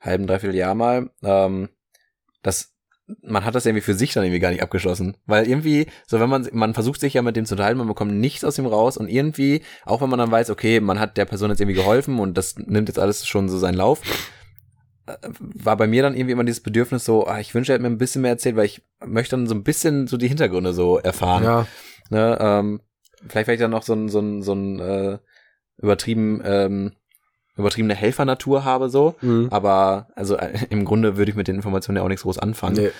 halben, 0.00 0.26
dreiviertel 0.26 0.56
Jahr 0.56 0.74
mal, 0.74 1.10
ähm, 1.22 1.68
das, 2.42 2.74
man 3.22 3.44
hat 3.44 3.54
das 3.54 3.66
irgendwie 3.66 3.82
für 3.82 3.94
sich 3.94 4.12
dann 4.12 4.24
irgendwie 4.24 4.40
gar 4.40 4.50
nicht 4.50 4.62
abgeschlossen. 4.62 5.16
Weil 5.26 5.48
irgendwie, 5.48 5.86
so 6.06 6.20
wenn 6.20 6.28
man, 6.28 6.48
man 6.52 6.74
versucht 6.74 7.00
sich 7.00 7.14
ja 7.14 7.22
mit 7.22 7.36
dem 7.36 7.46
zu 7.46 7.56
teilen, 7.56 7.78
man 7.78 7.88
bekommt 7.88 8.12
nichts 8.14 8.44
aus 8.44 8.56
dem 8.56 8.66
raus 8.66 8.96
und 8.96 9.08
irgendwie, 9.08 9.62
auch 9.84 10.00
wenn 10.00 10.10
man 10.10 10.18
dann 10.18 10.30
weiß, 10.30 10.50
okay, 10.50 10.80
man 10.80 11.00
hat 11.00 11.16
der 11.16 11.24
Person 11.24 11.50
jetzt 11.50 11.60
irgendwie 11.60 11.78
geholfen 11.78 12.18
und 12.18 12.36
das 12.36 12.56
nimmt 12.58 12.88
jetzt 12.88 12.98
alles 12.98 13.26
schon 13.26 13.48
so 13.48 13.58
seinen 13.58 13.74
Lauf, 13.74 14.00
äh, 15.06 15.16
war 15.38 15.76
bei 15.76 15.86
mir 15.86 16.02
dann 16.02 16.14
irgendwie 16.14 16.32
immer 16.32 16.44
dieses 16.44 16.62
Bedürfnis 16.62 17.04
so, 17.04 17.26
ah, 17.26 17.40
ich 17.40 17.54
wünsche, 17.54 17.72
er 17.72 17.74
hätte 17.74 17.82
mir 17.82 17.90
ein 17.90 17.98
bisschen 17.98 18.22
mehr 18.22 18.32
erzählt, 18.32 18.56
weil 18.56 18.66
ich 18.66 18.82
möchte 19.04 19.36
dann 19.36 19.46
so 19.46 19.54
ein 19.54 19.64
bisschen 19.64 20.06
so 20.06 20.16
die 20.16 20.28
Hintergründe 20.28 20.72
so 20.72 20.98
erfahren. 20.98 21.44
Ja, 21.44 21.66
Ne, 22.10 22.36
ähm, 22.40 22.80
vielleicht 23.28 23.46
wäre 23.46 23.54
ich 23.54 23.60
dann 23.60 23.70
noch 23.70 23.84
so 23.84 23.94
ein, 23.94 24.08
so 24.08 24.20
ein, 24.20 24.42
so 24.42 24.52
ein 24.52 24.80
äh, 24.80 25.18
übertrieben, 25.78 26.42
ähm, 26.44 26.92
übertriebene 27.60 27.94
Helfernatur 27.94 28.64
habe 28.64 28.88
so. 28.90 29.14
mhm. 29.20 29.48
Aber 29.50 30.08
also 30.16 30.36
äh, 30.36 30.58
im 30.70 30.84
Grunde 30.84 31.16
würde 31.16 31.30
ich 31.30 31.36
mit 31.36 31.48
den 31.48 31.56
Informationen 31.56 31.96
ja 31.96 32.02
auch 32.02 32.08
nichts 32.08 32.22
groß 32.22 32.38
anfangen. 32.38 32.76
nee. 32.76 32.90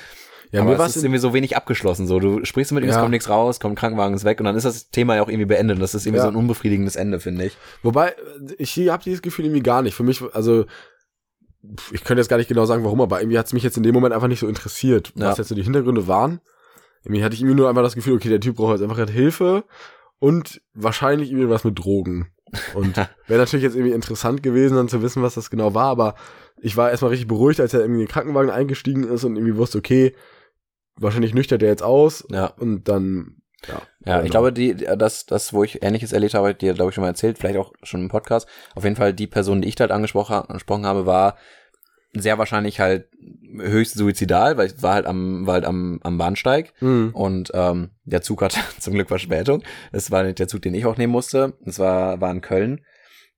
Ja, 0.52 0.62
aber 0.62 0.70
mir 0.70 0.72
es 0.74 0.78
war 0.80 0.86
ist 0.88 0.96
es 0.96 1.04
irgendwie 1.04 1.20
so 1.20 1.32
wenig 1.32 1.56
abgeschlossen. 1.56 2.08
So, 2.08 2.18
du 2.18 2.44
sprichst 2.44 2.72
mit 2.72 2.82
ihm, 2.82 2.88
es 2.90 2.96
Ja. 2.96 3.00
kommt 3.02 3.12
nichts 3.12 3.28
raus, 3.28 3.61
kommt 3.61 3.78
Krankenwagen 3.78 4.16
ist 4.16 4.24
weg 4.24 4.40
und 4.40 4.46
dann 4.46 4.56
ist 4.56 4.64
das 4.64 4.90
Thema 4.90 5.14
ja 5.14 5.22
auch 5.22 5.28
irgendwie 5.28 5.44
beendet. 5.46 5.76
Und 5.76 5.80
Das 5.80 5.94
ist 5.94 6.06
irgendwie 6.06 6.18
Ja. 6.18 6.24
so 6.24 6.28
ein 6.30 6.34
unbefriedigendes 6.34 6.96
Ende, 6.96 7.20
finde 7.20 7.44
ich. 7.44 7.56
Wobei, 7.84 8.14
ich 8.58 8.76
habe 8.88 9.04
dieses 9.04 9.22
Gefühl 9.22 9.44
irgendwie 9.44 9.62
gar 9.62 9.82
nicht. 9.82 9.94
Für 9.94 10.02
mich, 10.02 10.20
also, 10.32 10.64
ich 11.92 12.02
könnte 12.04 12.20
jetzt 12.20 12.28
gar 12.28 12.38
nicht 12.38 12.48
genau 12.48 12.64
sagen, 12.64 12.82
warum, 12.84 13.00
aber 13.00 13.20
irgendwie 13.20 13.38
hat 13.38 13.46
es 13.46 13.52
mich 13.52 13.62
jetzt 13.62 13.76
in 13.76 13.82
dem 13.84 13.94
Moment 13.94 14.12
einfach 14.12 14.26
nicht 14.26 14.40
so 14.40 14.48
interessiert, 14.48 15.12
was 15.14 15.36
Ja. 15.36 15.42
jetzt 15.42 15.48
so 15.48 15.54
die 15.54 15.62
Hintergründe 15.62 16.08
waren. 16.08 16.40
Irgendwie 17.04 17.22
hatte 17.22 17.34
ich 17.36 17.42
irgendwie 17.42 17.56
nur 17.56 17.68
einfach 17.68 17.82
das 17.82 17.94
Gefühl, 17.94 18.14
okay, 18.16 18.28
der 18.28 18.40
Typ 18.40 18.56
braucht 18.56 18.72
jetzt 18.72 18.82
einfach 18.82 18.96
gerade 18.96 19.12
Hilfe 19.12 19.62
und 20.18 20.61
wahrscheinlich 20.74 21.30
irgendwie 21.30 21.48
was 21.48 21.62
mit 21.64 21.78
Drogen. 21.78 22.28
Und 22.74 22.96
wäre 22.96 23.40
natürlich 23.40 23.62
jetzt 23.62 23.76
irgendwie 23.76 23.94
interessant 23.94 24.42
gewesen, 24.42 24.76
dann 24.76 24.88
zu 24.88 25.03
wissen, 25.03 25.22
was 25.22 25.34
das 25.34 25.51
genau 25.51 25.74
war, 25.74 25.86
aber 25.86 26.14
ich 26.61 26.76
war 26.76 26.90
erstmal 26.90 27.11
richtig 27.11 27.28
beruhigt, 27.28 27.61
als 27.61 27.72
er 27.74 27.80
irgendwie 27.80 28.01
in 28.03 28.07
den 28.07 28.12
Krankenwagen 28.12 28.51
eingestiegen 28.51 29.05
ist 29.05 29.24
und 29.24 29.36
irgendwie 29.36 29.57
wusste, 29.57 29.78
okay, 29.78 30.14
wahrscheinlich 30.96 31.34
nüchtert 31.34 31.62
er 31.62 31.68
jetzt 31.68 31.82
aus 31.82 32.26
Ja. 32.30 32.46
und 32.59 32.84
dann, 32.88 33.36
ja. 33.66 33.82
Ja, 34.07 34.16
ich 34.18 34.22
Genau. 34.22 34.30
glaube, 34.30 34.53
die, 34.53 34.74
das, 34.74 35.26
das, 35.26 35.53
wo 35.53 35.62
ich 35.64 35.82
Ähnliches 35.82 36.12
erlebt 36.12 36.34
habe, 36.34 36.55
dir, 36.55 36.72
glaube 36.74 36.90
ich, 36.90 36.94
schon 36.94 37.03
mal 37.03 37.09
erzählt, 37.09 37.38
vielleicht 37.38 37.59
auch 37.59 37.72
schon 37.82 38.01
im 38.01 38.09
Podcast. 38.09 38.48
Auf 38.74 38.84
jeden 38.84 38.96
Fall, 38.96 39.12
die 39.12 39.26
Person, 39.26 39.61
die 39.62 39.68
ich 39.68 39.74
da 39.74 39.82
halt 39.84 39.92
angesprochen, 39.92 40.34
angesprochen 40.36 40.86
habe, 40.86 41.05
war 41.07 41.36
sehr 42.12 42.38
wahrscheinlich 42.38 42.80
halt 42.80 43.08
höchst 43.58 43.96
suizidal, 43.96 44.56
weil 44.56 44.68
ich 44.68 44.82
war 44.82 44.94
halt 44.94 45.06
am, 45.06 45.46
war 45.46 45.54
halt 45.54 45.64
am, 45.64 46.00
am 46.02 46.18
Bahnsteig 46.18 46.72
Mhm. 46.80 47.11
und 47.12 47.50
ähm, 47.54 47.90
der 48.04 48.22
Zug 48.22 48.42
hatte 48.42 48.58
zum 48.78 48.94
Glück 48.94 49.08
Verspätung. 49.08 49.62
Es 49.92 50.11
war 50.11 50.22
nicht 50.22 50.38
der 50.38 50.48
Zug, 50.48 50.62
den 50.62 50.74
ich 50.74 50.86
auch 50.86 50.96
nehmen 50.96 51.12
musste. 51.12 51.54
Es 51.64 51.78
war, 51.78 52.20
war 52.20 52.30
in 52.30 52.40
Köln. 52.40 52.84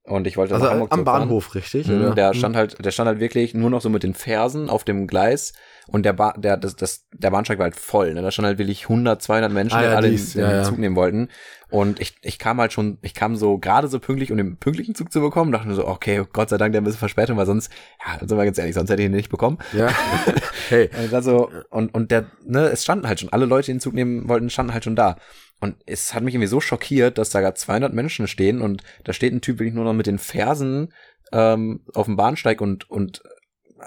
Und 0.04 0.26
ich 0.26 0.36
wollte 0.36 0.54
Also 0.54 0.68
am. 0.68 1.04
Bahnhof, 1.04 1.54
richtig? 1.54 1.86
Mhm, 1.86 2.14
der 2.16 2.30
Mhm. 2.30 2.34
stand 2.38 2.56
halt, 2.56 2.84
der 2.84 2.90
stand 2.90 3.06
halt 3.08 3.20
wirklich 3.20 3.54
nur 3.54 3.70
noch 3.70 3.80
so 3.80 3.88
mit 3.88 4.02
den 4.02 4.14
Fersen 4.14 4.68
auf 4.68 4.84
dem 4.84 5.06
Gleis 5.06 5.52
und 5.86 6.04
der 6.04 6.12
ba 6.12 6.32
der 6.36 6.56
das, 6.56 6.76
das 6.76 7.06
der 7.12 7.30
Bahnsteig 7.30 7.58
war 7.58 7.64
halt 7.64 7.76
voll, 7.76 8.14
ne? 8.14 8.22
Da 8.22 8.30
stand 8.30 8.46
halt 8.46 8.58
wirklich 8.58 8.84
100, 8.84 9.20
200 9.20 9.52
Menschen, 9.52 9.76
Ah, 9.76 9.80
die 9.80 9.86
ja, 9.86 9.94
alle 9.96 10.10
dies, 10.10 10.32
den, 10.32 10.42
den 10.42 10.50
ja. 10.50 10.62
Zug 10.62 10.78
nehmen 10.78 10.96
wollten 10.96 11.28
und 11.72 12.00
ich 12.00 12.16
ich 12.22 12.38
kam 12.38 12.60
halt 12.60 12.72
schon, 12.72 12.98
ich 13.00 13.14
kam 13.14 13.34
so 13.34 13.58
gerade 13.58 13.88
so 13.88 13.98
pünktlich, 13.98 14.30
um 14.30 14.36
den 14.36 14.58
pünktlichen 14.58 14.94
Zug 14.94 15.10
zu 15.10 15.20
bekommen, 15.20 15.52
dachte 15.52 15.68
mir 15.68 15.74
so, 15.74 15.86
okay, 15.86 16.22
Gott 16.32 16.50
sei 16.50 16.58
Dank, 16.58 16.72
der 16.72 16.82
ein 16.82 16.84
bisschen 16.84 16.98
Verspätung, 16.98 17.38
weil 17.38 17.46
sonst 17.46 17.72
ja, 18.06 18.18
sind 18.18 18.36
wir 18.36 18.44
ganz 18.44 18.58
ehrlich, 18.58 18.74
sonst 18.74 18.90
hätte 18.90 19.02
ich 19.02 19.06
ihn 19.06 19.14
nicht 19.14 19.30
bekommen. 19.30 19.58
Ja. 19.72 19.88
hey. 20.68 20.90
Also 21.12 21.50
und 21.70 21.94
und 21.94 22.10
der 22.10 22.26
ne, 22.44 22.66
es 22.68 22.82
standen 22.82 23.08
halt 23.08 23.20
schon 23.20 23.32
alle 23.32 23.46
Leute, 23.46 23.66
die 23.66 23.72
den 23.72 23.80
Zug 23.80 23.94
nehmen 23.94 24.28
wollten, 24.28 24.50
standen 24.50 24.74
halt 24.74 24.84
schon 24.84 24.96
da. 24.96 25.16
Und 25.60 25.76
es 25.86 26.12
hat 26.12 26.22
mich 26.24 26.34
irgendwie 26.34 26.48
so 26.48 26.60
schockiert, 26.60 27.18
dass 27.18 27.30
da 27.30 27.40
gar 27.40 27.54
200 27.54 27.94
Menschen 27.94 28.26
stehen 28.26 28.60
und 28.60 28.82
da 29.04 29.12
steht 29.12 29.32
ein 29.32 29.40
Typ 29.40 29.58
wirklich 29.58 29.74
nur 29.74 29.84
noch 29.84 29.94
mit 29.94 30.06
den 30.06 30.18
Fersen 30.18 30.92
ähm, 31.32 31.80
auf 31.94 32.06
dem 32.06 32.16
Bahnsteig 32.16 32.60
und 32.60 32.90
und 32.90 33.22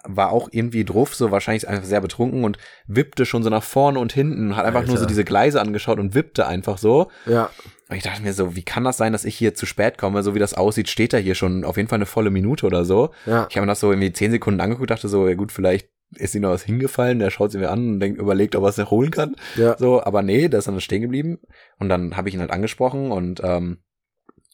war 0.04 0.32
auch 0.32 0.50
irgendwie 0.52 0.86
drauf, 0.86 1.16
so 1.16 1.32
wahrscheinlich 1.32 1.68
einfach 1.68 1.86
sehr 1.86 2.02
betrunken 2.02 2.44
und 2.44 2.58
wippte 2.88 3.26
schon 3.26 3.44
so 3.44 3.50
nach 3.50 3.64
vorne 3.64 4.00
und 4.00 4.14
hinten, 4.14 4.56
hat 4.56 4.66
einfach 4.66 4.82
nur 4.82 4.98
so 4.98 5.02
Alter. 5.02 5.08
diese 5.08 5.24
Gleise 5.24 5.62
angeschaut 5.62 6.00
und 6.00 6.14
wippte 6.14 6.48
einfach 6.48 6.78
so. 6.78 7.10
Ja. 7.26 7.50
Und 7.90 7.98
ich 7.98 8.04
dachte 8.04 8.22
mir 8.22 8.34
so, 8.34 8.56
wie 8.56 8.64
kann 8.64 8.84
das 8.84 8.98
sein, 8.98 9.14
dass 9.14 9.26
ich 9.26 9.36
hier 9.36 9.54
zu 9.54 9.66
spät 9.66 9.98
komme? 9.98 10.24
So 10.24 10.34
wie 10.34 10.40
das 10.40 10.54
aussieht, 10.56 10.90
steht 10.90 11.14
er 11.14 11.20
hier 11.20 11.36
schon 11.36 11.64
auf 11.64 11.78
jeden 11.78 11.88
Fall 11.88 11.98
eine 11.98 12.06
volle 12.08 12.32
Minute 12.32 12.66
oder 12.66 12.84
so. 12.84 13.12
Ja. 13.26 13.48
Ich 13.50 13.56
habe 13.56 13.66
mir 13.66 13.72
das 13.72 13.80
so 13.80 13.92
irgendwie 13.92 14.12
zehn 14.12 14.32
Sekunden 14.32 14.62
angeguckt, 14.62 14.90
dachte 14.90 15.08
so, 15.08 15.28
ja 15.28 15.36
gut, 15.36 15.52
vielleicht 15.52 15.90
ist 16.16 16.36
ihm 16.36 16.42
noch 16.42 16.52
was 16.52 16.64
hingefallen, 16.64 17.20
der 17.20 17.30
schaut 17.30 17.52
sie 17.52 17.58
mir 17.58 17.70
an 17.70 17.88
und 17.94 18.00
denkt, 18.00 18.20
überlegt, 18.20 18.56
ob 18.56 18.64
er 18.64 18.70
es 18.70 18.78
noch 18.78 18.92
holen 18.92 19.12
kann. 19.12 19.36
Ja. 19.56 19.78
So, 19.78 20.04
aber 20.04 20.22
nee, 20.22 20.48
der 20.48 20.60
ist 20.60 20.68
dann 20.68 20.80
stehen 20.82 21.02
geblieben. 21.02 21.40
Und 21.78 21.90
dann 21.90 22.16
habe 22.16 22.30
ich 22.30 22.36
ihn 22.36 22.42
halt 22.42 22.52
angesprochen 22.52 23.12
und 23.12 23.42
ähm, 23.44 23.80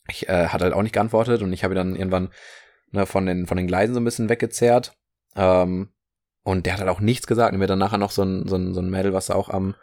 ich 0.09 0.27
äh, 0.27 0.47
hat 0.47 0.61
halt 0.61 0.73
auch 0.73 0.81
nicht 0.81 0.93
geantwortet 0.93 1.41
und 1.41 1.53
ich 1.53 1.63
habe 1.63 1.73
ihn 1.73 1.77
dann 1.77 1.95
irgendwann 1.95 2.29
ne, 2.91 3.05
von 3.05 3.25
den 3.25 3.47
von 3.47 3.57
den 3.57 3.67
Gleisen 3.67 3.93
so 3.93 3.99
ein 3.99 4.05
bisschen 4.05 4.29
weggezerrt. 4.29 4.97
Ähm, 5.35 5.89
und 6.43 6.65
der 6.65 6.73
hat 6.73 6.79
halt 6.81 6.89
auch 6.89 6.99
nichts 6.99 7.27
gesagt. 7.27 7.53
Und 7.53 7.59
mir 7.59 7.67
dann 7.67 7.79
nachher 7.79 7.97
noch 7.97 8.11
so 8.11 8.23
ein, 8.23 8.47
so 8.47 8.55
ein, 8.55 8.73
so 8.73 8.81
ein 8.81 8.89
Mädel, 8.89 9.13
was 9.13 9.29
auch 9.29 9.49
am 9.49 9.75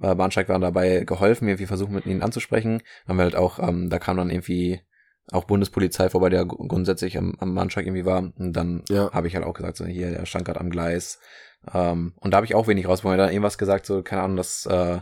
äh, 0.00 0.14
Bahnsteig 0.14 0.48
war, 0.48 0.58
dabei 0.58 1.00
geholfen, 1.04 1.48
irgendwie 1.48 1.66
versucht 1.66 1.90
mit 1.90 2.06
ihnen 2.06 2.22
anzusprechen. 2.22 2.82
Haben 3.08 3.16
wir 3.16 3.24
halt 3.24 3.36
auch, 3.36 3.58
ähm, 3.58 3.90
da 3.90 3.98
kam 3.98 4.16
dann 4.16 4.30
irgendwie 4.30 4.80
auch 5.32 5.44
Bundespolizei 5.44 6.08
vorbei, 6.08 6.28
der 6.28 6.44
gr- 6.44 6.68
grundsätzlich 6.68 7.18
am, 7.18 7.34
am 7.40 7.54
Bahnsteig 7.54 7.86
irgendwie 7.86 8.04
war. 8.04 8.18
Und 8.18 8.52
dann 8.52 8.84
Ja. 8.88 9.10
habe 9.12 9.26
ich 9.26 9.34
halt 9.34 9.44
auch 9.44 9.54
gesagt, 9.54 9.76
so 9.76 9.84
hier, 9.84 10.10
der 10.10 10.26
stand 10.26 10.44
gerade 10.44 10.60
am 10.60 10.70
Gleis. 10.70 11.18
Ähm, 11.74 12.14
und 12.20 12.30
da 12.30 12.36
habe 12.36 12.46
ich 12.46 12.54
auch 12.54 12.68
wenig 12.68 12.86
rausbekommen. 12.86 13.18
Er 13.18 13.24
hat 13.24 13.28
dann 13.28 13.34
irgendwas 13.34 13.58
gesagt, 13.58 13.86
so, 13.86 14.02
keine 14.02 14.22
Ahnung, 14.22 14.36
dass 14.36 14.66
äh, 14.66 15.00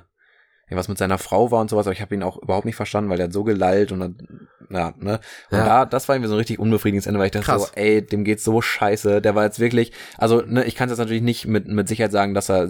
irgendwas 0.66 0.88
mit 0.88 0.98
seiner 0.98 1.18
Frau 1.18 1.50
war 1.50 1.60
und 1.60 1.70
sowas, 1.70 1.86
aber 1.86 1.92
ich 1.92 2.00
habe 2.00 2.14
ihn 2.14 2.22
auch 2.22 2.36
überhaupt 2.42 2.64
nicht 2.64 2.76
verstanden, 2.76 3.10
weil 3.10 3.16
der 3.18 3.26
hat 3.26 3.32
so 3.32 3.44
gelallt 3.44 3.92
und 3.92 4.00
dann, 4.00 4.48
ja, 4.70 4.94
ne? 4.98 5.20
Und 5.50 5.58
Ja. 5.58 5.64
da, 5.64 5.84
das 5.84 6.08
war 6.08 6.16
irgendwie 6.16 6.28
so 6.28 6.34
ein 6.34 6.38
richtig 6.38 6.58
unbefriedigendes 6.58 7.06
Ende, 7.06 7.18
weil 7.20 7.26
ich 7.26 7.32
dachte 7.32 7.46
Krass. 7.46 7.62
so, 7.62 7.68
ey, 7.74 8.00
dem 8.04 8.24
geht's 8.24 8.44
so 8.44 8.60
scheiße. 8.62 9.20
Der 9.20 9.34
war 9.34 9.44
jetzt 9.44 9.60
wirklich, 9.60 9.92
also, 10.16 10.40
ne, 10.40 10.64
ich 10.64 10.74
kann 10.74 10.88
jetzt 10.88 10.98
natürlich 10.98 11.22
nicht 11.22 11.46
mit, 11.46 11.68
mit 11.68 11.86
Sicherheit 11.88 12.12
sagen, 12.12 12.34
dass 12.34 12.48
er 12.48 12.68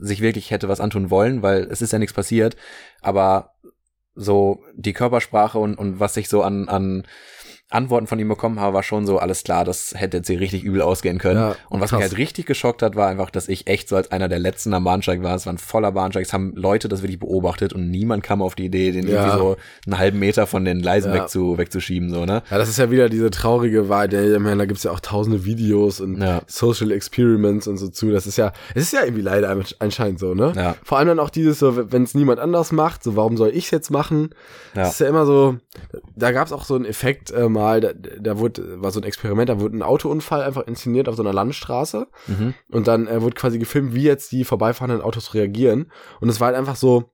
sich 0.00 0.20
wirklich 0.20 0.50
hätte 0.50 0.68
was 0.68 0.80
antun 0.80 1.10
wollen, 1.10 1.42
weil 1.42 1.64
es 1.70 1.82
ist 1.82 1.92
ja 1.92 1.98
nichts 1.98 2.14
passiert, 2.14 2.56
aber 3.02 3.50
so 4.14 4.62
die 4.74 4.92
Körpersprache 4.92 5.58
und, 5.58 5.74
und 5.76 6.00
was 6.00 6.16
ich 6.16 6.28
so 6.28 6.42
an, 6.42 6.68
an 6.68 7.04
Antworten 7.70 8.06
von 8.06 8.18
ihm 8.18 8.28
bekommen 8.28 8.60
habe, 8.60 8.74
war 8.74 8.82
schon 8.82 9.06
so, 9.06 9.18
alles 9.18 9.42
klar, 9.42 9.64
das 9.64 9.94
hätte 9.96 10.18
jetzt 10.18 10.28
hier 10.28 10.38
richtig 10.38 10.62
übel 10.62 10.80
ausgehen 10.82 11.18
können. 11.18 11.40
Ja, 11.40 11.56
und 11.70 11.80
was 11.80 11.90
krass. 11.90 11.98
mich 12.00 12.08
halt 12.10 12.18
richtig 12.18 12.46
geschockt 12.46 12.82
hat, 12.82 12.94
war 12.94 13.08
einfach, 13.08 13.30
dass 13.30 13.48
ich 13.48 13.66
echt 13.66 13.88
so 13.88 13.96
als 13.96 14.12
einer 14.12 14.28
der 14.28 14.38
letzten 14.38 14.72
am 14.74 14.84
Bahnsteig 14.84 15.22
war. 15.22 15.34
Es 15.34 15.46
waren 15.46 15.58
voller 15.58 15.90
Bahnsteig, 15.90 16.24
es 16.26 16.32
haben 16.32 16.52
Leute 16.54 16.88
das 16.88 17.02
wirklich 17.02 17.18
beobachtet 17.18 17.72
und 17.72 17.90
niemand 17.90 18.22
kam 18.22 18.42
auf 18.42 18.54
die 18.54 18.66
Idee, 18.66 18.92
den 18.92 19.08
Ja. 19.08 19.14
irgendwie 19.24 19.38
so 19.38 19.56
einen 19.86 19.98
halben 19.98 20.18
Meter 20.18 20.46
von 20.46 20.64
den 20.64 20.82
Gleisen 20.82 21.12
Ja. 21.12 21.22
wegzu, 21.22 21.58
wegzuschieben, 21.58 22.10
so, 22.10 22.24
ne? 22.26 22.42
Ja, 22.50 22.58
das 22.58 22.68
ist 22.68 22.78
ja 22.78 22.90
wieder 22.90 23.08
diese 23.08 23.30
traurige 23.30 23.88
Wahrheit. 23.88 24.12
Ich 24.14 24.38
meine, 24.38 24.58
da 24.58 24.66
gibt's 24.66 24.84
ja 24.84 24.90
auch 24.92 25.00
tausende 25.00 25.44
Videos 25.44 26.00
und. 26.00 26.22
Social 26.46 26.90
Experiments 26.92 27.66
und 27.66 27.78
so 27.78 27.88
zu. 27.88 28.10
Das 28.10 28.26
ist 28.26 28.36
ja, 28.36 28.52
es 28.74 28.82
ist 28.84 28.92
ja 28.92 29.02
irgendwie 29.04 29.22
leider 29.22 29.56
anscheinend 29.78 30.18
so, 30.20 30.34
ne? 30.34 30.52
Ja. 30.54 30.76
Vor 30.84 30.98
allem 30.98 31.08
dann 31.08 31.18
auch 31.18 31.30
dieses 31.30 31.58
so, 31.58 31.90
wenn 31.92 32.02
es 32.04 32.14
niemand 32.14 32.40
anders 32.40 32.72
macht, 32.72 33.02
so 33.02 33.16
warum 33.16 33.36
soll 33.36 33.50
ich 33.54 33.70
jetzt 33.70 33.90
machen? 33.90 34.30
Ja. 34.74 34.82
Das 34.82 34.92
ist 34.92 35.00
ja 35.00 35.08
immer 35.08 35.26
so, 35.26 35.56
da 36.14 36.30
gab's 36.30 36.52
auch 36.52 36.64
so 36.64 36.74
einen 36.74 36.84
Effekt 36.84 37.30
äh, 37.30 37.48
mal, 37.54 37.80
da, 37.80 37.92
da 37.94 38.38
wurde, 38.38 38.82
war 38.82 38.90
so 38.90 39.00
ein 39.00 39.04
Experiment, 39.04 39.48
da 39.48 39.58
wurde 39.60 39.78
ein 39.78 39.82
Autounfall 39.82 40.42
einfach 40.42 40.66
inszeniert 40.66 41.08
auf 41.08 41.16
so 41.16 41.22
einer 41.22 41.32
Landstraße 41.32 42.06
Mhm. 42.28 42.54
und 42.70 42.86
dann 42.86 43.06
äh, 43.06 43.22
wurde 43.22 43.34
quasi 43.34 43.58
gefilmt, 43.58 43.94
wie 43.94 44.02
jetzt 44.02 44.30
die 44.32 44.44
vorbeifahrenden 44.44 45.00
Autos 45.00 45.32
reagieren. 45.32 45.90
Und 46.20 46.28
es 46.28 46.38
war 46.40 46.48
halt 46.48 46.56
einfach 46.58 46.76
so, 46.76 47.10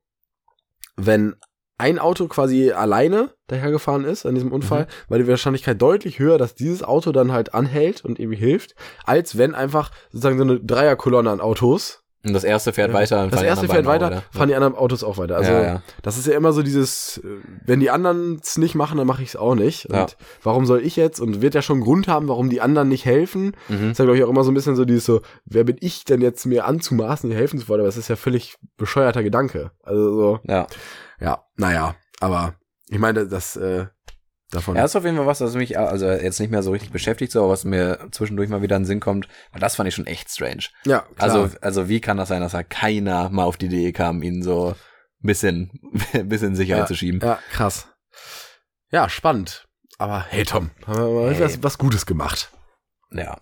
wenn 0.96 1.36
ein 1.78 1.98
Auto 1.98 2.26
quasi 2.28 2.72
alleine 2.72 3.30
dahergefahren 3.46 4.04
ist 4.04 4.26
an 4.26 4.34
diesem 4.34 4.52
Unfall, 4.52 4.86
war 5.08 5.18
die 5.18 5.26
Wahrscheinlichkeit 5.26 5.80
deutlich 5.80 6.18
höher, 6.18 6.36
dass 6.36 6.54
dieses 6.54 6.82
Auto 6.82 7.10
dann 7.10 7.32
halt 7.32 7.54
anhält 7.54 8.04
und 8.04 8.18
irgendwie 8.18 8.36
hilft, 8.38 8.74
als 9.04 9.38
wenn 9.38 9.54
einfach 9.54 9.90
sozusagen 10.10 10.36
so 10.36 10.44
eine 10.44 10.60
Dreierkolonne 10.60 11.30
an 11.30 11.40
Autos. 11.40 11.99
Und 12.22 12.34
das 12.34 12.44
erste 12.44 12.72
fährt 12.74 12.92
weiter. 12.92 13.22
und 13.24 13.32
Das 13.32 13.40
fahren 13.40 13.44
die 13.44 13.48
erste 13.48 13.62
anderen 13.64 13.76
fährt 13.76 13.86
weiter, 13.86 14.06
auch, 14.06 14.10
oder? 14.10 14.22
fahren 14.38 14.48
die 14.48 14.54
anderen 14.54 14.74
Autos 14.74 15.02
auch 15.04 15.16
weiter. 15.16 15.36
Also 15.36 15.52
ja, 15.52 15.62
ja. 15.62 15.82
das 16.02 16.18
ist 16.18 16.26
ja 16.26 16.34
immer 16.36 16.52
so 16.52 16.62
dieses, 16.62 17.18
äh, 17.18 17.28
wenn 17.64 17.80
die 17.80 17.90
anderen 17.90 18.38
es 18.42 18.58
nicht 18.58 18.74
machen, 18.74 18.98
dann 18.98 19.06
mache 19.06 19.22
ich 19.22 19.30
es 19.30 19.36
auch 19.36 19.54
nicht. 19.54 19.86
Und 19.86 19.94
Ja. 19.96 20.06
warum 20.42 20.66
soll 20.66 20.80
ich 20.84 20.96
jetzt? 20.96 21.18
Und 21.20 21.40
wird 21.40 21.54
ja 21.54 21.62
schon 21.62 21.80
Grund 21.80 22.08
haben, 22.08 22.28
warum 22.28 22.50
die 22.50 22.60
anderen 22.60 22.88
nicht 22.90 23.06
helfen. 23.06 23.52
Mhm. 23.68 23.80
Das 23.80 23.90
ist 23.92 23.98
ja, 24.00 24.04
glaube 24.04 24.18
ich, 24.18 24.24
auch 24.24 24.28
immer 24.28 24.44
so 24.44 24.50
ein 24.50 24.54
bisschen 24.54 24.76
so 24.76 24.84
dieses 24.84 25.06
so, 25.06 25.22
wer 25.46 25.64
bin 25.64 25.76
ich 25.80 26.04
denn 26.04 26.20
jetzt 26.20 26.44
mir 26.44 26.66
anzumaßen, 26.66 27.30
dir 27.30 27.36
helfen 27.36 27.58
zu 27.58 27.68
wollen? 27.68 27.80
Aber 27.80 27.88
das 27.88 27.96
ist 27.96 28.08
ja 28.08 28.16
völlig 28.16 28.56
bescheuerter 28.76 29.22
Gedanke. 29.22 29.70
Also 29.82 30.12
so, 30.12 30.40
Ja. 30.46 30.66
ja, 31.20 31.44
naja, 31.56 31.94
aber 32.20 32.54
ich 32.90 32.98
meine, 32.98 33.26
das 33.28 33.56
äh, 33.56 33.86
davon. 34.50 34.76
Ja, 34.76 34.84
ist 34.84 34.96
auf 34.96 35.04
jeden 35.04 35.16
Fall 35.16 35.26
was, 35.26 35.38
das 35.38 35.54
mich 35.54 35.78
also 35.78 36.06
jetzt 36.06 36.40
nicht 36.40 36.50
mehr 36.50 36.62
so 36.62 36.70
richtig 36.72 36.90
beschäftigt, 36.92 37.32
so, 37.32 37.40
aber 37.40 37.50
was 37.52 37.64
mir 37.64 37.98
zwischendurch 38.10 38.48
mal 38.48 38.62
wieder 38.62 38.76
in 38.76 38.82
den 38.82 38.86
Sinn 38.86 39.00
kommt, 39.00 39.28
weil 39.52 39.60
das 39.60 39.76
fand 39.76 39.88
ich 39.88 39.94
schon 39.94 40.06
echt 40.06 40.30
strange. 40.30 40.64
ja, 40.84 41.00
klar. 41.00 41.06
Also, 41.18 41.50
also 41.60 41.88
wie 41.88 42.00
kann 42.00 42.16
das 42.16 42.28
sein, 42.28 42.40
dass 42.40 42.52
da 42.52 42.62
keiner 42.62 43.28
mal 43.30 43.44
auf 43.44 43.56
die 43.56 43.66
Idee 43.66 43.92
kam, 43.92 44.22
ihn 44.22 44.42
so 44.42 44.70
ein 45.22 45.26
bisschen, 45.26 45.70
ein 46.12 46.28
bisschen 46.28 46.54
Sicherheit 46.56 46.82
Ja. 46.82 46.86
zu 46.86 46.94
schieben? 46.96 47.20
ja, 47.22 47.38
krass. 47.52 47.88
Ja, 48.90 49.08
spannend. 49.08 49.66
Aber 49.98 50.24
hey 50.28 50.44
Tom, 50.44 50.70
haben 50.86 50.96
wir 50.98 51.20
mal 51.26 51.34
Hey. 51.34 51.44
was, 51.44 51.62
was 51.62 51.78
Gutes 51.78 52.06
gemacht. 52.06 52.50
Ja, 53.12 53.38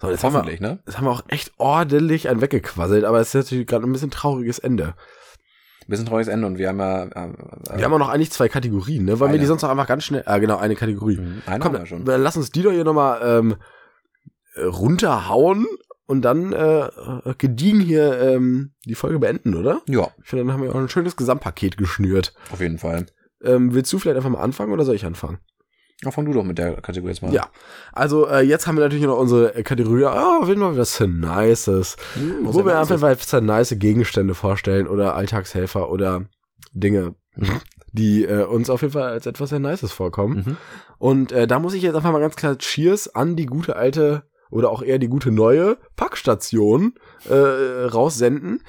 So, 0.00 0.10
jetzt 0.10 0.22
haben 0.22 0.32
wir, 0.32 0.38
hoffentlich, 0.38 0.60
ne? 0.60 0.78
jetzt 0.86 0.96
haben 0.96 1.04
wir 1.04 1.10
auch 1.10 1.24
echt 1.28 1.52
ordentlich 1.58 2.28
ein 2.28 2.40
weggequasselt, 2.40 3.04
aber 3.04 3.18
es 3.20 3.28
ist 3.28 3.34
natürlich 3.46 3.66
gerade 3.66 3.84
ein 3.84 3.92
bisschen 3.92 4.10
trauriges 4.12 4.58
Ende. 4.60 4.94
Bisschen 5.88 6.06
trauriges 6.06 6.28
Ende 6.28 6.46
und 6.46 6.58
wir 6.58 6.68
haben 6.68 6.78
ja. 6.80 7.04
Äh, 7.04 7.78
Wir 7.78 7.84
haben 7.84 7.92
auch 7.94 7.98
noch 7.98 8.10
eigentlich 8.10 8.30
zwei 8.30 8.48
Kategorien, 8.48 9.04
ne? 9.06 9.18
Wollen 9.18 9.30
wir 9.30 9.34
Eine. 9.34 9.38
die 9.40 9.46
sonst 9.46 9.62
noch 9.62 9.70
einfach 9.70 9.86
ganz 9.86 10.04
schnell. 10.04 10.22
Ah, 10.26 10.38
genau, 10.38 10.58
eine 10.58 10.76
Kategorie. 10.76 11.16
Mhm, 11.16 11.42
Einen 11.46 11.60
Komm, 11.62 11.72
haben 11.72 11.80
wir 11.80 11.86
schon. 11.86 12.04
dann 12.04 12.22
lass 12.22 12.36
uns 12.36 12.50
die 12.50 12.62
doch 12.62 12.72
hier 12.72 12.84
nochmal 12.84 13.20
ähm, 13.22 13.56
äh, 14.54 14.64
runterhauen 14.64 15.66
und 16.06 16.22
dann 16.22 16.52
äh, 16.52 16.80
äh, 16.86 17.34
gediegen 17.38 17.80
hier 17.80 18.20
ähm, 18.20 18.72
die 18.84 18.94
Folge 18.94 19.18
beenden, 19.18 19.54
oder? 19.54 19.80
Ja, 19.88 20.08
Ich 20.22 20.28
finde, 20.28 20.44
dann 20.44 20.52
haben 20.54 20.62
wir 20.62 20.70
auch 20.74 20.78
ein 20.78 20.88
schönes 20.88 21.16
Gesamtpaket 21.16 21.76
geschnürt. 21.78 22.34
auf 22.52 22.60
jeden 22.60 22.78
Fall. 22.78 23.06
Ähm, 23.42 23.72
willst 23.72 23.92
du 23.92 23.98
vielleicht 23.98 24.16
einfach 24.16 24.30
mal 24.30 24.40
anfangen 24.42 24.72
oder 24.72 24.84
soll 24.84 24.94
ich 24.94 25.06
anfangen? 25.06 25.38
Ja, 26.04 26.12
fang 26.12 26.24
du 26.26 26.32
doch 26.32 26.44
mit 26.44 26.58
der 26.58 26.80
Kategorie 26.80 27.10
jetzt 27.10 27.22
mal. 27.22 27.32
Ja. 27.32 27.48
Also 27.92 28.28
äh, 28.28 28.40
jetzt 28.40 28.66
haben 28.66 28.76
wir 28.76 28.82
natürlich 28.82 29.04
noch 29.04 29.18
unsere 29.18 29.50
Kategorie, 29.64 30.04
ah, 30.04 30.40
wenn 30.44 30.58
mal 30.58 30.76
was 30.76 31.00
Nices. 31.00 31.96
Hm, 32.14 32.38
wo 32.42 32.64
wir 32.64 32.78
einfach 32.78 33.00
mal 33.00 33.16
nice 33.40 33.74
Gegenstände 33.78 34.34
vorstellen 34.34 34.86
oder 34.86 35.16
Alltagshelfer 35.16 35.90
oder 35.90 36.26
Dinge, 36.72 37.16
die 37.92 38.24
äh, 38.24 38.44
uns 38.44 38.70
auf 38.70 38.82
jeden 38.82 38.92
Fall 38.92 39.10
als 39.10 39.26
etwas 39.26 39.50
sehr 39.50 39.58
Nices 39.58 39.90
vorkommen. 39.90 40.44
Mhm. 40.46 40.56
Und 40.98 41.32
äh, 41.32 41.48
da 41.48 41.58
muss 41.58 41.74
ich 41.74 41.82
jetzt 41.82 41.96
einfach 41.96 42.12
mal 42.12 42.20
ganz 42.20 42.36
klar 42.36 42.56
Cheers 42.58 43.14
an 43.16 43.34
die 43.34 43.46
gute 43.46 43.74
alte 43.74 44.22
oder 44.50 44.70
auch 44.70 44.82
eher 44.82 44.98
die 44.98 45.08
gute 45.08 45.32
neue 45.32 45.78
Packstation 45.96 46.94
äh, 47.28 47.34
raussenden. 47.34 48.62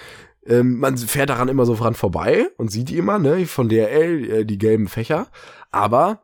Ähm, 0.47 0.79
man 0.79 0.97
fährt 0.97 1.29
daran 1.29 1.47
immer 1.47 1.65
so 1.65 1.75
dran 1.75 1.93
vorbei 1.93 2.47
und 2.57 2.71
sieht 2.71 2.89
die 2.89 2.97
immer, 2.97 3.19
ne, 3.19 3.45
von 3.45 3.69
DRL, 3.69 4.31
äh, 4.31 4.45
die 4.45 4.57
gelben 4.57 4.87
Fächer. 4.87 5.27
Aber 5.71 6.21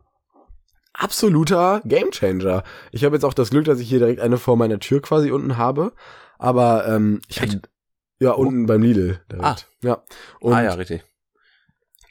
absoluter 0.98 1.82
Gamechanger. 1.86 2.64
Ich 2.92 3.04
habe 3.04 3.16
jetzt 3.16 3.24
auch 3.26 3.34
das 3.34 3.50
Glück, 3.50 3.66
dass 3.66 3.80
ich 3.80 3.90
hier 3.90 4.00
direkt 4.00 4.20
eine 4.22 4.38
vor 4.38 4.58
meiner 4.58 4.80
Tür 4.80 5.02
quasi 5.02 5.32
unten 5.32 5.58
habe. 5.58 5.94
Aber 6.38 6.88
ähm, 6.88 7.22
ich 7.28 7.42
hatte, 7.42 7.62
ja, 8.20 8.32
unten 8.32 8.66
beim 8.66 8.82
Lidl. 8.82 9.20
Direkt. 9.32 9.46
Ah. 9.46 9.56
Ja. 9.82 10.04
Und, 10.40 10.54
ah 10.54 10.64
ja, 10.64 10.74
richtig. 10.74 11.04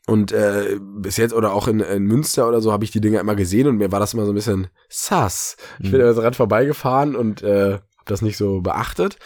und 0.06 0.32
äh, 0.32 0.78
bis 0.80 1.16
jetzt 1.16 1.32
oder 1.34 1.52
auch 1.54 1.66
in, 1.68 1.80
in 1.80 2.04
Münster 2.04 2.46
oder 2.48 2.60
so 2.60 2.72
habe 2.72 2.84
ich 2.84 2.90
die 2.90 3.00
Dinger 3.00 3.20
immer 3.20 3.34
gesehen 3.34 3.66
und 3.68 3.76
mir 3.76 3.90
war 3.92 4.00
das 4.00 4.14
immer 4.14 4.24
so 4.26 4.32
ein 4.32 4.34
bisschen 4.34 4.68
sass. 4.88 5.56
Ich 5.78 5.90
bin 5.90 6.00
Mhm. 6.00 6.04
immer 6.06 6.14
so 6.14 6.20
dran 6.20 6.34
vorbeigefahren 6.34 7.16
und 7.16 7.42
äh, 7.42 7.72
habe 7.74 7.82
das 8.06 8.22
nicht 8.22 8.36
so 8.36 8.60
beachtet. 8.60 9.16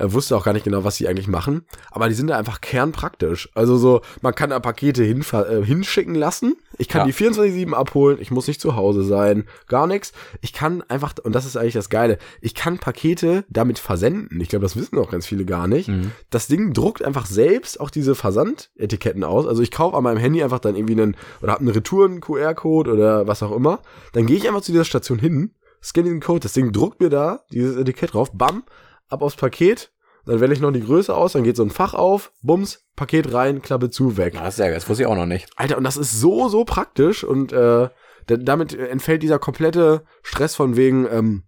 Äh, 0.00 0.12
wusste 0.12 0.36
auch 0.36 0.44
gar 0.44 0.52
nicht 0.52 0.64
genau, 0.64 0.82
was 0.84 0.96
sie 0.96 1.06
eigentlich 1.08 1.28
machen. 1.28 1.66
Aber 1.90 2.08
die 2.08 2.14
sind 2.14 2.28
da 2.28 2.36
einfach 2.38 2.60
kernpraktisch. 2.60 3.50
Also 3.54 3.76
so, 3.76 4.00
man 4.22 4.34
kann 4.34 4.50
da 4.50 4.58
Pakete 4.60 5.04
äh, 5.04 5.64
hinschicken 5.64 6.14
lassen. 6.14 6.56
Ich 6.78 6.88
kann 6.88 7.02
Ja. 7.02 7.06
die 7.06 7.12
24-7 7.12 7.72
abholen. 7.74 8.18
Ich 8.20 8.30
muss 8.30 8.48
nicht 8.48 8.60
zu 8.60 8.76
Hause 8.76 9.04
sein. 9.04 9.44
Gar 9.68 9.86
nichts. 9.86 10.12
Ich 10.40 10.52
kann 10.52 10.82
einfach, 10.88 11.14
und 11.22 11.34
das 11.34 11.44
ist 11.44 11.56
eigentlich 11.56 11.74
das 11.74 11.90
Geile, 11.90 12.18
ich 12.40 12.54
kann 12.54 12.78
Pakete 12.78 13.44
damit 13.50 13.78
versenden. 13.78 14.40
Ich 14.40 14.48
glaube, 14.48 14.62
das 14.64 14.76
wissen 14.76 14.98
auch 14.98 15.10
ganz 15.10 15.26
viele 15.26 15.44
gar 15.44 15.68
nicht. 15.68 15.88
Mhm. 15.88 16.12
Das 16.30 16.46
Ding 16.46 16.72
druckt 16.72 17.04
einfach 17.04 17.26
selbst 17.26 17.78
auch 17.80 17.90
diese 17.90 18.14
Versandetiketten 18.14 19.24
aus. 19.24 19.46
Also 19.46 19.62
ich 19.62 19.70
kaufe 19.70 19.96
an 19.96 20.04
meinem 20.04 20.18
Handy 20.18 20.42
einfach 20.42 20.58
dann 20.60 20.76
irgendwie 20.76 20.94
einen, 21.00 21.16
oder 21.42 21.52
habe 21.52 21.60
einen 21.60 21.70
Retouren-QR-Code 21.74 22.92
oder 22.92 23.26
was 23.26 23.42
auch 23.42 23.52
immer. 23.54 23.80
Dann 24.12 24.26
gehe 24.26 24.36
ich 24.36 24.48
einfach 24.48 24.62
zu 24.62 24.72
dieser 24.72 24.84
Station 24.84 25.18
hin, 25.18 25.54
scanne 25.82 26.04
diesen 26.04 26.20
Code, 26.20 26.40
das 26.40 26.52
Ding 26.52 26.72
druckt 26.72 27.00
mir 27.00 27.10
da 27.10 27.40
dieses 27.52 27.76
Etikett 27.76 28.14
drauf, 28.14 28.30
bam, 28.32 28.64
ab 29.10 29.22
aufs 29.22 29.36
Paket. 29.36 29.92
Dann 30.26 30.40
wähle 30.40 30.52
ich 30.52 30.60
noch 30.60 30.70
die 30.70 30.82
Größe 30.84 31.14
aus, 31.14 31.32
dann 31.32 31.44
geht 31.44 31.56
so 31.56 31.62
ein 31.62 31.70
Fach 31.70 31.94
auf, 31.94 32.32
bums, 32.42 32.84
Paket 32.94 33.32
rein, 33.32 33.62
Klappe 33.62 33.88
zu, 33.90 34.16
weg. 34.18 34.34
Ah, 34.36 34.44
das 34.44 34.54
ist 34.54 34.58
ja 34.58 34.66
geil, 34.66 34.74
das 34.74 34.88
wusste 34.88 35.04
ich 35.04 35.06
auch 35.08 35.16
noch 35.16 35.24
nicht. 35.26 35.48
Alter, 35.56 35.78
und 35.78 35.84
das 35.84 35.96
ist 35.96 36.20
so, 36.20 36.48
so 36.48 36.64
praktisch 36.64 37.24
und 37.24 37.52
äh, 37.52 37.88
da- 38.26 38.36
damit 38.36 38.74
entfällt 38.78 39.22
dieser 39.22 39.38
komplette 39.38 40.04
Stress 40.22 40.54
von 40.54 40.76
wegen, 40.76 41.06
ähm, 41.10 41.44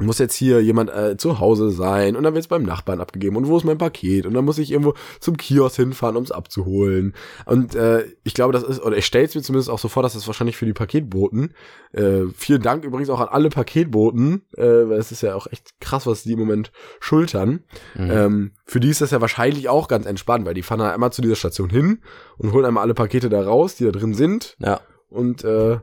muss 0.00 0.18
jetzt 0.18 0.34
hier 0.34 0.60
jemand 0.62 0.90
äh, 0.90 1.16
zu 1.16 1.40
Hause 1.40 1.70
sein 1.70 2.16
und 2.16 2.22
dann 2.22 2.34
wird's 2.34 2.48
beim 2.48 2.62
Nachbarn 2.62 3.00
abgegeben 3.00 3.36
und 3.36 3.46
wo 3.48 3.56
ist 3.56 3.64
mein 3.64 3.78
Paket 3.78 4.26
und 4.26 4.34
dann 4.34 4.44
muss 4.44 4.58
ich 4.58 4.70
irgendwo 4.70 4.94
zum 5.20 5.36
Kiosk 5.36 5.76
hinfahren, 5.76 6.16
um's 6.16 6.30
abzuholen 6.30 7.14
und 7.46 7.74
äh, 7.74 8.04
ich 8.24 8.34
glaube, 8.34 8.52
das 8.52 8.62
ist, 8.62 8.80
oder 8.82 8.96
ich 8.96 9.06
stelle 9.06 9.24
es 9.26 9.34
mir 9.34 9.42
zumindest 9.42 9.70
auch 9.70 9.78
so 9.78 9.88
vor, 9.88 10.02
dass 10.02 10.14
das 10.14 10.26
wahrscheinlich 10.26 10.56
für 10.56 10.66
die 10.66 10.72
Paketboten, 10.72 11.54
äh, 11.92 12.22
vielen 12.36 12.62
Dank 12.62 12.84
übrigens 12.84 13.10
auch 13.10 13.20
an 13.20 13.28
alle 13.28 13.48
Paketboten, 13.48 14.42
äh, 14.56 14.62
weil 14.62 14.98
es 14.98 15.12
ist 15.12 15.22
ja 15.22 15.34
auch 15.34 15.46
echt 15.48 15.80
krass, 15.80 16.06
was 16.06 16.22
die 16.22 16.32
im 16.32 16.38
Moment 16.38 16.72
schultern, 17.00 17.64
Mhm. 17.94 18.10
ähm, 18.10 18.52
für 18.66 18.80
die 18.80 18.90
ist 18.90 19.00
das 19.00 19.10
ja 19.10 19.20
wahrscheinlich 19.20 19.68
auch 19.68 19.88
ganz 19.88 20.04
entspannt, 20.06 20.44
weil 20.46 20.54
die 20.54 20.62
fahren 20.62 20.80
dann 20.80 20.90
einmal 20.90 21.12
zu 21.12 21.22
dieser 21.22 21.36
Station 21.36 21.70
hin 21.70 22.00
und 22.36 22.52
holen 22.52 22.64
einmal 22.64 22.82
alle 22.82 22.94
Pakete 22.94 23.28
da 23.28 23.42
raus, 23.42 23.76
die 23.76 23.84
da 23.84 23.90
drin 23.90 24.14
sind 24.14 24.56
ja, 24.58 24.80
und 25.08 25.42
äh, 25.44 25.78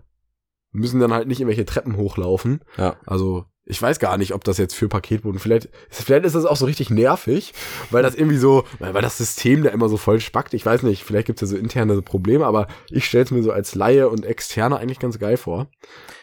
müssen 0.72 1.00
dann 1.00 1.14
halt 1.14 1.28
nicht 1.28 1.40
irgendwelche 1.40 1.66
Treppen 1.66 1.96
hochlaufen. 1.98 2.62
ja. 2.78 2.96
Also 3.06 3.46
ich 3.66 3.82
weiß 3.82 4.00
gar 4.00 4.18
nicht, 4.18 4.34
ob 4.34 4.44
das 4.44 4.58
jetzt 4.58 4.76
für 4.76 4.88
Paketboten, 4.88 5.40
vielleicht, 5.40 5.70
vielleicht 5.90 6.26
ist 6.26 6.36
das 6.36 6.46
auch 6.46 6.56
so 6.56 6.66
richtig 6.66 6.90
nervig, 6.92 7.54
weil 7.90 8.04
das 8.04 8.14
irgendwie 8.16 8.38
so, 8.38 8.64
weil, 8.80 8.94
das 9.02 9.18
System 9.18 9.64
da 9.64 9.70
immer 9.72 9.90
so 9.90 9.98
voll 9.98 10.20
spackt. 10.20 10.54
Ich 10.54 10.66
weiß 10.66 10.84
nicht, 10.84 11.04
vielleicht 11.04 11.28
gibt's 11.28 11.42
ja 11.42 11.48
so 11.48 11.58
interne 11.58 12.02
Probleme, 12.02 12.46
aber 12.46 12.68
ich 12.92 13.06
stelle 13.06 13.24
es 13.24 13.32
mir 13.32 13.42
so 13.44 13.52
als 13.52 13.74
Laie 13.76 14.08
und 14.10 14.26
Externe 14.26 14.78
eigentlich 14.78 15.00
ganz 15.00 15.18
geil 15.20 15.38
vor. 15.38 15.68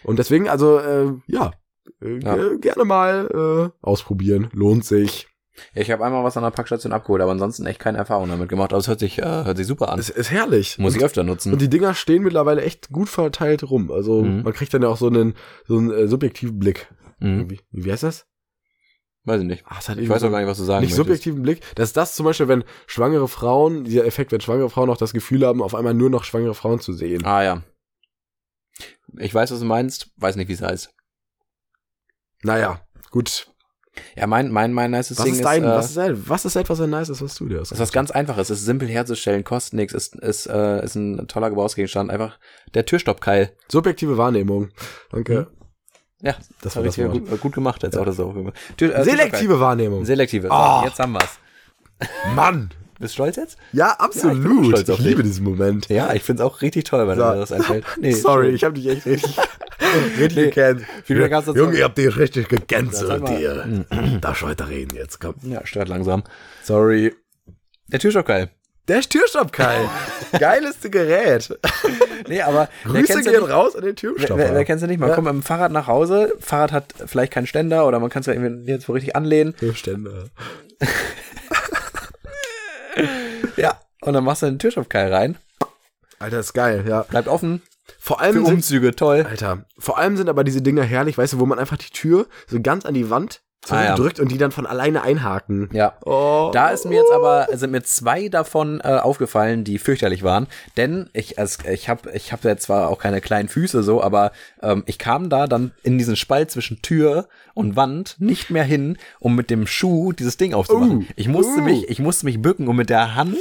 Und 0.05 0.19
deswegen, 0.19 0.49
also, 0.49 0.79
äh, 0.79 1.13
ja, 1.27 1.51
äh, 2.01 2.19
Ja. 2.23 2.37
ge- 2.37 2.59
gerne 2.61 2.85
mal 2.85 3.71
äh, 3.73 3.85
ausprobieren. 3.87 4.49
Lohnt 4.53 4.85
sich. 4.85 5.27
Ich 5.75 5.91
habe 5.91 6.03
einmal 6.05 6.25
was 6.25 6.37
an 6.39 6.45
der 6.45 6.51
Packstation 6.51 6.93
abgeholt, 6.95 7.21
aber 7.21 7.33
ansonsten 7.33 7.67
echt 7.67 7.79
keine 7.79 7.99
Erfahrung 7.99 8.29
damit 8.29 8.49
gemacht. 8.49 8.73
Aber 8.73 8.79
es 8.81 8.89
hört 8.89 9.01
sich, 9.01 9.19
äh, 9.19 9.23
hört 9.45 9.57
sich 9.59 9.67
super 9.67 9.91
an. 9.91 9.99
Es 9.99 10.09
ist 10.09 10.31
herrlich. 10.31 10.79
Muss 10.79 10.97
ich 10.97 11.05
öfter 11.05 11.25
nutzen. 11.25 11.53
und 11.53 11.61
die 11.61 11.69
Dinger 11.69 11.93
stehen 11.95 12.23
mittlerweile 12.23 12.63
echt 12.63 12.89
gut 12.91 13.09
verteilt 13.11 13.69
rum. 13.69 13.91
Also 13.91 14.23
Mhm. 14.23 14.43
man 14.45 14.53
kriegt 14.55 14.73
dann 14.73 14.83
ja 14.83 14.89
auch 14.89 14.97
so 14.97 15.09
einen, 15.09 15.35
so 15.69 15.77
einen 15.77 15.91
äh, 15.91 16.09
subjektiven 16.09 16.59
Blick. 16.59 16.87
Mhm. 17.23 17.51
Wie, 17.51 17.61
wie 17.71 17.93
heißt 17.93 18.03
das? 18.03 18.27
Weiß 19.25 19.41
ich 19.41 19.47
nicht. 19.47 19.65
Ach, 19.69 19.77
das 19.77 19.89
hat 19.89 19.99
Ich 19.99 20.09
weiß 20.09 20.25
auch 20.25 20.31
gar 20.31 20.41
nicht, 20.41 20.49
was 20.49 20.59
du 20.59 20.65
sagen 20.65 20.81
nicht 20.81 20.91
möchtest. 20.91 20.97
subjektiven 20.97 21.43
Blick. 21.43 21.63
Das 21.77 21.91
ist 21.91 21.97
das 21.97 22.17
zum 22.17 22.25
Beispiel, 22.25 22.49
wenn 22.49 22.65
schwangere 22.87 23.29
Frauen, 23.29 23.85
dieser 23.85 24.05
Effekt, 24.05 24.33
wenn 24.33 24.41
schwangere 24.41 24.69
Frauen 24.69 24.91
auch 24.91 24.97
das 24.97 25.13
Gefühl 25.13 25.47
haben, 25.47 25.63
auf 25.63 25.75
einmal 25.75 25.95
nur 25.95 26.11
noch 26.11 26.25
schwangere 26.25 26.55
Frauen 26.55 26.81
zu 26.81 26.93
sehen. 26.93 27.25
Ah 27.25 27.43
ja. 27.43 27.63
Ich 29.19 29.33
weiß, 29.33 29.53
was 29.53 29.61
du 29.61 29.65
meinst, 29.65 30.11
weiß 30.17 30.37
nicht, 30.37 30.49
wie 30.49 30.55
es 30.55 30.63
heißt. 30.63 30.93
Naja, 32.43 32.81
gut. 33.11 33.49
Ja, 34.17 34.27
mein, 34.27 34.51
mein, 34.51 34.73
mein 34.73 34.91
nices 34.91 35.19
Was 35.19 35.25
Ding 35.25 35.35
ist 35.35 35.45
dein, 35.45 35.63
ist, 35.63 35.69
äh, 35.69 35.75
was 35.75 35.87
ist 35.87 35.97
dein, 35.99 36.29
was 36.29 36.45
ist 36.47 36.57
etwas, 36.57 36.79
was 36.79 36.89
nice 36.89 37.09
ist, 37.11 37.23
was 37.23 37.35
du 37.35 37.49
dir 37.49 37.61
hast? 37.61 37.71
Das 37.71 37.77
ist 37.77 37.83
was 37.83 37.93
ganz 37.93 38.11
Einfaches, 38.11 38.49
ist 38.49 38.65
simpel 38.65 38.89
herzustellen, 38.89 39.45
kostet 39.45 39.75
nichts, 39.75 39.93
ist, 39.93 40.17
ist, 40.17 40.47
äh, 40.47 40.83
ist 40.83 40.95
ein 40.95 41.29
toller 41.29 41.51
Gebrauchsgegenstand. 41.51 42.11
Einfach 42.11 42.39
der 42.75 42.87
Türstoppkeil. 42.87 43.55
Subjektive 43.69 44.17
Wahrnehmung. 44.17 44.71
Danke. 45.11 45.49
Ja, 46.23 46.37
Das 46.63 46.77
war 46.77 46.81
habe 46.83 46.87
das 46.87 46.97
ich 46.99 47.05
Wort. 47.05 47.29
gut, 47.29 47.41
gut 47.41 47.53
gemacht 47.53 47.83
jetzt 47.83 47.97
auch 47.99 48.05
das 48.05 48.17
so. 48.17 48.53
Tür, 48.77 48.95
äh, 48.97 49.05
Selektive 49.05 49.59
Wahrnehmung. 49.61 50.05
Selektive. 50.05 50.47
So, 50.49 50.53
Ah. 50.53 50.83
Jetzt 50.87 50.99
haben 51.01 51.13
wir's. 51.13 51.39
Mann. 52.35 52.71
Bist 53.01 53.15
du 53.15 53.17
stolz 53.17 53.37
jetzt? 53.37 53.59
Ja, 53.73 53.87
Ja, 53.89 53.93
ich 53.95 54.01
absolut. 54.01 54.43
bin 54.45 54.63
ich 54.63 54.69
stolz 54.69 54.91
auf 54.91 54.99
liebe 55.01 55.23
dich. 55.25 55.33
diesen 55.33 55.45
Moment. 55.45 55.89
Ja, 55.89 56.13
ich 56.15 56.23
find's 56.23 56.41
auch 56.41 56.63
richtig 56.63 56.85
toll, 56.85 57.07
wenn 57.09 57.19
So. 57.19 57.25
mir 57.25 57.35
das 57.37 57.51
einfällt. 57.51 57.85
Nee, 58.01 58.13
Sorry, 58.13 58.51
ich 58.51 58.63
habe 58.63 58.75
dich 58.75 58.87
echt 58.87 59.05
richtig, 59.07 59.37
richtig 60.21 60.37
Nee. 60.37 60.45
gekannt. 60.51 60.83
Junge, 61.09 61.29
sagen. 61.29 61.73
ihr 61.77 61.85
habt 61.85 61.99
dich 61.99 62.17
richtig 62.17 62.49
gecancelt 62.49 63.29
hier. 63.29 63.85
Darf 64.21 64.37
ich 64.43 64.47
weiter 64.49 64.69
reden 64.69 64.97
jetzt, 64.97 65.21
komm. 65.21 65.35
Ja, 65.43 65.67
stört 65.67 65.89
langsam. 65.89 66.23
Sorry. 66.63 67.13
Der 67.89 67.99
Türstoppkeil. 67.99 68.51
Der 68.89 69.01
Türstoppkeil. 69.01 69.89
Geileste 70.39 70.91
Gerät. 70.91 71.57
Nee, 72.29 72.43
aber 72.43 72.69
Grüße 72.85 73.23
gehen 73.23 73.33
nicht? 73.41 73.51
raus 73.51 73.77
an 73.77 73.83
den 73.85 73.95
Türstopper. 73.97 74.37
wer, 74.39 74.55
wer 74.55 74.65
kennst 74.65 74.83
du 74.83 74.89
nicht? 74.89 74.99
Man 74.99 75.09
Ja. 75.11 75.15
kommt 75.15 75.27
mit 75.27 75.35
dem 75.35 75.43
Fahrrad 75.43 75.71
nach 75.73 75.87
Hause, 75.87 76.33
Fahrrad 76.41 76.73
hat 76.73 76.95
vielleicht 77.07 77.33
keinen 77.33 77.47
Ständer 77.47 77.87
oder 77.87 78.01
man 78.01 78.11
kann 78.11 78.21
es 78.21 78.27
ja 78.27 78.33
irgendwie 78.33 78.71
jetzt 78.71 78.87
so 78.87 78.93
richtig 78.93 79.15
anlehnen. 79.17 79.55
Türständer. 79.57 80.25
Ja. 83.57 83.81
Und 84.01 84.15
dann 84.15 84.25
machst 84.25 84.43
du 84.43 84.47
den 84.47 84.59
Türstoppkeil 84.59 85.13
rein, 85.13 85.37
Alter, 86.19 86.41
ist 86.41 86.53
geil, 86.53 86.85
ja. 86.89 87.03
bleibt 87.03 87.29
offen, 87.29 87.63
Vor 87.99 88.19
für 88.19 88.23
allem 88.23 88.45
sind, 88.45 88.55
Umzüge, 88.55 88.95
toll. 88.97 89.27
Alter, 89.29 89.65
vor 89.79 89.99
allem 89.99 90.17
sind 90.17 90.29
aber 90.29 90.45
diese 90.45 90.61
Dinger 90.63 90.83
herrlich, 90.83 91.17
weißt 91.19 91.35
du, 91.35 91.39
wo 91.39 91.47
man 91.47 91.59
einfach 91.59 91.77
die 91.77 91.91
Tür 91.91 92.27
so 92.47 92.61
ganz 92.61 92.85
an 92.85 92.95
die 92.95 93.11
Wand 93.11 93.43
Ah, 93.69 93.85
ja. 93.85 93.95
und 93.95 94.33
die 94.33 94.39
dann 94.39 94.51
von 94.51 94.67
alleine 94.67 95.03
einhaken. 95.03 95.69
Ja. 95.73 95.95
Oh. 96.05 96.51
Da 96.53 96.71
ist 96.71 96.85
mir 96.85 96.97
jetzt 96.97 97.13
aber, 97.13 97.47
sind 97.53 97.71
mir 97.71 97.83
zwei 97.85 98.29
davon 98.29 98.81
äh, 98.83 98.89
aufgefallen, 98.99 99.63
die 99.63 99.79
fürchterlich 99.79 100.25
waren. 100.25 100.49
Denn 100.77 101.09
ich, 101.13 101.39
also 101.39 101.63
ich 101.71 101.89
habe 101.89 102.11
ich 102.13 102.33
hab 102.33 102.45
jetzt 102.45 102.65
zwar 102.65 102.89
auch 102.89 102.99
keine 102.99 103.21
kleinen 103.21 103.49
Füße 103.49 103.85
so, 103.85 104.03
aber 104.03 104.33
ähm, 104.63 104.83
ich 104.87 104.99
kam 104.99 105.31
da 105.31 105.47
dann 105.47 105.71
in 105.85 105.97
diesen 105.97 106.17
Spalt 106.17 106.51
zwischen 106.51 106.83
Tür 106.83 107.29
und 107.55 107.77
Wand 107.77 108.17
nicht 108.19 108.51
mehr 108.51 108.65
hin, 108.65 108.99
um 109.21 109.37
mit 109.37 109.49
dem 109.49 109.69
Schuh 109.69 110.13
dieses 110.13 110.37
Ding 110.37 110.55
aufzumachen. 110.55 110.99
Uh, 110.99 111.05
ich 111.15 111.29
musste 111.29 111.61
uh. 111.61 111.65
mich, 111.65 111.89
ich 111.89 112.01
musste 112.01 112.27
mich 112.27 112.43
bücken, 112.43 112.67
um 112.67 112.75
mit 112.75 112.91
der 112.91 113.15
Hand 113.15 113.37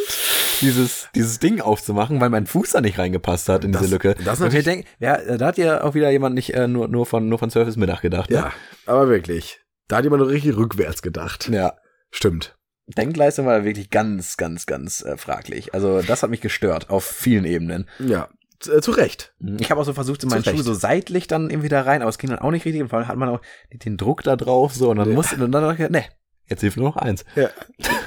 dieses, 0.61 1.07
dieses 1.15 1.39
Ding 1.39 1.61
aufzumachen, 1.61 2.22
weil 2.22 2.30
mein 2.30 2.45
Fuß 2.45 2.73
da 2.73 2.81
nicht 2.81 2.99
reingepasst 2.99 3.49
hat 3.49 3.64
in 3.64 3.72
Das- 3.72 3.81
diese 3.81 3.93
Lücke. 3.95 4.15
das 4.23 4.35
ist 4.39 4.41
und 4.41 4.53
ich 4.53 4.65
natürlich- 4.65 4.65
denk, 4.65 4.85
ja, 4.99 5.38
da 5.38 5.48
hat 5.48 5.57
ja 5.57 5.84
auch 5.84 5.95
wieder 5.95 6.11
jemand 6.11 6.35
nicht 6.35 6.53
äh, 6.53 6.68
nur, 6.68 6.88
nur 6.88 7.07
von, 7.07 7.27
nur 7.27 7.39
von 7.39 7.49
Surface 7.49 7.76
Mittag 7.76 8.02
gedacht. 8.02 8.30
Ne? 8.30 8.35
Ja, 8.38 8.52
aber 8.85 9.10
wirklich. 9.10 9.60
Da 9.87 9.97
hat 9.97 10.03
jemand 10.03 10.23
richtig 10.27 10.55
rückwärts 10.55 11.01
gedacht. 11.01 11.49
Ja. 11.49 11.75
Stimmt. 12.11 12.57
Denkleistung 12.87 13.45
war 13.45 13.63
wirklich 13.63 13.89
ganz, 13.89 14.37
ganz, 14.37 14.65
ganz 14.65 15.01
äh, 15.03 15.17
fraglich. 15.17 15.73
Also 15.73 16.01
das 16.01 16.23
hat 16.23 16.29
mich 16.29 16.41
gestört 16.41 16.89
auf 16.89 17.05
vielen 17.05 17.45
Ebenen. 17.45 17.87
Ja, 17.99 18.29
zu, 18.59 18.73
äh, 18.73 18.81
zu 18.81 18.91
Recht. 18.91 19.33
Ich 19.59 19.71
habe 19.71 19.79
auch 19.79 19.85
so 19.85 19.93
versucht, 19.93 20.23
in 20.23 20.29
meinen 20.29 20.43
Schuh 20.43 20.61
so 20.61 20.73
seitlich 20.73 21.27
dann 21.27 21.49
irgendwie 21.49 21.69
da 21.69 21.81
rein, 21.81 22.01
aber 22.01 22.09
es 22.09 22.17
ging 22.17 22.29
dann 22.29 22.39
auch 22.39 22.51
nicht 22.51 22.65
richtig. 22.65 22.81
Und 22.81 22.89
vor 22.89 22.99
allem 22.99 23.07
hat 23.07 23.17
man 23.17 23.29
auch 23.29 23.41
den 23.71 23.97
Druck 23.97 24.23
da 24.23 24.35
drauf 24.35 24.73
so 24.73 24.89
und 24.89 24.97
dann 24.97 25.09
Ja. 25.09 25.15
musste 25.15 25.35
und 25.35 25.51
dann 25.51 25.63
dachte 25.63 25.83
ich, 25.83 25.89
ne, 25.89 26.05
jetzt 26.51 26.61
hilft 26.61 26.77
nur 26.77 26.85
noch 26.89 26.97
eins. 26.97 27.25
Ja, 27.35 27.49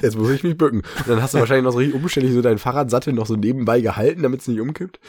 jetzt 0.01 0.17
muss 0.17 0.29
ich 0.29 0.43
mich 0.43 0.57
bücken. 0.57 0.83
Und 0.99 1.07
dann 1.09 1.21
hast 1.21 1.33
du 1.33 1.39
wahrscheinlich 1.39 1.65
noch 1.65 1.71
so 1.73 1.79
richtig 1.79 1.95
umständlich 1.95 2.33
so 2.33 2.41
deinen 2.41 2.57
Fahrradsattel 2.59 3.11
noch 3.13 3.25
so 3.25 3.35
nebenbei 3.35 3.81
gehalten, 3.81 4.23
damit 4.23 4.39
es 4.41 4.47
nicht 4.47 4.61
umkippt. 4.61 4.99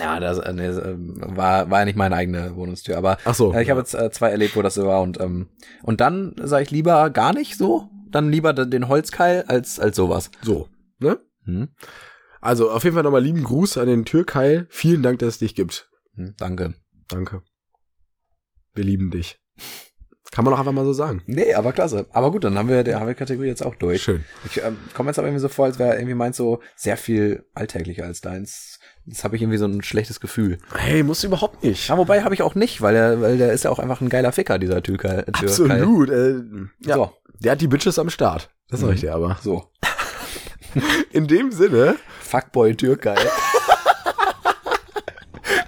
Ja, 0.00 0.18
das, 0.18 0.38
äh, 0.38 0.52
nee, 0.52 0.66
das, 0.66 0.78
ähm, 0.84 1.14
war, 1.20 1.70
war 1.70 1.78
ja 1.80 1.84
nicht 1.84 1.96
meine 1.96 2.16
eigene 2.16 2.56
Wohnungstür, 2.56 2.96
aber 2.98 3.18
Ach 3.24 3.34
so. 3.34 3.52
äh, 3.54 3.62
ich 3.62 3.70
habe 3.70 3.78
jetzt 3.80 3.94
äh, 3.94 4.10
zwei 4.10 4.30
erlebt, 4.30 4.56
wo 4.56 4.62
das 4.62 4.74
so 4.74 4.84
war 4.86 5.02
und 5.02 5.20
ähm, 5.20 5.48
und 5.84 6.00
dann 6.00 6.34
sage 6.42 6.64
ich 6.64 6.70
lieber 6.72 7.10
gar 7.10 7.32
nicht 7.32 7.56
so, 7.56 7.88
dann 8.10 8.30
lieber 8.32 8.52
den- 8.52 8.70
den 8.70 8.88
Holzkeil 8.88 9.44
als 9.46 9.78
als 9.78 9.94
sowas. 9.96 10.30
So, 10.42 10.68
ne? 10.98 11.18
Hm? 11.44 11.68
Also 12.40 12.70
auf 12.70 12.84
jeden 12.84 12.94
Fall 12.94 13.02
nochmal 13.02 13.22
lieben 13.22 13.44
Gruß 13.44 13.78
an 13.78 13.86
den 13.88 14.04
Türkeil. 14.04 14.66
Vielen 14.70 15.02
Dank, 15.02 15.18
dass 15.18 15.28
es 15.34 15.38
dich 15.38 15.54
gibt. 15.54 15.90
Hm, 16.14 16.34
danke. 16.38 16.74
Danke. 17.08 17.42
Wir 18.74 18.84
lieben 18.84 19.10
dich. 19.10 19.38
Kann 20.32 20.44
man 20.44 20.52
auch 20.54 20.58
einfach 20.58 20.72
mal 20.72 20.84
so 20.84 20.92
sagen. 20.92 21.22
Nee, 21.26 21.54
aber 21.54 21.72
klasse. 21.72 22.06
Aber 22.12 22.30
gut, 22.30 22.44
dann 22.44 22.58
haben 22.58 22.68
wir, 22.68 22.82
der 22.84 22.98
haben 23.00 23.06
wir 23.06 23.14
die 23.14 23.18
Kategorie 23.18 23.46
jetzt 23.48 23.64
auch 23.64 23.74
durch. 23.74 24.02
Schön. 24.02 24.24
Ich 24.44 24.62
ähm, 24.62 24.76
komme 24.92 25.08
jetzt 25.10 25.18
aber 25.18 25.28
irgendwie 25.28 25.40
so 25.40 25.48
vor, 25.48 25.66
als 25.66 25.78
wäre 25.78 25.94
irgendwie 25.96 26.14
meins 26.14 26.36
so 26.36 26.60
sehr 26.74 26.96
viel 26.96 27.44
alltäglicher 27.54 28.04
als 28.04 28.20
deins. 28.20 28.78
Jetzt 29.06 29.22
habe 29.24 29.36
ich 29.36 29.42
irgendwie 29.42 29.58
so 29.58 29.66
ein 29.66 29.82
schlechtes 29.82 30.18
Gefühl. 30.20 30.58
Hey, 30.74 31.02
musst 31.04 31.22
du 31.22 31.28
überhaupt 31.28 31.62
nicht. 31.62 31.88
Ja, 31.88 31.96
wobei 31.96 32.22
habe 32.24 32.34
ich 32.34 32.42
auch 32.42 32.54
nicht, 32.56 32.82
weil 32.82 32.92
der, 32.94 33.20
weil 33.20 33.38
der 33.38 33.52
ist 33.52 33.62
ja 33.64 33.70
auch 33.70 33.78
einfach 33.78 34.00
ein 34.00 34.08
geiler 34.08 34.32
Ficker, 34.32 34.58
dieser 34.58 34.82
Türkei. 34.82 35.24
Absolut. 35.28 36.10
Äh, 36.10 36.34
ja, 36.84 36.96
So. 36.96 37.12
der 37.40 37.52
hat 37.52 37.60
die 37.60 37.68
Bitches 37.68 37.98
am 37.98 38.10
Start. 38.10 38.50
Das 38.68 38.80
sag 38.80 38.90
ich 38.90 38.96
Mhm. 38.96 39.00
dir 39.06 39.14
aber. 39.14 39.38
So. 39.42 39.70
In 41.12 41.28
dem 41.28 41.52
Sinne, 41.52 41.96
Fuckboy 42.20 42.74
Türkei. 42.74 43.14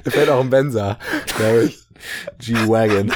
mir 0.04 0.10
fällt 0.10 0.28
auch 0.30 0.40
ein 0.40 0.50
Benzer, 0.50 0.98
glaube 1.36 1.62
ich. 1.64 1.78
G-Wagon. 2.38 3.12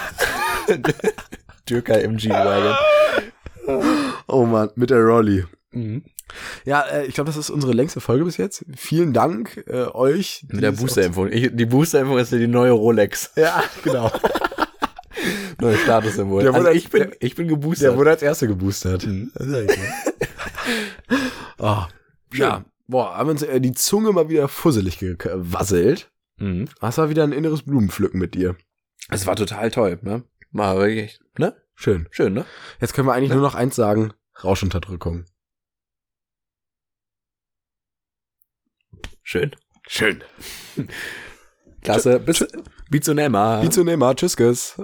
Türkei 1.67 2.01
im 2.03 2.17
G-Wagon. 2.17 2.77
Oh 4.29 4.45
Mann, 4.47 4.71
mit 4.75 4.91
der 4.91 4.99
Rolli. 5.03 5.45
Mhm. 5.73 6.05
Ja, 6.65 6.83
äh, 6.83 7.07
ich 7.07 7.15
glaube, 7.15 7.29
das 7.29 7.37
ist 7.37 7.51
unsere 7.51 7.73
längste 7.73 8.01
Folge 8.01 8.25
bis 8.25 8.37
jetzt. 8.39 8.65
Vielen 8.77 9.13
Dank 9.13 9.63
äh, 9.67 9.85
euch. 9.93 10.45
Mit 10.49 10.63
der 10.63 10.73
Boosterimpfung. 10.73 11.31
Die 11.31 11.67
Boosterimpfung 11.67 12.19
ist 12.19 12.33
ja 12.33 12.39
die 12.39 12.47
neue 12.47 12.73
Rolex. 12.73 13.33
Ja, 13.37 13.63
genau. 13.85 14.11
Neue 15.61 15.77
Statussymbol. 15.77 16.43
Der 16.43 16.51
wurde 16.53 16.59
Also 16.61 16.69
als- 16.71 16.79
ich 16.79 16.91
bin, 16.91 17.03
der- 17.03 17.17
ich 17.23 17.35
bin 17.37 17.47
geboostert. 17.49 17.91
Der 17.93 17.97
wurde 17.99 18.11
als 18.11 18.23
erster 18.23 18.47
geboostert. 18.49 19.07
Mhm. 19.07 19.31
Oh, 21.59 21.83
ja, 22.35 22.65
boah, 22.89 23.15
haben 23.17 23.31
uns 23.31 23.43
äh, 23.43 23.61
die 23.61 23.73
Zunge 23.73 24.13
mal 24.13 24.29
wieder 24.29 24.49
fusselig 24.49 24.99
gewasselt. 24.99 26.11
Mhm. 26.39 26.67
Das 26.81 26.99
war 26.99 27.11
wieder 27.11 27.23
ein 27.25 27.33
inneres 27.33 27.63
Blumenpflücken 27.63 28.19
mit 28.19 28.35
dir. 28.35 28.57
Es 29.11 29.27
war 29.27 29.37
total 29.37 29.71
toll, 29.71 29.99
ne? 30.03 30.25
War 30.53 30.77
wirklich, 30.77 31.21
ne? 31.39 31.57
Schön. 31.75 32.09
Schön, 32.11 32.35
ne? 32.35 32.45
Jetzt 32.81 32.93
können 32.95 33.09
wir 33.09 33.15
eigentlich 33.15 33.31
nur 33.33 33.41
noch 33.41 33.55
eins 33.55 33.75
sagen. 33.75 34.13
Rauschunterdrückung. 34.45 35.25
Schön. 39.23 39.57
Schön. 39.89 40.23
Klasse. 41.83 42.21
Bis, 42.21 42.47
bis 42.91 43.05
zum 43.05 43.17
nächsten 43.17 43.33
Mal. 43.33 43.63
Wie 43.63 43.71
zu 43.71 43.83
Neymar. 43.83 44.15
Tschüss, 44.15 44.37
Tschüss. 44.37 44.81